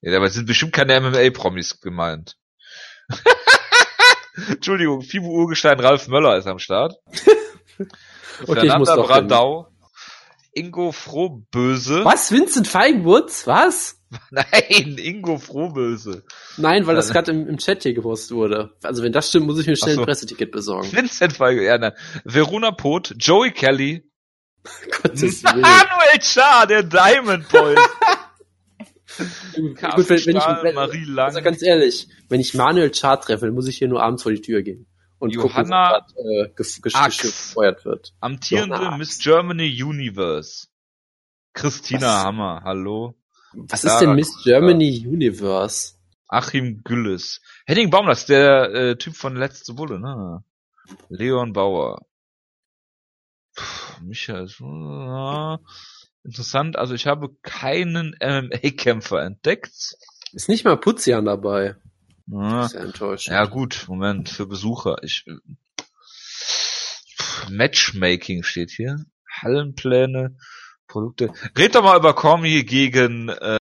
Ja, 0.00 0.12
dabei 0.12 0.28
sind 0.28 0.46
bestimmt 0.46 0.72
keine 0.72 1.00
MMA-Promis 1.00 1.80
gemeint. 1.80 2.36
Entschuldigung, 4.48 5.02
FIBO 5.02 5.28
Urgestein 5.28 5.80
Ralf 5.80 6.08
Möller 6.08 6.36
ist 6.36 6.46
am 6.46 6.58
Start. 6.58 6.94
okay, 8.46 8.66
ich 8.66 8.78
muss 8.78 8.88
doch 8.88 9.06
Brandau. 9.06 9.68
Ingo 10.52 10.92
Frohböse. 10.92 12.04
Was? 12.04 12.32
Vincent 12.32 12.66
Feigenwurz? 12.66 13.46
Was? 13.46 14.00
Nein, 14.30 14.96
Ingo 14.98 15.38
Frohböse. 15.38 16.24
Nein, 16.56 16.86
weil 16.86 16.96
das 16.96 17.10
gerade 17.10 17.30
im, 17.30 17.46
im, 17.46 17.58
Chat 17.58 17.84
hier 17.84 17.94
gepostet 17.94 18.36
wurde. 18.36 18.72
Also 18.82 19.02
wenn 19.02 19.12
das 19.12 19.28
stimmt, 19.28 19.46
muss 19.46 19.60
ich 19.60 19.66
mir 19.66 19.76
schnell 19.76 19.94
so. 19.94 20.00
ein 20.00 20.06
Presseticket 20.06 20.50
besorgen. 20.50 20.90
Vincent 20.92 21.34
Feige, 21.34 21.64
ja, 21.64 21.78
nein. 21.78 21.92
Verona 22.24 22.72
Pot, 22.72 23.14
Joey 23.16 23.52
Kelly. 23.52 24.10
Gottes 25.02 25.44
Willen. 25.44 25.60
Manuel 25.60 26.20
Char, 26.20 26.66
der 26.66 26.82
Diamond 26.82 27.48
Boy. 27.48 27.76
Gut, 29.16 30.08
wenn, 30.08 30.26
wenn 30.26 30.36
ich, 30.36 30.44
wenn, 30.62 30.74
Marie 30.74 31.04
Lang. 31.04 31.26
Also 31.26 31.42
ganz 31.42 31.62
ehrlich, 31.62 32.08
wenn 32.28 32.40
ich 32.40 32.54
Manuel 32.54 32.92
Char 32.94 33.20
treffe, 33.20 33.50
muss 33.50 33.68
ich 33.68 33.78
hier 33.78 33.88
nur 33.88 34.02
abends 34.02 34.22
vor 34.22 34.32
die 34.32 34.40
Tür 34.40 34.62
gehen. 34.62 34.86
Und 35.20 35.34
Johanna 35.34 36.00
gucken, 36.00 36.30
äh, 36.30 36.48
gefeuert 36.56 37.84
wird. 37.84 38.14
Amtierende 38.20 38.96
Miss 38.96 39.18
Germany 39.18 39.82
Universe. 39.82 40.68
Christina 41.52 42.00
Was? 42.00 42.24
Hammer, 42.24 42.62
hallo. 42.64 43.14
Was 43.52 43.84
ist 43.84 43.98
denn 43.98 44.14
Miss 44.14 44.42
Germany 44.42 45.04
Universe? 45.06 45.94
Achim 46.26 46.82
Gülles. 46.84 47.42
Henning 47.66 47.90
Baumlass, 47.90 48.24
der 48.24 48.72
äh, 48.72 48.96
Typ 48.96 49.14
von 49.14 49.36
Letzte 49.36 49.74
Bulle, 49.74 50.00
ne? 50.00 50.42
Leon 51.10 51.52
Bauer. 51.52 52.06
Puh, 53.54 54.02
Michael. 54.02 54.46
Äh, 54.46 55.58
interessant, 56.24 56.78
also 56.78 56.94
ich 56.94 57.06
habe 57.06 57.36
keinen 57.42 58.16
MMA-Kämpfer 58.22 59.22
entdeckt. 59.22 59.96
Ist 60.32 60.48
nicht 60.48 60.64
mal 60.64 60.78
Putzian 60.78 61.26
dabei. 61.26 61.76
Ja. 62.32 62.68
Sehr 62.68 62.82
enttäuschend. 62.82 63.34
Ja 63.34 63.44
gut, 63.46 63.84
Moment, 63.88 64.28
für 64.28 64.46
Besucher. 64.46 64.96
Ich 65.02 65.24
Matchmaking 67.48 68.42
steht 68.42 68.70
hier. 68.70 69.04
Hallenpläne. 69.42 70.36
Produkte. 70.86 71.32
Red 71.56 71.74
doch 71.74 71.82
mal 71.84 71.96
über 71.96 72.14
Cormier 72.14 72.64
gegen 72.64 73.28
äh, 73.28 73.58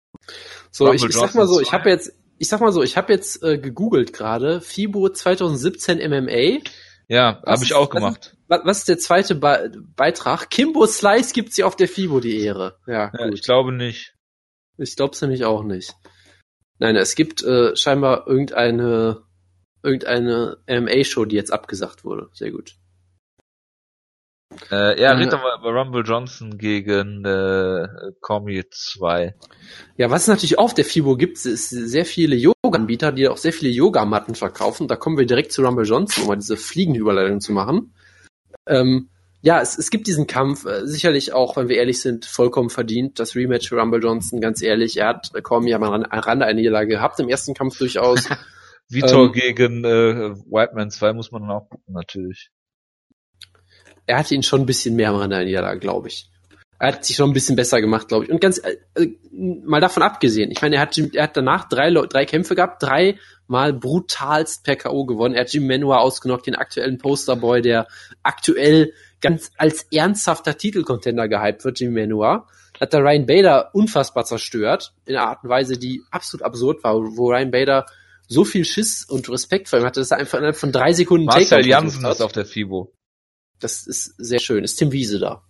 So, 0.72 0.92
ich, 0.94 1.04
ich 1.04 1.14
sag 1.16 1.36
mal 1.36 1.48
so, 1.48 1.60
ich 1.60 1.74
habe 1.74 1.90
jetzt 1.90 2.14
ich 2.40 2.48
sag 2.50 2.62
mal 2.62 2.72
so, 2.72 2.84
ich 2.84 2.96
habe 2.98 3.12
jetzt 3.14 3.42
äh, 3.44 3.58
gegoogelt 3.58 4.14
gerade 4.14 4.62
FIBO 4.62 5.10
2017 5.10 5.98
MMA. 6.10 6.62
Ja, 7.10 7.42
habe 7.46 7.64
ich 7.64 7.74
auch 7.74 7.90
gemacht. 7.90 8.36
wa- 8.48 8.62
was 8.64 8.80
ist 8.80 8.88
der 8.90 9.00
zweite 9.00 9.36
Be 9.36 9.72
Beitrag? 9.96 10.50
Kimbo 10.50 10.86
Slice 10.86 11.34
gibt 11.34 11.54
sie 11.54 11.64
auf 11.64 11.76
der 11.76 11.88
FIBO 11.88 12.20
die 12.20 12.40
Ehre. 12.42 12.78
Ja, 12.86 13.12
Ja, 13.18 13.26
gut. 13.26 13.34
ich 13.34 13.42
glaube 13.44 13.72
nicht. 13.74 14.14
Ich 14.78 14.96
glaub's 14.96 15.22
nämlich 15.22 15.46
auch 15.46 15.64
nicht. 15.64 15.96
Nein, 16.80 16.96
es 16.96 17.16
gibt 17.16 17.44
äh, 17.44 17.76
scheinbar 17.76 18.28
irgendeine 18.28 19.24
irgendeine 19.84 20.58
MMA-Show, 20.68 21.26
die 21.26 21.36
jetzt 21.36 21.54
abgesagt 21.54 22.04
wurde. 22.04 22.30
Sehr 22.34 22.52
gut. 22.52 22.76
Äh, 24.72 25.00
ja, 25.02 25.12
Äh, 25.12 25.18
red 25.18 25.34
doch 25.34 25.42
mal 25.42 25.58
über 25.60 25.74
Rumble 25.74 26.04
Johnson 26.04 26.58
gegen 26.58 27.24
äh, 27.26 27.88
Commie 28.22 28.64
2. 28.70 29.36
Ja, 29.98 30.10
was 30.10 30.24
es 30.24 30.28
natürlich 30.28 30.58
auch 30.58 30.66
auf 30.66 30.74
der 30.74 30.86
FIBO 30.86 31.16
gibt, 31.16 31.38
ist 31.46 31.70
sehr 31.70 32.06
viele 32.06 32.36
Yoga-Anbieter, 32.36 33.12
die 33.12 33.28
auch 33.28 33.38
sehr 33.38 33.54
viele 33.54 33.72
Yogamatten 33.72 34.36
verkaufen. 34.36 34.88
Da 34.88 34.96
kommen 34.96 35.18
wir 35.18 35.26
direkt 35.26 35.52
zu 35.52 35.62
Rumble 35.62 35.86
Johnson, 35.86 36.24
um 36.24 36.30
mal 36.30 36.36
diese 36.36 36.58
Fliegenüberleitung 36.58 37.40
zu 37.40 37.52
machen. 37.52 37.94
Ähm, 38.68 39.10
ja, 39.48 39.62
es, 39.62 39.78
es 39.78 39.92
gibt 39.92 40.08
diesen 40.08 40.28
Kampf, 40.28 40.66
äh, 40.66 40.86
sicherlich 40.86 41.32
auch, 41.32 41.56
wenn 41.56 41.70
wir 41.70 41.78
ehrlich 41.78 42.02
sind, 42.02 42.26
vollkommen 42.26 42.70
verdient. 42.70 43.18
Das 43.18 43.34
Rematch 43.34 43.70
für 43.70 43.80
Rumble 43.80 44.04
Johnson, 44.04 44.42
ganz 44.42 44.62
ehrlich, 44.62 44.98
er 44.98 45.08
hat 45.08 45.32
kaum 45.42 45.68
ja 45.68 45.80
mal 45.80 45.94
an 45.94 46.04
Rande 46.04 46.46
eine 46.46 46.60
Niederlage 46.60 46.90
gehabt 46.90 47.18
im 47.22 47.30
ersten 47.30 47.54
Kampf 47.54 47.78
durchaus. 47.78 48.28
Vitor 48.90 49.28
Ähm, 49.28 49.32
gegen 49.32 49.86
äh, 49.86 50.36
Whiteman 50.52 50.92
2 50.92 51.14
muss 51.14 51.32
man 51.32 51.44
dann 51.44 51.52
auch 51.52 51.70
gucken, 51.70 51.94
natürlich. 51.94 52.50
er 54.06 54.18
hatte 54.18 54.36
ihn 54.36 54.44
schon 54.44 54.60
ein 54.60 54.66
bisschen 54.66 54.98
mehr 54.98 55.12
am 55.12 55.16
Rande 55.16 55.38
einer 55.38 55.46
Niederlage, 55.46 55.80
glaube 55.80 56.10
ich. 56.10 56.30
Er 56.80 56.90
hat 56.90 57.06
sich 57.06 57.16
schon 57.16 57.30
ein 57.30 57.34
bisschen 57.34 57.56
besser 57.56 57.80
gemacht, 57.80 58.10
glaube 58.10 58.26
ich. 58.26 58.32
Und 58.32 58.42
ganz 58.42 58.58
äh, 58.58 58.76
äh, 58.96 59.16
mal 59.32 59.80
davon 59.80 60.04
abgesehen, 60.04 60.52
ich 60.52 60.62
meine, 60.62 60.76
er 60.76 60.82
hat, 60.82 60.98
er 60.98 61.24
hat 61.24 61.38
danach 61.38 61.70
drei, 61.70 61.90
drei 61.90 62.26
Kämpfe 62.26 62.54
gehabt, 62.54 62.84
drei 62.84 63.18
Mal 63.50 63.72
brutalst 63.72 64.66
per 64.66 64.76
K.O. 64.76 65.06
gewonnen. 65.06 65.34
Er 65.34 65.42
hat 65.42 65.54
Jim 65.54 65.68
Manua 65.68 66.00
ausgenockt, 66.00 66.48
den 66.48 66.56
aktuellen 66.56 66.98
Posterboy, 66.98 67.62
der 67.62 67.88
aktuell 68.22 68.92
ganz 69.22 69.52
als 69.58 69.84
ernsthafter 69.92 70.58
Titelcontender 70.58 71.28
gehypt 71.28 71.66
wird, 71.66 71.80
Jim 71.80 71.94
Manua. 71.94 72.48
Hat 72.80 72.94
der 72.94 73.02
Ryan 73.02 73.26
Bader 73.26 73.70
unfassbar 73.74 74.26
zerstört, 74.26 74.94
in 75.06 75.16
einer 75.16 75.28
Art 75.30 75.44
und 75.44 75.50
Weise, 75.50 75.78
die 75.78 76.04
absolut 76.12 76.44
absurd 76.46 76.84
war, 76.84 76.94
wo 76.96 77.32
Ryan 77.32 77.50
Bader 77.52 77.86
so 78.28 78.44
viel 78.46 78.66
Schiss 78.66 79.04
und 79.06 79.28
Respekt 79.30 79.68
vor 79.70 79.80
ihm 79.80 79.86
hatte, 79.86 80.00
dass 80.00 80.12
er 80.12 80.18
einfach 80.18 80.38
innerhalb 80.38 80.58
von 80.58 80.72
drei 80.72 80.92
Sekunden 80.94 81.26
Marcel 81.26 81.66
Jansen 81.66 82.02
ist 82.02 82.06
hat. 82.06 82.22
auf 82.22 82.34
der 82.34 82.46
FIBO. 82.46 82.94
Das 83.60 83.88
ist 83.88 84.14
sehr 84.18 84.40
schön. 84.40 84.64
Ist 84.64 84.76
Tim 84.76 84.92
Wiese 84.92 85.18
da? 85.20 85.42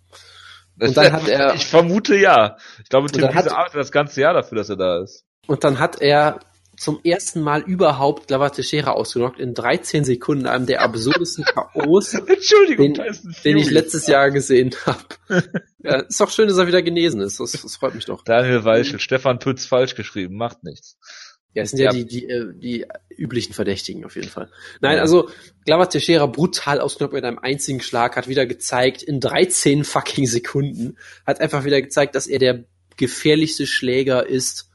Und 0.80 0.96
dann 0.96 1.12
hat 1.12 1.28
er- 1.28 1.54
ich 1.56 1.66
vermute 1.66 2.16
ja. 2.16 2.56
Ich 2.82 2.88
glaube, 2.88 3.08
Tim 3.10 3.22
dann 3.22 3.34
hat- 3.34 3.44
Wiese 3.46 3.56
arbeitet 3.56 3.80
das 3.80 3.92
ganze 3.92 4.20
Jahr 4.22 4.32
dafür, 4.32 4.56
dass 4.56 4.68
er 4.70 4.76
da 4.76 5.02
ist. 5.02 5.24
Und 5.46 5.64
dann 5.64 5.78
hat 5.80 6.00
er 6.00 6.40
zum 6.78 7.00
ersten 7.02 7.40
Mal 7.40 7.62
überhaupt 7.62 8.28
Glava 8.28 8.50
Teixeira 8.50 8.92
ausgenockt 8.92 9.40
in 9.40 9.52
13 9.54 10.04
Sekunden, 10.04 10.46
einem 10.46 10.66
der 10.66 10.82
absurdesten 10.82 11.44
K.O.s, 11.54 12.14
Entschuldigung, 12.14 12.94
Den- 12.94 13.34
den 13.44 13.56
ich 13.56 13.70
letztes 13.70 14.06
Jahr 14.06 14.30
gesehen 14.30 14.70
habe. 14.86 15.02
ja, 15.82 15.96
ist 16.02 16.20
doch 16.20 16.30
schön, 16.30 16.48
dass 16.48 16.56
er 16.58 16.66
wieder 16.68 16.82
genesen 16.82 17.20
ist. 17.20 17.40
Das, 17.40 17.52
das 17.52 17.76
freut 17.76 17.94
mich 17.94 18.04
doch. 18.04 18.22
Daniel 18.22 18.64
Weichel, 18.64 19.00
Stefan 19.00 19.38
Pütz 19.38 19.66
falsch 19.66 19.94
geschrieben, 19.96 20.36
macht 20.36 20.62
nichts. 20.64 20.96
Ja, 21.54 21.62
es 21.62 21.70
sind 21.70 21.80
ja, 21.80 21.86
Ja. 21.86 21.92
die, 21.92 22.04
die, 22.06 22.28
äh, 22.28 22.52
die 22.54 22.86
üblichen 23.16 23.54
Verdächtigen 23.54 24.04
auf 24.04 24.14
jeden 24.16 24.28
Fall. 24.28 24.50
Nein, 24.80 24.98
also 25.00 25.30
Glava 25.64 25.86
Teixeira 25.86 26.26
brutal 26.26 26.78
ausgenockt 26.80 27.14
mit 27.14 27.24
einem 27.24 27.38
einzigen 27.38 27.80
Schlag, 27.80 28.16
hat 28.16 28.28
wieder 28.28 28.46
gezeigt, 28.46 29.02
in 29.02 29.18
13 29.18 29.82
fucking 29.82 30.26
Sekunden, 30.26 30.96
hat 31.26 31.40
einfach 31.40 31.64
wieder 31.64 31.80
gezeigt, 31.82 32.14
dass 32.14 32.26
er 32.26 32.38
der 32.38 32.64
gefährlichste 32.96 33.66
Schläger 33.66 34.26
ist 34.26 34.70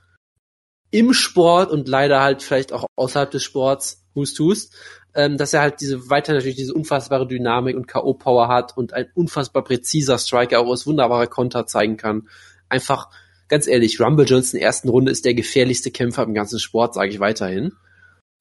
im 0.93 1.11
Sport 1.11 1.71
und 1.71 1.87
leider 1.87 2.21
halt 2.21 2.43
vielleicht 2.43 2.71
auch 2.71 2.85
außerhalb 2.95 3.31
des 3.31 3.43
Sports, 3.43 4.05
hust 4.13 4.37
hust, 4.39 4.75
ähm, 5.15 5.37
dass 5.37 5.51
er 5.51 5.61
halt 5.61 5.81
diese 5.81 6.07
weiter 6.11 6.33
natürlich 6.33 6.55
diese 6.55 6.73
unfassbare 6.73 7.27
Dynamik 7.27 7.75
und 7.75 7.87
K.O.-Power 7.87 8.47
hat 8.47 8.77
und 8.77 8.93
ein 8.93 9.07
unfassbar 9.15 9.63
präziser 9.63 10.19
Striker 10.19 10.59
auch 10.59 10.67
aus 10.67 10.85
wunderbarer 10.85 11.25
Konter 11.25 11.65
zeigen 11.65 11.97
kann. 11.97 12.29
Einfach, 12.69 13.09
ganz 13.47 13.65
ehrlich, 13.65 13.99
Rumble 13.99 14.27
Johnson 14.27 14.57
in 14.57 14.59
der 14.59 14.67
ersten 14.67 14.87
Runde 14.87 15.11
ist 15.11 15.25
der 15.25 15.33
gefährlichste 15.33 15.89
Kämpfer 15.89 16.23
im 16.23 16.35
ganzen 16.35 16.59
Sport, 16.59 16.93
sage 16.93 17.09
ich 17.09 17.19
weiterhin. 17.19 17.73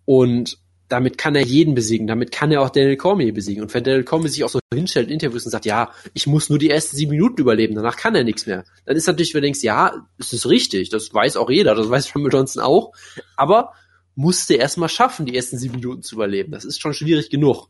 Und 0.04 0.58
damit 0.92 1.16
kann 1.16 1.34
er 1.34 1.42
jeden 1.42 1.74
besiegen, 1.74 2.06
damit 2.06 2.32
kann 2.32 2.52
er 2.52 2.60
auch 2.60 2.68
Daniel 2.68 2.98
Cormier 2.98 3.32
besiegen. 3.32 3.62
Und 3.62 3.72
wenn 3.72 3.82
Daniel 3.82 4.04
Cormier 4.04 4.28
sich 4.28 4.44
auch 4.44 4.50
so 4.50 4.60
hinstellt 4.74 5.06
in 5.08 5.14
Interviews 5.14 5.46
und 5.46 5.50
sagt, 5.50 5.64
ja, 5.64 5.90
ich 6.12 6.26
muss 6.26 6.50
nur 6.50 6.58
die 6.58 6.68
ersten 6.68 6.98
sieben 6.98 7.12
Minuten 7.12 7.40
überleben, 7.40 7.74
danach 7.74 7.96
kann 7.96 8.14
er 8.14 8.24
nichts 8.24 8.44
mehr, 8.44 8.64
dann 8.84 8.94
ist 8.94 9.06
natürlich, 9.06 9.32
wenn 9.32 9.40
du 9.40 9.46
denkst, 9.46 9.62
ja, 9.62 10.06
es 10.18 10.34
ist 10.34 10.46
richtig, 10.46 10.90
das 10.90 11.14
weiß 11.14 11.38
auch 11.38 11.48
jeder, 11.48 11.74
das 11.74 11.88
weiß 11.88 12.14
Rumble 12.14 12.30
Johnson 12.30 12.62
auch, 12.62 12.92
aber 13.36 13.72
musste 14.14 14.52
erst 14.52 14.76
mal 14.76 14.90
schaffen, 14.90 15.24
die 15.24 15.34
ersten 15.34 15.56
sieben 15.56 15.76
Minuten 15.76 16.02
zu 16.02 16.16
überleben. 16.16 16.52
Das 16.52 16.66
ist 16.66 16.78
schon 16.78 16.92
schwierig 16.92 17.30
genug. 17.30 17.68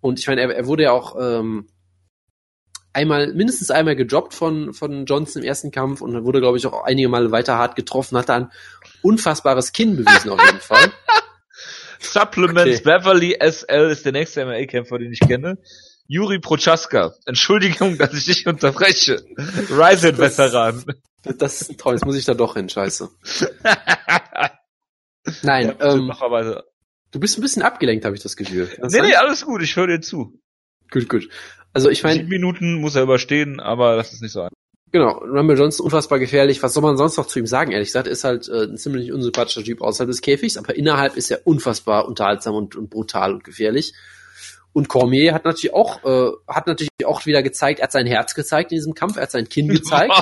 Und 0.00 0.18
ich 0.18 0.26
meine, 0.26 0.40
er, 0.40 0.50
er 0.50 0.66
wurde 0.66 0.84
ja 0.84 0.92
auch 0.92 1.14
ähm, 1.20 1.68
einmal, 2.94 3.34
mindestens 3.34 3.70
einmal 3.70 3.96
gedroppt 3.96 4.32
von, 4.32 4.72
von 4.72 5.04
Johnson 5.04 5.42
im 5.42 5.48
ersten 5.48 5.72
Kampf 5.72 6.00
und 6.00 6.14
dann 6.14 6.24
wurde, 6.24 6.40
glaube 6.40 6.56
ich, 6.56 6.66
auch 6.66 6.84
einige 6.84 7.10
Male 7.10 7.32
weiter 7.32 7.58
hart 7.58 7.76
getroffen, 7.76 8.16
hat 8.16 8.30
da 8.30 8.36
ein 8.36 8.50
unfassbares 9.02 9.74
Kinn 9.74 9.94
bewiesen 9.94 10.30
auf 10.30 10.40
jeden 10.42 10.60
Fall. 10.60 10.90
Supplements 12.02 12.80
Okay. 12.80 12.98
Beverly 12.98 13.36
SL 13.40 13.90
ist 13.90 14.04
der 14.04 14.12
nächste 14.12 14.44
MMA-Kämpfer, 14.44 14.98
den 14.98 15.12
ich 15.12 15.20
kenne. 15.20 15.58
Juri 16.08 16.38
Prochaska. 16.40 17.14
Entschuldigung, 17.26 17.96
dass 17.98 18.12
ich 18.14 18.24
dich 18.26 18.46
unterbreche. 18.46 19.24
Ryzen-Veteran. 19.70 20.84
Das 21.38 21.62
ist 21.62 21.78
toll, 21.78 21.94
jetzt 21.94 22.04
muss 22.04 22.16
ich 22.16 22.24
da 22.24 22.34
doch 22.34 22.54
hin, 22.54 22.68
scheiße. 22.68 23.08
Nein, 25.42 25.74
Ja, 25.78 25.92
ähm, 25.94 26.06
mal 26.06 26.30
weiter. 26.30 26.64
du 27.12 27.20
bist 27.20 27.38
ein 27.38 27.42
bisschen 27.42 27.62
abgelenkt, 27.62 28.04
habe 28.04 28.16
ich 28.16 28.22
das 28.22 28.36
Gefühl. 28.36 28.68
Das 28.80 28.92
Nee, 28.92 29.02
nee, 29.02 29.14
alles 29.14 29.44
gut, 29.46 29.62
ich 29.62 29.76
höre 29.76 29.86
dir 29.86 30.00
zu. 30.00 30.40
Gut, 30.90 31.08
gut. 31.08 31.28
Also 31.72 31.88
ich 31.90 32.02
meine, 32.02 32.16
Sieben 32.16 32.28
Minuten 32.28 32.74
muss 32.80 32.96
er 32.96 33.04
überstehen, 33.04 33.60
aber 33.60 33.96
das 33.96 34.12
ist 34.12 34.20
nicht 34.22 34.32
so 34.32 34.40
einfach. 34.42 34.56
Genau, 34.92 35.18
Rumble 35.24 35.56
Johnson 35.56 35.84
unfassbar 35.84 36.18
gefährlich. 36.18 36.62
Was 36.62 36.74
soll 36.74 36.82
man 36.82 36.98
sonst 36.98 37.16
noch 37.16 37.26
zu 37.26 37.38
ihm 37.38 37.46
sagen? 37.46 37.72
Ehrlich 37.72 37.88
gesagt, 37.88 38.06
ist 38.06 38.24
halt 38.24 38.46
äh, 38.48 38.64
ein 38.64 38.76
ziemlich 38.76 39.10
unsympathischer 39.10 39.64
Typ 39.64 39.80
außerhalb 39.80 40.10
des 40.10 40.20
Käfigs, 40.20 40.58
aber 40.58 40.76
innerhalb 40.76 41.16
ist 41.16 41.30
er 41.30 41.46
unfassbar 41.46 42.06
unterhaltsam 42.06 42.54
und, 42.54 42.76
und 42.76 42.90
brutal 42.90 43.32
und 43.32 43.42
gefährlich. 43.42 43.94
Und 44.74 44.88
Cormier 44.88 45.32
hat 45.32 45.46
natürlich 45.46 45.74
auch 45.74 46.04
äh, 46.04 46.32
hat 46.46 46.66
natürlich 46.66 46.90
auch 47.06 47.24
wieder 47.24 47.42
gezeigt, 47.42 47.80
er 47.80 47.84
hat 47.84 47.92
sein 47.92 48.06
Herz 48.06 48.34
gezeigt 48.34 48.70
in 48.70 48.76
diesem 48.76 48.94
Kampf, 48.94 49.16
er 49.16 49.22
hat 49.22 49.30
sein 49.30 49.48
Kinn 49.48 49.68
gezeigt. 49.72 50.12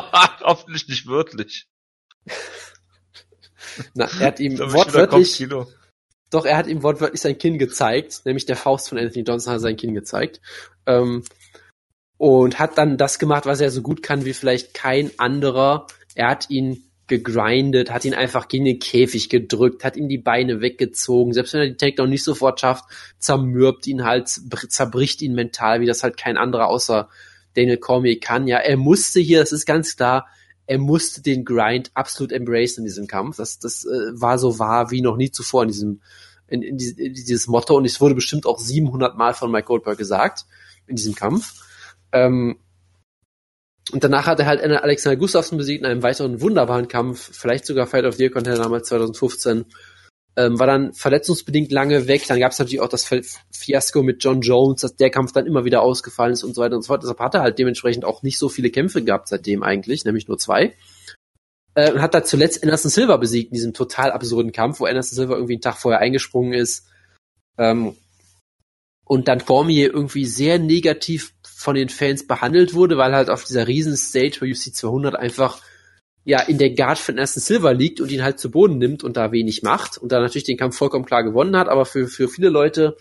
Hoffentlich 0.41 0.87
nicht 0.87 1.09
wörtlich. 1.09 1.67
Na, 3.95 4.05
er 4.05 4.27
hat 4.27 4.39
ihm 4.39 4.57
wortwörtlich, 4.73 5.49
doch 6.31 6.47
er 6.47 6.57
hat 6.57 6.69
ihm 6.69 6.85
wortwörtlich 6.85 7.21
sein 7.21 7.39
Kinn 7.39 7.59
gezeigt, 7.59 8.23
nämlich 8.25 8.47
der 8.47 8.57
Faust 8.57 8.89
von 8.89 8.99
Anthony 8.99 9.25
Johnson 9.25 9.53
hat 9.53 9.61
sein 9.61 9.77
Kinn 9.77 9.95
gezeigt. 9.95 10.41
Ähm, 10.87 11.25
und 12.21 12.59
hat 12.59 12.77
dann 12.77 12.99
das 12.99 13.19
gemacht, 13.19 13.47
was 13.47 13.63
er 13.63 13.71
so 13.71 13.81
gut 13.81 14.03
kann 14.03 14.27
wie 14.27 14.35
vielleicht 14.35 14.75
kein 14.75 15.11
anderer. 15.17 15.87
Er 16.15 16.29
hat 16.29 16.51
ihn 16.51 16.85
gegrindet, 17.07 17.91
hat 17.91 18.05
ihn 18.05 18.13
einfach 18.13 18.49
gegen 18.49 18.67
den 18.67 18.79
Käfig 18.79 19.31
gedrückt, 19.31 19.85
hat 19.85 19.97
ihm 19.97 20.11
die 20.11 20.19
Beine 20.19 20.61
weggezogen, 20.61 21.33
selbst 21.33 21.55
wenn 21.55 21.63
er 21.63 21.69
die 21.69 21.79
Takedown 21.79 22.11
nicht 22.11 22.23
sofort 22.23 22.61
schafft, 22.61 22.85
zermürbt 23.19 23.87
ihn 23.87 24.05
halt, 24.05 24.39
br- 24.51 24.69
zerbricht 24.69 25.23
ihn 25.23 25.35
mental, 25.35 25.81
wie 25.81 25.87
das 25.87 26.03
halt 26.03 26.19
kein 26.19 26.37
anderer 26.37 26.69
außer 26.69 27.09
Daniel 27.55 27.79
Cormier 27.79 28.21
kann. 28.21 28.47
Ja, 28.47 28.59
er 28.59 28.77
musste 28.77 29.19
hier, 29.19 29.41
das 29.41 29.53
ist 29.53 29.65
ganz 29.65 29.97
klar, 29.97 30.27
er 30.67 30.77
musste 30.77 31.23
den 31.23 31.47
Grind 31.47 31.91
absolut 31.95 32.33
embracen 32.33 32.83
in 32.83 32.85
diesem 32.85 33.07
Kampf. 33.07 33.39
Das, 33.39 33.61
das 33.61 33.87
äh, 33.87 34.11
war 34.13 34.39
so 34.39 34.59
wahr 34.59 34.91
wie 34.91 35.01
noch 35.01 35.17
nie 35.17 35.31
zuvor 35.31 35.63
in 35.63 35.69
diesem, 35.69 36.03
in, 36.49 36.61
in, 36.61 36.77
dieses, 36.77 36.99
in 36.99 37.15
dieses 37.15 37.47
Motto 37.47 37.79
und 37.79 37.87
es 37.87 37.99
wurde 37.99 38.15
bestimmt 38.15 38.45
auch 38.45 38.59
700 38.59 39.17
Mal 39.17 39.33
von 39.33 39.51
Mike 39.51 39.69
Goldberg 39.69 39.97
gesagt 39.97 40.45
in 40.87 40.97
diesem 40.97 41.15
Kampf. 41.15 41.55
Ähm, 42.13 42.59
und 43.93 44.05
danach 44.05 44.27
hat 44.27 44.39
er 44.39 44.47
halt 44.47 44.63
Alexander 44.63 45.17
Gustafsson 45.17 45.59
besiegt 45.59 45.81
in 45.81 45.91
einem 45.91 46.03
weiteren 46.03 46.41
wunderbaren 46.41 46.89
Kampf, 46.89 47.31
vielleicht 47.33 47.67
sogar 47.67 47.87
Fight 47.87 48.05
of 48.05 48.15
the 48.15 48.25
Year 48.25 48.31
Contender 48.31 48.63
damals 48.63 48.89
2015. 48.89 49.65
Ähm, 50.37 50.61
war 50.61 50.69
dann 50.69 50.93
verletzungsbedingt 50.93 51.73
lange 51.73 52.07
weg. 52.07 52.25
Dann 52.29 52.39
gab 52.39 52.53
es 52.53 52.59
natürlich 52.61 52.81
auch 52.81 52.89
das 52.89 53.05
Fi- 53.05 53.25
Fiasko 53.51 54.03
mit 54.05 54.23
John 54.23 54.43
Jones, 54.43 54.83
dass 54.83 54.95
der 54.95 55.11
Kampf 55.11 55.33
dann 55.33 55.47
immer 55.47 55.65
wieder 55.65 55.83
ausgefallen 55.83 56.35
ist 56.35 56.45
und 56.45 56.55
so 56.55 56.63
weiter 56.63 56.77
und 56.77 56.83
so 56.83 56.87
fort. 56.89 57.03
Deshalb 57.03 57.19
hat 57.19 57.35
er 57.35 57.43
halt 57.43 57.59
dementsprechend 57.59 58.05
auch 58.05 58.23
nicht 58.23 58.39
so 58.39 58.49
viele 58.49 58.71
Kämpfe 58.71 59.03
gehabt 59.03 59.27
seitdem 59.27 59.65
eigentlich, 59.65 60.05
nämlich 60.05 60.29
nur 60.29 60.39
zwei. 60.39 60.77
Äh, 61.75 61.93
und 61.93 62.01
hat 62.01 62.15
da 62.15 62.23
zuletzt 62.23 62.63
Anderson 62.63 62.93
Silva 62.93 63.17
besiegt 63.17 63.51
in 63.51 63.55
diesem 63.55 63.75
total 63.75 64.13
absurden 64.13 64.53
Kampf, 64.53 64.79
wo 64.79 64.85
Anderson 64.85 65.17
Silva 65.17 65.35
irgendwie 65.35 65.55
einen 65.55 65.63
Tag 65.63 65.79
vorher 65.79 66.01
eingesprungen 66.01 66.53
ist. 66.53 66.87
Ähm, 67.59 67.97
und 69.05 69.27
dann 69.27 69.45
Cormier 69.45 69.93
irgendwie 69.93 70.25
sehr 70.25 70.61
negativ 70.61 71.35
von 71.61 71.75
den 71.75 71.91
Fans 71.91 72.27
behandelt 72.27 72.73
wurde, 72.73 72.97
weil 72.97 73.15
halt 73.15 73.29
auf 73.29 73.45
dieser 73.45 73.69
riesen 73.69 73.95
Stage 73.97 74.39
bei 74.41 74.51
UFC 74.51 74.75
200 74.75 75.15
einfach 75.15 75.61
ja 76.25 76.41
in 76.41 76.57
der 76.57 76.71
Guard 76.71 76.99
von 76.99 77.15
Anderson 77.17 77.43
Silva 77.43 77.71
liegt 77.73 78.01
und 78.01 78.11
ihn 78.11 78.23
halt 78.23 78.39
zu 78.41 78.51
Boden 78.51 78.79
nimmt 78.79 79.05
und 79.05 79.17
da 79.19 79.31
wenig 79.31 79.63
macht 79.63 79.99
und 79.99 80.11
da 80.11 80.21
natürlich 80.21 80.45
den 80.45 80.57
Kampf 80.57 80.77
vollkommen 80.79 81.05
klar 81.05 81.23
gewonnen 81.23 81.57
hat, 81.57 81.69
aber 81.69 81.85
für, 81.85 82.09
für 82.09 82.29
viele 82.29 82.49
Leute 82.49 82.97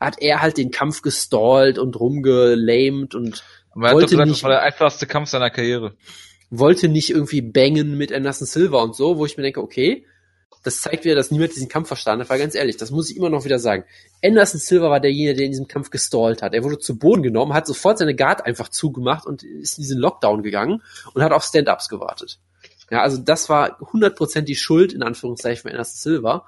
hat 0.00 0.16
er 0.20 0.40
halt 0.40 0.56
den 0.56 0.70
Kampf 0.70 1.02
gestallt 1.02 1.78
und 1.78 2.00
rumgelamed 2.00 3.14
und 3.14 3.44
doch 3.74 3.80
wollte 3.82 4.12
gesagt, 4.14 4.28
nicht- 4.28 4.38
das 4.38 4.42
war 4.44 4.50
der 4.50 4.62
einfachste 4.62 5.06
Kampf 5.06 5.28
seiner 5.28 5.50
Karriere. 5.50 5.94
wollte 6.50 6.88
nicht 6.88 7.10
irgendwie 7.10 7.42
bangen 7.42 7.98
mit 7.98 8.12
Anderson 8.12 8.46
Silva 8.46 8.82
und 8.82 8.96
so, 8.96 9.18
wo 9.18 9.26
ich 9.26 9.36
mir 9.36 9.42
denke, 9.42 9.60
okay, 9.62 10.04
das 10.62 10.82
zeigt 10.82 11.04
wieder, 11.04 11.14
dass 11.14 11.30
niemand 11.30 11.54
diesen 11.54 11.68
Kampf 11.68 11.88
verstanden 11.88 12.22
hat, 12.22 12.30
weil 12.30 12.38
ganz 12.38 12.54
ehrlich, 12.54 12.76
das 12.76 12.90
muss 12.90 13.10
ich 13.10 13.16
immer 13.16 13.30
noch 13.30 13.44
wieder 13.44 13.58
sagen. 13.58 13.84
Anderson 14.22 14.60
Silva 14.60 14.90
war 14.90 15.00
derjenige, 15.00 15.34
der 15.34 15.46
in 15.46 15.52
diesem 15.52 15.68
Kampf 15.68 15.90
gestallt 15.90 16.42
hat. 16.42 16.52
Er 16.52 16.64
wurde 16.64 16.78
zu 16.78 16.98
Boden 16.98 17.22
genommen, 17.22 17.54
hat 17.54 17.66
sofort 17.66 17.98
seine 17.98 18.14
Guard 18.14 18.44
einfach 18.44 18.68
zugemacht 18.68 19.26
und 19.26 19.42
ist 19.42 19.78
in 19.78 19.82
diesen 19.82 19.98
Lockdown 19.98 20.42
gegangen 20.42 20.82
und 21.14 21.22
hat 21.22 21.32
auf 21.32 21.44
Stand-Ups 21.44 21.88
gewartet. 21.88 22.38
Ja, 22.90 23.02
also 23.02 23.18
das 23.18 23.48
war 23.48 23.80
100% 23.80 24.42
die 24.42 24.56
Schuld, 24.56 24.92
in 24.92 25.02
Anführungszeichen, 25.02 25.62
von 25.62 25.70
Anderson 25.70 25.96
Silva, 25.96 26.46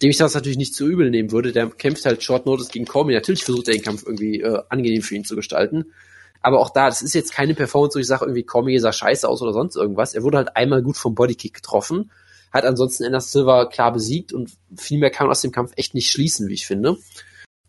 dem 0.00 0.10
ich 0.10 0.16
das 0.16 0.34
natürlich 0.34 0.56
nicht 0.56 0.74
zu 0.74 0.86
übel 0.86 1.10
nehmen 1.10 1.30
würde. 1.30 1.52
Der 1.52 1.68
kämpft 1.68 2.06
halt 2.06 2.22
Short 2.22 2.46
Notice 2.46 2.70
gegen 2.70 2.86
Comey. 2.86 3.12
Natürlich 3.12 3.44
versucht 3.44 3.68
er 3.68 3.74
den 3.74 3.82
Kampf 3.82 4.04
irgendwie 4.06 4.40
äh, 4.40 4.62
angenehm 4.70 5.02
für 5.02 5.16
ihn 5.16 5.24
zu 5.24 5.36
gestalten. 5.36 5.92
Aber 6.40 6.60
auch 6.60 6.70
da, 6.70 6.86
das 6.86 7.02
ist 7.02 7.14
jetzt 7.14 7.34
keine 7.34 7.54
Performance, 7.54 7.96
wo 7.96 8.00
ich 8.00 8.06
sage, 8.06 8.24
irgendwie 8.24 8.44
Comey 8.44 8.78
sah 8.78 8.92
scheiße 8.92 9.28
aus 9.28 9.42
oder 9.42 9.52
sonst 9.52 9.76
irgendwas. 9.76 10.14
Er 10.14 10.22
wurde 10.22 10.38
halt 10.38 10.56
einmal 10.56 10.82
gut 10.82 10.96
vom 10.96 11.14
Bodykick 11.14 11.52
getroffen, 11.52 12.10
hat 12.50 12.64
ansonsten 12.64 13.04
Anderson 13.04 13.30
Silva 13.30 13.66
klar 13.66 13.92
besiegt 13.92 14.32
und 14.32 14.52
viel 14.76 14.98
mehr 14.98 15.10
kann 15.10 15.26
man 15.26 15.32
aus 15.32 15.42
dem 15.42 15.52
Kampf 15.52 15.72
echt 15.76 15.94
nicht 15.94 16.10
schließen, 16.10 16.48
wie 16.48 16.54
ich 16.54 16.66
finde. 16.66 16.98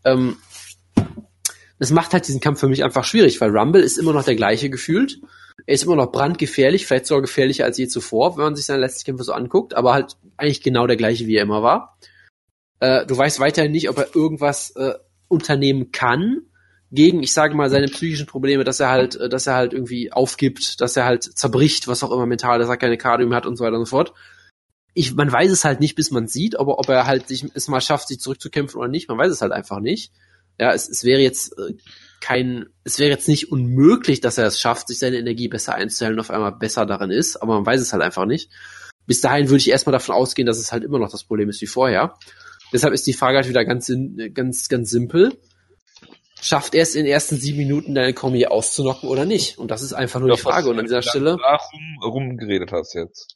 Ähm, 0.04 0.38
das 1.80 1.92
macht 1.92 2.14
halt 2.14 2.28
diesen 2.28 2.42
Kampf 2.42 2.60
für 2.60 2.68
mich 2.68 2.84
einfach 2.84 3.06
schwierig, 3.06 3.42
weil 3.42 3.56
Rumble 3.56 3.82
ist 3.82 3.98
immer 3.98 4.14
noch 4.14 4.24
der 4.24 4.36
gleiche 4.36 4.70
gefühlt. 4.70 5.20
Er 5.66 5.74
ist 5.74 5.84
immer 5.84 5.96
noch 5.96 6.12
brandgefährlich, 6.12 6.86
vielleicht 6.86 7.08
sogar 7.08 7.22
gefährlicher 7.22 7.66
als 7.66 7.78
je 7.78 7.88
zuvor, 7.88 8.38
wenn 8.38 8.44
man 8.46 8.56
sich 8.56 8.66
seine 8.66 8.80
letzten 8.80 9.06
Kämpfe 9.06 9.24
so 9.24 9.34
anguckt, 9.34 9.74
aber 9.74 9.94
halt 9.94 10.18
eigentlich 10.38 10.62
genau 10.62 10.88
der 10.88 10.98
gleiche, 10.98 11.28
wie 11.28 11.36
er 11.36 11.44
immer 11.44 11.64
war. 11.64 11.98
Äh, 12.80 13.06
du 13.06 13.18
weißt 13.18 13.40
weiterhin 13.40 13.72
nicht, 13.72 13.90
ob 13.90 13.98
er 13.98 14.16
irgendwas 14.16 14.72
äh, 14.76 14.94
unternehmen 15.28 15.92
kann 15.92 16.42
gegen, 16.92 17.24
ich 17.24 17.34
sage 17.34 17.56
mal, 17.56 17.70
seine 17.70 17.88
psychischen 17.88 18.28
Probleme, 18.28 18.64
dass 18.64 18.80
er 18.80 18.90
halt, 18.90 19.16
äh, 19.16 19.30
dass 19.30 19.48
er 19.48 19.56
halt 19.56 19.74
irgendwie 19.74 20.12
aufgibt, 20.12 20.82
dass 20.82 20.98
er 20.98 21.06
halt 21.06 21.24
zerbricht, 21.24 21.88
was 21.88 22.04
auch 22.04 22.12
immer 22.12 22.26
mental, 22.26 22.60
dass 22.60 22.70
er 22.70 22.78
keine 22.78 22.98
Cardio 22.98 23.28
mehr 23.28 23.38
hat 23.38 23.46
und 23.46 23.56
so 23.56 23.64
weiter 23.64 23.78
und 23.78 23.86
so 23.86 23.90
fort. 23.90 24.14
Ich, 24.94 25.16
man 25.16 25.32
weiß 25.32 25.52
es 25.52 25.64
halt 25.64 25.80
nicht, 25.80 25.96
bis 25.96 26.12
man 26.12 26.28
sieht, 26.28 26.60
aber 26.60 26.78
ob 26.80 26.90
er 26.90 27.08
halt 27.08 27.28
sich 27.28 27.46
es 27.54 27.68
mal 27.68 27.82
schafft, 27.82 28.10
sich 28.10 28.20
zurückzukämpfen 28.20 28.80
oder 28.80 28.90
nicht, 28.90 29.08
man 29.08 29.18
weiß 29.18 29.32
es 29.32 29.42
halt 29.42 29.52
einfach 29.52 29.80
nicht. 29.80 30.12
Ja, 30.60 30.74
es, 30.74 30.90
es 30.90 31.04
wäre 31.04 31.22
jetzt 31.22 31.58
äh, 31.58 31.74
kein, 32.20 32.68
es 32.84 33.00
wäre 33.00 33.10
jetzt 33.10 33.28
nicht 33.28 33.52
unmöglich, 33.52 34.22
dass 34.22 34.38
er 34.38 34.46
es 34.46 34.60
schafft, 34.60 34.90
sich 34.90 35.00
seine 35.00 35.18
Energie 35.18 35.48
besser 35.48 35.76
einzustellen 35.76 36.14
und 36.14 36.20
auf 36.20 36.30
einmal 36.30 36.52
besser 36.52 36.86
darin 36.86 37.10
ist, 37.10 37.38
aber 37.38 37.56
man 37.56 37.66
weiß 37.66 37.82
es 37.82 37.94
halt 37.94 38.04
einfach 38.04 38.26
nicht. 38.26 38.52
Bis 39.08 39.22
dahin 39.22 39.50
würde 39.50 39.58
ich 39.58 39.70
erstmal 39.70 39.94
davon 39.94 40.16
ausgehen, 40.16 40.46
dass 40.46 40.60
es 40.60 40.72
halt 40.72 40.84
immer 40.84 41.00
noch 41.00 41.10
das 41.10 41.24
Problem 41.24 41.50
ist 41.50 41.62
wie 41.62 41.68
vorher. 41.68 42.16
Deshalb 42.72 42.94
ist 42.94 43.08
die 43.08 43.14
Frage 43.14 43.38
halt 43.38 43.50
wieder 43.50 43.66
ganz, 43.66 43.92
ganz, 44.34 44.70
ganz 44.70 44.90
simpel. 44.90 45.38
Schafft 46.42 46.74
er 46.74 46.84
es 46.84 46.96
in 46.96 47.04
den 47.04 47.12
ersten 47.12 47.38
sieben 47.38 47.58
Minuten 47.58 47.94
deine 47.94 48.14
Kombi 48.14 48.46
auszunocken 48.46 49.10
oder 49.10 49.26
nicht? 49.26 49.58
Und 49.58 49.70
das 49.70 49.82
ist 49.82 49.94
einfach 49.94 50.20
nur 50.20 50.30
Ja, 50.30 50.36
die 50.36 50.42
Frage. 50.42 50.70
Und 50.70 50.80
an 50.80 50.86
dieser 50.86 51.02
Stelle, 51.02 51.38
Darum 51.38 52.00
rumgeredet 52.04 52.72
hast 52.72 52.94
jetzt. 52.94 53.36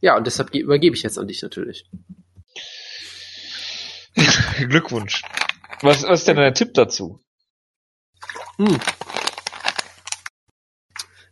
Ja, 0.00 0.16
und 0.16 0.26
deshalb 0.26 0.50
ge- 0.52 0.62
übergebe 0.62 0.96
ich 0.96 1.02
jetzt 1.02 1.18
an 1.18 1.26
dich 1.28 1.42
natürlich. 1.42 1.84
Glückwunsch. 4.68 5.22
Was, 5.82 6.02
was 6.04 6.20
ist 6.20 6.28
denn 6.28 6.36
dein 6.36 6.54
Tipp 6.54 6.74
dazu? 6.74 7.20
Hm. 8.56 8.78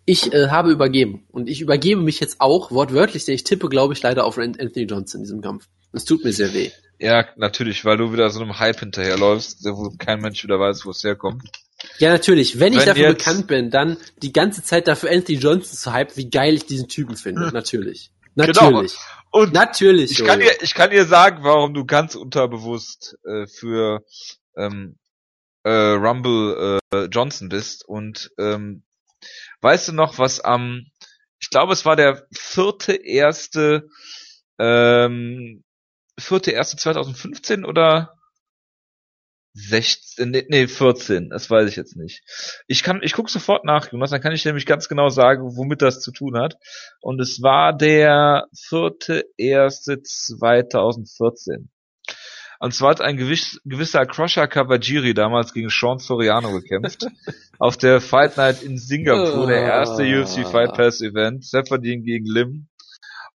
Ich 0.07 0.33
äh, 0.35 0.49
habe 0.49 0.71
übergeben. 0.71 1.27
Und 1.31 1.49
ich 1.49 1.61
übergebe 1.63 2.01
mich 2.03 2.21
jetzt 2.21 2.41
auch 2.41 2.71
wortwörtlich, 2.71 3.25
denn 3.25 3.35
ich 3.35 3.45
tippe, 3.45 3.69
glaube 3.71 3.95
ich, 3.95 4.03
leider 4.03 4.25
auf 4.27 4.37
Anthony 4.37 4.85
Johnson 4.85 5.21
in 5.21 5.25
diesem 5.25 5.41
Kampf. 5.41 5.67
Das 5.93 6.05
tut 6.05 6.25
mir 6.25 6.33
sehr 6.33 6.53
weh. 6.53 6.71
Ja, 6.99 7.27
natürlich, 7.37 7.85
weil 7.85 7.97
du 7.97 8.13
wieder 8.13 8.29
so 8.31 8.41
einem 8.41 8.59
Hype 8.59 8.81
hinterherläufst, 8.81 9.65
wo 9.65 9.91
kein 9.99 10.21
Mensch 10.21 10.45
wieder 10.45 10.61
weiß, 10.61 10.85
wo 10.85 10.91
es 10.91 11.03
herkommt. 11.05 11.43
Ja, 11.99 12.11
natürlich. 12.13 12.61
Wenn 12.61 12.73
ich 12.73 12.81
Wenn 12.81 12.87
dafür 12.87 13.09
jetzt- 13.11 13.19
bekannt 13.19 13.47
bin, 13.47 13.71
dann 13.71 13.97
die 14.23 14.33
ganze 14.33 14.63
Zeit 14.63 14.89
dafür 14.89 15.11
Anthony 15.11 15.39
Johnson 15.39 15.77
zu 15.77 15.93
hype, 15.93 16.17
wie 16.17 16.29
geil 16.29 16.55
ich 16.55 16.67
diesen 16.67 16.89
Typen 16.89 17.17
finde. 17.17 17.49
Natürlich. 17.53 18.11
Natürlich. 18.35 18.97
Und 19.31 19.53
Natürlich. 19.53 20.13
ich 20.13 20.25
kann 20.25 20.41
dir, 20.41 20.53
ich 20.63 20.75
kann 20.75 20.91
dir 20.91 21.07
sagen, 21.07 21.43
warum 21.43 21.75
du 21.75 21.85
ganz 21.85 22.15
unterbewusst 22.15 23.17
äh, 23.25 23.47
für 23.47 24.05
ähm, 24.57 24.97
äh, 25.65 25.71
Rumble 25.71 26.79
äh, 26.93 27.05
Johnson 27.07 27.49
bist. 27.49 27.85
Und 27.85 28.31
ähm, 28.39 28.85
weißt 29.61 29.89
du 29.89 29.93
noch, 29.93 30.19
was 30.19 30.41
am, 30.41 30.87
ich 31.41 31.51
glaube, 31.51 31.73
es 31.73 31.85
war 31.85 31.97
der 31.97 32.27
vierte 32.33 32.95
erste, 32.95 33.89
ähm, 34.59 35.65
vierte 36.19 36.53
erste 36.53 36.77
2015 36.77 37.65
oder 37.65 38.15
16, 39.55 40.31
nee, 40.31 40.45
nee, 40.49 40.67
14, 40.67 41.31
das 41.31 41.49
weiß 41.49 41.69
ich 41.69 41.77
jetzt 41.77 41.97
nicht. 41.97 42.23
Ich 42.67 42.83
kann, 42.83 43.01
ich 43.03 43.13
guck 43.13 43.31
sofort 43.31 43.65
nach, 43.65 43.93
Jonas, 43.93 44.11
dann 44.11 44.21
kann 44.21 44.33
ich 44.33 44.45
nämlich 44.45 44.67
ganz 44.67 44.89
genau 44.89 45.09
sagen, 45.09 45.57
womit 45.57 45.81
das 45.81 46.01
zu 46.01 46.11
tun 46.11 46.37
hat. 46.37 46.57
Und 47.01 47.21
es 47.21 47.41
war 47.41 47.77
der 47.77 48.47
vierte 48.53 49.25
erste 49.37 50.03
2014. 50.03 51.71
Und 52.59 52.75
zwar 52.75 52.91
hat 52.91 53.01
ein 53.01 53.17
gewiss, 53.17 53.61
gewisser 53.65 54.07
Crusher 54.07 54.49
Kawajiri 54.49 55.15
damals 55.15 55.53
gegen 55.53 55.69
Sean 55.71 55.99
Soriano 55.99 56.53
gekämpft. 56.53 57.07
auf 57.59 57.77
der 57.77 58.01
Fight 58.01 58.37
Night 58.37 58.63
in 58.63 58.79
Singapur, 58.79 59.47
der 59.47 59.63
erste 59.63 60.03
Ah. 60.03 60.21
UFC 60.21 60.51
Fight 60.51 60.75
Pass 60.75 61.01
Event. 61.01 61.45
Seferdin 61.45 62.03
gegen 62.03 62.27
Lim. 62.27 62.69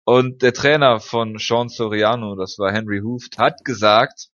Und 0.04 0.42
der 0.42 0.54
Trainer 0.54 1.00
von 1.00 1.38
Sean 1.38 1.70
Soriano, 1.70 2.36
das 2.36 2.58
war 2.58 2.74
Henry 2.74 3.02
Hooft, 3.02 3.38
hat 3.38 3.64
gesagt, 3.64 4.30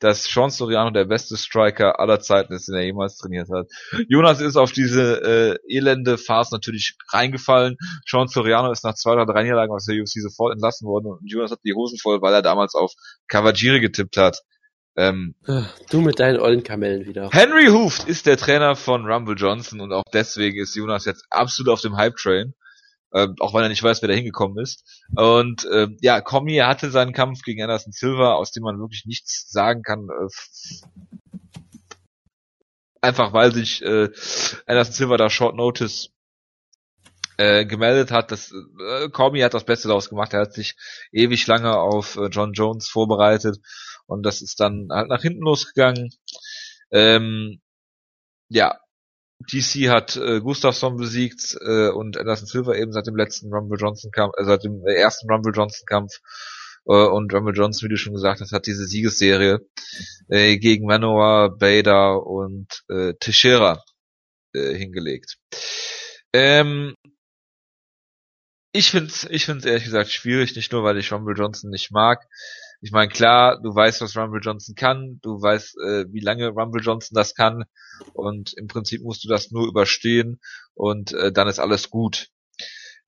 dass 0.00 0.24
Sean 0.24 0.50
Soriano 0.50 0.90
der 0.90 1.04
beste 1.04 1.36
Striker 1.36 1.98
aller 2.00 2.20
Zeiten 2.20 2.52
ist, 2.52 2.68
den 2.68 2.76
er 2.76 2.84
jemals 2.84 3.16
trainiert 3.16 3.48
hat. 3.50 3.68
Jonas 4.08 4.40
ist 4.40 4.56
auf 4.56 4.72
diese 4.72 5.58
äh, 5.68 5.76
elende 5.76 6.18
Farce 6.18 6.52
natürlich 6.52 6.96
reingefallen. 7.10 7.76
Sean 8.06 8.28
Soriano 8.28 8.70
ist 8.70 8.84
nach 8.84 8.94
zwei 8.94 9.12
oder 9.12 9.26
drei 9.26 9.42
Niederlagen 9.42 9.72
aus 9.72 9.86
der 9.86 9.96
UFC 10.00 10.20
sofort 10.20 10.52
entlassen 10.52 10.86
worden 10.86 11.06
und 11.06 11.30
Jonas 11.30 11.50
hat 11.50 11.60
die 11.64 11.74
Hosen 11.74 11.98
voll, 11.98 12.22
weil 12.22 12.34
er 12.34 12.42
damals 12.42 12.74
auf 12.74 12.92
Kawajiri 13.28 13.80
getippt 13.80 14.16
hat. 14.16 14.42
Ähm, 14.96 15.36
Du 15.90 16.00
mit 16.00 16.18
deinen 16.18 16.40
ollen 16.40 16.64
Kamellen 16.64 17.06
wieder. 17.06 17.30
Henry 17.30 17.66
Hooft 17.66 18.08
ist 18.08 18.26
der 18.26 18.36
Trainer 18.36 18.74
von 18.74 19.06
Rumble 19.06 19.36
Johnson 19.36 19.80
und 19.80 19.92
auch 19.92 20.02
deswegen 20.12 20.60
ist 20.60 20.74
Jonas 20.74 21.04
jetzt 21.04 21.24
absolut 21.30 21.72
auf 21.72 21.80
dem 21.80 21.96
Hype-Train. 21.96 22.54
Ähm, 23.12 23.36
auch 23.40 23.54
weil 23.54 23.62
er 23.62 23.68
nicht 23.70 23.82
weiß, 23.82 24.02
wer 24.02 24.08
da 24.08 24.14
hingekommen 24.14 24.58
ist. 24.62 25.06
Und 25.16 25.66
ähm, 25.72 25.96
ja, 26.00 26.20
Comi 26.20 26.56
hatte 26.56 26.90
seinen 26.90 27.12
Kampf 27.12 27.42
gegen 27.42 27.62
Anderson 27.62 27.92
Silva, 27.92 28.34
aus 28.34 28.52
dem 28.52 28.62
man 28.62 28.78
wirklich 28.78 29.06
nichts 29.06 29.50
sagen 29.50 29.82
kann. 29.82 30.08
Äh, 30.08 30.28
einfach 33.00 33.32
weil 33.32 33.52
sich 33.54 33.82
äh, 33.82 34.10
Anderson 34.66 34.94
Silva 34.94 35.16
da 35.16 35.30
Short 35.30 35.56
Notice 35.56 36.10
äh, 37.38 37.64
gemeldet 37.64 38.10
hat. 38.10 38.30
Das, 38.30 38.52
äh, 38.52 39.08
Comi 39.08 39.40
hat 39.40 39.54
das 39.54 39.64
Beste 39.64 39.88
daraus 39.88 40.10
gemacht. 40.10 40.34
Er 40.34 40.40
hat 40.40 40.52
sich 40.52 40.76
ewig 41.12 41.46
lange 41.46 41.78
auf 41.78 42.16
äh, 42.16 42.26
John 42.26 42.52
Jones 42.52 42.88
vorbereitet 42.88 43.58
und 44.06 44.22
das 44.24 44.42
ist 44.42 44.60
dann 44.60 44.88
halt 44.90 45.08
nach 45.08 45.22
hinten 45.22 45.42
losgegangen. 45.42 46.10
Ähm, 46.90 47.60
ja, 48.48 48.78
DC 49.40 49.88
hat 49.88 50.16
äh, 50.16 50.40
Gustafsson 50.40 50.96
besiegt 50.96 51.56
äh, 51.60 51.88
und 51.88 52.16
Anderson 52.16 52.46
Silva 52.46 52.74
eben 52.74 52.92
seit 52.92 53.06
dem 53.06 53.16
letzten 53.16 53.52
Rumble 53.52 53.78
Johnson 53.78 54.10
Kampf, 54.10 54.34
äh, 54.36 54.44
seit 54.44 54.64
dem 54.64 54.84
ersten 54.84 55.30
Rumble 55.30 55.52
Johnson 55.54 55.86
Kampf 55.86 56.12
äh, 56.86 56.92
und 56.92 57.32
Rumble 57.32 57.54
Johnson, 57.54 57.86
wie 57.86 57.92
du 57.92 57.96
schon 57.96 58.14
gesagt 58.14 58.40
hast, 58.40 58.52
hat 58.52 58.66
diese 58.66 58.86
Siegesserie 58.86 59.60
äh, 60.28 60.58
gegen 60.58 60.86
Manoa, 60.86 61.48
Bader 61.48 62.26
und 62.26 62.82
äh, 62.88 63.14
Teixeira 63.14 63.82
äh, 64.54 64.74
hingelegt. 64.74 65.38
Ähm, 66.32 66.94
ich 68.72 68.90
find's, 68.90 69.26
ich 69.30 69.46
find's 69.46 69.64
ehrlich 69.64 69.84
gesagt 69.84 70.10
schwierig, 70.10 70.54
nicht 70.56 70.72
nur, 70.72 70.84
weil 70.84 70.98
ich 70.98 71.12
Rumble 71.12 71.36
Johnson 71.36 71.70
nicht 71.70 71.90
mag. 71.90 72.26
Ich 72.80 72.92
meine, 72.92 73.10
klar, 73.10 73.60
du 73.60 73.74
weißt, 73.74 74.00
was 74.00 74.16
Rumble 74.16 74.40
Johnson 74.40 74.74
kann, 74.76 75.18
du 75.22 75.42
weißt, 75.42 75.76
äh, 75.78 76.04
wie 76.12 76.20
lange 76.20 76.48
Rumble 76.48 76.82
Johnson 76.82 77.14
das 77.14 77.34
kann 77.34 77.64
und 78.12 78.52
im 78.56 78.68
Prinzip 78.68 79.02
musst 79.02 79.24
du 79.24 79.28
das 79.28 79.50
nur 79.50 79.66
überstehen 79.66 80.40
und 80.74 81.12
äh, 81.12 81.32
dann 81.32 81.48
ist 81.48 81.58
alles 81.58 81.90
gut. 81.90 82.28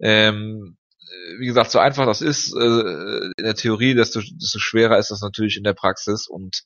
Ähm, 0.00 0.76
äh, 1.00 1.38
wie 1.38 1.46
gesagt, 1.46 1.70
so 1.70 1.78
einfach 1.78 2.06
das 2.06 2.20
ist 2.20 2.52
äh, 2.54 3.30
in 3.36 3.44
der 3.44 3.54
Theorie, 3.54 3.94
desto, 3.94 4.20
desto 4.20 4.58
schwerer 4.58 4.98
ist 4.98 5.12
das 5.12 5.20
natürlich 5.20 5.56
in 5.56 5.64
der 5.64 5.74
Praxis 5.74 6.26
und 6.26 6.64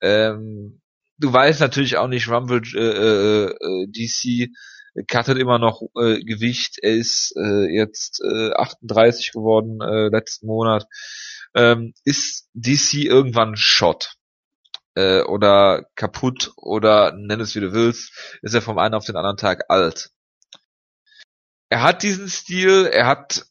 ähm, 0.00 0.80
du 1.18 1.32
weißt 1.32 1.60
natürlich 1.60 1.96
auch 1.96 2.08
nicht, 2.08 2.28
Rumble 2.28 2.62
äh, 2.74 3.46
äh, 3.46 3.86
DC 3.88 4.50
cuttet 5.08 5.38
immer 5.38 5.58
noch 5.58 5.82
äh, 6.00 6.22
Gewicht. 6.24 6.78
Er 6.80 6.94
ist 6.94 7.34
äh, 7.36 7.66
jetzt 7.74 8.22
äh, 8.24 8.52
38 8.52 9.32
geworden 9.32 9.80
äh, 9.82 10.08
letzten 10.08 10.46
Monat. 10.46 10.86
Ähm, 11.56 11.94
ist 12.04 12.48
DC 12.54 13.04
irgendwann 13.04 13.56
Shot? 13.56 14.16
Äh, 14.94 15.22
oder 15.22 15.86
kaputt 15.94 16.52
oder 16.56 17.12
nenn 17.12 17.40
es 17.40 17.54
wie 17.54 17.60
du 17.60 17.72
willst, 17.72 18.38
ist 18.42 18.54
er 18.54 18.62
vom 18.62 18.78
einen 18.78 18.94
auf 18.94 19.04
den 19.04 19.16
anderen 19.16 19.36
Tag 19.36 19.64
alt. 19.68 20.10
Er 21.68 21.82
hat 21.82 22.02
diesen 22.02 22.28
Stil, 22.28 22.86
er 22.86 23.06
hat 23.06 23.46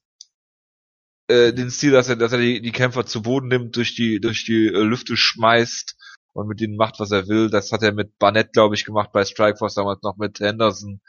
äh, 1.28 1.54
den 1.54 1.70
Stil, 1.70 1.92
dass 1.92 2.10
er, 2.10 2.16
dass 2.16 2.32
er 2.32 2.40
die, 2.40 2.62
die 2.62 2.72
Kämpfer 2.72 3.06
zu 3.06 3.22
Boden 3.22 3.48
nimmt, 3.48 3.76
durch 3.76 3.96
die, 3.96 4.20
durch 4.20 4.46
die 4.46 4.68
äh, 4.68 4.82
Lüfte 4.82 5.18
schmeißt 5.18 5.96
und 6.34 6.48
mit 6.48 6.60
denen 6.60 6.78
macht, 6.78 7.00
was 7.00 7.12
er 7.12 7.28
will. 7.28 7.50
Das 7.50 7.72
hat 7.72 7.84
er 7.84 7.94
mit 7.94 8.18
Barnett, 8.18 8.54
glaube 8.54 8.76
ich, 8.76 8.86
gemacht 8.86 9.12
bei 9.12 9.24
Strikeforce 9.24 9.76
damals 9.76 10.02
noch 10.02 10.18
mit 10.18 10.40
Henderson 10.40 11.02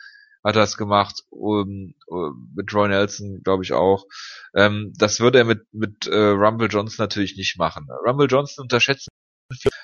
hat 0.47 0.57
das 0.57 0.77
gemacht, 0.77 1.23
um, 1.31 1.95
mit 2.55 2.73
Roy 2.73 2.89
Nelson, 2.89 3.41
glaube 3.43 3.65
ich 3.65 3.73
auch. 3.73 4.05
Ähm, 4.55 4.93
das 4.97 5.21
würde 5.21 5.39
er 5.39 5.45
mit, 5.45 5.67
mit 5.73 6.07
äh, 6.07 6.17
Rumble 6.17 6.69
Johnson 6.69 7.03
natürlich 7.03 7.37
nicht 7.37 7.59
machen. 7.59 7.87
Rumble 8.07 8.29
Johnson 8.29 8.63
unterschätzen 8.63 9.09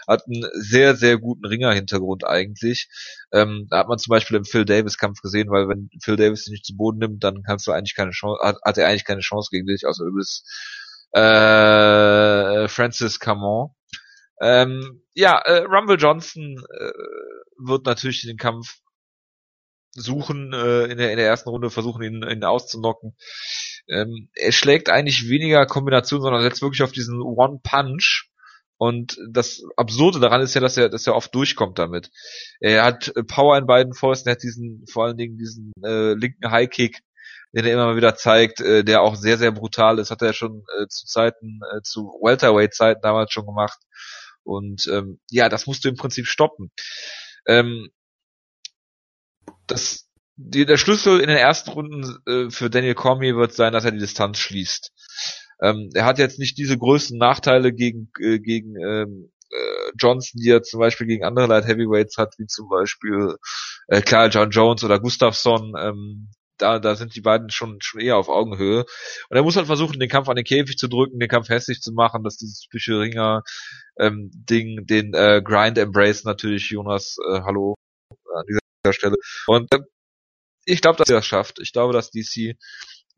hat 0.09 0.25
einen 0.27 0.45
sehr, 0.55 0.97
sehr 0.97 1.19
guten 1.19 1.47
Ringer-Hintergrund 1.47 2.25
eigentlich. 2.25 2.89
Ähm, 3.33 3.67
da 3.71 3.79
hat 3.79 3.89
man 3.89 3.99
zum 3.99 4.11
Beispiel 4.11 4.37
im 4.37 4.45
Phil 4.45 4.65
Davis-Kampf 4.65 5.21
gesehen, 5.21 5.51
weil 5.51 5.69
wenn 5.69 5.89
Phil 6.03 6.17
Davis 6.17 6.45
dich 6.45 6.53
nicht 6.53 6.67
zu 6.67 6.77
Boden 6.77 6.99
nimmt, 6.99 7.23
dann 7.23 7.43
kannst 7.43 7.67
du 7.67 7.73
eigentlich 7.73 7.95
keine 7.95 8.11
Chance, 8.11 8.41
hat, 8.43 8.57
hat 8.65 8.79
er 8.79 8.89
eigentlich 8.89 9.05
keine 9.05 9.21
Chance 9.21 9.49
gegen 9.53 9.67
dich, 9.67 9.87
außer 9.87 10.05
du 10.05 10.13
bist 10.15 10.49
äh, 11.13 12.69
Francis 12.69 13.21
Camon. 13.21 13.71
Ähm, 14.41 15.03
ja, 15.15 15.39
äh, 15.39 15.65
Rumble 15.65 15.99
Johnson 15.99 16.57
äh, 16.79 16.93
wird 17.59 17.87
natürlich 17.87 18.23
den 18.23 18.37
Kampf 18.37 18.82
suchen, 19.95 20.53
äh, 20.53 20.85
in, 20.85 20.99
der, 20.99 21.11
in 21.11 21.19
der 21.19 21.27
ersten 21.27 21.49
Runde 21.49 21.71
versuchen, 21.71 22.03
ihn, 22.03 22.23
ihn 22.23 22.45
auszunocken. 22.45 23.17
Ähm, 23.89 24.29
er 24.35 24.53
schlägt 24.53 24.91
eigentlich 24.91 25.29
weniger 25.29 25.67
Kombinationen, 25.67 26.23
sondern 26.23 26.43
setzt 26.43 26.63
wirklich 26.63 26.83
auf 26.83 26.93
diesen 26.93 27.21
One-Punch. 27.21 28.29
Und 28.79 29.17
das 29.31 29.63
Absurde 29.77 30.19
daran 30.19 30.41
ist 30.41 30.55
ja, 30.55 30.61
dass 30.61 30.77
er, 30.77 30.89
dass 30.89 31.07
er 31.07 31.15
oft 31.15 31.33
durchkommt 31.35 31.79
damit. 31.79 32.11
Er 32.59 32.85
hat 32.85 33.13
Power 33.29 33.57
in 33.57 33.67
beiden 33.67 33.95
Fäusten, 33.95 34.29
er 34.29 34.33
hat 34.33 34.43
diesen, 34.43 34.85
vor 34.91 35.05
allen 35.05 35.17
Dingen 35.17 35.39
diesen 35.39 35.73
äh, 35.85 36.15
linken 36.15 36.51
High 36.51 36.69
Kick, 36.69 36.99
den 37.53 37.65
er 37.65 37.75
immer 37.75 37.87
mal 37.87 37.97
wieder 37.97 38.17
zeigt, 38.17 38.61
äh, 38.61 38.83
der 38.83 39.03
auch 39.03 39.15
sehr, 39.15 39.39
sehr 39.39 39.53
brutal 39.53 39.99
ist, 39.99 40.11
hat 40.11 40.23
er 40.23 40.33
schon 40.33 40.65
äh, 40.81 40.89
zu 40.89 41.07
Zeiten, 41.07 41.61
äh, 41.73 41.83
zu 41.83 42.19
Welterweight-Zeiten 42.23 43.03
damals 43.03 43.33
schon 43.33 43.47
gemacht. 43.47 43.79
Und 44.43 44.89
ähm, 44.89 45.21
ja, 45.31 45.49
das 45.49 45.67
musst 45.67 45.85
du 45.85 45.89
im 45.89 45.97
Prinzip 45.97 46.27
stoppen. 46.27 46.73
Ähm, 47.47 47.89
das, 49.73 50.09
die, 50.37 50.67
der 50.67 50.77
Schlüssel 50.77 51.21
in 51.21 51.29
den 51.29 51.37
ersten 51.37 51.71
Runden 51.71 52.19
äh, 52.27 52.51
für 52.51 52.71
Daniel 52.71 52.95
Cormier 52.95 53.37
wird 53.37 53.53
sein, 53.53 53.73
dass 53.73 53.85
er 53.85 53.93
die 53.93 53.99
Distanz 53.99 54.39
schließt. 54.39 54.93
Ähm, 55.63 55.91
er 55.95 56.05
hat 56.05 56.19
jetzt 56.19 56.39
nicht 56.39 56.59
diese 56.59 56.77
größten 56.77 57.19
Nachteile 57.19 57.73
gegen, 57.73 58.11
äh, 58.21 58.39
gegen 58.39 58.77
ähm, 58.77 59.31
äh, 59.51 59.91
Johnson, 59.99 60.41
die 60.43 60.51
er 60.51 60.63
zum 60.63 60.81
Beispiel 60.81 61.07
gegen 61.07 61.25
andere 61.25 61.47
Light 61.47 61.67
Heavyweights 61.67 62.17
hat, 62.19 62.35
wie 62.39 62.47
zum 62.47 62.69
Beispiel 62.69 63.37
äh, 63.89 64.03
klar 64.03 64.29
John 64.29 64.51
Jones 64.51 64.85
oder 64.85 64.99
Gustafsson. 64.99 65.75
Ähm, 65.79 66.31
da, 66.59 66.79
da 66.79 66.95
sind 66.95 67.15
die 67.17 67.21
beiden 67.21 67.51
schon, 67.51 67.79
schon 67.81 68.01
eher 68.01 68.17
auf 68.17 68.29
Augenhöhe. 68.29 68.85
Und 69.29 69.37
er 69.37 69.43
muss 69.43 69.57
halt 69.57 69.67
versuchen, 69.67 69.99
den 69.99 70.09
Kampf 70.09 70.29
an 70.29 70.37
den 70.37 70.45
Käfig 70.45 70.77
zu 70.77 70.89
drücken, 70.89 71.19
den 71.19 71.29
Kampf 71.29 71.49
hässlich 71.49 71.81
zu 71.81 71.93
machen, 71.93 72.23
dass 72.23 72.37
dieses 72.37 72.61
typische 72.61 73.01
Ringer 73.01 73.43
ähm, 73.99 74.31
Ding, 74.33 74.87
den 74.87 75.13
äh, 75.15 75.43
Grind 75.43 75.79
Embrace 75.79 76.25
natürlich, 76.25 76.71
Jonas, 76.71 77.17
äh, 77.29 77.41
hallo 77.43 77.75
an 78.35 78.45
dieser 78.49 78.62
Stelle. 78.91 79.17
Und 79.47 79.73
äh, 79.73 79.79
ich 80.65 80.81
glaube, 80.81 80.99
dass 80.99 81.09
er 81.09 81.17
das 81.17 81.27
schafft. 81.27 81.59
Ich 81.61 81.73
glaube, 81.73 81.93
dass 81.93 82.11
DC 82.11 82.57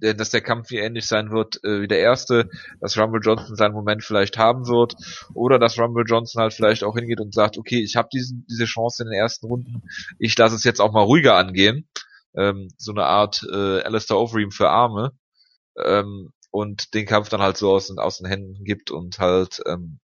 dass 0.00 0.30
der 0.30 0.40
Kampf 0.40 0.68
hier 0.68 0.82
ähnlich 0.82 1.06
sein 1.06 1.30
wird 1.30 1.62
äh, 1.64 1.80
wie 1.80 1.88
der 1.88 2.00
erste, 2.00 2.48
dass 2.80 2.98
Rumble 2.98 3.20
Johnson 3.22 3.56
seinen 3.56 3.74
Moment 3.74 4.02
vielleicht 4.02 4.36
haben 4.36 4.66
wird. 4.66 4.94
Oder 5.34 5.58
dass 5.58 5.78
Rumble 5.78 6.04
Johnson 6.06 6.42
halt 6.42 6.52
vielleicht 6.52 6.84
auch 6.84 6.94
hingeht 6.96 7.20
und 7.20 7.32
sagt, 7.32 7.56
okay, 7.56 7.80
ich 7.80 7.96
habe 7.96 8.08
diese 8.12 8.64
Chance 8.64 9.04
in 9.04 9.10
den 9.10 9.18
ersten 9.18 9.46
Runden, 9.46 9.82
ich 10.18 10.36
lasse 10.36 10.56
es 10.56 10.64
jetzt 10.64 10.80
auch 10.80 10.92
mal 10.92 11.02
ruhiger 11.02 11.36
angehen, 11.36 11.88
ähm, 12.36 12.68
so 12.76 12.92
eine 12.92 13.04
Art 13.04 13.46
äh, 13.50 13.82
Alistair 13.82 14.18
Overeem 14.18 14.50
für 14.50 14.68
Arme. 14.68 15.12
Ähm, 15.82 16.32
und 16.50 16.94
den 16.94 17.06
Kampf 17.06 17.30
dann 17.30 17.42
halt 17.42 17.56
so 17.56 17.72
aus, 17.72 17.90
aus 17.96 18.18
den 18.18 18.28
Händen 18.28 18.64
gibt 18.64 18.92
und 18.92 19.18
halt 19.18 19.60
ähm, 19.66 19.98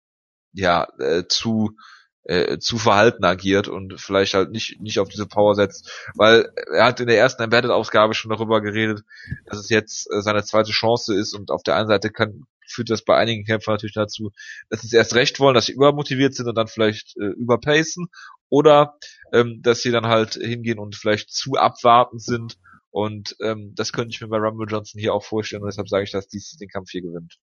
ja 0.53 0.85
äh, 0.99 1.25
zu 1.27 1.77
äh, 2.23 2.59
zu 2.59 2.77
verhalten 2.77 3.23
agiert 3.23 3.67
und 3.67 3.99
vielleicht 3.99 4.33
halt 4.33 4.51
nicht 4.51 4.79
nicht 4.79 4.99
auf 4.99 5.09
diese 5.09 5.27
Power 5.27 5.55
setzt, 5.55 5.91
weil 6.15 6.51
er 6.73 6.85
hat 6.85 6.99
in 6.99 7.07
der 7.07 7.17
ersten 7.17 7.43
Embedded-Ausgabe 7.43 8.13
schon 8.13 8.31
darüber 8.31 8.61
geredet, 8.61 9.03
dass 9.45 9.59
es 9.59 9.69
jetzt 9.69 10.07
äh, 10.11 10.21
seine 10.21 10.43
zweite 10.43 10.71
Chance 10.71 11.15
ist 11.15 11.33
und 11.33 11.51
auf 11.51 11.63
der 11.63 11.75
einen 11.75 11.87
Seite 11.87 12.11
kann 12.11 12.45
führt 12.67 12.89
das 12.89 13.03
bei 13.03 13.17
einigen 13.17 13.43
Kämpfern 13.43 13.73
natürlich 13.73 13.95
dazu, 13.95 14.31
dass 14.69 14.81
sie 14.81 14.95
erst 14.95 15.13
recht 15.15 15.39
wollen, 15.41 15.55
dass 15.55 15.65
sie 15.65 15.73
übermotiviert 15.73 16.33
sind 16.33 16.47
und 16.47 16.55
dann 16.55 16.67
vielleicht 16.67 17.17
äh, 17.17 17.25
überpacen 17.25 18.07
oder 18.49 18.97
ähm, 19.33 19.61
dass 19.61 19.81
sie 19.81 19.91
dann 19.91 20.07
halt 20.07 20.35
hingehen 20.35 20.79
und 20.79 20.95
vielleicht 20.95 21.31
zu 21.33 21.55
abwartend 21.55 22.21
sind 22.21 22.57
und 22.89 23.35
ähm, 23.41 23.73
das 23.75 23.93
könnte 23.93 24.11
ich 24.13 24.21
mir 24.21 24.27
bei 24.27 24.37
Rumble 24.37 24.67
Johnson 24.69 24.99
hier 24.99 25.13
auch 25.13 25.23
vorstellen 25.23 25.63
und 25.63 25.69
deshalb 25.69 25.89
sage 25.89 26.03
ich, 26.03 26.11
dass 26.11 26.27
dies 26.27 26.55
den 26.57 26.69
Kampf 26.69 26.91
hier 26.91 27.01
gewinnt. 27.01 27.37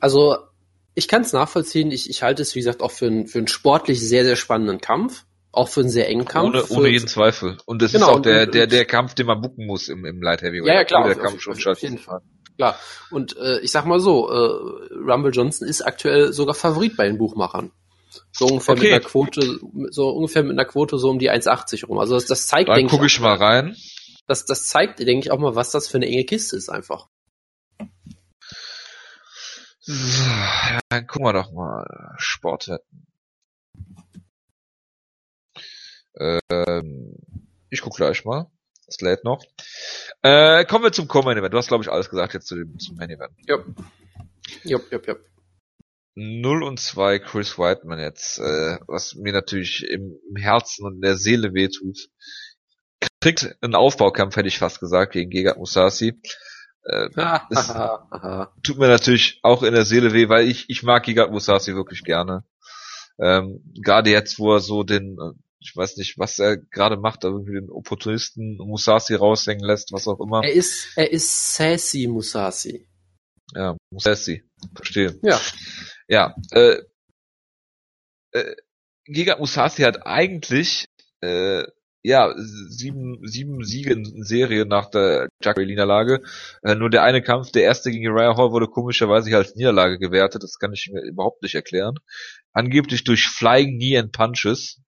Also 0.00 0.36
ich 0.98 1.06
kann 1.06 1.22
es 1.22 1.32
nachvollziehen. 1.32 1.92
Ich, 1.92 2.10
ich 2.10 2.22
halte 2.22 2.42
es, 2.42 2.54
wie 2.54 2.58
gesagt, 2.58 2.82
auch 2.82 2.90
für, 2.90 3.06
ein, 3.06 3.26
für 3.28 3.38
einen 3.38 3.46
sportlich 3.46 4.00
sehr, 4.00 4.24
sehr 4.24 4.36
spannenden 4.36 4.80
Kampf. 4.80 5.24
Auch 5.52 5.68
für 5.68 5.80
einen 5.80 5.88
sehr 5.88 6.08
engen 6.08 6.26
Kampf. 6.26 6.48
Ohne, 6.48 6.66
ohne 6.68 6.88
jeden 6.88 7.08
Zweifel. 7.08 7.56
Und 7.64 7.80
das 7.80 7.92
genau, 7.92 8.10
ist 8.10 8.16
auch 8.16 8.22
der, 8.22 8.42
und, 8.42 8.54
der, 8.54 8.66
der 8.66 8.84
Kampf, 8.84 9.14
den 9.14 9.26
man 9.26 9.40
bucken 9.40 9.66
muss 9.66 9.88
im, 9.88 10.04
im 10.04 10.20
Light 10.20 10.42
Heavyweight. 10.42 10.66
Ja, 10.66 10.74
ja 10.74 10.84
klar. 10.84 11.04
Der 11.04 11.16
auf, 11.16 11.22
Kampf 11.22 11.36
auf, 11.36 11.40
schon 11.40 11.72
auf, 11.72 11.78
auf 11.78 11.82
jeden 11.82 11.98
Fall. 11.98 12.20
Klar. 12.56 12.78
Und 13.10 13.36
äh, 13.36 13.60
ich 13.60 13.70
sag 13.70 13.86
mal 13.86 14.00
so, 14.00 14.28
äh, 14.28 15.10
Rumble 15.10 15.32
Johnson 15.32 15.66
ist 15.66 15.80
aktuell 15.80 16.32
sogar 16.32 16.54
Favorit 16.54 16.96
bei 16.96 17.06
den 17.06 17.16
Buchmachern. 17.16 17.70
So 18.32 18.46
ungefähr 18.46 18.74
okay. 18.74 18.82
mit 18.82 18.92
einer 18.92 19.04
Quote, 19.04 19.60
so 19.90 20.10
ungefähr 20.10 20.42
mit 20.42 20.52
einer 20.52 20.64
Quote 20.64 20.98
so 20.98 21.08
um 21.08 21.18
die 21.20 21.30
1,80 21.30 21.86
rum. 21.86 21.98
Also 21.98 22.14
das, 22.14 22.26
das 22.26 22.48
zeigt, 22.48 22.68
Dann 22.68 22.76
denke 22.76 22.96
guck 22.96 23.06
ich, 23.06 23.14
ich 23.14 23.20
mal 23.20 23.36
rein. 23.36 23.76
Das, 24.26 24.44
das 24.44 24.66
zeigt, 24.66 24.98
denke 24.98 25.26
ich, 25.26 25.30
auch 25.30 25.38
mal, 25.38 25.54
was 25.54 25.70
das 25.70 25.88
für 25.88 25.98
eine 25.98 26.06
enge 26.06 26.24
Kiste 26.24 26.56
ist 26.56 26.68
einfach. 26.68 27.06
So, 29.90 30.22
dann 30.90 31.06
gucken 31.06 31.24
wir 31.24 31.32
doch 31.32 31.50
mal. 31.50 32.14
Sportwetten. 32.18 33.06
Ähm, 36.20 37.16
ich 37.70 37.80
guck 37.80 37.96
gleich 37.96 38.22
mal. 38.26 38.50
Das 38.84 39.00
lädt 39.00 39.24
noch. 39.24 39.42
Äh, 40.20 40.66
kommen 40.66 40.84
wir 40.84 40.92
zum 40.92 41.08
Co-Main 41.08 41.38
Event. 41.38 41.54
Du 41.54 41.56
hast, 41.56 41.68
glaube 41.68 41.84
ich, 41.84 41.90
alles 41.90 42.10
gesagt 42.10 42.34
jetzt 42.34 42.48
zu 42.48 42.56
dem, 42.56 42.78
zum 42.78 42.96
Main 42.96 43.08
Event. 43.08 43.32
Jupp. 43.46 43.64
Jupp, 44.62 44.92
jupp, 44.92 45.06
jupp. 45.06 45.20
0 46.16 46.64
und 46.64 46.78
2 46.78 47.20
Chris 47.20 47.58
Whiteman 47.58 47.98
jetzt, 47.98 48.40
äh, 48.40 48.78
was 48.86 49.14
mir 49.14 49.32
natürlich 49.32 49.88
im, 49.88 50.18
im 50.28 50.36
Herzen 50.36 50.84
und 50.84 50.96
in 50.96 51.00
der 51.00 51.16
Seele 51.16 51.54
wehtut. 51.54 52.10
Kriegt 53.22 53.56
einen 53.62 53.74
Aufbaukampf, 53.74 54.36
hätte 54.36 54.48
ich 54.48 54.58
fast 54.58 54.80
gesagt, 54.80 55.14
gegen 55.14 55.30
Gegard 55.30 55.56
Musasi. 55.56 56.20
Äh, 56.84 57.08
das 57.50 57.68
tut 58.62 58.78
mir 58.78 58.88
natürlich 58.88 59.40
auch 59.42 59.62
in 59.62 59.74
der 59.74 59.84
Seele 59.84 60.12
weh, 60.12 60.28
weil 60.28 60.48
ich, 60.48 60.66
ich 60.68 60.82
mag 60.82 61.04
Gigat 61.04 61.30
Musashi 61.30 61.74
wirklich 61.74 62.02
gerne. 62.04 62.44
Ähm, 63.18 63.62
gerade 63.74 64.10
jetzt, 64.10 64.38
wo 64.38 64.54
er 64.54 64.60
so 64.60 64.84
den, 64.84 65.18
äh, 65.18 65.32
ich 65.60 65.76
weiß 65.76 65.96
nicht, 65.96 66.18
was 66.18 66.38
er 66.38 66.56
gerade 66.56 66.96
macht, 66.96 67.24
irgendwie 67.24 67.54
den 67.54 67.70
Opportunisten 67.70 68.56
Musashi 68.58 69.14
raushängen 69.14 69.64
lässt, 69.64 69.92
was 69.92 70.06
auch 70.06 70.20
immer. 70.20 70.42
Er 70.44 70.52
ist, 70.52 70.88
er 70.96 71.10
ist 71.10 71.56
sassy 71.56 72.06
Musashi. 72.06 72.86
Ja, 73.54 73.76
Musashi. 73.90 74.44
Verstehe. 74.74 75.18
Ja. 75.22 75.40
Ja, 76.06 76.34
äh, 76.52 76.76
äh, 78.32 78.56
Giga 79.04 79.38
Musashi 79.38 79.82
hat 79.82 80.06
eigentlich 80.06 80.86
äh, 81.20 81.64
ja, 82.08 82.32
sieben, 82.36 83.18
sieben 83.26 83.62
Siege 83.64 83.92
in 83.92 84.22
Serie 84.24 84.64
nach 84.64 84.90
der 84.90 85.28
Jacare-Niederlage. 85.42 86.22
Äh, 86.62 86.74
nur 86.74 86.88
der 86.88 87.02
eine 87.02 87.22
Kampf, 87.22 87.52
der 87.52 87.64
erste 87.64 87.90
gegen 87.90 88.08
Uriah 88.08 88.36
Hall, 88.36 88.50
wurde 88.50 88.66
komischerweise 88.66 89.36
als 89.36 89.54
Niederlage 89.54 89.98
gewertet. 89.98 90.42
Das 90.42 90.58
kann 90.58 90.72
ich 90.72 90.90
mir 90.90 91.02
überhaupt 91.02 91.42
nicht 91.42 91.54
erklären. 91.54 91.96
Angeblich 92.52 93.04
durch 93.04 93.26
Flying 93.26 93.78
Knee 93.78 93.98
and 93.98 94.12
Punches. 94.12 94.80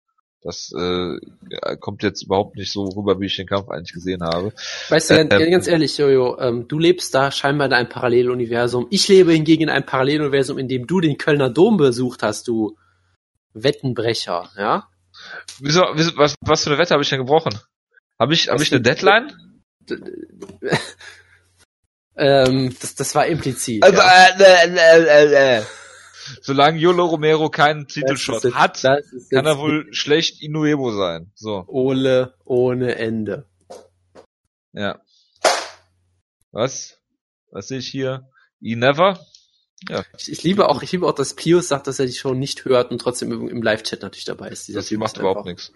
Das 0.43 0.73
äh, 0.75 1.77
kommt 1.79 2.03
jetzt 2.03 2.23
überhaupt 2.23 2.57
nicht 2.57 2.73
so 2.73 2.85
rüber, 2.85 3.21
wie 3.21 3.27
ich 3.27 3.37
den 3.37 3.47
Kampf 3.47 3.69
eigentlich 3.69 3.93
gesehen 3.93 4.23
habe. 4.23 4.55
Weißt 4.89 5.11
du, 5.11 5.15
äh, 5.15 5.51
ganz 5.51 5.69
ehrlich, 5.69 5.99
Jojo, 5.99 6.39
ähm, 6.41 6.67
du 6.67 6.79
lebst 6.79 7.15
da 7.15 7.31
scheinbar 7.31 7.67
in 7.67 7.75
einem 7.75 7.91
Paralleluniversum. 7.91 8.87
Ich 8.89 9.07
lebe 9.09 9.33
hingegen 9.33 9.65
in 9.65 9.69
einem 9.69 9.85
Paralleluniversum, 9.85 10.57
in 10.57 10.69
dem 10.69 10.87
du 10.87 11.01
den 11.01 11.19
Kölner 11.19 11.51
Dom 11.51 11.77
besucht 11.77 12.23
hast, 12.23 12.49
du 12.49 12.79
Wettenbrecher, 13.53 14.49
ja? 14.57 14.87
Wieso, 15.61 15.83
wieso 15.95 16.17
was, 16.17 16.35
was 16.41 16.65
für 16.65 16.71
eine 16.71 16.79
Wette 16.79 16.95
habe 16.95 17.03
ich 17.03 17.09
denn 17.09 17.19
gebrochen? 17.19 17.59
Habe 18.19 18.35
ich, 18.35 18.49
hab 18.49 18.61
ich 18.61 18.73
eine 18.73 18.83
Deadline? 18.83 19.33
ähm, 22.17 22.77
das, 22.81 22.95
das 22.95 23.15
war 23.15 23.27
implizit. 23.27 23.83
Also, 23.83 23.99
ja. 23.99 24.27
äh, 24.39 24.69
äh, 24.69 25.25
äh, 25.25 25.59
äh. 25.59 25.63
Solange 26.43 26.79
Yolo 26.79 27.07
Romero 27.07 27.49
keinen 27.51 27.89
Titelshot 27.89 28.45
jetzt, 28.45 28.55
hat, 28.55 28.83
kann 29.31 29.47
er 29.47 29.59
wohl 29.59 29.93
schlecht 29.93 30.43
Inuebo 30.43 30.93
sein. 30.93 31.33
So. 31.35 31.65
Ole 31.67 32.35
ohne 32.45 32.97
Ende. 32.97 33.47
Ja. 34.73 35.01
Was? 36.53 36.99
Was 37.51 37.69
sehe 37.69 37.79
ich 37.79 37.89
hier? 37.89 38.29
E 38.61 38.77
never? 38.77 39.19
Ja. 39.89 40.05
Ich, 40.19 40.31
ich, 40.31 40.43
liebe 40.43 40.69
auch, 40.69 40.83
ich 40.83 40.93
liebe 40.93 41.07
auch, 41.07 41.15
dass 41.15 41.35
Pius 41.35 41.69
sagt, 41.69 41.87
dass 41.87 41.99
er 41.99 42.07
die 42.07 42.13
Show 42.13 42.35
nicht 42.35 42.65
hört 42.65 42.91
und 42.91 43.01
trotzdem 43.01 43.33
im, 43.33 43.49
im 43.49 43.63
Live-Chat 43.63 44.03
natürlich 44.03 44.27
dabei 44.27 44.49
ist. 44.49 44.69
Dieser 44.69 44.81
das 44.81 44.89
typ 44.89 45.01
macht 45.01 45.19
überhaupt 45.19 45.47
nichts. 45.47 45.73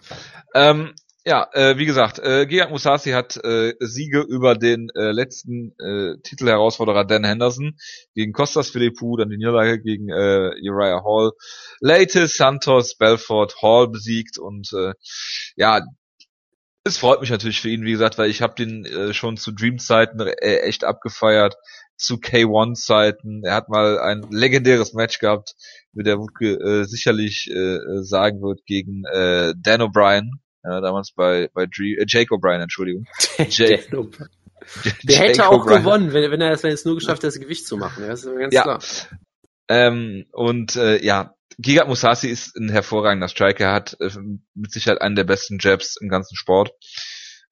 Ähm, 0.53 0.93
ja, 1.27 1.47
äh, 1.53 1.79
wie 1.79 1.87
gesagt, 1.87 2.19
äh, 2.19 2.45
Gegard 2.45 2.69
Musasi 2.69 3.09
hat 3.09 3.35
äh, 3.43 3.73
Siege 3.79 4.21
über 4.21 4.53
den 4.53 4.89
äh, 4.93 5.11
letzten 5.11 5.73
äh, 5.79 6.19
Titelherausforderer 6.21 7.03
Dan 7.03 7.23
Henderson 7.23 7.77
gegen 8.13 8.31
Costas 8.31 8.69
Philippou, 8.69 9.17
dann 9.17 9.31
die 9.31 9.37
Niederlage 9.37 9.81
gegen 9.81 10.09
äh, 10.09 10.51
Uriah 10.61 11.03
Hall, 11.03 11.31
Leite, 11.79 12.27
Santos, 12.27 12.95
Belfort, 12.95 13.55
Hall 13.63 13.87
besiegt 13.87 14.37
und 14.37 14.71
äh, 14.73 14.93
ja, 15.55 15.81
es 16.83 16.99
freut 16.99 17.21
mich 17.21 17.31
natürlich 17.31 17.59
für 17.59 17.69
ihn, 17.69 17.83
wie 17.83 17.93
gesagt, 17.93 18.19
weil 18.19 18.29
ich 18.29 18.43
habe 18.43 18.53
den 18.53 18.85
äh, 18.85 19.11
schon 19.15 19.37
zu 19.37 19.51
Dream-Zeiten 19.51 20.19
äh, 20.19 20.59
echt 20.59 20.83
abgefeiert, 20.83 21.55
zu 21.97 22.15
K1-Zeiten. 22.15 23.43
Er 23.43 23.55
hat 23.55 23.69
mal 23.69 23.99
ein 23.99 24.25
legendäres 24.29 24.93
Match 24.93 25.19
gehabt, 25.19 25.55
wie 25.93 26.03
der 26.03 26.17
Wutke 26.17 26.53
äh, 26.53 26.83
sicherlich 26.85 27.49
äh, 27.49 27.79
sagen 28.03 28.41
wird, 28.41 28.65
gegen 28.65 29.03
äh, 29.05 29.53
Dan 29.57 29.81
O'Brien, 29.81 30.31
äh, 30.63 30.81
damals 30.81 31.11
bei, 31.11 31.49
bei 31.53 31.65
Dream, 31.65 31.99
äh, 31.99 32.05
Jake 32.07 32.33
O'Brien, 32.33 32.61
Entschuldigung. 32.61 33.05
Jake. 33.49 33.87
Der 35.03 35.17
hätte 35.17 35.47
auch 35.47 35.65
gewonnen, 35.65 36.11
wenn, 36.13 36.31
wenn 36.31 36.41
er 36.41 36.51
es 36.51 36.63
jetzt 36.63 36.85
nur 36.85 36.95
geschafft 36.95 37.23
hätte, 37.23 37.27
das 37.27 37.39
Gewicht 37.39 37.67
zu 37.67 37.77
machen. 37.77 38.03
Ja, 38.03 38.09
das 38.09 38.23
ist 38.23 38.37
ganz 38.37 38.53
ja. 38.53 38.63
klar. 38.63 38.79
Ähm, 39.67 40.25
und 40.31 40.75
äh, 40.75 41.03
ja, 41.03 41.35
Giga 41.57 41.85
Musasi 41.85 42.27
ist 42.27 42.55
ein 42.55 42.69
hervorragender 42.69 43.27
Striker, 43.27 43.71
hat 43.71 43.97
äh, 43.99 44.09
mit 44.53 44.71
Sicherheit 44.71 45.01
einen 45.01 45.15
der 45.15 45.23
besten 45.23 45.57
Jabs 45.59 45.97
im 45.99 46.09
ganzen 46.09 46.35
Sport. 46.35 46.71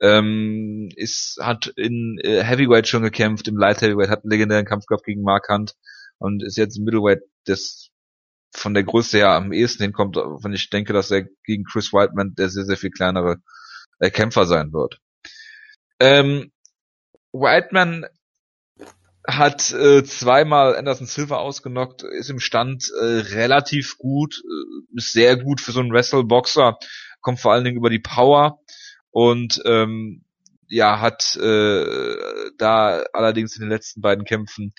Ähm, 0.04 0.90
ist, 0.98 1.40
hat 1.42 1.68
in 1.78 2.20
äh, 2.22 2.44
Heavyweight 2.44 2.90
schon 2.90 3.04
gekämpft, 3.04 3.48
im 3.48 3.56
Light 3.56 3.82
Heavyweight, 3.82 4.10
hat 4.10 4.24
einen 4.24 4.32
legendären 4.32 4.66
Kampf 4.66 4.86
gehabt 4.86 5.06
gegen 5.06 5.22
Mark 5.22 5.48
Hunt 5.48 5.76
und 6.18 6.44
ist 6.44 6.58
jetzt 6.58 6.78
im 6.78 6.84
Middleweight 6.84 7.22
das 7.46 7.90
von 8.54 8.74
der 8.74 8.84
Größe 8.84 9.18
her 9.18 9.30
am 9.30 9.54
ehesten 9.54 9.84
hinkommt, 9.84 10.18
wenn 10.18 10.52
ich 10.52 10.70
denke, 10.70 10.92
dass 10.92 11.10
er 11.10 11.24
gegen 11.46 11.64
Chris 11.64 11.94
Whiteman 11.94 12.36
der 12.36 12.50
sehr, 12.50 12.66
sehr 12.66 12.76
viel 12.76 12.92
kleinere 12.92 13.38
äh, 14.00 14.12
Kämpfer 14.12 14.46
sein 14.46 14.74
wird. 14.74 15.00
Ähm, 16.02 16.52
Whiteman 17.32 18.06
hat 19.26 19.72
äh, 19.72 20.04
zweimal 20.04 20.76
Anderson 20.76 21.08
Silver 21.08 21.40
ausgenockt, 21.40 22.04
ist 22.04 22.30
im 22.30 22.40
Stand 22.40 22.92
äh, 23.00 23.06
relativ 23.06 23.98
gut, 23.98 24.44
äh, 24.44 24.98
ist 24.98 25.14
sehr 25.14 25.38
gut 25.38 25.62
für 25.62 25.72
so 25.72 25.80
einen 25.80 25.94
Wrestle-Boxer, 25.94 26.78
kommt 27.22 27.40
vor 27.40 27.54
allen 27.54 27.64
Dingen 27.64 27.78
über 27.78 27.90
die 27.90 28.00
Power 28.00 28.60
und 29.14 29.62
ähm, 29.66 30.26
ja, 30.68 31.00
hat 31.00 31.36
äh, 31.36 32.16
da 32.58 33.04
allerdings 33.14 33.56
in 33.56 33.62
den 33.62 33.70
letzten 33.70 34.02
beiden 34.02 34.26
Kämpfen 34.26 34.74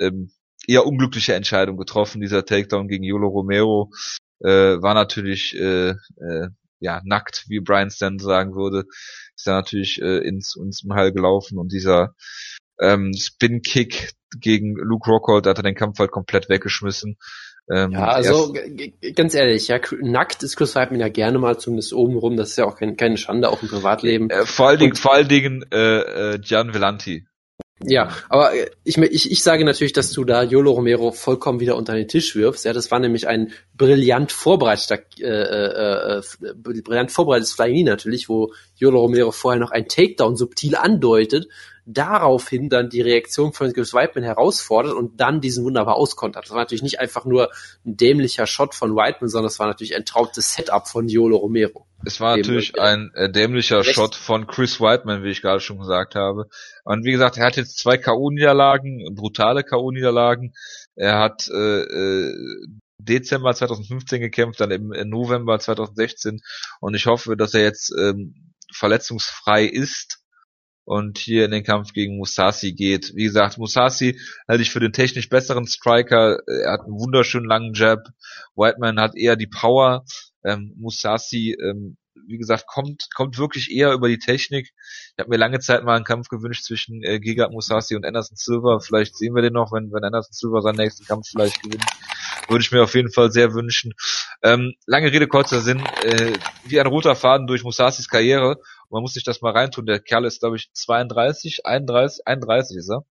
ähm, 0.00 0.30
eher 0.68 0.86
unglückliche 0.86 1.34
Entscheidung 1.34 1.76
getroffen. 1.76 2.20
Dieser 2.20 2.44
Takedown 2.44 2.86
gegen 2.86 3.02
Yolo 3.02 3.28
Romero 3.28 3.90
äh, 4.38 4.80
war 4.80 4.94
natürlich 4.94 5.54
äh, 5.56 5.90
äh, 5.90 6.48
ja 6.78 7.00
nackt, 7.04 7.44
wie 7.48 7.58
Brian 7.58 7.90
Stan 7.90 8.18
sagen 8.18 8.54
würde, 8.54 8.84
ist 9.34 9.46
da 9.46 9.52
natürlich 9.52 10.00
äh, 10.00 10.18
ins 10.18 10.54
ins 10.56 10.84
Heil 10.88 11.12
gelaufen 11.12 11.58
und 11.58 11.72
dieser 11.72 12.14
ähm, 12.80 13.12
Spin-Kick 13.12 14.12
gegen 14.40 14.76
Luke 14.76 15.10
Rockhold, 15.10 15.46
hat 15.46 15.58
er 15.58 15.64
den 15.64 15.74
Kampf 15.74 15.98
halt 15.98 16.12
komplett 16.12 16.48
weggeschmissen. 16.48 17.16
Ähm, 17.72 17.92
ja, 17.92 18.04
also 18.04 18.54
ganz 19.14 19.34
ehrlich, 19.34 19.68
ja, 19.68 19.80
nackt 20.02 20.42
ist 20.42 20.56
Chris 20.56 20.74
Weidman 20.74 21.00
ja 21.00 21.08
gerne 21.08 21.38
mal 21.38 21.58
zumindest 21.58 21.94
oben 21.94 22.18
rum, 22.18 22.36
das 22.36 22.50
ist 22.50 22.58
ja 22.58 22.66
auch 22.66 22.76
kein, 22.76 22.98
keine 22.98 23.16
Schande, 23.16 23.48
auch 23.48 23.62
im 23.62 23.68
Privatleben. 23.68 24.28
Äh, 24.28 24.44
vor 24.44 24.68
allen 24.68 24.78
Dingen, 24.78 24.94
vor 24.94 25.14
allen 25.14 25.28
Dingen 25.28 25.64
äh, 25.72 26.34
äh, 26.34 26.38
Gian 26.38 26.74
Vellanti. 26.74 27.24
Ja, 27.84 28.10
aber 28.28 28.54
äh, 28.54 28.70
ich, 28.84 28.98
ich, 28.98 29.30
ich 29.30 29.42
sage 29.42 29.64
natürlich, 29.64 29.94
dass 29.94 30.12
du 30.12 30.24
da 30.24 30.42
Yolo 30.42 30.72
Romero 30.72 31.12
vollkommen 31.12 31.60
wieder 31.60 31.76
unter 31.76 31.94
den 31.94 32.08
Tisch 32.08 32.36
wirfst. 32.36 32.66
Ja, 32.66 32.74
das 32.74 32.90
war 32.90 32.98
nämlich 32.98 33.26
ein 33.26 33.52
brillant 33.74 34.32
vorbereiteter, 34.32 34.98
äh, 35.18 35.24
äh, 35.24 36.18
äh, 36.18 36.22
brillant 36.54 37.10
vorbereitetes 37.10 37.54
Flying 37.54 37.86
natürlich, 37.86 38.28
wo 38.28 38.52
Yolo 38.76 39.00
Romero 39.00 39.30
vorher 39.30 39.60
noch 39.60 39.70
ein 39.70 39.88
Takedown 39.88 40.36
subtil 40.36 40.76
andeutet 40.76 41.48
daraufhin 41.84 42.68
dann 42.68 42.90
die 42.90 43.00
Reaktion 43.00 43.52
von 43.52 43.72
Chris 43.72 43.92
Whiteman 43.92 44.24
herausfordert 44.24 44.94
und 44.94 45.20
dann 45.20 45.40
diesen 45.40 45.64
wunderbar 45.64 45.96
auskontert. 45.96 46.44
Das 46.44 46.50
war 46.52 46.58
natürlich 46.58 46.82
nicht 46.82 47.00
einfach 47.00 47.24
nur 47.24 47.50
ein 47.84 47.96
dämlicher 47.96 48.46
Shot 48.46 48.74
von 48.74 48.94
Whiteman, 48.94 49.28
sondern 49.28 49.48
es 49.48 49.58
war 49.58 49.66
natürlich 49.66 49.96
ein 49.96 50.04
trautes 50.04 50.54
Setup 50.54 50.86
von 50.86 51.08
Yolo 51.08 51.38
Romero. 51.38 51.86
Es 52.04 52.20
war 52.20 52.36
natürlich 52.36 52.78
ein 52.78 53.10
äh, 53.14 53.30
dämlicher 53.30 53.78
Recht. 53.78 53.94
Shot 53.94 54.14
von 54.14 54.46
Chris 54.46 54.80
Whiteman, 54.80 55.24
wie 55.24 55.30
ich 55.30 55.42
gerade 55.42 55.60
schon 55.60 55.78
gesagt 55.78 56.14
habe. 56.14 56.48
Und 56.84 57.04
wie 57.04 57.12
gesagt, 57.12 57.36
er 57.36 57.46
hat 57.46 57.56
jetzt 57.56 57.78
zwei 57.78 57.96
K.O.-Niederlagen, 57.96 59.14
brutale 59.14 59.64
K.O.-Niederlagen. 59.64 60.52
Er 60.94 61.18
hat 61.18 61.48
äh, 61.48 61.82
äh, 61.82 62.34
Dezember 62.98 63.54
2015 63.54 64.20
gekämpft, 64.20 64.60
dann 64.60 64.70
im 64.70 64.92
November 65.08 65.58
2016 65.58 66.40
und 66.80 66.94
ich 66.94 67.06
hoffe, 67.06 67.36
dass 67.36 67.54
er 67.54 67.62
jetzt 67.62 67.92
ähm, 67.98 68.52
verletzungsfrei 68.72 69.64
ist 69.64 70.21
und 70.84 71.18
hier 71.18 71.44
in 71.44 71.50
den 71.50 71.64
Kampf 71.64 71.92
gegen 71.92 72.16
Musasi 72.16 72.72
geht. 72.72 73.12
Wie 73.14 73.24
gesagt, 73.24 73.58
Musasi 73.58 74.18
halte 74.48 74.62
ich 74.62 74.70
für 74.70 74.80
den 74.80 74.92
technisch 74.92 75.28
besseren 75.28 75.66
Striker. 75.66 76.38
Er 76.46 76.72
hat 76.72 76.80
einen 76.80 76.98
wunderschönen 76.98 77.46
langen 77.46 77.74
Jab. 77.74 78.08
Whiteman 78.56 79.00
hat 79.00 79.16
eher 79.16 79.36
die 79.36 79.46
Power. 79.46 80.04
Ähm, 80.44 80.74
Musasi, 80.76 81.56
ähm, 81.62 81.96
wie 82.26 82.38
gesagt, 82.38 82.66
kommt 82.66 83.08
kommt 83.14 83.38
wirklich 83.38 83.70
eher 83.70 83.92
über 83.92 84.08
die 84.08 84.18
Technik. 84.18 84.72
Ich 85.12 85.18
habe 85.18 85.30
mir 85.30 85.36
lange 85.36 85.60
Zeit 85.60 85.84
mal 85.84 85.96
einen 85.96 86.04
Kampf 86.04 86.28
gewünscht 86.28 86.64
zwischen 86.64 87.02
äh, 87.02 87.20
Giga 87.20 87.48
Musasi 87.48 87.94
und 87.94 88.04
Anderson 88.04 88.36
Silva. 88.36 88.80
Vielleicht 88.80 89.16
sehen 89.16 89.34
wir 89.34 89.42
den 89.42 89.52
noch, 89.52 89.72
wenn 89.72 89.92
wenn 89.92 90.04
Anderson 90.04 90.32
Silva 90.32 90.60
seinen 90.60 90.76
nächsten 90.76 91.04
Kampf 91.04 91.28
vielleicht 91.28 91.62
gewinnt. 91.62 91.84
Würde 92.48 92.62
ich 92.62 92.72
mir 92.72 92.82
auf 92.82 92.94
jeden 92.94 93.10
Fall 93.10 93.30
sehr 93.30 93.54
wünschen. 93.54 93.92
Ähm, 94.42 94.74
lange 94.86 95.12
Rede, 95.12 95.28
kurzer 95.28 95.60
Sinn. 95.60 95.80
Äh, 96.02 96.32
wie 96.64 96.80
ein 96.80 96.86
roter 96.86 97.14
Faden 97.14 97.46
durch 97.46 97.64
Musasis 97.64 98.08
Karriere 98.08 98.56
man 98.92 99.02
muss 99.02 99.14
sich 99.14 99.24
das 99.24 99.40
mal 99.40 99.52
reintun. 99.52 99.86
Der 99.86 100.00
Kerl 100.00 100.26
ist, 100.26 100.40
glaube 100.40 100.56
ich, 100.56 100.70
32, 100.74 101.64
31, 101.64 102.26
31 102.26 102.76
ist 102.76 102.90
er. 102.90 103.04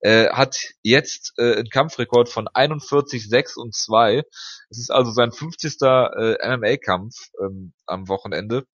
Äh, 0.00 0.28
hat 0.30 0.56
jetzt 0.82 1.32
äh, 1.38 1.54
einen 1.54 1.70
Kampfrekord 1.70 2.28
von 2.28 2.48
41, 2.48 3.28
6 3.28 3.56
und 3.56 3.74
2. 3.74 4.24
Es 4.68 4.78
ist 4.78 4.90
also 4.90 5.10
sein 5.10 5.32
50. 5.32 5.76
Äh, 5.80 6.56
MMA-Kampf 6.56 7.14
ähm, 7.40 7.72
am 7.86 8.08
Wochenende. 8.08 8.66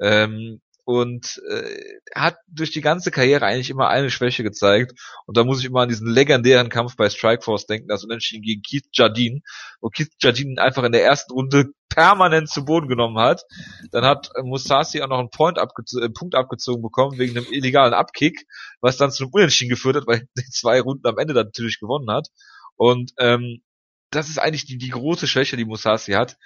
Ähm, 0.00 0.62
und 0.90 1.40
äh, 1.48 2.00
hat 2.16 2.38
durch 2.48 2.72
die 2.72 2.80
ganze 2.80 3.12
Karriere 3.12 3.46
eigentlich 3.46 3.70
immer 3.70 3.88
eine 3.88 4.10
Schwäche 4.10 4.42
gezeigt. 4.42 4.98
Und 5.24 5.36
da 5.36 5.44
muss 5.44 5.60
ich 5.60 5.66
immer 5.66 5.82
an 5.82 5.88
diesen 5.88 6.08
legendären 6.08 6.68
Kampf 6.68 6.96
bei 6.96 7.08
Strikeforce 7.08 7.66
denken, 7.66 7.86
das 7.86 8.02
Unentschieden 8.02 8.42
gegen 8.42 8.62
Keith 8.62 8.88
Jardine, 8.92 9.40
wo 9.80 9.88
Keith 9.88 10.10
Jardine 10.20 10.60
einfach 10.60 10.82
in 10.82 10.90
der 10.90 11.04
ersten 11.04 11.32
Runde 11.32 11.66
permanent 11.88 12.48
zu 12.48 12.64
Boden 12.64 12.88
genommen 12.88 13.18
hat. 13.18 13.44
Dann 13.92 14.04
hat 14.04 14.30
äh, 14.34 14.42
Musasi 14.42 15.00
auch 15.00 15.08
noch 15.08 15.20
einen 15.20 15.30
Point 15.30 15.60
abge 15.60 15.84
äh, 16.02 16.08
Punkt 16.08 16.34
abgezogen 16.34 16.82
bekommen 16.82 17.18
wegen 17.18 17.38
einem 17.38 17.46
illegalen 17.52 17.94
Abkick, 17.94 18.46
was 18.80 18.96
dann 18.96 19.12
zu 19.12 19.22
einem 19.22 19.32
Unentschieden 19.32 19.70
geführt 19.70 19.94
hat, 19.94 20.08
weil 20.08 20.26
er 20.34 20.42
zwei 20.50 20.80
Runden 20.80 21.06
am 21.06 21.18
Ende 21.18 21.34
dann 21.34 21.46
natürlich 21.46 21.78
gewonnen 21.78 22.10
hat. 22.10 22.30
Und 22.74 23.12
ähm, 23.18 23.62
das 24.10 24.28
ist 24.28 24.40
eigentlich 24.40 24.64
die, 24.64 24.76
die 24.76 24.88
große 24.88 25.28
Schwäche, 25.28 25.56
die 25.56 25.64
Musasi 25.64 26.14
hat 26.14 26.36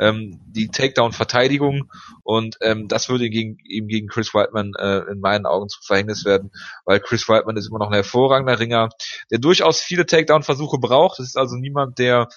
ähm, 0.00 0.40
die 0.46 0.68
Takedown-Verteidigung 0.68 1.90
und 2.22 2.56
ähm, 2.62 2.88
das 2.88 3.08
würde 3.08 3.28
gegen, 3.28 3.58
ihm 3.64 3.86
gegen 3.86 4.08
Chris 4.08 4.34
Whiteman 4.34 4.72
äh, 4.78 5.10
in 5.12 5.20
meinen 5.20 5.46
Augen 5.46 5.68
zu 5.68 5.80
Verhängnis 5.82 6.24
werden, 6.24 6.50
weil 6.84 7.00
Chris 7.00 7.28
Whiteman 7.28 7.56
ist 7.56 7.68
immer 7.68 7.78
noch 7.78 7.88
ein 7.88 7.94
hervorragender 7.94 8.58
Ringer, 8.58 8.88
der 9.30 9.38
durchaus 9.38 9.80
viele 9.80 10.06
Takedown-Versuche 10.06 10.78
braucht. 10.78 11.18
Das 11.18 11.26
ist 11.26 11.36
also 11.36 11.56
niemand, 11.56 11.98
der 11.98 12.28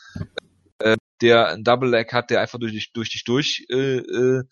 äh, 0.80 0.98
der 1.22 1.48
ein 1.48 1.64
Double 1.64 1.90
Leg 1.90 2.12
hat, 2.12 2.30
der 2.30 2.42
einfach 2.42 2.60
durch 2.60 2.74
dich 2.74 2.92
durch 2.92 3.10
dich 3.10 3.24
durch 3.24 3.66
äh, 3.70 3.98
äh, 3.98 4.44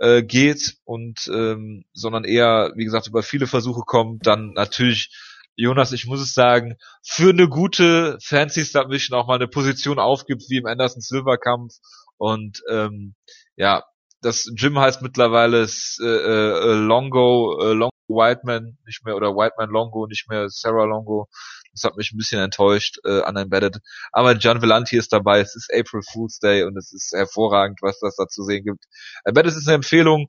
äh, 0.00 0.22
geht 0.24 0.78
und 0.84 1.30
ähm, 1.32 1.84
sondern 1.92 2.24
eher, 2.24 2.72
wie 2.74 2.84
gesagt, 2.84 3.06
über 3.06 3.22
viele 3.22 3.46
Versuche 3.46 3.82
kommt, 3.86 4.26
dann 4.26 4.52
natürlich 4.52 5.10
Jonas, 5.54 5.92
ich 5.92 6.06
muss 6.06 6.20
es 6.20 6.32
sagen, 6.32 6.76
für 7.04 7.30
eine 7.30 7.46
gute 7.46 8.18
Fancy 8.22 8.64
Submission 8.64 9.18
auch 9.18 9.26
mal 9.26 9.34
eine 9.34 9.48
Position 9.48 9.98
aufgibt, 9.98 10.44
wie 10.48 10.56
im 10.56 10.66
Anderson 10.66 11.02
Silver 11.02 11.36
Kampf 11.36 11.74
und 12.22 12.62
ähm, 12.70 13.16
ja, 13.56 13.82
das 14.20 14.48
Gym 14.54 14.78
heißt 14.78 15.02
mittlerweile 15.02 15.62
äh, 15.64 16.04
äh, 16.04 16.74
Longo, 16.74 17.58
äh, 17.60 17.72
Longo 17.72 17.90
Whiteman 18.06 18.78
nicht 18.86 19.04
mehr 19.04 19.16
oder 19.16 19.34
Whiteman 19.34 19.70
Longo, 19.70 20.06
nicht 20.06 20.30
mehr 20.30 20.48
Sarah 20.48 20.84
Longo. 20.84 21.26
Das 21.72 21.82
hat 21.82 21.96
mich 21.96 22.12
ein 22.12 22.18
bisschen 22.18 22.40
enttäuscht 22.40 22.98
äh, 23.04 23.22
an 23.22 23.36
Embedded. 23.36 23.78
Aber 24.12 24.34
John 24.34 24.62
Villanti 24.62 24.96
ist 24.96 25.12
dabei. 25.12 25.40
Es 25.40 25.56
ist 25.56 25.68
April 25.74 26.02
Fool's 26.12 26.38
Day 26.38 26.62
und 26.62 26.76
es 26.76 26.92
ist 26.92 27.10
hervorragend, 27.12 27.80
was 27.82 27.98
das 27.98 28.14
da 28.14 28.28
zu 28.28 28.44
sehen 28.44 28.62
gibt. 28.62 28.84
Embedded 29.24 29.56
ist 29.56 29.66
eine 29.66 29.74
Empfehlung. 29.74 30.28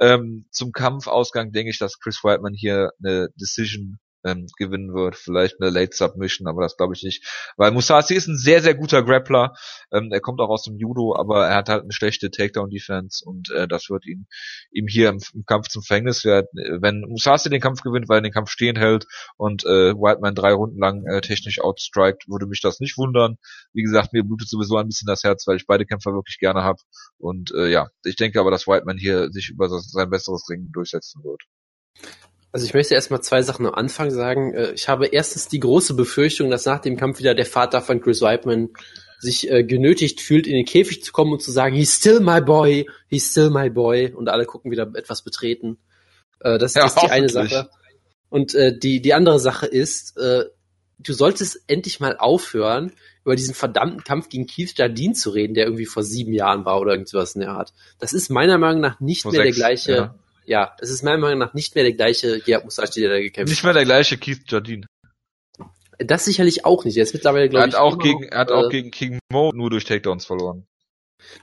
Ähm, 0.00 0.46
zum 0.50 0.72
Kampfausgang 0.72 1.52
denke 1.52 1.70
ich, 1.70 1.78
dass 1.78 1.98
Chris 1.98 2.24
Whiteman 2.24 2.54
hier 2.54 2.92
eine 3.02 3.28
Decision 3.38 3.98
ähm, 4.24 4.46
gewinnen 4.56 4.94
wird. 4.94 5.16
Vielleicht 5.16 5.60
eine 5.60 5.70
Late 5.70 5.94
Submission, 5.94 6.48
aber 6.48 6.62
das 6.62 6.76
glaube 6.76 6.94
ich 6.94 7.02
nicht. 7.02 7.52
Weil 7.56 7.70
Musasi 7.70 8.14
ist 8.14 8.26
ein 8.26 8.36
sehr, 8.36 8.62
sehr 8.62 8.74
guter 8.74 9.02
Grappler. 9.02 9.54
Ähm, 9.92 10.10
er 10.12 10.20
kommt 10.20 10.40
auch 10.40 10.48
aus 10.48 10.64
dem 10.64 10.76
Judo, 10.76 11.16
aber 11.16 11.46
er 11.46 11.56
hat 11.56 11.68
halt 11.68 11.82
eine 11.82 11.92
schlechte 11.92 12.30
Takedown-Defense 12.30 13.24
und 13.24 13.50
äh, 13.50 13.68
das 13.68 13.90
wird 13.90 14.06
ihn 14.06 14.26
ihm 14.70 14.86
hier 14.86 15.08
im, 15.08 15.20
im, 15.32 15.44
Kampf 15.44 15.68
zum 15.68 15.82
Verhängnis 15.82 16.24
werden. 16.24 16.48
Wenn 16.80 17.00
Musasi 17.02 17.50
den 17.50 17.60
Kampf 17.60 17.82
gewinnt, 17.82 18.08
weil 18.08 18.18
er 18.18 18.22
den 18.22 18.32
Kampf 18.32 18.50
stehen 18.50 18.76
hält 18.76 19.06
und 19.36 19.64
äh, 19.64 19.94
Whiteman 19.94 20.34
drei 20.34 20.52
Runden 20.52 20.78
lang 20.78 21.06
äh, 21.06 21.20
technisch 21.20 21.60
outstrikt, 21.60 22.28
würde 22.28 22.46
mich 22.46 22.60
das 22.60 22.80
nicht 22.80 22.98
wundern. 22.98 23.36
Wie 23.72 23.82
gesagt, 23.82 24.12
mir 24.12 24.24
blutet 24.24 24.48
sowieso 24.48 24.76
ein 24.76 24.86
bisschen 24.86 25.06
das 25.06 25.24
Herz, 25.24 25.46
weil 25.46 25.56
ich 25.56 25.66
beide 25.66 25.86
Kämpfer 25.86 26.12
wirklich 26.12 26.38
gerne 26.38 26.62
habe. 26.62 26.80
Und 27.18 27.52
äh, 27.54 27.68
ja, 27.68 27.88
ich 28.04 28.16
denke 28.16 28.40
aber, 28.40 28.50
dass 28.50 28.66
Whiteman 28.66 28.98
hier 28.98 29.30
sich 29.30 29.50
über 29.50 29.68
sein 29.68 30.10
besseres 30.10 30.48
Ring 30.48 30.70
durchsetzen 30.72 31.22
wird. 31.24 31.42
Also 32.54 32.66
ich 32.66 32.72
möchte 32.72 32.94
erstmal 32.94 33.20
zwei 33.20 33.42
Sachen 33.42 33.66
am 33.66 33.74
Anfang 33.74 34.12
sagen. 34.12 34.54
Äh, 34.54 34.70
ich 34.74 34.88
habe 34.88 35.06
erstens 35.06 35.48
die 35.48 35.58
große 35.58 35.94
Befürchtung, 35.94 36.50
dass 36.50 36.66
nach 36.66 36.78
dem 36.78 36.96
Kampf 36.96 37.18
wieder 37.18 37.34
der 37.34 37.46
Vater 37.46 37.82
von 37.82 38.00
Chris 38.00 38.20
Weidman 38.20 38.68
sich 39.18 39.50
äh, 39.50 39.64
genötigt 39.64 40.20
fühlt, 40.20 40.46
in 40.46 40.54
den 40.54 40.64
Käfig 40.64 41.02
zu 41.02 41.10
kommen 41.10 41.32
und 41.32 41.42
zu 41.42 41.50
sagen, 41.50 41.74
he's 41.74 41.96
still 41.96 42.20
my 42.20 42.40
boy, 42.40 42.88
he's 43.08 43.28
still 43.28 43.50
my 43.50 43.70
boy. 43.70 44.12
Und 44.12 44.28
alle 44.28 44.46
gucken 44.46 44.70
wieder 44.70 44.88
etwas 44.94 45.22
betreten. 45.22 45.78
Äh, 46.38 46.58
das, 46.58 46.74
Ja, 46.74 46.86
ist 46.86 47.02
die 47.02 47.10
eine. 47.10 47.28
Sache. 47.28 47.70
Und 48.28 48.54
äh, 48.54 48.78
die, 48.78 49.02
die 49.02 49.14
andere 49.14 49.40
Sache 49.40 49.66
ist, 49.66 50.16
äh, 50.16 50.44
du 51.00 51.12
solltest 51.12 51.60
endlich 51.66 51.98
mal 51.98 52.16
aufhören, 52.18 52.92
über 53.24 53.34
diesen 53.34 53.56
verdammten 53.56 54.04
Kampf 54.04 54.28
gegen 54.28 54.46
Keith 54.46 54.74
Jardine 54.76 55.14
zu 55.14 55.30
reden, 55.30 55.54
der 55.54 55.64
irgendwie 55.64 55.86
vor 55.86 56.04
sieben 56.04 56.32
Jahren 56.32 56.64
war 56.64 56.80
oder 56.80 56.92
irgendwas 56.92 57.34
in 57.34 57.40
der 57.40 57.50
Art. 57.50 57.72
Das 57.98 58.12
ist 58.12 58.30
meiner 58.30 58.58
Meinung 58.58 58.80
nach 58.80 59.00
nicht 59.00 59.22
Vor 59.22 59.32
mehr 59.32 59.42
sechs, 59.42 59.56
der 59.56 59.66
gleiche, 59.66 59.92
ja. 59.92 60.14
Ja. 60.46 60.74
das 60.78 60.90
ist 60.90 61.02
meiner 61.02 61.18
Meinung 61.18 61.38
nach 61.38 61.54
nicht 61.54 61.74
mehr 61.74 61.84
der 61.84 61.92
gleiche 61.94 62.40
Gerhard 62.40 62.64
Musashi, 62.64 63.00
der 63.00 63.10
da 63.10 63.20
gekämpft 63.20 63.50
Nicht 63.50 63.64
mehr 63.64 63.72
der 63.72 63.84
gleiche 63.84 64.18
Keith 64.18 64.42
Jardine. 64.50 64.86
hat. 65.58 65.68
Das 65.98 66.24
sicherlich 66.24 66.64
auch 66.64 66.84
nicht. 66.84 66.96
Er 66.96 67.04
ist 67.04 67.14
mittlerweile, 67.14 67.44
Er 67.44 67.48
glaube 67.48 67.62
hat 67.64 67.70
ich, 67.70 67.76
auch 67.76 67.98
gegen, 67.98 68.20
noch, 68.22 68.30
er 68.32 68.38
hat 68.38 68.50
äh, 68.50 68.54
auch 68.54 68.68
gegen 68.68 68.90
King 68.90 69.18
Mo 69.30 69.52
nur 69.54 69.70
durch 69.70 69.84
Takedowns 69.84 70.26
verloren. 70.26 70.66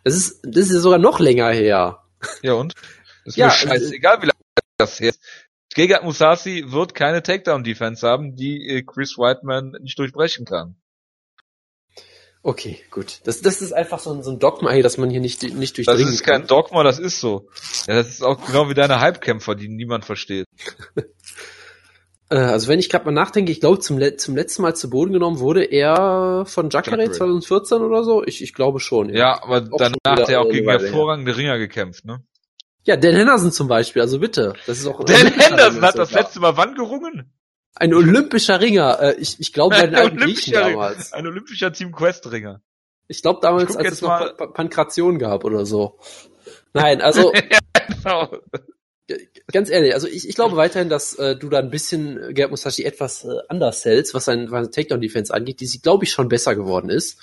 Das 0.03 0.15
ist, 0.15 0.41
das 0.43 0.69
ist 0.69 0.81
sogar 0.83 0.99
noch 0.99 1.19
länger 1.19 1.49
her. 1.51 2.03
Ja 2.43 2.53
und? 2.53 2.73
Ist 3.25 3.37
Ja, 3.37 3.47
mir 3.47 3.51
scheißegal, 3.51 4.21
wie 4.21 4.25
lange 4.27 4.39
das 4.77 4.99
her 4.99 5.09
ist. 5.09 5.21
Gegard 5.73 6.03
Musashi 6.03 6.71
wird 6.71 6.93
keine 6.93 7.23
Takedown-Defense 7.23 8.05
haben, 8.07 8.35
die 8.35 8.67
äh, 8.67 8.83
Chris 8.83 9.17
Whiteman 9.17 9.71
nicht 9.81 9.97
durchbrechen 9.97 10.45
kann. 10.45 10.75
Okay, 12.43 12.79
gut. 12.89 13.19
Das, 13.25 13.41
das 13.41 13.61
ist 13.61 13.71
einfach 13.71 13.99
so 13.99 14.11
ein, 14.13 14.23
so 14.23 14.31
ein 14.31 14.39
Dogma, 14.39 14.71
hier, 14.71 14.81
dass 14.81 14.97
man 14.97 15.11
hier 15.11 15.19
nicht, 15.19 15.43
nicht 15.43 15.77
Das 15.77 15.85
durchdringen 15.85 16.13
ist 16.13 16.23
kein 16.23 16.39
kann. 16.41 16.47
Dogma, 16.47 16.83
das 16.83 16.97
ist 16.97 17.19
so. 17.19 17.47
Ja, 17.87 17.95
das 17.95 18.09
ist 18.09 18.23
auch 18.23 18.43
genau 18.45 18.67
wie 18.67 18.73
deine 18.73 18.99
Hype-Kämpfer, 18.99 19.53
die 19.53 19.69
niemand 19.69 20.05
versteht. 20.05 20.45
Äh, 22.31 22.37
also 22.37 22.69
wenn 22.69 22.79
ich 22.79 22.89
gerade 22.89 23.03
mal 23.03 23.11
nachdenke, 23.11 23.51
ich 23.51 23.59
glaube 23.59 23.79
zum, 23.79 23.97
le 23.97 24.15
zum 24.15 24.37
letzten 24.37 24.61
Mal 24.61 24.73
zu 24.73 24.89
Boden 24.89 25.11
genommen 25.11 25.39
wurde 25.39 25.65
er 25.65 26.45
von 26.47 26.69
Jacare 26.69 26.97
Jacare. 26.97 27.17
2014 27.17 27.81
oder 27.81 28.05
so. 28.05 28.23
Ich, 28.23 28.41
ich 28.41 28.53
glaube 28.53 28.79
schon. 28.79 29.13
Ja, 29.13 29.43
aber 29.43 29.67
Auch 29.69 29.77
danach 29.77 29.97
hat 30.05 30.29
er 30.29 30.39
auch 30.39 30.49
gegen 30.49 30.69
hervorragende 30.69 31.35
Ringer 31.35 31.57
gekämpft, 31.57 32.05
ne? 32.05 32.23
Ja, 32.83 32.95
Dan 32.95 33.15
Henderson 33.15 33.51
zum 33.51 33.67
Beispiel, 33.67 34.01
also 34.01 34.19
bitte. 34.19 34.53
Das 34.65 34.79
ist 34.79 34.87
auch 34.87 35.03
Dan 35.03 35.17
Henderson 35.37 35.81
hat 35.81 35.97
das 35.97 36.13
letzte 36.13 36.39
Mal 36.39 36.55
wann 36.55 36.73
gerungen? 36.73 37.33
Ein 37.75 37.93
olympischer 37.93 38.59
Ringer. 38.61 38.99
Äh, 39.01 39.15
ich, 39.19 39.39
ich 39.39 39.53
glaube 39.53 39.75
bei 39.75 39.87
den 39.87 39.95
Ein 39.95 40.07
Griechen 40.17 40.21
olympischer, 40.23 40.61
damals. 40.61 41.13
ein 41.13 41.25
olympischer 41.27 41.73
Team 41.73 41.91
Quest 41.91 42.29
Ringer. 42.31 42.61
Ich 43.07 43.21
glaube 43.21 43.39
damals, 43.41 43.71
Ich 43.71 43.77
als 43.77 43.91
es 43.93 44.01
noch 44.01 44.09
mal- 44.09 44.33
Pa- 44.33 44.45
Pa- 44.47 44.53
Pankration 44.53 45.19
gab 45.19 45.43
oder 45.45 45.65
so. 45.65 45.99
Nein, 46.73 47.01
also 47.01 47.31
Genau. 48.03 48.29
ganz 49.51 49.69
ehrlich, 49.69 49.93
also 49.93 50.07
ich, 50.07 50.27
ich 50.29 50.35
glaube 50.35 50.55
weiterhin, 50.55 50.87
dass 50.89 51.15
äh, 51.15 51.35
du 51.35 51.49
da 51.49 51.59
ein 51.59 51.69
bisschen 51.69 52.33
Gerd 52.33 52.51
Musashi 52.51 52.83
etwas 52.83 53.25
äh, 53.25 53.29
anders 53.49 53.83
hältst, 53.83 54.13
was 54.13 54.25
sein, 54.25 54.45
was 54.51 54.51
seine 54.51 54.69
Takedown-Defense 54.71 55.33
angeht, 55.33 55.59
die 55.59 55.65
sie, 55.65 55.79
glaube 55.81 56.05
ich, 56.05 56.11
schon 56.11 56.29
besser 56.29 56.55
geworden 56.55 56.89
ist. 56.89 57.19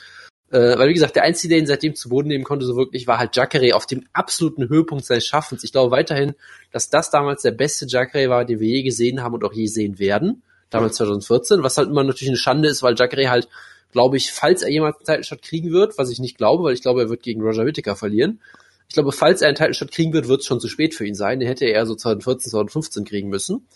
Äh, 0.50 0.78
weil, 0.78 0.88
wie 0.88 0.94
gesagt, 0.94 1.14
der 1.16 1.24
Einzige, 1.24 1.50
der 1.50 1.58
ihn 1.58 1.66
seitdem 1.66 1.94
zu 1.94 2.08
Boden 2.08 2.28
nehmen 2.28 2.44
konnte, 2.44 2.64
so 2.64 2.76
wirklich, 2.76 3.06
war 3.06 3.18
halt 3.18 3.36
Jacare 3.36 3.74
auf 3.74 3.84
dem 3.84 4.06
absoluten 4.14 4.68
Höhepunkt 4.68 5.04
seines 5.04 5.26
Schaffens. 5.26 5.62
Ich 5.62 5.72
glaube 5.72 5.90
weiterhin, 5.90 6.34
dass 6.72 6.88
das 6.88 7.10
damals 7.10 7.42
der 7.42 7.50
beste 7.50 7.86
Jacare 7.86 8.30
war, 8.30 8.44
den 8.46 8.60
wir 8.60 8.68
je 8.68 8.82
gesehen 8.82 9.22
haben 9.22 9.34
und 9.34 9.44
auch 9.44 9.52
je 9.52 9.66
sehen 9.66 9.98
werden. 9.98 10.42
Damals 10.70 10.96
2014, 10.96 11.62
was 11.62 11.76
halt 11.76 11.88
immer 11.88 12.04
natürlich 12.04 12.28
eine 12.30 12.38
Schande 12.38 12.68
ist, 12.68 12.82
weil 12.82 12.94
Jacare 12.96 13.30
halt, 13.30 13.48
glaube 13.92 14.16
ich, 14.16 14.32
falls 14.32 14.62
er 14.62 14.70
jemals 14.70 14.96
einen 14.96 15.04
Titelshot 15.06 15.42
kriegen 15.42 15.72
wird, 15.72 15.98
was 15.98 16.10
ich 16.10 16.18
nicht 16.18 16.38
glaube, 16.38 16.64
weil 16.64 16.74
ich 16.74 16.82
glaube, 16.82 17.02
er 17.02 17.10
wird 17.10 17.22
gegen 17.22 17.42
Roger 17.42 17.66
Whittaker 17.66 17.96
verlieren. 17.96 18.40
Ich 18.88 18.94
glaube, 18.94 19.12
falls 19.12 19.42
er 19.42 19.48
einen 19.48 19.56
Titelshot 19.56 19.90
kriegen 19.90 20.14
wird, 20.14 20.28
wird 20.28 20.40
es 20.40 20.46
schon 20.46 20.60
zu 20.60 20.68
spät 20.68 20.94
für 20.94 21.06
ihn 21.06 21.14
sein. 21.14 21.40
Den 21.40 21.48
hätte 21.48 21.66
er 21.66 21.72
eher 21.74 21.86
so 21.86 21.94
2014, 21.94 22.50
2015 22.50 23.04
kriegen 23.04 23.28
müssen. 23.28 23.66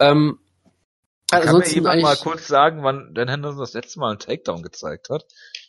Ähm, 0.00 0.38
Kann 1.30 1.58
mir 1.58 1.68
jemand 1.68 2.02
mal 2.02 2.16
kurz 2.16 2.48
sagen, 2.48 2.82
wann 2.82 3.14
Dan 3.14 3.28
Henderson 3.28 3.60
das 3.60 3.74
letzte 3.74 4.00
Mal 4.00 4.10
einen 4.10 4.18
Takedown 4.18 4.62
gezeigt 4.62 5.08
hat? 5.10 5.26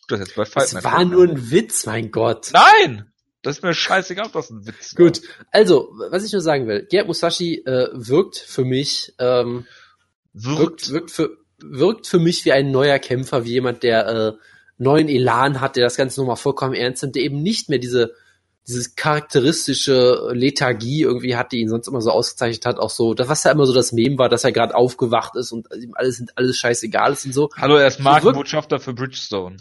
Das 0.08 0.20
jetzt 0.20 0.36
bei 0.36 0.46
Fight 0.46 0.74
Night 0.74 0.84
war 0.84 1.04
nur 1.04 1.24
ein 1.24 1.52
Witz, 1.52 1.86
mein 1.86 2.12
Gott. 2.12 2.52
Nein! 2.54 3.12
Das 3.42 3.58
ist 3.58 3.64
mir 3.64 3.74
scheißegal, 3.74 4.28
ob 4.28 4.34
das 4.34 4.50
ein 4.50 4.66
Witz 4.66 4.96
war. 4.98 5.06
Gut, 5.06 5.22
also, 5.52 5.92
was 6.10 6.24
ich 6.24 6.32
nur 6.32 6.42
sagen 6.42 6.68
will, 6.68 6.86
Gerd 6.90 7.08
Musashi 7.08 7.64
äh, 7.66 7.90
wirkt 7.94 8.38
für 8.38 8.66
mich, 8.66 9.14
ähm, 9.20 9.66
wirkt, 10.34 10.60
Wirkt. 10.60 10.92
wirkt, 10.92 11.12
für, 11.12 11.38
wirkt 11.60 12.08
für 12.08 12.20
mich 12.20 12.46
wie 12.46 12.52
ein 12.52 12.72
neuer 12.72 13.00
Kämpfer, 13.00 13.46
wie 13.46 13.52
jemand, 13.52 13.84
der 13.84 14.08
äh, 14.08 14.34
neuen 14.78 15.10
Elan 15.10 15.62
hat, 15.62 15.76
der 15.76 15.84
das 15.84 15.98
Ganze 15.98 16.20
nochmal 16.20 16.36
vollkommen 16.36 16.74
ernst 16.74 17.04
nimmt, 17.04 17.16
der 17.16 17.24
eben 17.24 17.42
nicht 17.42 17.70
mehr 17.70 17.80
diese 17.80 18.14
dieses 18.68 18.96
charakteristische 18.96 20.30
Lethargie 20.34 21.04
irgendwie 21.04 21.38
hat, 21.38 21.54
die 21.54 21.60
ihn 21.62 21.70
sonst 21.70 21.88
immer 21.88 22.02
so 22.02 22.12
ausgezeichnet 22.12 22.66
hat, 22.66 22.80
auch 22.80 22.90
so, 22.90 23.14
das, 23.14 23.30
was 23.30 23.46
ja 23.46 23.52
immer 23.52 23.66
so 23.66 23.74
das 23.74 23.94
Mem 23.94 24.18
war, 24.18 24.28
dass 24.28 24.44
er 24.44 24.52
gerade 24.52 24.76
aufgewacht 24.76 25.38
ist 25.38 25.54
und 25.54 25.68
ihm 25.74 25.94
alles 25.96 26.24
alles 26.36 26.58
scheißegal 26.58 27.14
ist 27.14 27.26
und 27.26 27.34
so. 27.34 27.50
Hallo, 27.56 27.78
er 27.78 27.88
ist 27.88 28.02
Markenbotschafter 28.02 28.80
für 28.80 28.94
Bridgestone. 28.94 29.58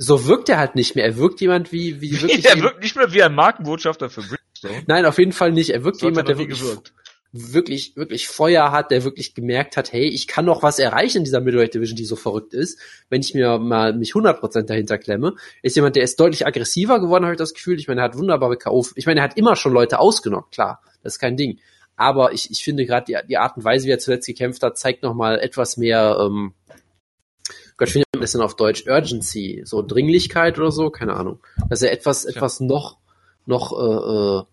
So 0.00 0.26
wirkt 0.26 0.48
er 0.48 0.58
halt 0.58 0.76
nicht 0.76 0.94
mehr. 0.94 1.04
Er 1.04 1.16
wirkt 1.16 1.40
jemand 1.40 1.72
wie, 1.72 2.00
wie 2.00 2.20
wirklich. 2.22 2.44
er 2.48 2.60
wirkt 2.62 2.82
nicht 2.82 2.94
mehr 2.96 3.12
wie 3.12 3.22
ein 3.22 3.34
Markenbotschafter 3.34 4.08
für 4.08 4.22
Bridgestone. 4.22 4.84
Nein, 4.86 5.04
auf 5.04 5.18
jeden 5.18 5.32
Fall 5.32 5.50
nicht. 5.50 5.70
Er 5.70 5.82
wirkt 5.82 5.98
So 5.98 6.06
jemand, 6.06 6.28
er 6.28 6.34
der 6.34 6.38
wirklich, 6.38 6.60
gewirkt. 6.60 6.92
wirklich, 7.32 7.96
wirklich 7.96 8.28
Feuer 8.28 8.70
hat, 8.70 8.92
der 8.92 9.02
wirklich 9.02 9.34
gemerkt 9.34 9.76
hat, 9.76 9.92
hey, 9.92 10.06
ich 10.06 10.28
kann 10.28 10.44
noch 10.44 10.62
was 10.62 10.78
erreichen 10.78 11.18
in 11.18 11.24
dieser 11.24 11.40
Middleweight 11.40 11.74
Division, 11.74 11.96
die 11.96 12.04
so 12.04 12.14
verrückt 12.14 12.54
ist, 12.54 12.78
wenn 13.10 13.20
ich 13.22 13.34
mir 13.34 13.58
mal 13.58 13.92
mich 13.92 14.12
100% 14.12 14.62
dahinter 14.62 14.98
klemme. 14.98 15.34
Ist 15.62 15.74
jemand, 15.74 15.96
der 15.96 16.04
ist 16.04 16.18
deutlich 16.20 16.46
aggressiver 16.46 17.00
geworden, 17.00 17.24
habe 17.24 17.34
ich 17.34 17.38
das 17.38 17.54
Gefühl. 17.54 17.78
Ich 17.80 17.88
meine, 17.88 18.02
er 18.02 18.04
hat 18.04 18.16
wunderbare 18.16 18.56
K.O. 18.56 18.86
Ich 18.94 19.06
meine, 19.06 19.20
er 19.20 19.24
hat 19.24 19.36
immer 19.36 19.56
schon 19.56 19.72
Leute 19.72 19.98
ausgenockt, 19.98 20.52
klar. 20.54 20.80
Das 21.02 21.14
ist 21.14 21.18
kein 21.18 21.36
Ding. 21.36 21.58
Aber 21.96 22.32
ich, 22.32 22.52
ich 22.52 22.62
finde 22.62 22.86
gerade 22.86 23.06
die, 23.06 23.18
die 23.28 23.36
Art 23.38 23.56
und 23.56 23.64
Weise, 23.64 23.86
wie 23.88 23.90
er 23.90 23.98
zuletzt 23.98 24.28
gekämpft 24.28 24.62
hat, 24.62 24.78
zeigt 24.78 25.02
noch 25.02 25.14
mal 25.14 25.40
etwas 25.40 25.76
mehr, 25.76 26.16
ähm, 26.20 26.54
Gott, 27.78 27.94
nennt 27.94 28.06
man 28.12 28.22
das 28.22 28.32
denn 28.32 28.40
auf 28.40 28.56
Deutsch? 28.56 28.86
Urgency, 28.86 29.62
so 29.64 29.82
Dringlichkeit 29.82 30.58
oder 30.58 30.72
so, 30.72 30.90
keine 30.90 31.14
Ahnung. 31.14 31.38
Dass 31.70 31.80
er 31.80 31.92
etwas, 31.92 32.24
etwas 32.24 32.60
noch, 32.60 32.98
noch, 33.46 33.72
äh, 33.72 34.40
äh, 34.40 34.44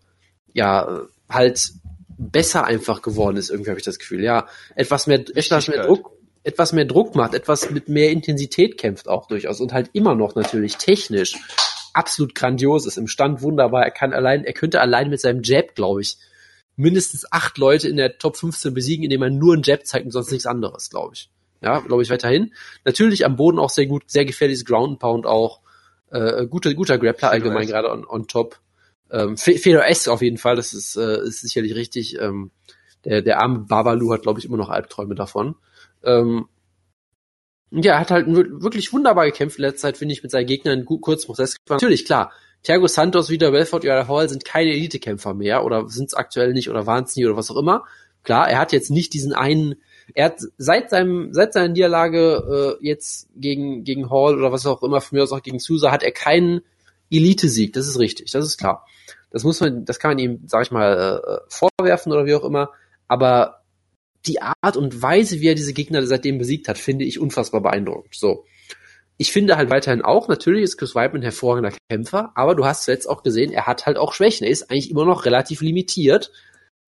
ja, 0.53 1.01
halt 1.27 1.73
besser 2.17 2.65
einfach 2.65 3.01
geworden 3.01 3.37
ist, 3.37 3.49
irgendwie 3.49 3.71
habe 3.71 3.79
ich 3.79 3.85
das 3.85 3.99
Gefühl. 3.99 4.23
Ja, 4.23 4.47
etwas 4.75 5.07
mehr, 5.07 5.19
etwas 5.19 5.67
mehr. 5.67 5.85
Druck, 5.85 6.11
etwas 6.43 6.71
mehr 6.71 6.85
Druck 6.85 7.15
macht, 7.15 7.33
etwas 7.33 7.71
mit 7.71 7.89
mehr 7.89 8.11
Intensität 8.11 8.77
kämpft 8.77 9.07
auch 9.07 9.27
durchaus 9.27 9.59
und 9.59 9.73
halt 9.73 9.89
immer 9.93 10.15
noch 10.15 10.35
natürlich 10.35 10.77
technisch 10.77 11.35
absolut 11.93 12.35
grandios 12.35 12.85
ist, 12.85 12.97
im 12.97 13.07
Stand 13.07 13.41
wunderbar. 13.41 13.83
Er 13.83 13.91
kann 13.91 14.13
allein, 14.13 14.43
er 14.43 14.53
könnte 14.53 14.81
allein 14.81 15.09
mit 15.09 15.19
seinem 15.19 15.41
Jab, 15.43 15.75
glaube 15.75 16.01
ich, 16.01 16.17
mindestens 16.75 17.31
acht 17.31 17.57
Leute 17.57 17.87
in 17.87 17.97
der 17.97 18.17
Top 18.17 18.37
15 18.37 18.73
besiegen, 18.73 19.03
indem 19.05 19.23
er 19.23 19.29
nur 19.29 19.53
einen 19.53 19.63
Jab 19.63 19.85
zeigt 19.85 20.05
und 20.05 20.11
sonst 20.11 20.31
nichts 20.31 20.45
anderes, 20.45 20.89
glaube 20.89 21.15
ich. 21.15 21.29
Ja, 21.65 21.79
glaube 21.79 22.03
ich 22.03 22.09
weiterhin. 22.11 22.53
Natürlich 22.85 23.25
am 23.25 23.35
Boden 23.35 23.57
auch 23.59 23.71
sehr 23.71 23.87
gut, 23.87 24.03
sehr 24.05 24.23
gefährliches 24.23 24.63
Ground 24.65 24.99
Pound 24.99 25.25
auch. 25.25 25.61
Äh, 26.11 26.45
guter, 26.45 26.73
guter 26.75 26.99
Grappler 26.99 27.31
allgemein 27.31 27.65
gerade 27.67 27.91
on, 27.91 28.05
on 28.05 28.27
top. 28.27 28.59
Ähm, 29.09 29.35
Fe- 29.35 29.57
Fedor 29.57 29.85
S 29.87 30.07
auf 30.07 30.21
jeden 30.21 30.37
Fall, 30.37 30.55
das 30.55 30.73
ist, 30.73 30.95
äh, 30.95 31.23
ist 31.23 31.41
sicherlich 31.41 31.73
richtig. 31.75 32.19
Ähm, 32.21 32.51
der, 33.03 33.21
der 33.23 33.39
arme 33.39 33.59
Babalu 33.67 34.13
hat, 34.13 34.21
glaube 34.21 34.39
ich, 34.39 34.45
immer 34.45 34.57
noch 34.57 34.69
Albträume 34.69 35.15
davon. 35.15 35.55
Ähm, 36.03 36.45
ja, 37.71 37.93
er 37.93 37.99
hat 37.99 38.11
halt 38.11 38.27
wir- 38.27 38.61
wirklich 38.61 38.93
wunderbar 38.93 39.25
gekämpft 39.25 39.57
in 39.57 39.63
letzter 39.63 39.87
Zeit, 39.87 39.97
finde 39.97 40.13
ich, 40.13 40.21
mit 40.23 40.31
seinen 40.31 40.45
Gegnern 40.45 40.85
gut, 40.85 41.01
kurz 41.01 41.25
Prozess. 41.25 41.55
Natürlich, 41.67 42.05
klar. 42.05 42.31
Thiago 42.63 42.87
Santos, 42.87 43.29
wieder 43.29 43.51
Belfort, 43.51 43.83
Joel 43.83 44.07
Hall 44.07 44.29
sind 44.29 44.45
keine 44.45 44.71
Elitekämpfer 44.71 45.33
mehr 45.33 45.63
oder 45.65 45.87
sind 45.89 46.05
es 46.07 46.13
aktuell 46.13 46.53
nicht 46.53 46.69
oder 46.69 46.85
waren 46.85 47.03
es 47.03 47.15
nie 47.15 47.25
oder 47.25 47.35
was 47.37 47.51
auch 47.51 47.57
immer. 47.57 47.83
Klar, 48.23 48.49
er 48.49 48.59
hat 48.59 48.71
jetzt 48.71 48.89
nicht 48.89 49.13
diesen 49.13 49.33
einen, 49.33 49.75
er 50.13 50.25
hat 50.25 50.39
seit 50.57 50.89
seinem, 50.89 51.33
seit 51.33 51.53
seiner 51.53 51.69
Niederlage 51.69 52.77
äh, 52.79 52.85
jetzt 52.85 53.29
gegen, 53.35 53.83
gegen 53.83 54.09
Hall 54.09 54.37
oder 54.37 54.51
was 54.51 54.65
auch 54.65 54.83
immer, 54.83 55.01
von 55.01 55.17
mir 55.17 55.23
aus 55.23 55.31
auch 55.31 55.41
gegen 55.41 55.59
Sousa, 55.59 55.91
hat 55.91 56.03
er 56.03 56.11
keinen 56.11 56.61
Elite-Sieg. 57.11 57.73
Das 57.73 57.87
ist 57.87 57.99
richtig, 57.99 58.31
das 58.31 58.45
ist 58.45 58.57
klar. 58.57 58.85
Das 59.31 59.43
muss 59.43 59.59
man, 59.59 59.85
das 59.85 59.99
kann 59.99 60.11
man 60.11 60.19
ihm, 60.19 60.41
sag 60.45 60.63
ich 60.63 60.71
mal, 60.71 61.21
äh, 61.25 61.39
vorwerfen 61.49 62.11
oder 62.11 62.25
wie 62.25 62.35
auch 62.35 62.43
immer. 62.43 62.71
Aber 63.07 63.61
die 64.25 64.41
Art 64.41 64.77
und 64.77 65.01
Weise, 65.01 65.39
wie 65.41 65.49
er 65.49 65.55
diese 65.55 65.73
Gegner 65.73 66.05
seitdem 66.05 66.37
besiegt 66.37 66.67
hat, 66.67 66.77
finde 66.77 67.05
ich 67.05 67.19
unfassbar 67.19 67.61
beeindruckend. 67.61 68.15
So. 68.15 68.45
Ich 69.17 69.31
finde 69.31 69.55
halt 69.55 69.69
weiterhin 69.69 70.01
auch, 70.01 70.27
natürlich 70.27 70.63
ist 70.63 70.77
Chris 70.77 70.95
Weidman 70.95 71.21
ein 71.21 71.23
hervorragender 71.23 71.75
Kämpfer, 71.89 72.31
aber 72.35 72.55
du 72.55 72.65
hast 72.65 72.87
jetzt 72.87 73.07
auch 73.07 73.23
gesehen, 73.23 73.51
er 73.51 73.65
hat 73.65 73.85
halt 73.85 73.97
auch 73.97 74.13
Schwächen. 74.13 74.45
Er 74.45 74.51
ist 74.51 74.69
eigentlich 74.69 74.91
immer 74.91 75.05
noch 75.05 75.25
relativ 75.25 75.61
limitiert, 75.61 76.31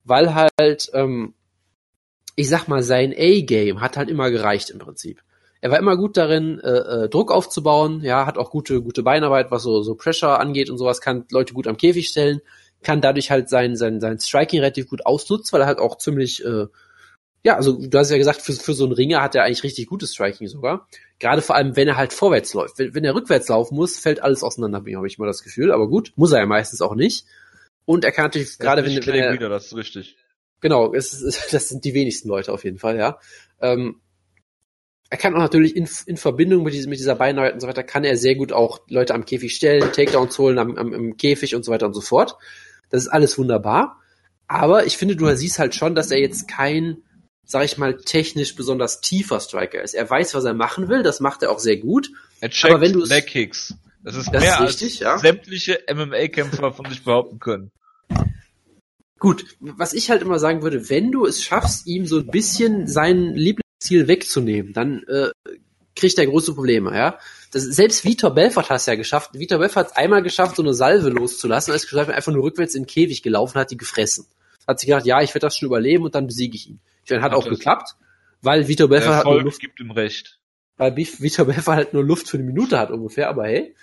weil 0.04 0.34
halt, 0.36 0.90
ähm, 0.94 1.34
ich 2.38 2.50
sag 2.50 2.68
mal, 2.68 2.84
sein 2.84 3.14
A-Game 3.18 3.82
hat 3.82 3.98
halt 3.98 4.10
immer 4.10 4.30
gereicht 4.30 4.70
im 4.70 4.78
Prinzip. 4.78 5.22
Er 5.60 5.72
war 5.72 5.80
immer 5.80 5.98
gut 5.98 6.18
darin, 6.18 6.60
äh, 6.60 7.06
äh, 7.06 7.10
Druck 7.10 7.32
aufzubauen, 7.32 8.02
ja, 8.04 8.28
hat 8.28 8.38
auch 8.38 8.52
gute, 8.52 8.82
gute 8.84 9.02
Beinarbeit, 9.02 9.50
was 9.50 9.64
so, 9.64 9.82
so 9.82 9.96
Pressure 9.96 10.40
angeht 10.40 10.70
und 10.70 10.78
sowas, 10.78 11.02
kann 11.02 11.26
Leute 11.32 11.56
gut 11.56 11.68
am 11.68 11.78
Käfig 11.78 12.08
stellen, 12.08 12.42
kann 12.84 13.02
dadurch 13.02 13.32
halt 13.32 13.50
sein, 13.50 13.76
sein, 13.76 14.00
sein 14.00 14.20
Striking 14.20 14.60
relativ 14.60 14.88
gut 14.88 15.04
ausnutzen, 15.08 15.52
weil 15.52 15.62
er 15.62 15.68
halt 15.68 15.80
auch 15.80 15.98
ziemlich, 15.98 16.46
äh, 16.46 16.68
ja, 17.44 17.56
also 17.56 17.74
du 17.74 17.98
hast 17.98 18.12
ja 18.12 18.18
gesagt, 18.18 18.42
für, 18.42 18.54
für 18.54 18.76
so 18.76 18.84
einen 18.84 18.94
Ringer 18.94 19.24
hat 19.24 19.34
er 19.34 19.44
eigentlich 19.44 19.64
richtig 19.64 19.88
gutes 19.88 20.14
Striking 20.14 20.48
sogar. 20.48 20.88
Gerade 21.18 21.42
vor 21.42 21.56
allem, 21.56 21.76
wenn 21.76 21.88
er 21.88 21.98
halt 21.98 22.14
vorwärts 22.14 22.54
läuft. 22.54 22.78
Wenn, 22.78 22.94
wenn 22.94 23.04
er 23.04 23.16
rückwärts 23.16 23.48
laufen 23.48 23.76
muss, 23.76 23.98
fällt 23.98 24.22
alles 24.22 24.44
auseinander, 24.44 24.78
habe 24.78 25.08
ich 25.08 25.18
mal 25.18 25.26
das 25.26 25.44
Gefühl. 25.44 25.72
Aber 25.72 25.88
gut, 25.88 26.14
muss 26.16 26.34
er 26.34 26.40
ja 26.40 26.46
meistens 26.46 26.82
auch 26.82 26.94
nicht. 26.94 27.26
Und 27.86 28.06
er 28.06 28.12
kann 28.12 28.26
natürlich, 28.26 28.60
gerade 28.60 28.86
wenn, 28.86 28.94
wenn 28.94 29.16
er, 29.16 29.34
wieder, 29.34 29.50
das 29.50 29.68
ist 29.68 29.76
richtig. 29.76 30.18
Genau, 30.62 30.94
es 30.94 31.14
ist, 31.14 31.48
das 31.54 31.70
sind 31.70 31.84
die 31.86 31.94
wenigsten 31.94 32.30
Leute 32.30 32.52
auf 32.52 32.64
jeden 32.64 32.80
Fall, 32.80 32.98
ja. 32.98 33.20
Ähm, 33.62 34.02
er 35.10 35.18
kann 35.18 35.34
auch 35.36 35.40
natürlich 35.40 35.76
in, 35.76 35.88
in 36.06 36.18
Verbindung 36.18 36.64
mit, 36.64 36.74
diesem, 36.74 36.90
mit 36.90 37.00
dieser 37.00 37.16
Beinarbeit 37.16 37.54
und 37.54 37.62
so 37.62 37.68
weiter, 37.68 37.84
kann 37.84 38.04
er 38.04 38.18
sehr 38.18 38.36
gut 38.36 38.52
auch 38.52 38.82
Leute 38.90 39.14
am 39.14 39.26
Käfig 39.26 39.56
stellen, 39.56 39.92
Takedowns 39.94 40.38
holen 40.38 40.60
am, 40.60 40.76
am, 40.76 40.94
im 40.94 41.16
Käfig 41.18 41.56
und 41.56 41.64
so 41.64 41.72
weiter 41.72 41.86
und 41.86 41.94
so 41.94 42.02
fort. 42.02 42.36
Das 42.90 43.04
ist 43.04 43.08
alles 43.10 43.38
wunderbar. 43.38 44.02
Aber 44.48 44.86
ich 44.86 44.98
finde, 44.98 45.16
du 45.16 45.34
siehst 45.36 45.60
halt 45.60 45.76
schon, 45.76 45.96
dass 45.96 46.12
er 46.12 46.20
jetzt 46.20 46.48
kein, 46.50 46.98
sag 47.46 47.64
ich 47.64 47.78
mal, 47.78 47.98
technisch 47.98 48.56
besonders 48.56 49.00
tiefer 49.00 49.40
Striker 49.40 49.82
ist. 49.82 49.94
Er 49.94 50.10
weiß, 50.10 50.34
was 50.36 50.44
er 50.44 50.54
machen 50.54 50.90
will, 50.90 51.04
das 51.04 51.20
macht 51.22 51.42
er 51.44 51.52
auch 51.52 51.60
sehr 51.60 51.78
gut. 51.78 52.10
Er 52.42 52.50
checkt 52.50 52.74
Aber 52.74 52.82
wenn 52.82 52.94
du's- 52.94 53.10
Leg 53.10 53.28
Kicks. 53.28 53.76
Das 54.04 54.16
ist 54.16 54.28
Das 54.32 54.42
mehr 54.42 54.54
ist 54.54 54.60
als 54.60 54.70
richtig, 54.82 55.00
ja. 55.00 55.18
sämtliche 55.18 55.80
MMA-Kämpfer 55.94 56.72
von 56.72 56.86
sich 56.90 57.04
behaupten 57.04 57.40
können. 57.40 57.72
Gut, 59.20 59.46
was 59.60 59.94
ich 59.94 60.10
halt 60.10 60.22
immer 60.22 60.40
sagen 60.40 60.62
würde, 60.62 60.90
wenn 60.90 61.12
du 61.12 61.26
es 61.26 61.44
schaffst, 61.44 61.88
ihm 61.88 62.06
so 62.06 62.20
ein 62.20 62.28
bisschen 62.28 62.88
sein 62.88 63.34
Lieblingsziel 63.34 64.08
wegzunehmen, 64.08 64.74
dann 64.74 65.04
äh, 65.08 65.30
kriegt 65.96 66.18
er 66.20 66.28
große 66.28 66.54
Probleme, 66.54 66.96
ja. 66.96 67.18
Das, 67.52 67.64
selbst 67.64 68.04
Vitor 68.04 68.32
Belfort 68.32 68.70
hat 68.70 68.78
es 68.78 68.86
ja 68.86 68.96
geschafft. 68.96 69.32
Vitor 69.34 69.60
Belfort 69.60 69.86
hat 69.86 69.92
es 69.92 69.98
einmal 69.98 70.22
geschafft, 70.22 70.58
so 70.58 70.62
eine 70.62 70.74
Salve 70.74 71.10
loszulassen, 71.10 71.72
er 71.72 71.78
ist 71.78 71.90
geschafft, 71.90 72.12
einfach 72.12 72.32
nur 72.32 72.44
rückwärts 72.44 72.76
in 72.76 72.84
den 72.84 72.88
Käfig 72.88 73.24
gelaufen, 73.24 73.58
hat 73.60 73.72
die 73.72 73.78
gefressen. 73.78 74.28
Hat 74.68 74.80
sich 74.80 74.88
gedacht, 74.88 75.06
ja, 75.06 75.22
ich 75.22 75.30
werde 75.34 75.48
das 75.48 75.58
schon 75.58 75.68
überleben 75.68 76.04
und 76.04 76.14
dann 76.14 76.28
besiege 76.28 76.56
ich 76.56 76.70
ihn. 76.70 76.80
Ich 77.04 77.10
meine, 77.10 77.24
hat 77.24 77.32
Hat 77.32 77.38
auch 77.38 77.50
geklappt, 77.50 77.96
weil 78.42 78.68
Vitor 78.68 78.90
Belfort 78.90 79.16
hat 79.16 79.26
nur 79.26 79.42
Luft, 79.42 79.62
gibt 79.62 79.80
ihm 79.80 79.92
recht. 79.92 80.40
weil 80.76 80.96
Vitor 80.96 81.46
Belfort 81.46 81.76
halt 81.76 81.94
nur 81.94 82.04
Luft 82.04 82.30
für 82.30 82.38
eine 82.38 82.46
Minute 82.46 82.78
hat 82.78 82.92
ungefähr, 82.92 83.30
aber 83.30 83.46
hey. 83.46 83.74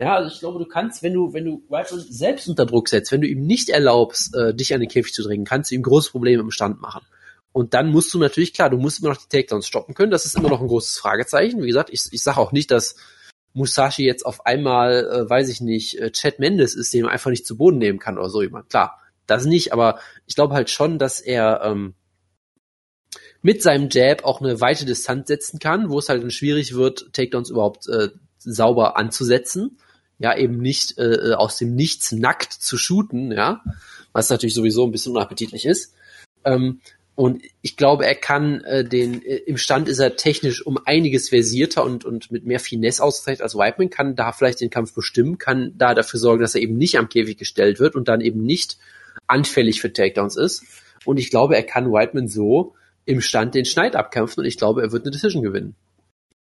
Ja, 0.00 0.16
also 0.16 0.32
ich 0.32 0.40
glaube, 0.40 0.58
du 0.58 0.66
kannst, 0.66 1.02
wenn 1.02 1.12
du, 1.12 1.32
wenn 1.32 1.44
du 1.44 1.62
Whiteman 1.68 2.04
selbst 2.08 2.48
unter 2.48 2.66
Druck 2.66 2.88
setzt, 2.88 3.12
wenn 3.12 3.20
du 3.20 3.28
ihm 3.28 3.46
nicht 3.46 3.68
erlaubst, 3.68 4.34
äh, 4.34 4.54
dich 4.54 4.74
an 4.74 4.80
den 4.80 4.88
Käfig 4.88 5.12
zu 5.12 5.22
drängen, 5.22 5.44
kannst 5.44 5.70
du 5.70 5.76
ihm 5.76 5.82
große 5.82 6.10
Probleme 6.10 6.42
im 6.42 6.50
Stand 6.50 6.80
machen. 6.80 7.02
Und 7.52 7.72
dann 7.72 7.90
musst 7.90 8.12
du 8.12 8.18
natürlich, 8.18 8.52
klar, 8.52 8.68
du 8.68 8.78
musst 8.78 8.98
immer 8.98 9.10
noch 9.10 9.16
die 9.16 9.28
Takedowns 9.28 9.68
stoppen 9.68 9.94
können. 9.94 10.10
Das 10.10 10.24
ist 10.24 10.36
immer 10.36 10.48
noch 10.48 10.60
ein 10.60 10.66
großes 10.66 10.98
Fragezeichen. 10.98 11.62
Wie 11.62 11.68
gesagt, 11.68 11.90
ich, 11.92 12.08
ich 12.10 12.22
sage 12.22 12.38
auch 12.38 12.50
nicht, 12.50 12.72
dass 12.72 12.96
Musashi 13.52 14.04
jetzt 14.04 14.26
auf 14.26 14.44
einmal, 14.44 15.06
äh, 15.06 15.30
weiß 15.30 15.48
ich 15.48 15.60
nicht, 15.60 16.00
äh, 16.00 16.10
Chad 16.10 16.40
Mendes 16.40 16.74
ist, 16.74 16.92
den 16.92 17.02
man 17.02 17.12
einfach 17.12 17.30
nicht 17.30 17.46
zu 17.46 17.56
Boden 17.56 17.78
nehmen 17.78 18.00
kann 18.00 18.18
oder 18.18 18.28
so 18.28 18.42
jemand. 18.42 18.70
Klar, 18.70 18.98
das 19.26 19.44
nicht, 19.44 19.72
aber 19.72 20.00
ich 20.26 20.34
glaube 20.34 20.54
halt 20.54 20.68
schon, 20.68 20.98
dass 20.98 21.20
er 21.20 21.62
ähm, 21.62 21.94
mit 23.40 23.62
seinem 23.62 23.88
Jab 23.90 24.24
auch 24.24 24.40
eine 24.40 24.60
weite 24.60 24.84
Distanz 24.84 25.28
setzen 25.28 25.60
kann, 25.60 25.90
wo 25.90 26.00
es 26.00 26.08
halt 26.08 26.22
dann 26.22 26.32
schwierig 26.32 26.74
wird, 26.74 27.12
Takedowns 27.12 27.50
überhaupt 27.50 27.88
äh, 27.88 28.08
sauber 28.38 28.96
anzusetzen. 28.96 29.78
Ja, 30.24 30.34
eben 30.34 30.56
nicht 30.56 30.96
äh, 30.96 31.34
aus 31.34 31.58
dem 31.58 31.74
Nichts 31.74 32.10
nackt 32.10 32.50
zu 32.50 32.78
shooten, 32.78 33.30
ja, 33.30 33.62
was 34.14 34.30
natürlich 34.30 34.54
sowieso 34.54 34.86
ein 34.86 34.90
bisschen 34.90 35.12
unappetitlich 35.12 35.66
ist. 35.66 35.92
Ähm, 36.46 36.80
und 37.14 37.42
ich 37.60 37.76
glaube, 37.76 38.06
er 38.06 38.14
kann 38.14 38.62
äh, 38.62 38.88
den, 38.88 39.20
äh, 39.20 39.36
im 39.36 39.58
Stand 39.58 39.86
ist 39.86 39.98
er 39.98 40.16
technisch 40.16 40.64
um 40.64 40.78
einiges 40.86 41.28
versierter 41.28 41.84
und, 41.84 42.06
und 42.06 42.30
mit 42.30 42.46
mehr 42.46 42.58
Finesse 42.58 43.04
ausgezeichnet 43.04 43.42
als 43.42 43.54
Whiteman, 43.54 43.90
kann 43.90 44.16
da 44.16 44.32
vielleicht 44.32 44.62
den 44.62 44.70
Kampf 44.70 44.94
bestimmen, 44.94 45.36
kann 45.36 45.74
da 45.76 45.92
dafür 45.92 46.18
sorgen, 46.18 46.40
dass 46.40 46.54
er 46.54 46.62
eben 46.62 46.78
nicht 46.78 46.96
am 46.98 47.10
Käfig 47.10 47.36
gestellt 47.36 47.78
wird 47.78 47.94
und 47.94 48.08
dann 48.08 48.22
eben 48.22 48.42
nicht 48.42 48.78
anfällig 49.26 49.82
für 49.82 49.92
Takedowns 49.92 50.36
ist. 50.36 50.64
Und 51.04 51.18
ich 51.18 51.28
glaube, 51.28 51.54
er 51.54 51.64
kann 51.64 51.92
Whiteman 51.92 52.28
so 52.28 52.72
im 53.04 53.20
Stand 53.20 53.54
den 53.54 53.66
Schneid 53.66 53.94
abkämpfen 53.94 54.40
und 54.40 54.46
ich 54.46 54.56
glaube, 54.56 54.80
er 54.80 54.90
wird 54.90 55.04
eine 55.04 55.10
Decision 55.10 55.42
gewinnen. 55.42 55.74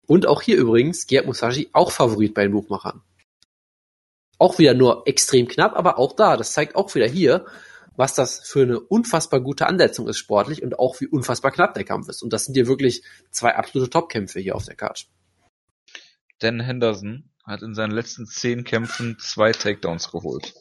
Und 0.07 0.27
auch 0.27 0.41
hier 0.41 0.57
übrigens, 0.57 1.09
Gerd 1.09 1.27
Musashi 1.27 1.69
auch 1.73 1.91
Favorit 1.91 2.33
bei 2.33 2.45
den 2.45 2.53
Buchmachern. 2.53 3.03
Auch 4.43 4.59
wieder 4.59 4.75
nur 4.75 5.05
extrem 5.07 5.47
knapp, 5.47 5.77
aber 5.77 6.01
auch 6.01 6.17
da, 6.17 6.37
das 6.37 6.53
zeigt 6.53 6.75
auch 6.75 6.93
wieder 6.97 7.07
hier, 7.07 7.47
was 7.95 8.15
das 8.15 8.41
für 8.41 8.63
eine 8.63 8.81
unfassbar 8.81 9.41
gute 9.41 9.69
Ansetzung 9.69 10.09
ist 10.09 10.19
sportlich 10.19 10.65
und 10.65 10.81
auch 10.81 11.01
wie 11.01 11.07
unfassbar 11.07 11.53
knapp 11.53 11.75
der 11.75 11.85
Kampf 11.85 12.09
ist. 12.09 12.25
Und 12.25 12.33
das 12.33 12.47
sind 12.47 12.55
hier 12.55 12.67
wirklich 12.67 13.05
zwei 13.31 13.55
absolute 13.55 13.89
Topkämpfe 13.89 14.41
hier 14.41 14.57
auf 14.57 14.65
der 14.65 14.75
Karte. 14.75 15.05
Dan 16.41 16.59
Henderson 16.59 17.31
hat 17.45 17.63
in 17.63 17.77
seinen 17.77 17.93
letzten 17.93 18.27
zehn 18.27 18.65
Kämpfen 18.65 19.17
zwei 19.21 19.53
Takedowns 19.53 20.11
geholt. 20.11 20.55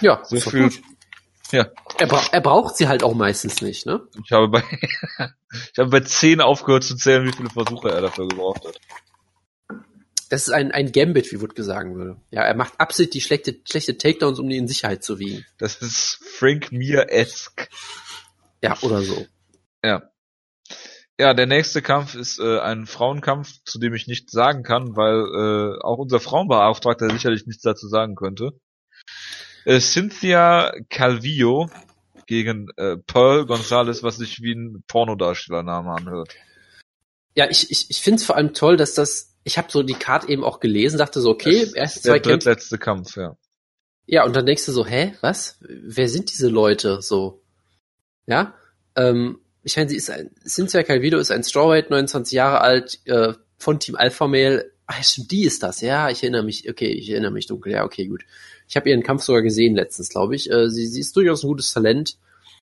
Ja, 0.00 0.22
So 0.22 0.38
viel. 0.38 0.68
gut. 0.68 0.82
Ja, 1.50 1.66
Er, 1.98 2.06
bra 2.06 2.22
er 2.30 2.40
braucht 2.42 2.76
sie 2.76 2.86
halt 2.86 3.02
auch 3.02 3.14
meistens 3.14 3.60
nicht, 3.60 3.86
ne? 3.86 4.06
ich 4.24 4.30
habe 4.30 4.48
bei 4.48 4.62
ich 5.72 5.78
habe 5.78 5.90
bei 5.90 6.00
zehn 6.00 6.40
aufgehört 6.40 6.84
zu 6.84 6.94
zählen, 6.94 7.26
wie 7.26 7.32
viele 7.32 7.50
Versuche 7.50 7.90
er 7.90 8.02
dafür 8.02 8.28
gebraucht 8.28 8.64
hat. 8.66 8.80
Das 10.34 10.48
ist 10.48 10.52
ein, 10.52 10.72
ein 10.72 10.90
Gambit, 10.90 11.30
wie 11.30 11.40
Wood 11.40 11.52
sagen 11.58 11.94
würde. 11.94 12.16
Ja, 12.32 12.42
er 12.42 12.56
macht 12.56 12.72
absichtlich 12.80 13.22
schlechte, 13.22 13.54
schlechte 13.70 13.96
Takedowns, 13.96 14.40
um 14.40 14.48
die 14.48 14.56
in 14.56 14.66
Sicherheit 14.66 15.04
zu 15.04 15.20
wiegen. 15.20 15.46
Das 15.58 15.76
ist 15.76 16.18
Frank 16.24 16.72
Mir-esque. 16.72 17.68
Ja, 18.60 18.76
oder 18.82 19.02
so. 19.02 19.28
Ja. 19.84 20.10
Ja, 21.20 21.34
der 21.34 21.46
nächste 21.46 21.82
Kampf 21.82 22.16
ist 22.16 22.40
äh, 22.40 22.58
ein 22.58 22.86
Frauenkampf, 22.86 23.62
zu 23.64 23.78
dem 23.78 23.94
ich 23.94 24.08
nichts 24.08 24.32
sagen 24.32 24.64
kann, 24.64 24.96
weil 24.96 25.20
äh, 25.20 25.80
auch 25.80 25.98
unser 25.98 26.18
Frauenbeauftragter 26.18 27.10
sicherlich 27.10 27.46
nichts 27.46 27.62
dazu 27.62 27.86
sagen 27.86 28.16
könnte. 28.16 28.58
Äh, 29.64 29.78
Cynthia 29.78 30.72
Calvillo 30.90 31.70
gegen 32.26 32.70
äh, 32.76 32.96
Pearl 32.96 33.46
Gonzalez, 33.46 34.02
was 34.02 34.16
sich 34.16 34.42
wie 34.42 34.56
ein 34.56 34.82
Pornodarstellername 34.88 35.92
anhört. 35.92 36.34
Ja, 37.36 37.48
ich, 37.48 37.70
ich, 37.70 37.88
ich 37.88 38.02
finde 38.02 38.16
es 38.16 38.26
vor 38.26 38.36
allem 38.36 38.52
toll, 38.52 38.76
dass 38.76 38.94
das, 38.94 39.33
ich 39.44 39.58
habe 39.58 39.68
so 39.70 39.82
die 39.82 39.94
Karte 39.94 40.28
eben 40.28 40.42
auch 40.44 40.58
gelesen, 40.60 40.98
dachte 40.98 41.20
so, 41.20 41.30
okay, 41.30 41.68
erst 41.74 41.96
der 42.04 42.12
zwei 42.12 42.18
Kämpfe. 42.18 42.30
drittletzte 42.38 42.78
Kampf, 42.78 43.16
ja. 43.16 43.36
Ja, 44.06 44.24
und 44.24 44.34
dann 44.36 44.44
denkst 44.46 44.66
du 44.66 44.72
so, 44.72 44.84
hä, 44.86 45.14
was? 45.20 45.58
Wer 45.60 46.08
sind 46.08 46.30
diese 46.30 46.48
Leute 46.48 47.00
so? 47.00 47.42
Ja, 48.26 48.54
ähm, 48.96 49.38
ich 49.62 49.76
meine, 49.76 49.88
sie 49.88 49.96
ist 49.96 50.10
ein, 50.10 50.30
Cynthia 50.46 50.82
Calvillo 50.82 51.18
ist 51.18 51.30
ein 51.30 51.42
Strawweight, 51.44 51.90
29 51.90 52.32
Jahre 52.34 52.60
alt, 52.60 53.00
äh, 53.06 53.32
von 53.58 53.80
Team 53.80 53.96
Alpha 53.96 54.26
Male. 54.26 54.70
Ah, 54.86 55.02
stimmt, 55.02 55.30
die 55.30 55.44
ist 55.44 55.62
das, 55.62 55.80
ja, 55.80 56.10
ich 56.10 56.22
erinnere 56.22 56.42
mich, 56.42 56.68
okay, 56.68 56.92
ich 56.92 57.08
erinnere 57.08 57.30
mich 57.30 57.46
dunkel, 57.46 57.72
ja, 57.72 57.84
okay, 57.84 58.06
gut. 58.06 58.24
Ich 58.68 58.76
habe 58.76 58.90
ihren 58.90 59.02
Kampf 59.02 59.22
sogar 59.22 59.40
gesehen 59.40 59.74
letztens, 59.74 60.10
glaube 60.10 60.34
ich. 60.36 60.50
Äh, 60.50 60.68
sie, 60.68 60.86
sie 60.86 61.00
ist 61.00 61.16
durchaus 61.16 61.42
ein 61.42 61.48
gutes 61.48 61.72
Talent, 61.72 62.18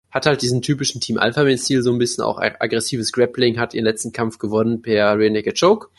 hat 0.09 0.25
halt 0.25 0.41
diesen 0.41 0.63
typischen 0.63 1.01
Team 1.01 1.19
Alpha 1.19 1.43
Male 1.43 1.57
Stil, 1.59 1.83
so 1.83 1.91
ein 1.91 1.99
bisschen 1.99 2.23
auch 2.23 2.39
ag- 2.39 2.57
aggressives 2.59 3.11
Grappling, 3.11 3.59
hat 3.59 3.75
ihren 3.75 3.85
letzten 3.85 4.11
Kampf 4.11 4.39
gewonnen 4.39 4.81
per 4.81 5.17
Rear 5.19 5.29
Naked 5.31 5.59
Choke. 5.59 5.89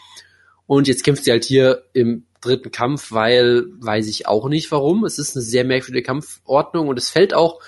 Und 0.72 0.86
jetzt 0.86 1.02
kämpft 1.02 1.24
sie 1.24 1.32
halt 1.32 1.44
hier 1.44 1.82
im 1.94 2.26
dritten 2.40 2.70
Kampf, 2.70 3.10
weil 3.10 3.64
weiß 3.80 4.06
ich 4.06 4.28
auch 4.28 4.48
nicht 4.48 4.70
warum. 4.70 5.04
Es 5.04 5.18
ist 5.18 5.34
eine 5.34 5.42
sehr 5.42 5.64
merkwürdige 5.64 6.06
Kampfordnung 6.06 6.86
und 6.86 6.96
es 6.96 7.10
fällt 7.10 7.34
auch, 7.34 7.60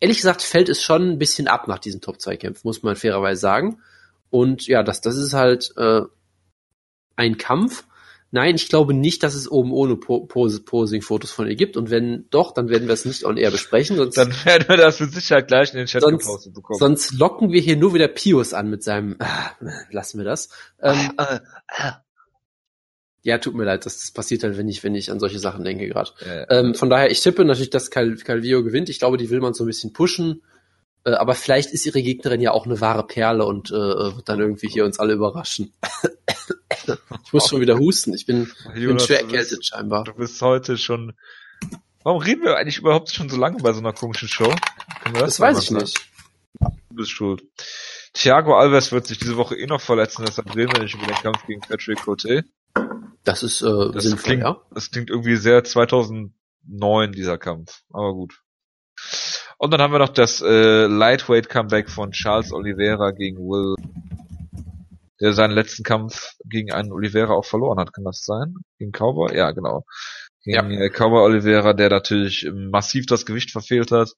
ehrlich 0.00 0.16
gesagt, 0.16 0.42
fällt 0.42 0.68
es 0.68 0.82
schon 0.82 1.08
ein 1.08 1.18
bisschen 1.20 1.46
ab 1.46 1.68
nach 1.68 1.78
diesen 1.78 2.00
Top 2.00 2.20
2 2.20 2.36
Kämpfen, 2.36 2.62
muss 2.66 2.82
man 2.82 2.96
fairerweise 2.96 3.40
sagen. 3.40 3.80
Und 4.28 4.66
ja, 4.66 4.82
das, 4.82 5.00
das 5.00 5.16
ist 5.16 5.34
halt 5.34 5.72
äh, 5.76 6.00
ein 7.14 7.38
Kampf. 7.38 7.84
Nein, 8.32 8.56
ich 8.56 8.68
glaube 8.68 8.92
nicht, 8.92 9.22
dass 9.22 9.36
es 9.36 9.48
oben 9.48 9.70
ohne 9.72 9.94
po 9.94 10.26
Posing-Fotos 10.26 11.30
von 11.30 11.46
ihr 11.46 11.54
gibt. 11.54 11.76
Und 11.76 11.90
wenn 11.90 12.26
doch, 12.30 12.52
dann 12.52 12.68
werden 12.70 12.88
wir 12.88 12.92
es 12.94 13.04
nicht 13.04 13.24
on 13.24 13.36
air 13.36 13.52
besprechen. 13.52 13.96
Sonst, 13.96 14.16
Dann 14.18 14.30
werden 14.44 14.68
wir 14.68 14.76
das 14.78 14.98
mit 14.98 15.12
Sicherheit 15.14 15.46
gleich 15.46 15.70
in 15.72 15.78
den 15.78 15.86
Chat 15.86 16.02
Sonst- 16.02 16.26
gepostet 16.26 16.54
bekommen. 16.54 16.78
sonst 16.80 17.12
locken 17.12 17.52
wir 17.52 17.60
hier 17.60 17.76
nur 17.76 17.94
wieder 17.94 18.08
Pius 18.08 18.52
an 18.52 18.68
mit 18.68 18.82
seinem. 18.82 19.14
Ah, 19.20 19.52
lassen 19.92 20.18
wir 20.18 20.24
das. 20.24 20.48
Ähm, 20.82 21.12
Äh, 21.16 21.38
ja, 23.28 23.38
tut 23.38 23.54
mir 23.54 23.64
leid, 23.64 23.84
das, 23.86 23.98
das 23.98 24.10
passiert 24.10 24.42
halt, 24.42 24.56
wenn 24.56 24.68
ich, 24.68 24.82
wenn 24.82 24.94
ich 24.94 25.10
an 25.10 25.20
solche 25.20 25.38
Sachen 25.38 25.64
denke 25.64 25.86
gerade. 25.86 26.10
äh, 26.24 26.46
Ähm, 26.48 26.74
von 26.74 26.88
daher, 26.88 27.10
ich 27.10 27.20
tippe 27.20 27.44
natürlich, 27.44 27.70
dass 27.70 27.90
Cal 27.90 28.16
Calvillo 28.16 28.64
gewinnt. 28.64 28.88
Ich 28.88 28.98
glaube, 28.98 29.18
die 29.18 29.30
will 29.30 29.40
man 29.40 29.54
so 29.54 29.64
ein 29.64 29.66
bisschen 29.66 29.92
pushen. 29.92 30.42
Äh, 31.04 31.10
aber 31.10 31.34
vielleicht 31.34 31.70
ist 31.70 31.86
ihre 31.86 32.02
Gegnerin 32.02 32.40
ja 32.40 32.52
auch 32.52 32.64
eine 32.64 32.80
wahre 32.80 33.06
Perle 33.06 33.44
und 33.44 33.70
äh, 33.70 33.74
wird 33.74 34.28
dann 34.28 34.40
irgendwie 34.40 34.68
hier 34.68 34.84
uns 34.84 34.98
alle 34.98 35.12
überraschen. 35.12 35.72
ich 37.24 37.32
muss 37.32 37.48
schon 37.48 37.60
wieder 37.60 37.78
husten. 37.78 38.14
Ich 38.14 38.26
bin, 38.26 38.50
bin 38.72 38.82
Jonas, 38.82 39.06
schwer 39.06 39.20
erkältet 39.20 39.64
scheinbar. 39.66 40.04
Du 40.04 40.14
bist 40.14 40.40
heute 40.40 40.78
schon. 40.78 41.12
Warum 42.02 42.22
reden 42.22 42.42
wir 42.42 42.56
eigentlich 42.56 42.78
überhaupt 42.78 43.10
schon 43.10 43.28
so 43.28 43.36
lange 43.36 43.58
bei 43.62 43.72
so 43.72 43.80
einer 43.80 43.92
komischen 43.92 44.28
Show? 44.28 44.54
Das 45.14 45.38
mal 45.38 45.48
weiß 45.48 45.62
ich 45.62 45.68
sagen? 45.68 45.80
nicht. 45.82 45.98
Du 46.60 46.96
bist 46.96 47.10
schuld. 47.10 47.42
Thiago 48.14 48.56
Alves 48.56 48.90
wird 48.90 49.06
sich 49.06 49.18
diese 49.18 49.36
Woche 49.36 49.56
eh 49.56 49.66
noch 49.66 49.80
verletzen, 49.80 50.24
deshalb 50.26 50.54
reden 50.56 50.72
wir 50.72 50.82
nicht 50.82 50.94
über 50.94 51.06
den 51.06 51.16
Kampf 51.16 51.46
gegen 51.46 51.60
Patrick 51.60 52.02
Cote. 52.02 52.44
Das 53.24 53.42
ist 53.42 53.62
äh, 53.62 53.92
Das 53.92 54.04
sinnvoll, 54.04 54.24
klingt, 54.24 54.42
ja. 54.42 54.60
das 54.70 54.90
klingt 54.90 55.10
irgendwie 55.10 55.36
sehr 55.36 55.64
2009, 55.64 57.12
dieser 57.12 57.38
Kampf. 57.38 57.82
Aber 57.92 58.14
gut. 58.14 58.40
Und 59.58 59.72
dann 59.72 59.82
haben 59.82 59.92
wir 59.92 59.98
noch 59.98 60.08
das 60.08 60.40
äh, 60.40 60.86
Lightweight 60.86 61.48
Comeback 61.48 61.90
von 61.90 62.12
Charles 62.12 62.52
Oliveira 62.52 63.10
gegen 63.10 63.38
Will, 63.38 63.74
der 65.20 65.32
seinen 65.32 65.50
letzten 65.50 65.82
Kampf 65.82 66.34
gegen 66.44 66.72
einen 66.72 66.92
Oliveira 66.92 67.34
auch 67.34 67.44
verloren 67.44 67.78
hat. 67.78 67.92
Kann 67.92 68.04
das 68.04 68.24
sein? 68.24 68.54
Gegen 68.78 68.92
Cowboy? 68.92 69.36
Ja, 69.36 69.50
genau. 69.50 69.84
Gegen 70.44 70.70
äh, 70.70 70.88
Cowboy 70.90 71.22
Oliveira, 71.22 71.72
der 71.72 71.90
natürlich 71.90 72.48
massiv 72.52 73.06
das 73.06 73.26
Gewicht 73.26 73.50
verfehlt 73.50 73.90
hat. 73.90 74.12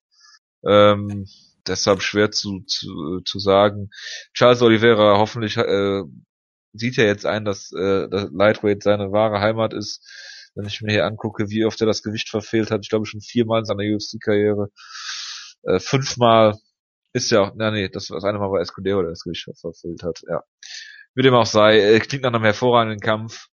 Ähm, 0.65 1.27
deshalb 1.67 2.03
schwer 2.03 2.31
zu, 2.31 2.61
zu, 2.67 3.21
zu 3.25 3.39
sagen. 3.39 3.91
Charles 4.35 4.63
Oliveira 4.63 5.19
hoffentlich 5.19 5.57
äh, 5.57 6.03
sieht 6.73 6.99
er 6.99 7.07
jetzt 7.07 7.27
ein, 7.27 7.45
dass 7.45 7.73
äh, 7.73 8.09
das 8.09 8.29
Lightweight 8.33 8.83
seine 8.83 9.13
wahre 9.13 9.41
Heimat 9.41 9.75
ist. 9.75 10.07
Wenn 10.55 10.67
ich 10.67 10.81
mir 10.81 10.93
hier 10.93 11.07
angucke, 11.07 11.49
wie 11.49 11.65
oft 11.65 11.81
er 11.81 11.87
das 11.87 12.03
Gewicht 12.03 12.29
verfehlt 12.29 12.71
hat, 12.71 12.81
ich 12.83 12.89
glaube 12.89 13.07
schon 13.07 13.21
viermal 13.21 13.61
in 13.61 13.65
seiner 13.65 13.85
UFC-Karriere, 13.85 14.71
äh, 15.63 15.79
fünfmal 15.79 16.57
ist 17.13 17.31
ja, 17.31 17.53
na 17.57 17.71
nee, 17.71 17.89
das, 17.89 18.09
das 18.09 18.25
eine 18.25 18.39
Mal 18.39 18.51
war 18.51 18.61
Escudero, 18.61 19.03
der 19.03 19.11
das 19.11 19.23
Gewicht 19.23 19.49
verfehlt 19.61 20.03
hat, 20.03 20.23
ja. 20.29 20.43
Wie 21.15 21.23
dem 21.23 21.35
auch 21.35 21.47
sei, 21.47 21.81
äh, 21.81 21.99
klingt 22.01 22.23
nach 22.25 22.33
einem 22.33 22.45
hervorragenden 22.45 23.01
Kampf 23.01 23.49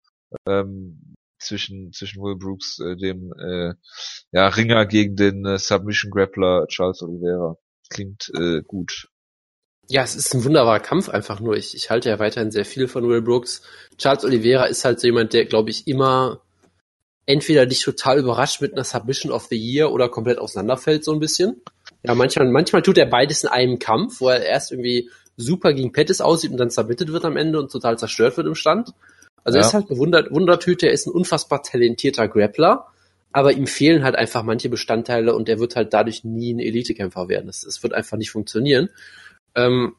ähm, 0.46 1.16
zwischen 1.40 1.92
zwischen 1.92 2.22
Will 2.22 2.36
Brooks, 2.36 2.80
äh, 2.80 2.96
dem 2.96 3.34
äh, 3.34 3.74
ja, 4.32 4.48
Ringer 4.48 4.86
gegen 4.86 5.16
den 5.16 5.46
äh, 5.46 5.58
Submission 5.58 6.12
Grappler 6.12 6.68
Charles 6.68 7.02
Oliveira. 7.02 7.58
Klingt 7.90 8.30
äh, 8.36 8.62
gut. 8.66 9.08
Ja, 9.90 10.04
es 10.04 10.16
ist 10.16 10.34
ein 10.34 10.44
wunderbarer 10.44 10.80
Kampf 10.80 11.08
einfach 11.10 11.40
nur. 11.40 11.56
Ich, 11.56 11.74
ich 11.76 11.90
halte 11.90 12.10
ja 12.10 12.20
weiterhin 12.20 12.52
sehr 12.52 12.66
viel 12.66 12.88
von 12.88 13.08
Will 13.08 13.22
Brooks. 13.22 13.62
Charles 13.98 14.26
Oliveira 14.26 14.66
ist 14.66 14.84
halt 14.84 15.00
so 15.00 15.08
jemand, 15.08 15.34
der, 15.34 15.46
glaube 15.46 15.70
ich, 15.70 15.88
immer 15.88 16.42
entweder 17.26 17.66
dich 17.66 17.84
total 17.84 18.20
überrascht 18.20 18.62
mit 18.62 18.74
einer 18.74 18.84
Submission 18.84 19.32
of 19.32 19.46
the 19.50 19.56
Year 19.58 19.92
oder 19.92 20.10
komplett 20.10 20.40
auseinanderfällt 20.40 21.04
so 21.04 21.14
ein 21.14 21.20
bisschen. 21.20 21.62
Ja, 22.04 22.16
manchmal, 22.16 22.50
manchmal 22.50 22.82
tut 22.82 22.98
er 22.98 23.06
beides 23.06 23.44
in 23.44 23.50
einem 23.50 23.80
Kampf, 23.80 24.22
wo 24.22 24.30
er 24.30 24.44
erst 24.44 24.72
irgendwie 24.72 25.10
super 25.36 25.74
gegen 25.74 25.92
Pettis 25.92 26.22
aussieht 26.22 26.52
und 26.52 26.58
dann 26.58 26.70
submitted 26.70 27.12
wird 27.12 27.26
am 27.26 27.38
Ende 27.38 27.60
und 27.60 27.72
total 27.72 27.98
zerstört 27.98 28.38
wird 28.38 28.48
im 28.48 28.56
Stand. 28.56 28.92
Also 29.44 29.58
Ja. 29.58 29.64
er 29.64 29.68
ist 29.68 29.74
halt 29.74 29.90
eine 29.90 30.00
Wunder 30.00 30.26
Wundertüte, 30.32 30.88
er 30.88 30.94
ist 30.94 31.06
ein 31.08 31.14
unfassbar 31.14 31.64
talentierter 31.64 32.28
Grappler, 32.28 32.88
aber 33.32 33.52
ihm 33.54 33.68
fehlen 33.68 34.04
halt 34.04 34.16
einfach 34.16 34.44
manche 34.44 34.70
Bestandteile 34.70 35.36
und 35.36 35.48
er 35.48 35.60
wird 35.60 35.76
halt 35.76 35.94
dadurch 35.94 36.24
nie 36.24 36.54
ein 36.54 36.60
Elitekämpfer 36.60 37.30
werden. 37.30 37.48
Das, 37.48 37.62
das 37.62 37.84
wird 37.84 37.94
einfach 37.94 38.18
nicht 38.18 38.32
funktionieren. 38.32 38.90
Ähm, 39.58 39.96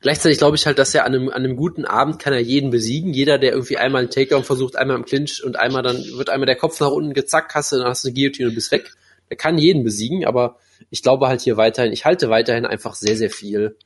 gleichzeitig 0.00 0.38
glaube 0.38 0.56
ich 0.56 0.66
halt, 0.66 0.78
dass 0.78 0.94
er 0.94 1.06
an 1.06 1.14
einem, 1.14 1.28
an 1.28 1.36
einem 1.36 1.56
guten 1.56 1.84
Abend 1.84 2.18
kann 2.18 2.32
er 2.32 2.40
jeden 2.40 2.70
besiegen. 2.70 3.14
Jeder, 3.14 3.38
der 3.38 3.52
irgendwie 3.52 3.78
einmal 3.78 4.00
einen 4.00 4.10
Takedown 4.10 4.44
versucht, 4.44 4.76
einmal 4.76 4.96
im 4.96 5.04
Clinch 5.04 5.42
und 5.42 5.56
einmal 5.56 5.82
dann 5.82 5.96
wird 5.96 6.28
einmal 6.28 6.46
der 6.46 6.56
Kopf 6.56 6.78
nach 6.80 6.90
unten 6.90 7.14
gezackt, 7.14 7.54
hast 7.54 7.72
du, 7.72 7.76
dann 7.76 7.86
hast 7.86 8.04
du 8.04 8.08
eine 8.08 8.14
Guillotine 8.14 8.48
und 8.48 8.54
bist 8.54 8.72
weg. 8.72 8.92
Der 9.30 9.36
kann 9.36 9.58
jeden 9.58 9.84
besiegen, 9.84 10.24
aber 10.26 10.58
ich 10.90 11.02
glaube 11.02 11.28
halt 11.28 11.40
hier 11.40 11.56
weiterhin, 11.56 11.92
ich 11.92 12.04
halte 12.04 12.28
weiterhin 12.28 12.66
einfach 12.66 12.94
sehr, 12.94 13.16
sehr 13.16 13.30
viel 13.30 13.76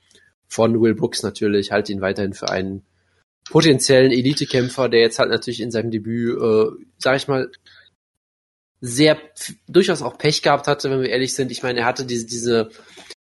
von 0.48 0.80
Will 0.80 0.94
Brooks 0.94 1.22
natürlich, 1.22 1.66
Ich 1.66 1.72
halte 1.72 1.92
ihn 1.92 2.00
weiterhin 2.00 2.34
für 2.34 2.50
einen 2.50 2.82
potenziellen 3.48 4.10
Elitekämpfer, 4.12 4.88
der 4.88 5.00
jetzt 5.00 5.18
halt 5.18 5.30
natürlich 5.30 5.60
in 5.60 5.70
seinem 5.70 5.90
Debüt, 5.90 6.36
äh, 6.40 6.66
sag 6.98 7.16
ich 7.16 7.28
mal, 7.28 7.50
sehr 8.80 9.18
durchaus 9.68 10.02
auch 10.02 10.18
Pech 10.18 10.42
gehabt 10.42 10.66
hatte, 10.66 10.90
wenn 10.90 11.02
wir 11.02 11.10
ehrlich 11.10 11.34
sind. 11.34 11.50
Ich 11.50 11.62
meine, 11.62 11.80
er 11.80 11.84
hatte 11.84 12.04
diese, 12.04 12.26
diese 12.26 12.70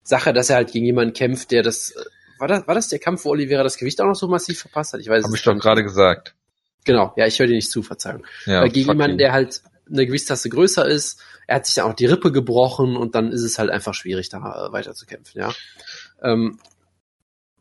Sache, 0.08 0.32
dass 0.32 0.50
er 0.50 0.56
halt 0.56 0.72
gegen 0.72 0.86
jemanden 0.86 1.14
kämpft, 1.14 1.52
der 1.52 1.64
das, 1.64 1.92
äh, 1.92 2.04
war 2.40 2.48
das, 2.48 2.68
war 2.68 2.76
das 2.76 2.88
der 2.88 3.00
Kampf, 3.00 3.26
wo 3.26 3.30
Oliveira 3.30 3.64
das 3.64 3.78
Gewicht 3.78 4.00
auch 4.00 4.06
noch 4.06 4.16
so 4.16 4.28
massiv 4.28 4.60
verpasst 4.60 4.94
hat? 4.94 5.02
Ich 5.02 5.10
weiß 5.10 5.24
Habe 5.24 5.34
es 5.34 5.40
ich 5.40 5.46
doch 5.46 5.58
gerade 5.60 5.84
gesagt. 5.84 6.34
Genau, 6.86 7.14
ja, 7.18 7.28
ich 7.28 7.38
höre 7.40 7.48
dir 7.48 7.56
nicht 7.56 7.70
zu, 7.70 7.84
Verzeihung. 7.84 8.26
Ja, 8.46 8.62
Weil 8.62 8.70
gegen 8.70 8.90
jemanden, 8.90 9.16
ihn. 9.16 9.18
der 9.18 9.34
halt 9.34 9.62
eine 9.90 10.06
Gewichtstasse 10.06 10.50
größer 10.50 10.88
ist, 10.88 11.22
er 11.46 11.58
hat 11.58 11.66
sich 11.66 11.76
dann 11.76 11.86
auch 11.86 11.94
die 11.94 12.06
Rippe 12.06 12.32
gebrochen 12.32 12.96
und 12.96 13.16
dann 13.16 13.32
ist 13.32 13.44
es 13.44 13.60
halt 13.60 13.70
einfach 13.70 13.94
schwierig, 13.94 14.30
da 14.30 14.38
äh, 14.38 14.72
weiter 14.72 14.94
zu 14.94 15.06
kämpfen, 15.06 15.40
ja. 15.40 15.54
Ähm, 16.22 16.60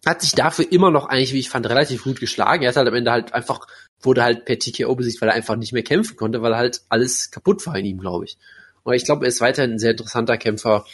hat 0.05 0.23
sich 0.23 0.33
dafür 0.33 0.71
immer 0.71 0.93
noch 0.93 1.07
eigentlich, 1.07 1.33
wie 1.33 1.41
ich 1.41 1.51
fand, 1.51 1.69
relativ 1.69 2.05
gut 2.05 2.21
geschlagen. 2.21 2.63
Er 2.63 2.69
hat 2.69 2.77
halt 2.77 2.87
am 2.87 2.95
Ende 2.95 3.11
halt 3.11 3.35
einfach, 3.35 3.67
wurde 4.01 4.23
halt 4.23 4.45
per 4.45 4.59
TKO 4.59 4.95
besiegt, 4.95 5.21
weil 5.21 5.31
er 5.31 5.35
einfach 5.35 5.57
nicht 5.57 5.73
mehr 5.73 5.83
kämpfen 5.83 6.17
konnte, 6.17 6.43
weil 6.43 6.57
halt 6.57 6.83
alles 6.89 7.33
kaputt 7.33 7.67
war 7.67 7.77
in 7.77 7.87
ihm, 7.87 7.99
glaube 7.99 8.27
ich. 8.27 8.39
Und 8.85 8.95
ich 8.95 9.05
glaube, 9.05 9.27
er 9.27 9.31
ist 9.31 9.41
weiterhin 9.41 9.73
ein 9.73 9.79
sehr 9.81 9.91
interessanter 9.91 10.37
Kämpfer, 10.37 10.87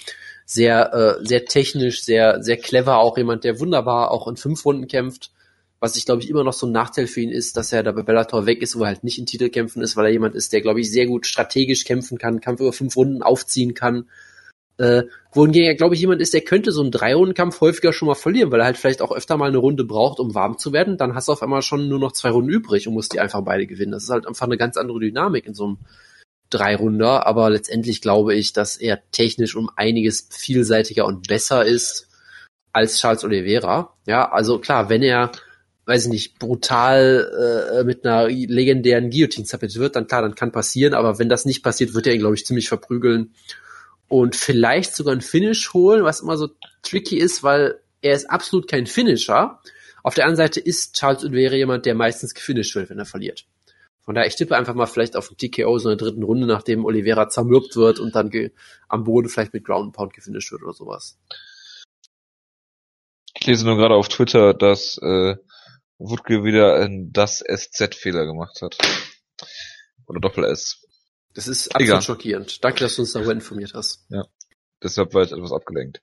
sehr, 0.44 0.92
äh, 0.92 1.26
sehr 1.26 1.44
technisch, 1.44 2.02
sehr, 2.02 2.42
sehr 2.42 2.56
clever, 2.56 2.98
auch 2.98 3.16
jemand, 3.16 3.44
der 3.44 3.60
wunderbar 3.60 4.10
auch 4.10 4.28
in 4.28 4.36
fünf 4.36 4.64
Runden 4.64 4.88
kämpft. 4.88 5.30
Was 5.80 5.96
ich 5.96 6.04
glaube 6.04 6.22
ich 6.22 6.30
immer 6.30 6.44
noch 6.44 6.52
so 6.52 6.66
ein 6.66 6.72
Nachteil 6.72 7.08
für 7.08 7.20
ihn 7.20 7.30
ist, 7.30 7.56
dass 7.56 7.72
er 7.72 7.82
da 7.82 7.90
bei 7.90 8.02
Bellator 8.02 8.46
weg 8.46 8.62
ist, 8.62 8.78
wo 8.78 8.82
er 8.82 8.88
halt 8.88 9.02
nicht 9.02 9.18
in 9.18 9.26
Titelkämpfen 9.26 9.82
ist, 9.82 9.96
weil 9.96 10.06
er 10.06 10.12
jemand 10.12 10.36
ist, 10.36 10.52
der 10.52 10.60
glaube 10.60 10.80
ich 10.80 10.92
sehr 10.92 11.06
gut 11.06 11.26
strategisch 11.26 11.84
kämpfen 11.84 12.18
kann, 12.18 12.40
Kampf 12.40 12.60
über 12.60 12.72
fünf 12.72 12.96
Runden 12.96 13.22
aufziehen 13.22 13.74
kann. 13.74 14.08
Äh, 14.78 15.02
wohingegen 15.32 15.66
er 15.66 15.74
glaube 15.74 15.94
ich 15.94 16.00
jemand 16.00 16.22
ist, 16.22 16.34
der 16.34 16.42
könnte 16.42 16.70
so 16.70 16.82
einen 16.82 16.92
Drei-Runden-Kampf 16.92 17.60
häufiger 17.60 17.92
schon 17.92 18.06
mal 18.06 18.14
verlieren, 18.14 18.52
weil 18.52 18.60
er 18.60 18.66
halt 18.66 18.76
vielleicht 18.76 19.02
auch 19.02 19.10
öfter 19.10 19.36
mal 19.36 19.48
eine 19.48 19.58
Runde 19.58 19.84
braucht, 19.84 20.20
um 20.20 20.34
warm 20.34 20.56
zu 20.56 20.72
werden. 20.72 20.98
Dann 20.98 21.14
hast 21.14 21.28
du 21.28 21.32
auf 21.32 21.42
einmal 21.42 21.62
schon 21.62 21.88
nur 21.88 21.98
noch 21.98 22.12
zwei 22.12 22.30
Runden 22.30 22.50
übrig 22.50 22.86
und 22.86 22.94
musst 22.94 23.12
die 23.12 23.20
einfach 23.20 23.42
beide 23.42 23.66
gewinnen. 23.66 23.92
Das 23.92 24.04
ist 24.04 24.10
halt 24.10 24.26
einfach 24.26 24.46
eine 24.46 24.56
ganz 24.56 24.76
andere 24.76 25.00
Dynamik 25.00 25.46
in 25.46 25.54
so 25.54 25.64
einem 25.64 25.78
Drei-Runder, 26.52 27.26
aber 27.26 27.50
letztendlich 27.50 28.00
glaube 28.00 28.34
ich, 28.34 28.52
dass 28.52 28.76
er 28.76 29.00
technisch 29.10 29.56
um 29.56 29.70
einiges 29.76 30.28
vielseitiger 30.30 31.06
und 31.06 31.28
besser 31.28 31.64
ist 31.64 32.08
als 32.72 32.98
Charles 33.00 33.24
Oliveira. 33.24 33.94
Ja, 34.06 34.30
also 34.30 34.58
klar, 34.58 34.88
wenn 34.88 35.02
er, 35.02 35.32
weiß 35.86 36.04
ich 36.04 36.10
nicht, 36.10 36.38
brutal 36.38 37.80
äh, 37.80 37.84
mit 37.84 38.04
einer 38.04 38.28
legendären 38.28 39.10
Guillotine 39.10 39.46
submitted 39.46 39.78
wird, 39.78 39.96
dann 39.96 40.06
klar, 40.06 40.22
dann 40.22 40.34
kann 40.34 40.52
passieren, 40.52 40.94
aber 40.94 41.18
wenn 41.18 41.28
das 41.28 41.44
nicht 41.44 41.62
passiert, 41.62 41.94
wird 41.94 42.06
er 42.06 42.14
ihn, 42.14 42.20
glaube 42.20 42.34
ich, 42.34 42.46
ziemlich 42.46 42.68
verprügeln 42.68 43.34
und 44.08 44.36
vielleicht 44.36 44.94
sogar 44.94 45.14
ein 45.14 45.20
Finish 45.20 45.72
holen, 45.72 46.04
was 46.04 46.20
immer 46.20 46.36
so 46.36 46.50
tricky 46.82 47.16
ist, 47.16 47.42
weil 47.42 47.80
er 48.02 48.14
ist 48.14 48.30
absolut 48.30 48.68
kein 48.68 48.86
Finisher. 48.86 49.60
Auf 50.02 50.14
der 50.14 50.24
anderen 50.24 50.48
Seite 50.48 50.60
ist 50.60 50.96
Charles 50.96 51.24
Oliveira 51.24 51.54
jemand, 51.54 51.86
der 51.86 51.94
meistens 51.94 52.34
gefinisht 52.34 52.74
wird, 52.74 52.90
wenn 52.90 52.98
er 52.98 53.06
verliert. 53.06 53.46
Von 54.04 54.14
daher, 54.14 54.26
ich 54.26 54.36
tippe 54.36 54.56
einfach 54.56 54.74
mal 54.74 54.86
vielleicht 54.86 55.16
auf 55.16 55.30
ein 55.30 55.36
TKO 55.36 55.78
so 55.78 55.88
in 55.88 55.96
der 55.96 56.06
dritten 56.06 56.24
Runde, 56.24 56.46
nachdem 56.46 56.84
Oliveira 56.84 57.28
zermürbt 57.28 57.76
wird 57.76 58.00
und 58.00 58.14
dann 58.16 58.30
am 58.88 59.04
Boden 59.04 59.28
vielleicht 59.28 59.54
mit 59.54 59.64
Ground 59.64 59.94
Pound 59.94 60.12
gefinisht 60.12 60.50
wird 60.50 60.62
oder 60.62 60.72
sowas. 60.72 61.18
Ich 63.38 63.46
lese 63.46 63.64
nur 63.64 63.76
gerade 63.76 63.94
auf 63.94 64.08
Twitter, 64.08 64.54
dass 64.54 64.98
äh, 64.98 65.36
Wutke 65.98 66.44
wieder 66.44 66.76
einen 66.76 67.12
das 67.12 67.44
SZ-Fehler 67.46 68.26
gemacht 68.26 68.60
hat. 68.60 68.76
Oder 70.06 70.20
Doppel-S. 70.20 70.84
Das 71.34 71.48
ist 71.48 71.68
absolut 71.68 71.88
Egal. 71.88 72.02
schockierend. 72.02 72.64
Danke, 72.64 72.80
dass 72.80 72.96
du 72.96 73.02
uns 73.02 73.12
darüber 73.12 73.32
informiert 73.32 73.72
hast. 73.74 74.06
Deshalb 74.82 75.14
war 75.14 75.22
ich 75.22 75.32
etwas 75.32 75.52
abgelenkt. 75.52 76.02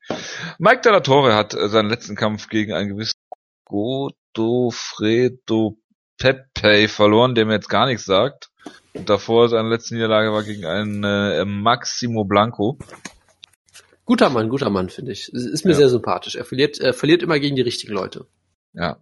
Mike 0.58 0.82
Della 0.82 1.02
Torre 1.02 1.36
hat 1.36 1.54
äh, 1.54 1.68
seinen 1.68 1.90
letzten 1.90 2.16
Kampf 2.16 2.48
gegen 2.48 2.74
einen 2.74 2.90
gewissen 2.90 3.20
Godofredo 3.66 5.78
Pepe 6.20 6.88
verloren, 6.88 7.34
der 7.34 7.46
mir 7.46 7.54
jetzt 7.54 7.70
gar 7.70 7.88
nichts 7.88 8.06
sagt. 8.06 8.50
Und 8.94 9.10
davor 9.10 9.50
seine 9.50 9.70
letzte 9.70 9.96
Niederlage 9.96 10.32
war 10.32 10.44
gegen 10.44 10.66
einen 10.66 11.04
äh, 11.04 11.46
Maximo 11.46 12.26
Blanco. 12.26 12.78
Guter 14.06 14.30
Mann, 14.30 14.50
guter 14.50 14.70
Mann, 14.70 14.90
finde 14.90 15.12
ich. 15.12 15.30
Ist 15.32 15.66
mir 15.66 15.72
Ja. 15.72 15.78
sehr 15.78 15.90
sympathisch. 15.90 16.36
Er 16.36 16.46
verliert, 16.46 16.80
er 16.80 16.94
verliert 16.94 17.22
immer 17.24 17.40
gegen 17.40 17.56
die 17.56 17.62
richtigen 17.62 17.94
Leute. 17.94 18.26
Ja. 18.74 18.98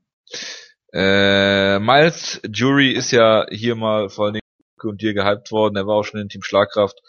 Äh, 0.94 1.80
Miles 1.80 2.41
Jury 2.52 2.91
ist 2.91 3.11
ja 3.11 3.45
hier 3.49 3.76
mal 3.76 4.10
vor 4.10 4.26
allen 4.26 4.34
Dingen 4.35 4.41
und 4.84 5.02
dir 5.02 5.14
gehypt 5.14 5.52
worden. 5.52 5.76
Er 5.76 5.88
war 5.88 5.95
auch 5.95 6.03
schon 6.03 6.19
in 6.19 6.30
Team 6.30 6.44
Schlagkraft. 6.44 6.99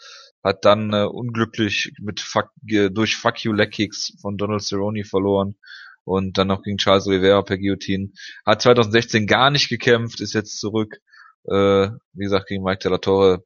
Hat 0.43 0.63
dann 0.63 0.93
äh, 0.93 1.03
unglücklich 1.03 1.93
mit 1.99 2.21
Fuck, 2.21 2.49
äh, 2.67 2.89
durch 2.89 3.17
Fuck 3.17 3.43
You 3.43 3.51
Leg 3.53 3.71
Kicks 3.71 4.13
von 4.21 4.37
Donald 4.37 4.63
Cerrone 4.63 5.03
verloren. 5.03 5.55
Und 6.03 6.37
dann 6.37 6.47
noch 6.47 6.63
gegen 6.63 6.77
Charles 6.77 7.07
Oliveira 7.07 7.41
per 7.41 7.57
Guillotine. 7.57 8.11
Hat 8.45 8.61
2016 8.61 9.27
gar 9.27 9.51
nicht 9.51 9.69
gekämpft, 9.69 10.21
ist 10.21 10.33
jetzt 10.33 10.59
zurück. 10.59 10.97
Äh, 11.45 11.89
wie 12.13 12.23
gesagt, 12.23 12.47
gegen 12.47 12.63
Mike 12.63 12.99
Torre. 12.99 13.43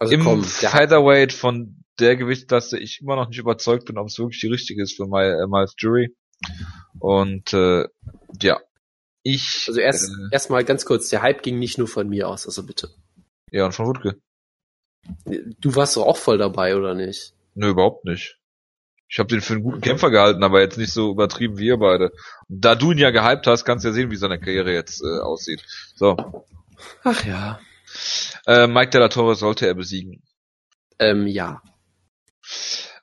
Also 0.00 0.12
Im 0.12 0.24
komm, 0.24 0.44
Featherweight 0.44 1.32
von 1.32 1.84
der 1.98 2.16
Gewichtsklasse 2.16 2.78
ich 2.78 3.00
immer 3.00 3.16
noch 3.16 3.28
nicht 3.28 3.38
überzeugt 3.38 3.84
bin, 3.84 3.98
ob 3.98 4.08
es 4.08 4.18
wirklich 4.18 4.40
die 4.40 4.48
richtige 4.48 4.82
ist 4.82 4.96
für 4.96 5.06
My, 5.06 5.22
äh, 5.22 5.46
Miles 5.46 5.74
Jury. 5.78 6.14
Und 6.98 7.52
äh, 7.52 7.84
ja, 8.42 8.60
ich 9.22 9.64
also 9.68 9.80
erst, 9.80 10.10
äh, 10.10 10.28
erstmal 10.32 10.64
ganz 10.64 10.84
kurz, 10.84 11.08
der 11.08 11.22
Hype 11.22 11.42
ging 11.42 11.58
nicht 11.58 11.78
nur 11.78 11.88
von 11.88 12.08
mir 12.08 12.28
aus, 12.28 12.46
also 12.46 12.64
bitte. 12.64 12.90
ja 13.50 13.64
und 13.64 13.72
von 13.72 13.86
Wutke. 13.86 14.20
Du 15.60 15.74
warst 15.74 15.96
doch 15.96 16.06
auch 16.06 16.16
voll 16.16 16.38
dabei, 16.38 16.76
oder 16.76 16.94
nicht? 16.94 17.34
Nö, 17.54 17.70
überhaupt 17.70 18.04
nicht. 18.04 18.38
Ich 19.08 19.18
habe 19.18 19.28
den 19.28 19.40
für 19.42 19.52
einen 19.54 19.62
guten 19.62 19.80
Kämpfer 19.80 20.10
gehalten, 20.10 20.42
aber 20.42 20.60
jetzt 20.60 20.78
nicht 20.78 20.92
so 20.92 21.10
übertrieben 21.10 21.58
wie 21.58 21.66
ihr 21.66 21.76
beide. 21.76 22.10
Und 22.48 22.64
da 22.64 22.74
du 22.74 22.92
ihn 22.92 22.98
ja 22.98 23.10
gehypt 23.10 23.46
hast, 23.46 23.64
kannst 23.64 23.84
du 23.84 23.88
ja 23.88 23.94
sehen, 23.94 24.10
wie 24.10 24.16
seine 24.16 24.40
Karriere 24.40 24.72
jetzt 24.72 25.02
äh, 25.02 25.20
aussieht. 25.20 25.62
So, 25.94 26.16
Ach 27.04 27.24
ja. 27.24 27.60
äh, 28.46 28.66
Mike 28.66 28.90
Della 28.90 29.08
Torre 29.08 29.34
sollte 29.36 29.66
er 29.66 29.74
besiegen. 29.74 30.22
Ähm, 30.98 31.26
ja. 31.26 31.62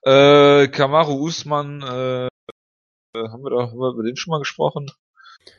Äh, 0.04 0.68
Kamaru 0.70 1.14
Usman, 1.26 1.82
äh, 1.84 2.26
äh, 2.26 2.30
haben 3.14 3.44
wir 3.44 3.52
da 3.52 3.68
haben 3.68 3.78
wir 3.80 3.94
über 3.94 4.04
den 4.04 4.18
schon 4.18 4.32
mal 4.32 4.40
gesprochen? 4.40 4.90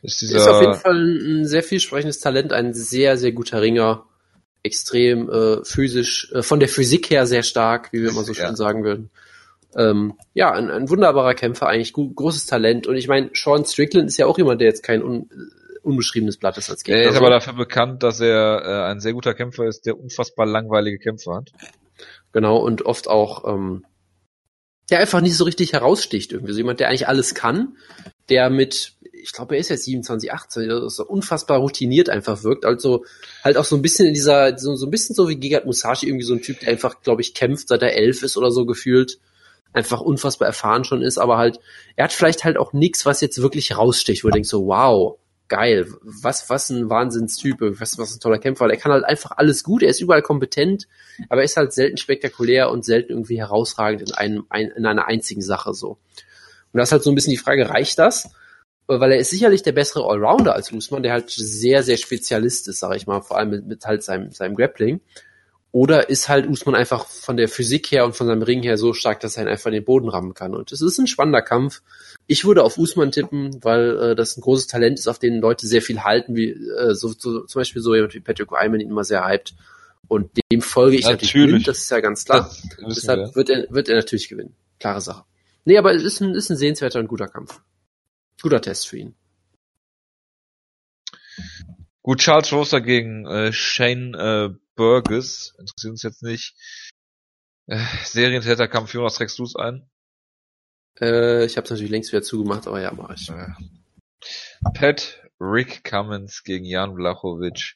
Ist 0.02 0.20
dieser 0.20 0.38
Ist 0.38 0.48
auf 0.48 0.60
jeden 0.60 0.74
Fall 0.74 0.94
ein, 0.96 1.40
ein 1.42 1.46
sehr 1.46 1.62
vielsprechendes 1.62 2.20
Talent, 2.20 2.52
ein 2.52 2.74
sehr, 2.74 3.16
sehr 3.16 3.32
guter 3.32 3.62
Ringer. 3.62 4.06
Extrem 4.64 5.28
äh, 5.28 5.64
physisch, 5.64 6.30
äh, 6.32 6.42
von 6.42 6.60
der 6.60 6.68
Physik 6.68 7.10
her 7.10 7.26
sehr 7.26 7.42
stark, 7.42 7.92
wie 7.92 8.00
wir 8.02 8.10
immer 8.10 8.22
so 8.22 8.32
schön 8.32 8.44
Ja. 8.46 8.54
sagen 8.56 8.84
würden. 8.84 9.10
Ähm, 9.76 10.14
ja, 10.34 10.52
ein, 10.52 10.70
ein 10.70 10.90
wunderbarer 10.90 11.34
Kämpfer, 11.34 11.68
eigentlich 11.68 11.92
großes 11.92 12.46
Talent. 12.46 12.86
Und 12.86 12.96
ich 12.96 13.08
meine, 13.08 13.30
Sean 13.34 13.64
Strickland 13.64 14.08
ist 14.08 14.18
ja 14.18 14.26
auch 14.26 14.38
jemand, 14.38 14.60
der 14.60 14.68
jetzt 14.68 14.82
kein 14.82 15.02
un 15.02 15.30
unbeschriebenes 15.82 16.36
Blatt 16.36 16.58
ist 16.58 16.70
als 16.70 16.84
Gegner. 16.84 17.02
Er 17.02 17.10
ist 17.10 17.16
aber 17.16 17.30
dafür 17.30 17.54
bekannt, 17.54 18.04
dass 18.04 18.20
er 18.20 18.62
äh, 18.64 18.90
ein 18.90 19.00
sehr 19.00 19.14
guter 19.14 19.34
Kämpfer 19.34 19.66
ist, 19.66 19.84
der 19.84 19.98
unfassbar 19.98 20.46
langweilige 20.46 20.98
Kämpfe 20.98 21.34
hat. 21.34 21.50
Genau, 22.32 22.58
und 22.58 22.82
oft 22.86 23.08
auch, 23.08 23.52
ähm, 23.52 23.84
der 24.90 25.00
einfach 25.00 25.20
nicht 25.20 25.36
so 25.36 25.44
richtig 25.44 25.72
heraussticht 25.72 26.32
irgendwie. 26.32 26.52
So 26.52 26.58
jemand, 26.58 26.80
der 26.80 26.88
eigentlich 26.88 27.08
alles 27.08 27.34
kann, 27.34 27.76
der 28.28 28.50
mit, 28.50 28.92
ich 29.12 29.32
glaube, 29.32 29.54
er 29.54 29.60
ist 29.60 29.70
jetzt 29.70 29.84
27, 29.84 30.32
18, 30.32 30.70
also 30.70 30.88
so 30.88 31.06
unfassbar 31.06 31.58
routiniert 31.58 32.08
einfach 32.08 32.42
wirkt. 32.42 32.64
Also 32.64 33.04
halt 33.42 33.56
auch 33.56 33.64
so 33.64 33.76
ein 33.76 33.82
bisschen 33.82 34.06
in 34.06 34.14
dieser, 34.14 34.58
so, 34.58 34.74
so 34.76 34.86
ein 34.86 34.90
bisschen 34.90 35.14
so 35.14 35.28
wie 35.28 35.36
Gigat 35.36 35.66
Musashi, 35.66 36.06
irgendwie 36.06 36.24
so 36.24 36.34
ein 36.34 36.42
Typ, 36.42 36.60
der 36.60 36.70
einfach, 36.70 37.02
glaube 37.02 37.22
ich, 37.22 37.34
kämpft, 37.34 37.68
seit 37.68 37.82
er 37.82 37.96
elf 37.96 38.22
ist 38.22 38.36
oder 38.36 38.50
so 38.50 38.66
gefühlt. 38.66 39.18
Einfach 39.72 40.00
unfassbar 40.00 40.46
erfahren 40.46 40.84
schon 40.84 41.02
ist, 41.02 41.18
aber 41.18 41.38
halt, 41.38 41.58
er 41.96 42.04
hat 42.04 42.12
vielleicht 42.12 42.44
halt 42.44 42.58
auch 42.58 42.72
nichts, 42.72 43.06
was 43.06 43.20
jetzt 43.20 43.40
wirklich 43.40 43.76
raussticht, 43.76 44.22
wo 44.22 44.28
du 44.28 44.34
denkst 44.34 44.48
so, 44.48 44.66
wow, 44.66 45.18
geil. 45.52 45.86
Was, 46.02 46.48
was 46.48 46.70
ein 46.70 46.88
Wahnsinnstyp, 46.88 47.58
was, 47.60 47.98
was 47.98 48.14
ein 48.14 48.20
toller 48.20 48.38
Kämpfer. 48.38 48.68
Er 48.70 48.78
kann 48.78 48.90
halt 48.90 49.04
einfach 49.04 49.32
alles 49.36 49.62
gut, 49.62 49.82
er 49.82 49.90
ist 49.90 50.00
überall 50.00 50.22
kompetent, 50.22 50.88
aber 51.28 51.42
er 51.42 51.44
ist 51.44 51.58
halt 51.58 51.74
selten 51.74 51.98
spektakulär 51.98 52.70
und 52.70 52.86
selten 52.86 53.12
irgendwie 53.12 53.38
herausragend 53.38 54.00
in 54.00 54.14
einem, 54.14 54.46
ein, 54.48 54.70
in 54.70 54.86
einer 54.86 55.06
einzigen 55.08 55.42
Sache 55.42 55.74
so. 55.74 55.98
Und 56.72 56.78
das 56.78 56.88
ist 56.88 56.92
halt 56.92 57.02
so 57.02 57.10
ein 57.10 57.14
bisschen 57.14 57.32
die 57.32 57.36
Frage, 57.36 57.68
reicht 57.68 57.98
das? 57.98 58.30
Weil 58.86 59.12
er 59.12 59.18
ist 59.18 59.28
sicherlich 59.28 59.62
der 59.62 59.72
bessere 59.72 60.08
Allrounder 60.08 60.54
als 60.54 60.72
Usman, 60.72 61.02
der 61.02 61.12
halt 61.12 61.28
sehr, 61.28 61.82
sehr 61.82 61.98
Spezialist 61.98 62.68
ist, 62.68 62.80
sag 62.80 62.96
ich 62.96 63.06
mal, 63.06 63.20
vor 63.20 63.36
allem 63.36 63.50
mit, 63.50 63.66
mit 63.66 63.84
halt 63.84 64.02
seinem, 64.02 64.32
seinem 64.32 64.56
Grappling. 64.56 65.00
Oder 65.72 66.10
ist 66.10 66.28
halt 66.28 66.46
Usman 66.46 66.74
einfach 66.74 67.06
von 67.06 67.38
der 67.38 67.48
Physik 67.48 67.90
her 67.90 68.04
und 68.04 68.14
von 68.14 68.26
seinem 68.26 68.42
Ring 68.42 68.62
her 68.62 68.76
so 68.76 68.92
stark, 68.92 69.20
dass 69.20 69.38
er 69.38 69.44
ihn 69.44 69.48
einfach 69.48 69.68
in 69.68 69.72
den 69.72 69.84
Boden 69.84 70.10
rammen 70.10 70.34
kann. 70.34 70.54
Und 70.54 70.70
es 70.70 70.82
ist 70.82 70.98
ein 70.98 71.06
spannender 71.06 71.40
Kampf. 71.40 71.80
Ich 72.26 72.44
würde 72.44 72.62
auf 72.62 72.76
Usman 72.76 73.10
tippen, 73.10 73.56
weil 73.64 73.98
äh, 73.98 74.14
das 74.14 74.36
ein 74.36 74.42
großes 74.42 74.66
Talent 74.66 74.98
ist, 74.98 75.08
auf 75.08 75.18
den 75.18 75.40
Leute 75.40 75.66
sehr 75.66 75.80
viel 75.80 76.04
halten, 76.04 76.36
wie 76.36 76.50
äh, 76.50 76.94
so, 76.94 77.08
so 77.16 77.40
zum 77.44 77.60
Beispiel 77.60 77.80
so 77.80 77.94
jemand 77.94 78.12
wie 78.12 78.20
Patrick 78.20 78.50
Wyman 78.52 78.80
ihn 78.80 78.90
immer 78.90 79.04
sehr 79.04 79.26
hypt. 79.26 79.54
Und 80.08 80.30
dem 80.52 80.60
folge 80.60 80.96
ich 80.96 81.04
natürlich, 81.06 81.32
natürlich 81.34 81.50
blind, 81.50 81.68
das 81.68 81.78
ist 81.78 81.90
ja 81.90 82.00
ganz 82.00 82.26
klar. 82.26 82.54
Deshalb 82.86 83.34
wird 83.34 83.48
er, 83.48 83.66
wird 83.70 83.88
er 83.88 83.96
natürlich 83.96 84.28
gewinnen. 84.28 84.54
Klare 84.78 85.00
Sache. 85.00 85.24
Nee, 85.64 85.78
aber 85.78 85.94
es 85.94 86.02
ist 86.02 86.20
ein, 86.20 86.34
ist 86.34 86.50
ein 86.50 86.56
sehenswerter 86.58 87.00
und 87.00 87.08
guter 87.08 87.28
Kampf. 87.28 87.62
Guter 88.42 88.60
Test 88.60 88.88
für 88.88 88.98
ihn. 88.98 89.14
Gut, 92.02 92.18
Charles 92.18 92.52
Roster 92.52 92.80
gegen 92.80 93.26
äh, 93.26 93.52
Shane 93.52 94.14
äh, 94.14 94.50
Burgess. 94.74 95.54
Interessiert 95.58 95.90
uns 95.90 96.02
jetzt 96.02 96.22
nicht. 96.22 96.54
Äh, 97.66 97.84
Serientäterkampf, 98.04 98.92
Jonas, 98.92 99.14
trägst 99.14 99.38
du 99.38 99.44
es 99.44 99.56
ein? 99.56 99.88
Äh, 101.00 101.44
ich 101.46 101.56
habe 101.56 101.64
es 101.64 101.70
natürlich 101.70 101.90
längst 101.90 102.12
wieder 102.12 102.22
zugemacht, 102.22 102.66
aber 102.66 102.80
ja, 102.80 102.92
mach 102.92 103.10
ich. 103.10 103.30
Äh. 103.30 103.48
Pat 104.74 105.22
Rick 105.40 105.84
Cummins 105.84 106.42
gegen 106.44 106.64
Jan 106.64 106.94
Blachowicz. 106.94 107.74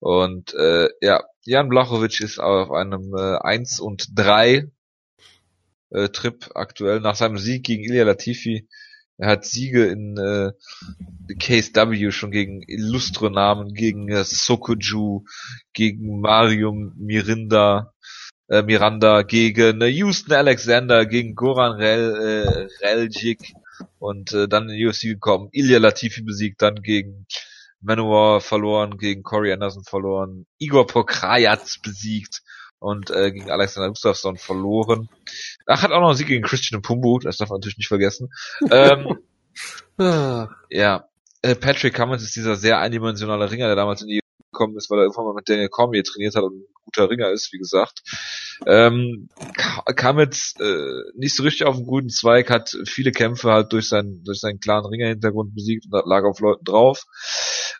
Und 0.00 0.54
äh, 0.54 0.88
ja, 1.00 1.24
Jan 1.42 1.68
Blachowicz 1.68 2.20
ist 2.20 2.38
auf 2.38 2.70
einem 2.70 3.14
äh, 3.14 3.38
1 3.38 3.80
und 3.80 4.08
3 4.14 4.70
äh, 5.90 6.08
Trip 6.08 6.50
aktuell 6.54 7.00
nach 7.00 7.14
seinem 7.14 7.38
Sieg 7.38 7.64
gegen 7.64 7.84
Ilya 7.84 8.04
Latifi 8.04 8.68
er 9.16 9.28
hat 9.28 9.44
Siege 9.44 9.86
in 9.86 10.16
äh, 10.16 10.52
KSW 11.38 12.10
schon 12.10 12.30
gegen 12.30 12.62
illustre 12.62 13.30
Namen, 13.30 13.72
gegen 13.72 14.08
äh, 14.08 14.24
Sokoju, 14.24 15.24
gegen 15.72 16.20
Mario 16.20 16.72
Mirinda, 16.72 17.92
äh, 18.48 18.62
Miranda, 18.62 19.22
gegen 19.22 19.80
äh, 19.80 19.86
Houston 19.86 20.32
Alexander, 20.32 21.06
gegen 21.06 21.34
Goran 21.34 21.72
Rel, 21.80 22.68
äh, 22.82 22.86
Reljic 22.86 23.52
und 23.98 24.32
äh, 24.32 24.48
dann 24.48 24.68
in 24.68 24.76
die 24.76 24.86
UFC 24.86 25.02
gekommen. 25.02 25.48
Ilya 25.52 25.78
Latifi 25.78 26.22
besiegt, 26.22 26.60
dann 26.60 26.82
gegen 26.82 27.26
Manowar 27.80 28.40
verloren, 28.40 28.98
gegen 28.98 29.22
Corey 29.22 29.52
Anderson 29.52 29.84
verloren, 29.84 30.46
Igor 30.58 30.86
Pokrajac 30.86 31.82
besiegt 31.82 32.42
und 32.78 33.10
äh, 33.10 33.30
gegen 33.30 33.50
Alexander 33.50 33.90
Gustafsson 33.90 34.36
verloren. 34.36 35.08
Ach, 35.66 35.82
hat 35.82 35.92
auch 35.92 36.00
noch 36.00 36.08
einen 36.08 36.16
Sieg 36.16 36.28
gegen 36.28 36.44
Christian 36.44 36.82
Pumbu, 36.82 37.18
das 37.18 37.38
darf 37.38 37.48
man 37.48 37.58
natürlich 37.58 37.78
nicht 37.78 37.88
vergessen. 37.88 38.32
ähm, 38.70 39.18
ah. 39.98 40.48
ja, 40.70 41.08
äh, 41.42 41.54
Patrick 41.54 41.94
Cummins 41.94 42.22
ist 42.22 42.36
dieser 42.36 42.56
sehr 42.56 42.78
eindimensionale 42.78 43.50
Ringer, 43.50 43.66
der 43.66 43.76
damals 43.76 44.02
in 44.02 44.08
die 44.08 44.20
gekommen 44.54 44.76
ist, 44.76 44.88
weil 44.88 45.00
er 45.00 45.02
irgendwann 45.02 45.26
mal 45.26 45.34
mit 45.34 45.48
Daniel 45.48 45.68
Cormier 45.68 46.04
trainiert 46.04 46.36
hat 46.36 46.44
und 46.44 46.54
ein 46.54 46.66
guter 46.84 47.10
Ringer 47.10 47.30
ist, 47.30 47.52
wie 47.52 47.58
gesagt. 47.58 48.02
Ähm, 48.66 49.28
Cummins 49.96 50.54
äh, 50.60 51.02
nicht 51.16 51.34
so 51.34 51.42
richtig 51.42 51.66
auf 51.66 51.76
dem 51.76 51.86
guten 51.86 52.08
Zweig, 52.08 52.50
hat 52.50 52.74
viele 52.86 53.10
Kämpfe 53.10 53.50
halt 53.50 53.72
durch 53.72 53.88
seinen, 53.88 54.22
durch 54.24 54.40
seinen 54.40 54.60
klaren 54.60 54.86
Ringer-Hintergrund 54.86 55.54
besiegt 55.54 55.86
und 55.86 56.06
lag 56.06 56.24
auf 56.24 56.40
Leuten 56.40 56.64
drauf. 56.64 57.04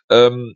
Ähm, 0.09 0.55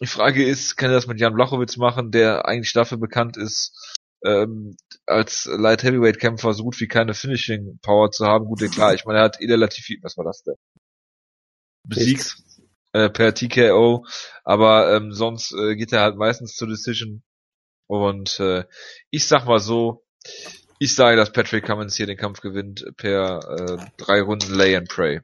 die 0.00 0.06
Frage 0.06 0.44
ist, 0.44 0.76
kann 0.76 0.90
er 0.90 0.96
das 0.96 1.06
mit 1.06 1.18
Jan 1.18 1.34
Blachowitz 1.34 1.76
machen, 1.76 2.10
der 2.10 2.46
eigentlich 2.46 2.72
dafür 2.72 2.98
bekannt 2.98 3.36
ist, 3.36 3.96
ähm, 4.24 4.76
als 5.06 5.46
Light 5.46 5.82
Heavyweight 5.82 6.18
Kämpfer 6.18 6.54
so 6.54 6.64
gut 6.64 6.80
wie 6.80 6.88
keine 6.88 7.14
Finishing 7.14 7.78
Power 7.82 8.10
zu 8.10 8.26
haben. 8.26 8.46
Gut, 8.46 8.60
klar, 8.72 8.94
ich 8.94 9.04
meine, 9.04 9.20
er 9.20 9.24
hat 9.24 9.40
Ida 9.40 9.56
Latifi, 9.56 9.98
was 10.02 10.16
war 10.16 10.24
das 10.24 10.42
denn? 10.42 10.54
Besiegt 11.86 12.36
äh, 12.92 13.10
per 13.10 13.34
TKO, 13.34 14.06
aber 14.42 14.94
ähm, 14.96 15.12
sonst 15.12 15.52
äh, 15.52 15.76
geht 15.76 15.92
er 15.92 16.00
halt 16.00 16.16
meistens 16.16 16.54
zur 16.54 16.68
Decision. 16.68 17.22
Und 17.86 18.40
äh, 18.40 18.64
ich 19.10 19.26
sag 19.26 19.44
mal 19.44 19.60
so, 19.60 20.04
ich 20.78 20.94
sage, 20.94 21.16
dass 21.16 21.32
Patrick 21.32 21.66
Cummins 21.66 21.96
hier 21.96 22.06
den 22.06 22.16
Kampf 22.16 22.40
gewinnt 22.40 22.84
per 22.96 23.40
äh, 23.58 23.90
drei 23.98 24.22
Runden 24.22 24.54
Lay 24.54 24.74
and 24.76 24.88
Pray. 24.88 25.20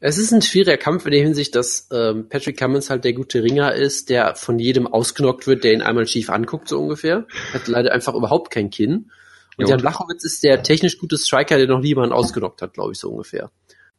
Es 0.00 0.16
ist 0.16 0.32
ein 0.32 0.42
schwieriger 0.42 0.76
Kampf 0.76 1.06
in 1.06 1.12
der 1.12 1.22
Hinsicht, 1.22 1.54
dass 1.56 1.88
ähm, 1.90 2.28
Patrick 2.28 2.56
Cummins 2.56 2.88
halt 2.88 3.04
der 3.04 3.14
gute 3.14 3.42
Ringer 3.42 3.74
ist, 3.74 4.10
der 4.10 4.36
von 4.36 4.58
jedem 4.58 4.86
ausgenockt 4.86 5.46
wird, 5.46 5.64
der 5.64 5.72
ihn 5.72 5.82
einmal 5.82 6.06
schief 6.06 6.30
anguckt, 6.30 6.68
so 6.68 6.80
ungefähr. 6.80 7.26
Hat 7.52 7.66
leider 7.66 7.92
einfach 7.92 8.14
überhaupt 8.14 8.52
kein 8.52 8.70
Kinn. 8.70 9.10
Und 9.56 9.64
jo. 9.64 9.70
Jan 9.70 9.80
Blachowitz 9.80 10.24
ist 10.24 10.44
der 10.44 10.62
technisch 10.62 10.98
gute 10.98 11.18
Striker, 11.18 11.56
der 11.56 11.66
noch 11.66 11.80
niemanden 11.80 12.12
ausgenockt 12.12 12.62
hat, 12.62 12.74
glaube 12.74 12.92
ich, 12.92 12.98
so 12.98 13.10
ungefähr. 13.10 13.50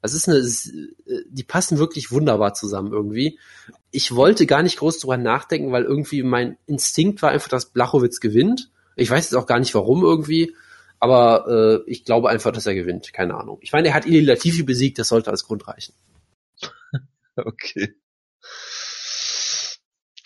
Das 0.01 0.13
ist 0.13 0.29
eine, 0.29 0.41
die 0.41 1.43
passen 1.43 1.77
wirklich 1.77 2.11
wunderbar 2.11 2.53
zusammen 2.53 2.93
irgendwie. 2.93 3.37
Ich 3.91 4.15
wollte 4.15 4.45
gar 4.45 4.63
nicht 4.63 4.79
groß 4.79 4.99
drüber 4.99 5.17
nachdenken, 5.17 5.73
weil 5.73 5.83
irgendwie 5.83 6.23
mein 6.23 6.57
Instinkt 6.65 7.21
war 7.21 7.31
einfach, 7.31 7.49
dass 7.49 7.71
Blachowitz 7.71 8.21
gewinnt. 8.21 8.69
Ich 8.95 9.09
weiß 9.09 9.25
jetzt 9.25 9.35
auch 9.35 9.47
gar 9.47 9.59
nicht 9.59 9.75
warum 9.75 10.03
irgendwie. 10.03 10.55
Aber 10.99 11.83
äh, 11.85 11.89
ich 11.89 12.03
glaube 12.03 12.29
einfach, 12.29 12.51
dass 12.51 12.65
er 12.65 12.75
gewinnt. 12.75 13.13
Keine 13.13 13.35
Ahnung. 13.35 13.59
Ich 13.61 13.71
meine, 13.71 13.89
er 13.89 13.93
hat 13.93 14.05
Ili 14.05 14.19
Latifi 14.21 14.63
besiegt, 14.63 14.99
das 14.99 15.07
sollte 15.07 15.31
als 15.31 15.45
Grund 15.45 15.67
reichen. 15.67 15.93
okay. 17.35 17.95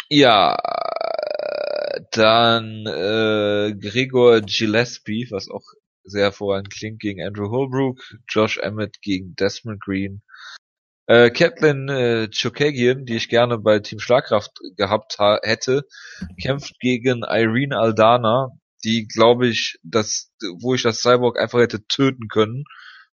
Ja, 0.10 0.58
dann 2.12 2.86
äh, 2.86 3.74
Gregor 3.80 4.42
Gillespie, 4.42 5.28
was 5.32 5.50
auch 5.50 5.64
sehr 6.04 6.24
hervorragend 6.24 6.72
klingt, 6.72 7.00
gegen 7.00 7.22
Andrew 7.26 7.50
Holbrook, 7.50 8.02
Josh 8.28 8.58
Emmett 8.58 9.02
gegen 9.02 9.36
Desmond 9.36 9.82
Green, 9.82 10.22
äh, 11.08 11.30
Catelyn 11.32 11.90
äh, 11.90 12.30
Chokagian, 12.30 13.06
die 13.06 13.16
ich 13.16 13.30
gerne 13.30 13.58
bei 13.58 13.80
Team 13.80 14.00
Schlagkraft 14.00 14.52
gehabt 14.78 15.18
hätte, 15.44 15.86
kämpft 16.42 16.80
gegen 16.80 17.24
Irene 17.24 17.78
Aldana, 17.78 18.50
die, 18.84 19.08
glaube 19.08 19.48
ich, 19.48 19.80
dass, 19.84 20.32
wo 20.60 20.74
ich 20.74 20.84
das 20.84 21.02
Cyborg 21.02 21.40
einfach 21.40 21.60
hätte 21.60 21.86
töten 21.88 22.28
können, 22.28 22.66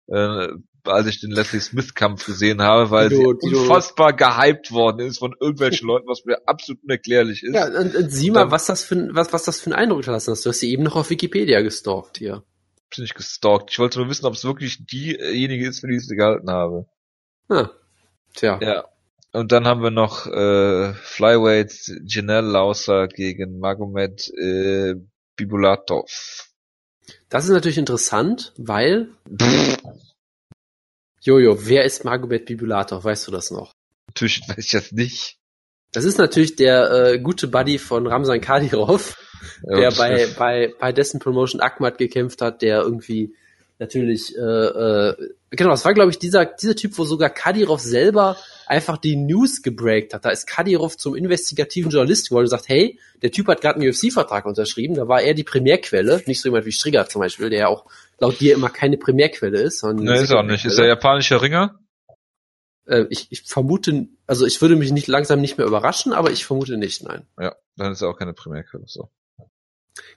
äh, 0.07 0.47
als 0.83 1.07
ich 1.07 1.19
den 1.19 1.31
Leslie 1.31 1.59
Smith 1.59 1.93
Kampf 1.93 2.25
gesehen 2.25 2.61
habe, 2.61 2.89
weil 2.89 3.09
Tilo, 3.09 3.33
sie 3.33 3.49
Tilo. 3.49 3.61
unfassbar 3.61 4.13
gehypt 4.13 4.71
worden 4.71 5.01
ist 5.01 5.19
von 5.19 5.35
irgendwelchen 5.39 5.87
Leuten, 5.87 6.07
was 6.07 6.25
mir 6.25 6.47
absolut 6.47 6.83
unerklärlich 6.83 7.43
ist. 7.43 7.53
Ja, 7.53 7.67
und, 7.67 7.95
und 7.95 8.09
sieh 8.09 8.31
mal, 8.31 8.51
was 8.51 8.65
das 8.65 8.83
für 8.83 9.09
was 9.13 9.33
was 9.33 9.43
das 9.43 9.59
für 9.59 9.71
ein 9.71 9.73
Eindruck 9.73 9.99
hinterlassen 9.99 10.31
hast. 10.31 10.45
Du 10.45 10.49
hast 10.49 10.59
sie 10.59 10.71
eben 10.71 10.83
noch 10.83 10.95
auf 10.95 11.09
Wikipedia 11.09 11.61
gestalkt 11.61 12.17
hier. 12.17 12.43
Bin 12.95 13.03
nicht 13.03 13.15
gestalkt. 13.15 13.71
Ich 13.71 13.79
wollte 13.79 13.99
nur 13.99 14.09
wissen, 14.09 14.25
ob 14.25 14.33
es 14.33 14.45
wirklich 14.45 14.85
diejenige 14.85 15.67
ist, 15.67 15.81
für 15.81 15.87
die 15.87 15.97
ich 15.97 16.07
sie 16.07 16.15
gehalten 16.15 16.49
habe. 16.49 16.87
Ah. 17.49 17.69
Tja. 18.33 18.59
Ja. 18.61 18.85
Und 19.31 19.51
dann 19.51 19.67
haben 19.67 19.83
wir 19.83 19.91
noch 19.91 20.25
äh, 20.25 20.93
Flyweight 20.93 21.91
Janelle 22.03 22.47
Lauser 22.47 23.07
gegen 23.07 23.59
Magomed 23.59 24.31
äh, 24.35 24.95
Bibulatov. 25.39 26.49
Das 27.29 27.45
ist 27.45 27.51
natürlich 27.51 27.77
interessant, 27.77 28.53
weil. 28.57 29.09
Jojo, 31.21 31.65
wer 31.65 31.85
ist 31.85 32.03
Magomed 32.03 32.45
Bibulatov? 32.45 33.05
Weißt 33.05 33.27
du 33.27 33.31
das 33.31 33.51
noch? 33.51 33.73
Natürlich 34.07 34.41
weiß 34.47 34.57
ich 34.57 34.71
das 34.71 34.91
nicht. 34.91 35.37
Das 35.91 36.03
ist 36.03 36.17
natürlich 36.17 36.55
der 36.55 36.91
äh, 36.91 37.19
gute 37.19 37.47
Buddy 37.47 37.79
von 37.79 38.05
Ramsan 38.05 38.41
Kadyrov, 38.41 39.17
der 39.63 39.91
bei, 39.91 40.27
bei, 40.37 40.73
bei 40.77 40.91
dessen 40.91 41.19
Promotion 41.19 41.61
Akmat 41.61 41.97
gekämpft 41.97 42.41
hat, 42.41 42.61
der 42.61 42.81
irgendwie 42.81 43.33
natürlich, 43.79 44.35
äh, 44.37 44.41
äh, 44.41 45.15
genau, 45.49 45.71
das 45.71 45.85
war 45.85 45.93
glaube 45.93 46.11
ich 46.11 46.19
dieser, 46.19 46.45
dieser 46.45 46.75
Typ, 46.75 46.97
wo 46.97 47.05
sogar 47.05 47.29
Kadyrov 47.29 47.79
selber 47.79 48.37
einfach 48.67 48.97
die 48.97 49.15
News 49.15 49.63
gebreakt 49.63 50.13
hat. 50.13 50.25
Da 50.25 50.29
ist 50.29 50.45
Kadyrov 50.45 50.97
zum 50.97 51.15
investigativen 51.15 51.89
Journalist 51.89 52.29
geworden 52.29 52.43
und 52.43 52.49
sagt, 52.49 52.69
hey, 52.69 52.99
der 53.21 53.31
Typ 53.31 53.47
hat 53.47 53.61
gerade 53.61 53.79
einen 53.79 53.89
UFC-Vertrag 53.89 54.45
unterschrieben, 54.45 54.95
da 54.95 55.07
war 55.07 55.21
er 55.21 55.33
die 55.33 55.43
Primärquelle, 55.43 56.21
nicht 56.27 56.41
so 56.41 56.49
jemand 56.49 56.65
wie 56.65 56.71
Strigger 56.71 57.07
zum 57.07 57.21
Beispiel, 57.21 57.49
der 57.49 57.59
ja 57.59 57.67
auch 57.67 57.85
laut 58.19 58.39
dir 58.39 58.53
immer 58.53 58.69
keine 58.69 58.97
Primärquelle 58.97 59.59
ist. 59.59 59.79
Sondern 59.79 60.05
nee, 60.05 60.21
ist 60.21 60.31
auch 60.31 60.43
nicht. 60.43 60.65
Ist 60.65 60.77
er 60.77 60.87
japanischer 60.87 61.41
Ringer? 61.41 61.79
Äh, 62.85 63.05
ich, 63.09 63.27
ich 63.31 63.43
vermute, 63.43 64.07
also 64.27 64.45
ich 64.45 64.61
würde 64.61 64.75
mich 64.75 64.91
nicht 64.91 65.07
langsam 65.07 65.41
nicht 65.41 65.57
mehr 65.57 65.67
überraschen, 65.67 66.13
aber 66.13 66.31
ich 66.31 66.45
vermute 66.45 66.77
nicht, 66.77 67.03
nein. 67.03 67.25
Ja, 67.39 67.55
dann 67.77 67.93
ist 67.93 68.01
er 68.01 68.09
auch 68.09 68.17
keine 68.17 68.33
Primärquelle, 68.33 68.83
so. 68.87 69.09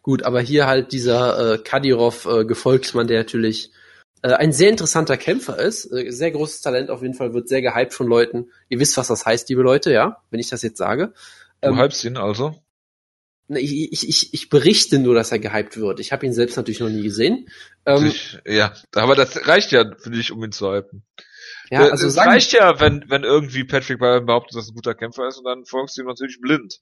Gut, 0.02 0.22
aber 0.22 0.40
hier 0.40 0.66
halt 0.66 0.92
dieser 0.92 1.54
äh, 1.54 1.58
Kadyrov 1.58 2.26
äh, 2.26 2.44
Gefolgsmann, 2.44 3.06
der 3.06 3.18
natürlich 3.18 3.70
äh, 4.22 4.32
ein 4.32 4.52
sehr 4.52 4.70
interessanter 4.70 5.16
Kämpfer 5.16 5.58
ist, 5.58 5.86
äh, 5.92 6.10
sehr 6.10 6.30
großes 6.30 6.60
Talent 6.60 6.90
auf 6.90 7.02
jeden 7.02 7.14
Fall, 7.14 7.34
wird 7.34 7.48
sehr 7.48 7.62
gehypt 7.62 7.92
von 7.92 8.06
Leuten. 8.06 8.50
Ihr 8.68 8.80
wisst, 8.80 8.96
was 8.96 9.08
das 9.08 9.26
heißt, 9.26 9.48
liebe 9.48 9.62
Leute, 9.62 9.92
ja, 9.92 10.22
wenn 10.30 10.40
ich 10.40 10.48
das 10.48 10.62
jetzt 10.62 10.78
sage. 10.78 11.12
Du 11.60 11.70
ähm, 11.70 11.78
hypst 11.78 12.04
ihn 12.04 12.16
also? 12.16 12.54
Ich, 13.48 13.92
ich, 13.92 14.08
ich, 14.08 14.34
ich 14.34 14.48
berichte 14.48 14.98
nur, 14.98 15.14
dass 15.14 15.32
er 15.32 15.38
gehypt 15.38 15.76
wird. 15.76 16.00
Ich 16.00 16.12
habe 16.12 16.24
ihn 16.24 16.32
selbst 16.32 16.56
natürlich 16.56 16.80
noch 16.80 16.88
nie 16.88 17.02
gesehen. 17.02 17.48
Ähm, 17.84 18.12
ja, 18.46 18.72
aber 18.94 19.14
das 19.14 19.46
reicht 19.46 19.72
ja 19.72 19.84
für 19.98 20.10
dich, 20.10 20.32
um 20.32 20.42
ihn 20.42 20.52
zu 20.52 20.72
hypen. 20.72 21.02
Ja, 21.70 21.86
Äh, 21.86 21.90
also 21.90 22.06
es 22.06 22.16
reicht 22.16 22.52
ja, 22.52 22.80
wenn, 22.80 23.04
wenn 23.08 23.24
irgendwie 23.24 23.64
Patrick 23.64 23.98
Byron 23.98 24.26
behauptet, 24.26 24.56
dass 24.56 24.68
er 24.68 24.72
ein 24.72 24.74
guter 24.74 24.94
Kämpfer 24.94 25.26
ist 25.26 25.38
und 25.38 25.44
dann 25.44 25.64
folgst 25.64 25.96
du 25.96 26.02
ihm 26.02 26.06
natürlich 26.06 26.40
blind. 26.40 26.80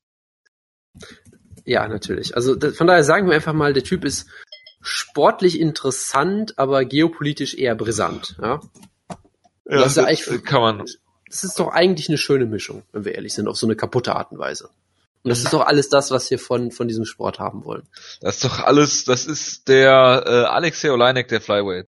Ja, 1.71 1.87
natürlich. 1.89 2.35
Also 2.37 2.55
da- 2.57 2.73
von 2.73 2.87
daher 2.87 3.05
sagen 3.05 3.27
wir 3.29 3.35
einfach 3.35 3.53
mal, 3.53 3.73
der 3.73 3.85
Typ 3.85 4.05
ist 4.05 4.27
sportlich 4.83 5.61
interessant, 5.61 6.59
aber 6.59 6.85
geopolitisch 6.85 7.55
eher 7.55 7.75
brisant. 7.75 8.37
Ja, 8.41 8.61
Ja, 9.69 9.81
Das 9.83 9.97
ist 9.97 10.27
ja 10.27 10.39
kann 10.39 10.61
man. 10.61 10.79
das 11.29 11.45
ist 11.45 11.59
doch 11.61 11.69
eigentlich 11.69 12.09
eine 12.09 12.19
schöne 12.19 12.47
Mischung, 12.47 12.83
wenn 12.93 13.05
wir 13.05 13.15
ehrlich 13.15 13.35
sind, 13.35 13.47
auf 13.47 13.57
so 13.57 13.67
eine 13.67 13.77
kaputte 13.77 14.17
Art 14.17 14.33
und 14.33 14.39
Weise. 14.39 14.69
Und 15.23 15.29
das 15.29 15.41
ist 15.41 15.53
doch 15.53 15.67
alles 15.67 15.91
das, 15.91 16.11
was 16.11 16.31
wir 16.31 16.39
von 16.39 16.71
von 16.73 16.89
diesem 16.89 17.05
Sport 17.05 17.39
haben 17.39 17.65
wollen. 17.67 17.87
Das 18.23 18.37
ist 18.37 18.45
doch 18.45 18.59
alles, 18.61 19.05
das 19.05 19.27
ist 19.27 19.69
der 19.69 20.25
äh, 20.27 20.31
Alexei 20.49 20.91
Oleinek 20.91 21.29
der 21.29 21.43
Flyweight. 21.43 21.87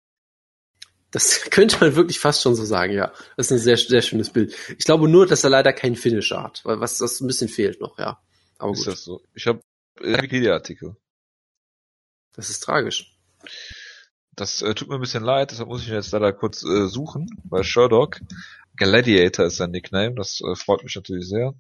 Das 1.12 1.42
könnte 1.50 1.78
man 1.80 1.96
wirklich 1.96 2.20
fast 2.20 2.42
schon 2.42 2.56
so 2.56 2.66
sagen, 2.66 2.94
ja. 2.94 3.12
Das 3.38 3.48
ist 3.48 3.52
ein 3.54 3.60
sehr, 3.60 3.78
sehr 3.78 4.02
schönes 4.02 4.30
Bild. 4.32 4.54
Ich 4.78 4.84
glaube 4.86 5.08
nur, 5.08 5.26
dass 5.28 5.44
er 5.46 5.50
leider 5.50 5.72
keinen 5.74 5.96
Finisher 5.96 6.44
hat, 6.44 6.62
weil 6.66 6.80
was 6.82 6.98
das 6.98 7.22
ein 7.22 7.28
bisschen 7.28 7.48
fehlt 7.50 7.80
noch, 7.82 7.98
ja. 7.98 8.20
Aber 8.60 8.74
Ist 8.74 8.80
gut, 8.80 8.88
das 8.94 9.04
so? 9.06 9.22
Ich 9.34 9.48
habe 9.48 9.60
Wikipedia-Artikel. 10.02 10.96
das 12.34 12.50
ist 12.50 12.62
tragisch. 12.62 13.18
Das 14.36 14.62
äh, 14.62 14.74
tut 14.74 14.88
mir 14.88 14.96
ein 14.96 15.02
bisschen 15.02 15.24
leid, 15.24 15.52
deshalb 15.52 15.70
muss 15.70 15.82
ich 15.82 15.90
ihn 15.90 15.96
jetzt 15.96 16.12
leider 16.12 16.32
kurz 16.34 16.64
äh, 16.64 16.88
suchen, 16.88 17.28
weil 17.44 17.64
Sherlock 17.64 18.22
Gladiator 18.76 19.46
ist 19.46 19.58
sein 19.58 19.72
Nickname, 19.72 20.16
das 20.16 20.42
äh, 20.42 20.56
freut 20.56 20.84
mich 20.84 20.96
natürlich 20.96 21.28
sehr. 21.28 21.54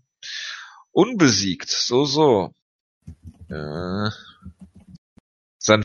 Unbesiegt, 0.92 1.70
so, 1.70 2.06
so. 2.06 2.54
Äh, 3.50 4.10
sein 5.58 5.84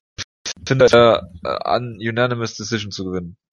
Finder 0.66 1.30
äh, 1.44 1.48
an 1.48 1.98
Unanimous 2.00 2.54
Decision 2.54 2.90
zu 2.90 3.04
gewinnen. 3.04 3.36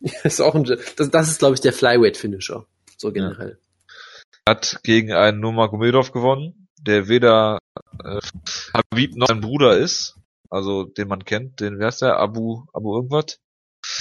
Das 0.00 0.34
ist 0.34 0.40
auch 0.40 0.54
ein, 0.54 0.64
das, 0.64 1.10
das 1.10 1.28
ist, 1.28 1.38
glaube 1.38 1.54
ich, 1.54 1.60
der 1.62 1.72
Flyweight-Finisher. 1.72 2.66
So 2.98 3.12
generell. 3.12 3.58
Hat 4.46 4.80
gegen 4.82 5.12
einen 5.12 5.40
Nurmagomedov 5.40 6.12
gewonnen, 6.12 6.68
der 6.78 7.08
weder 7.08 7.58
äh, 8.04 8.20
Habib 8.74 9.16
noch 9.16 9.28
sein 9.28 9.40
Bruder 9.40 9.76
ist, 9.78 10.16
also 10.50 10.84
den 10.84 11.08
man 11.08 11.24
kennt, 11.24 11.60
den, 11.60 11.78
wer 11.78 11.88
ist 11.88 12.02
der? 12.02 12.18
Abu, 12.18 12.64
Abu 12.72 12.96
irgendwas? 12.96 13.38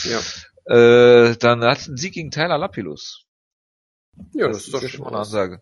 Ja. 0.04 0.20
Äh, 0.66 1.36
dann 1.38 1.64
hat 1.64 1.80
es 1.80 1.88
einen 1.88 1.98
Sieg 1.98 2.14
gegen 2.14 2.32
Tyler 2.32 2.58
Lapilus. 2.58 3.26
Ja, 4.34 4.48
das, 4.48 4.66
ist 4.66 4.74
doch 4.74 4.82
schon 4.88 5.02
mal 5.02 5.10
eine 5.10 5.20
Ansage. 5.20 5.62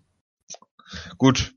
Gut, 1.17 1.53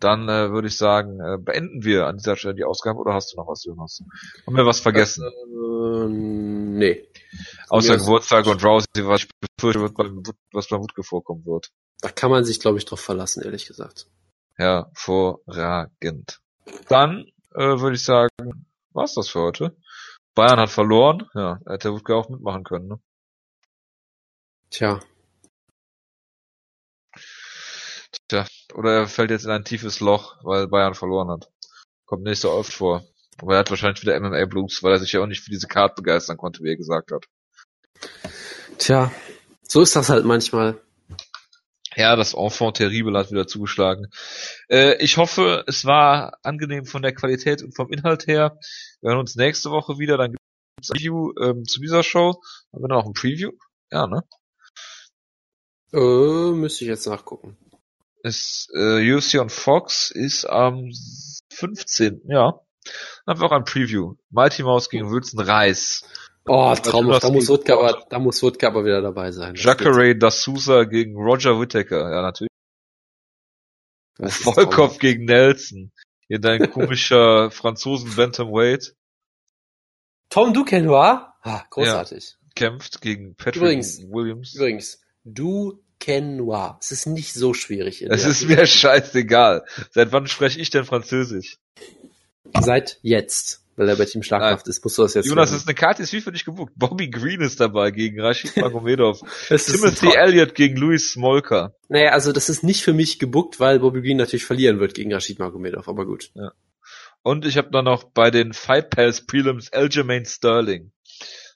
dann 0.00 0.28
äh, 0.28 0.50
würde 0.50 0.68
ich 0.68 0.76
sagen, 0.76 1.20
äh, 1.20 1.38
beenden 1.38 1.84
wir 1.84 2.06
an 2.06 2.18
dieser 2.18 2.36
Stelle 2.36 2.54
die 2.54 2.64
Ausgabe 2.64 2.98
oder 2.98 3.14
hast 3.14 3.32
du 3.32 3.36
noch 3.38 3.48
was, 3.48 3.64
Jonas? 3.64 4.02
Haben 4.46 4.56
wir 4.56 4.66
was 4.66 4.80
vergessen? 4.80 5.24
Äh, 5.24 6.08
nee. 6.08 7.08
Außer 7.68 7.94
mir- 7.94 7.98
Geburtstag 7.98 8.46
und 8.46 8.62
Rousey, 8.62 8.86
was 8.98 9.22
ich 9.22 9.28
befürchte, 9.58 9.80
wird 9.80 9.94
beim, 9.94 10.22
was 10.52 10.68
beim 10.68 10.80
Wutke 10.80 11.02
vorkommen 11.02 11.44
wird. 11.46 11.70
Da 12.00 12.10
kann 12.10 12.30
man 12.30 12.44
sich, 12.44 12.60
glaube 12.60 12.78
ich, 12.78 12.84
drauf 12.84 13.00
verlassen, 13.00 13.42
ehrlich 13.42 13.66
gesagt. 13.66 14.06
Hervorragend. 14.56 16.40
Dann 16.88 17.26
äh, 17.54 17.80
würde 17.80 17.96
ich 17.96 18.04
sagen, 18.04 18.66
war's 18.92 19.14
das 19.14 19.28
für 19.28 19.40
heute. 19.40 19.76
Bayern 20.34 20.60
hat 20.60 20.70
verloren. 20.70 21.28
Ja, 21.34 21.60
hätte 21.66 21.92
Wutke 21.92 22.14
auch 22.14 22.28
mitmachen 22.28 22.64
können. 22.64 22.88
Ne? 22.88 23.00
Tja, 24.70 25.00
Tja, 28.28 28.44
oder 28.74 28.92
er 28.92 29.06
fällt 29.06 29.30
jetzt 29.30 29.44
in 29.44 29.50
ein 29.50 29.64
tiefes 29.64 30.00
Loch, 30.00 30.36
weil 30.42 30.66
Bayern 30.66 30.94
verloren 30.94 31.30
hat. 31.30 31.48
Kommt 32.06 32.24
nicht 32.24 32.40
so 32.40 32.50
oft 32.50 32.72
vor. 32.72 33.04
Aber 33.38 33.54
er 33.54 33.60
hat 33.60 33.70
wahrscheinlich 33.70 34.02
wieder 34.02 34.18
MMA 34.18 34.46
Blues, 34.46 34.82
weil 34.82 34.92
er 34.92 34.98
sich 34.98 35.12
ja 35.12 35.20
auch 35.20 35.26
nicht 35.26 35.42
für 35.42 35.50
diese 35.50 35.68
Card 35.68 35.94
begeistern 35.94 36.36
konnte, 36.36 36.62
wie 36.62 36.70
er 36.70 36.76
gesagt 36.76 37.12
hat. 37.12 37.26
tja, 38.78 39.12
so 39.62 39.82
ist 39.82 39.94
das 39.94 40.08
halt 40.08 40.24
manchmal. 40.24 40.80
Ja, 41.96 42.14
das 42.14 42.34
Enfant 42.34 42.76
terrible 42.76 43.18
hat 43.18 43.30
wieder 43.30 43.46
zugeschlagen. 43.46 44.08
Äh, 44.68 45.02
ich 45.02 45.16
hoffe, 45.16 45.64
es 45.66 45.86
war 45.86 46.38
angenehm 46.42 46.84
von 46.84 47.00
der 47.00 47.14
Qualität 47.14 47.62
und 47.62 47.74
vom 47.74 47.90
Inhalt 47.90 48.26
her. 48.26 48.58
Wir 49.00 49.10
hören 49.10 49.20
uns 49.20 49.34
nächste 49.34 49.70
Woche 49.70 49.98
wieder, 49.98 50.18
dann 50.18 50.32
gibt's 50.32 50.90
ein 50.90 50.98
Review 50.98 51.32
ähm, 51.40 51.64
zu 51.64 51.80
dieser 51.80 52.02
Show. 52.02 52.42
Haben 52.72 52.82
wir 52.82 52.88
noch 52.88 53.06
ein 53.06 53.14
Preview? 53.14 53.52
Ja, 53.90 54.06
ne? 54.06 54.22
Äh, 55.94 56.52
müsste 56.52 56.84
ich 56.84 56.88
jetzt 56.88 57.06
nachgucken. 57.06 57.56
Ist, 58.22 58.68
äh, 58.74 59.14
UFC 59.14 59.36
on 59.36 59.48
Fox 59.48 60.10
ist 60.10 60.44
am 60.44 60.90
15. 61.50 62.22
Ja. 62.28 62.60
Dann 63.24 63.34
haben 63.34 63.40
wir 63.40 63.46
auch 63.46 63.52
ein 63.52 63.64
Preview. 63.64 64.16
Mighty 64.28 64.64
Mouse 64.64 64.90
gegen 64.90 65.10
Wilson 65.10 65.40
Reis. 65.40 66.04
Oh, 66.48 66.74
traumhaft. 66.74 67.24
Da 67.24 67.30
muss 67.30 67.48
Wodka 67.48 67.74
aber, 67.74 68.04
da 68.08 68.18
muss 68.18 68.42
Wodka 68.42 68.68
aber 68.68 68.84
wieder 68.84 69.02
dabei 69.02 69.32
sein. 69.32 69.54
Jacare 69.56 70.12
D'Souza 70.14 70.84
gegen 70.84 71.16
Roger 71.16 71.58
Whittaker. 71.60 72.10
Ja, 72.10 72.22
natürlich. 72.22 72.50
Volkov 74.18 74.98
gegen 74.98 75.24
Nelson. 75.24 75.92
Hier 76.28 76.40
dein 76.40 76.70
komischer 76.72 77.50
Franzosen 77.50 78.14
Bantamweight 78.16 78.94
Tom 80.30 80.52
Duquesnoy? 80.54 81.18
Ah, 81.42 81.64
großartig. 81.70 82.36
kämpft 82.54 83.00
gegen 83.00 83.36
Patrick 83.36 83.56
Übrigens- 83.56 84.00
Williams. 84.08 84.54
Übrigens, 84.54 85.00
Duquesnoy. 85.24 86.74
Es 86.80 86.90
ist 86.92 87.06
nicht 87.06 87.32
so 87.34 87.54
schwierig. 87.54 88.02
Es 88.02 88.24
ist 88.24 88.48
mir 88.48 88.66
scheißegal. 88.66 89.64
Seit 89.92 90.12
wann 90.12 90.26
spreche 90.26 90.58
ich 90.60 90.70
denn 90.70 90.84
Französisch? 90.84 91.58
Seit 92.60 92.98
jetzt. 93.02 93.62
Weil 93.76 93.88
er 93.90 93.96
bei 93.96 94.06
Team 94.06 94.22
Schlagkraft 94.22 94.66
ist, 94.68 94.82
musst 94.82 94.96
du 94.96 95.02
das 95.02 95.12
jetzt 95.14 95.26
Jonas, 95.28 95.50
lernen. 95.50 95.60
ist 95.60 95.68
eine 95.68 95.74
Karte, 95.74 96.02
ist 96.02 96.12
wie 96.14 96.22
für 96.22 96.32
dich 96.32 96.44
gebucht. 96.46 96.72
Bobby 96.76 97.10
Green 97.10 97.42
ist 97.42 97.60
dabei 97.60 97.90
gegen 97.90 98.18
Rashid 98.20 98.56
Magomedov. 98.56 99.20
Timothy. 99.48 100.14
Elliott 100.16 100.54
gegen 100.54 100.76
Louis 100.76 101.12
Smolka. 101.12 101.74
Naja, 101.88 102.10
also 102.12 102.32
das 102.32 102.48
ist 102.48 102.64
nicht 102.64 102.82
für 102.82 102.94
mich 102.94 103.18
gebuckt, 103.18 103.60
weil 103.60 103.80
Bobby 103.80 104.00
Green 104.00 104.16
natürlich 104.16 104.46
verlieren 104.46 104.80
wird 104.80 104.94
gegen 104.94 105.12
Rashid 105.12 105.38
Magomedov, 105.38 105.88
aber 105.88 106.06
gut. 106.06 106.30
Und 107.22 107.44
ich 107.44 107.58
habe 107.58 107.70
dann 107.70 107.84
noch 107.84 108.04
bei 108.04 108.30
den 108.30 108.52
Fight 108.54 108.88
Pals 108.90 109.26
Prelims 109.26 109.70
Aljamain 109.72 110.24
Sterling. 110.24 110.92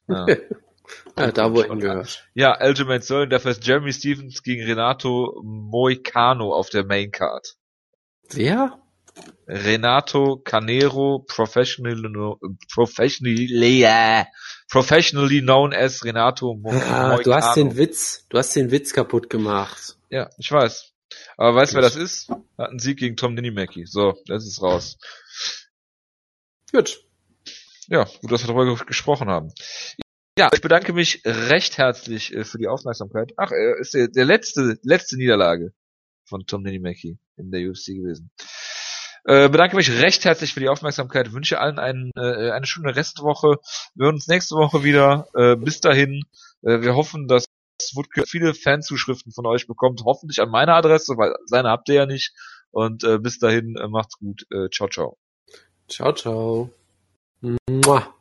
Ja, 0.09 0.27
Ja, 1.17 1.31
da 1.31 1.53
wo 1.55 1.63
hingehört. 1.63 2.27
ja 2.35 2.53
Aljamain 2.53 3.01
Sterling, 3.01 3.31
dafür 3.31 3.53
ist 3.53 3.65
Jeremy 3.67 3.93
Stevens 3.93 4.43
gegen 4.43 4.65
Renato 4.65 5.41
Moicano 5.45 6.53
auf 6.53 6.69
der 6.71 6.85
Main 6.85 7.13
Card. 7.13 7.55
Wer? 8.29 8.79
Renato 9.47 10.37
Canero, 10.45 11.25
professionally, 11.27 12.09
professionally, 12.73 13.83
äh, 13.83 14.25
professionally 14.69 15.41
known 15.41 15.73
as 15.75 16.05
Renato 16.05 16.55
Mo 16.55 16.71
Ah, 16.71 17.19
du 17.23 17.35
hast 17.35 17.57
den 17.57 17.77
Witz, 17.77 18.27
du 18.29 18.39
hast 18.39 18.55
den 18.55 18.71
Witz 18.71 18.93
kaputt 18.93 19.29
gemacht. 19.29 19.97
Ja, 20.11 20.31
ich 20.39 20.51
weiß. 20.53 20.93
Aber 21.37 21.57
weißt 21.57 21.73
du, 21.73 21.77
wer 21.77 21.83
das 21.83 21.97
ist? 21.97 22.29
Hat 22.31 22.71
einen 22.71 22.79
Sieg 22.79 22.99
gegen 22.99 23.17
Tom 23.17 23.35
Ninimaki. 23.35 23.87
So, 23.87 24.15
das 24.27 24.47
ist 24.47 24.63
raus. 24.63 24.97
Gut. 26.73 27.01
Ja, 27.89 28.05
gut, 28.21 28.31
dass 28.31 28.43
wir 28.45 28.55
darüber 28.55 28.77
ge- 28.77 28.87
gesprochen 28.87 29.29
haben. 29.29 29.53
Ja, 30.39 30.49
ich 30.55 30.61
bedanke 30.61 30.93
mich 30.93 31.23
recht 31.25 31.77
herzlich 31.79 32.33
äh, 32.33 32.45
für 32.45 32.59
die 32.59 32.69
Aufmerksamkeit. 32.69 33.33
Ach, 33.37 33.51
er 33.51 33.79
ist 33.79 33.95
der, 33.95 34.07
der 34.09 34.25
letzte, 34.25 34.79
letzte 34.83 35.17
Niederlage 35.17 35.73
von 36.25 36.47
Tom 36.47 36.63
Ninimaki 36.63 37.19
in 37.37 37.51
der 37.51 37.69
UFC 37.69 37.87
gewesen. 37.89 38.31
Äh, 39.25 39.49
bedanke 39.49 39.77
mich 39.77 39.91
recht 40.01 40.25
herzlich 40.25 40.55
für 40.55 40.61
die 40.61 40.69
Aufmerksamkeit, 40.69 41.33
wünsche 41.33 41.61
allen 41.61 41.79
einen, 41.79 42.11
äh, 42.17 42.51
eine 42.51 42.67
schöne 42.67 42.97
Restwoche. 42.97 43.59
Wir 43.95 44.07
hören 44.07 44.15
uns 44.15 44.29
nächste 44.29 44.57
Woche 44.57 44.83
wieder. 44.83 45.29
Äh, 45.35 45.57
bis 45.57 45.81
dahin, 45.81 46.23
äh, 46.63 46.81
wir 46.81 46.95
hoffen, 46.95 47.29
dass 47.29 47.47
Woodke 47.95 48.25
viele 48.27 48.55
Fanzuschriften 48.55 49.33
von 49.33 49.47
euch 49.47 49.67
bekommt. 49.67 50.03
Hoffentlich 50.05 50.41
an 50.41 50.51
meine 50.51 50.75
Adresse, 50.75 51.17
weil 51.17 51.35
seine 51.47 51.71
habt 51.71 51.89
ihr 51.89 51.95
ja 51.97 52.07
nicht. 52.07 52.33
Und 52.71 53.05
äh, 53.05 53.19
bis 53.19 53.39
dahin, 53.39 53.77
äh, 53.77 53.89
macht's 53.89 54.19
gut. 54.19 54.47
Äh, 54.51 54.69
ciao, 54.71 54.89
ciao. 54.89 55.19
Ciao, 55.89 56.13
ciao. 56.13 56.71
Mua. 57.41 58.15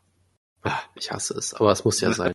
Ah, 0.64 0.80
Ich 0.96 1.12
hasse 1.12 1.38
es, 1.38 1.54
aber 1.54 1.72
es 1.72 1.86
muss 1.86 2.02
ja 2.02 2.12
sein. 2.12 2.26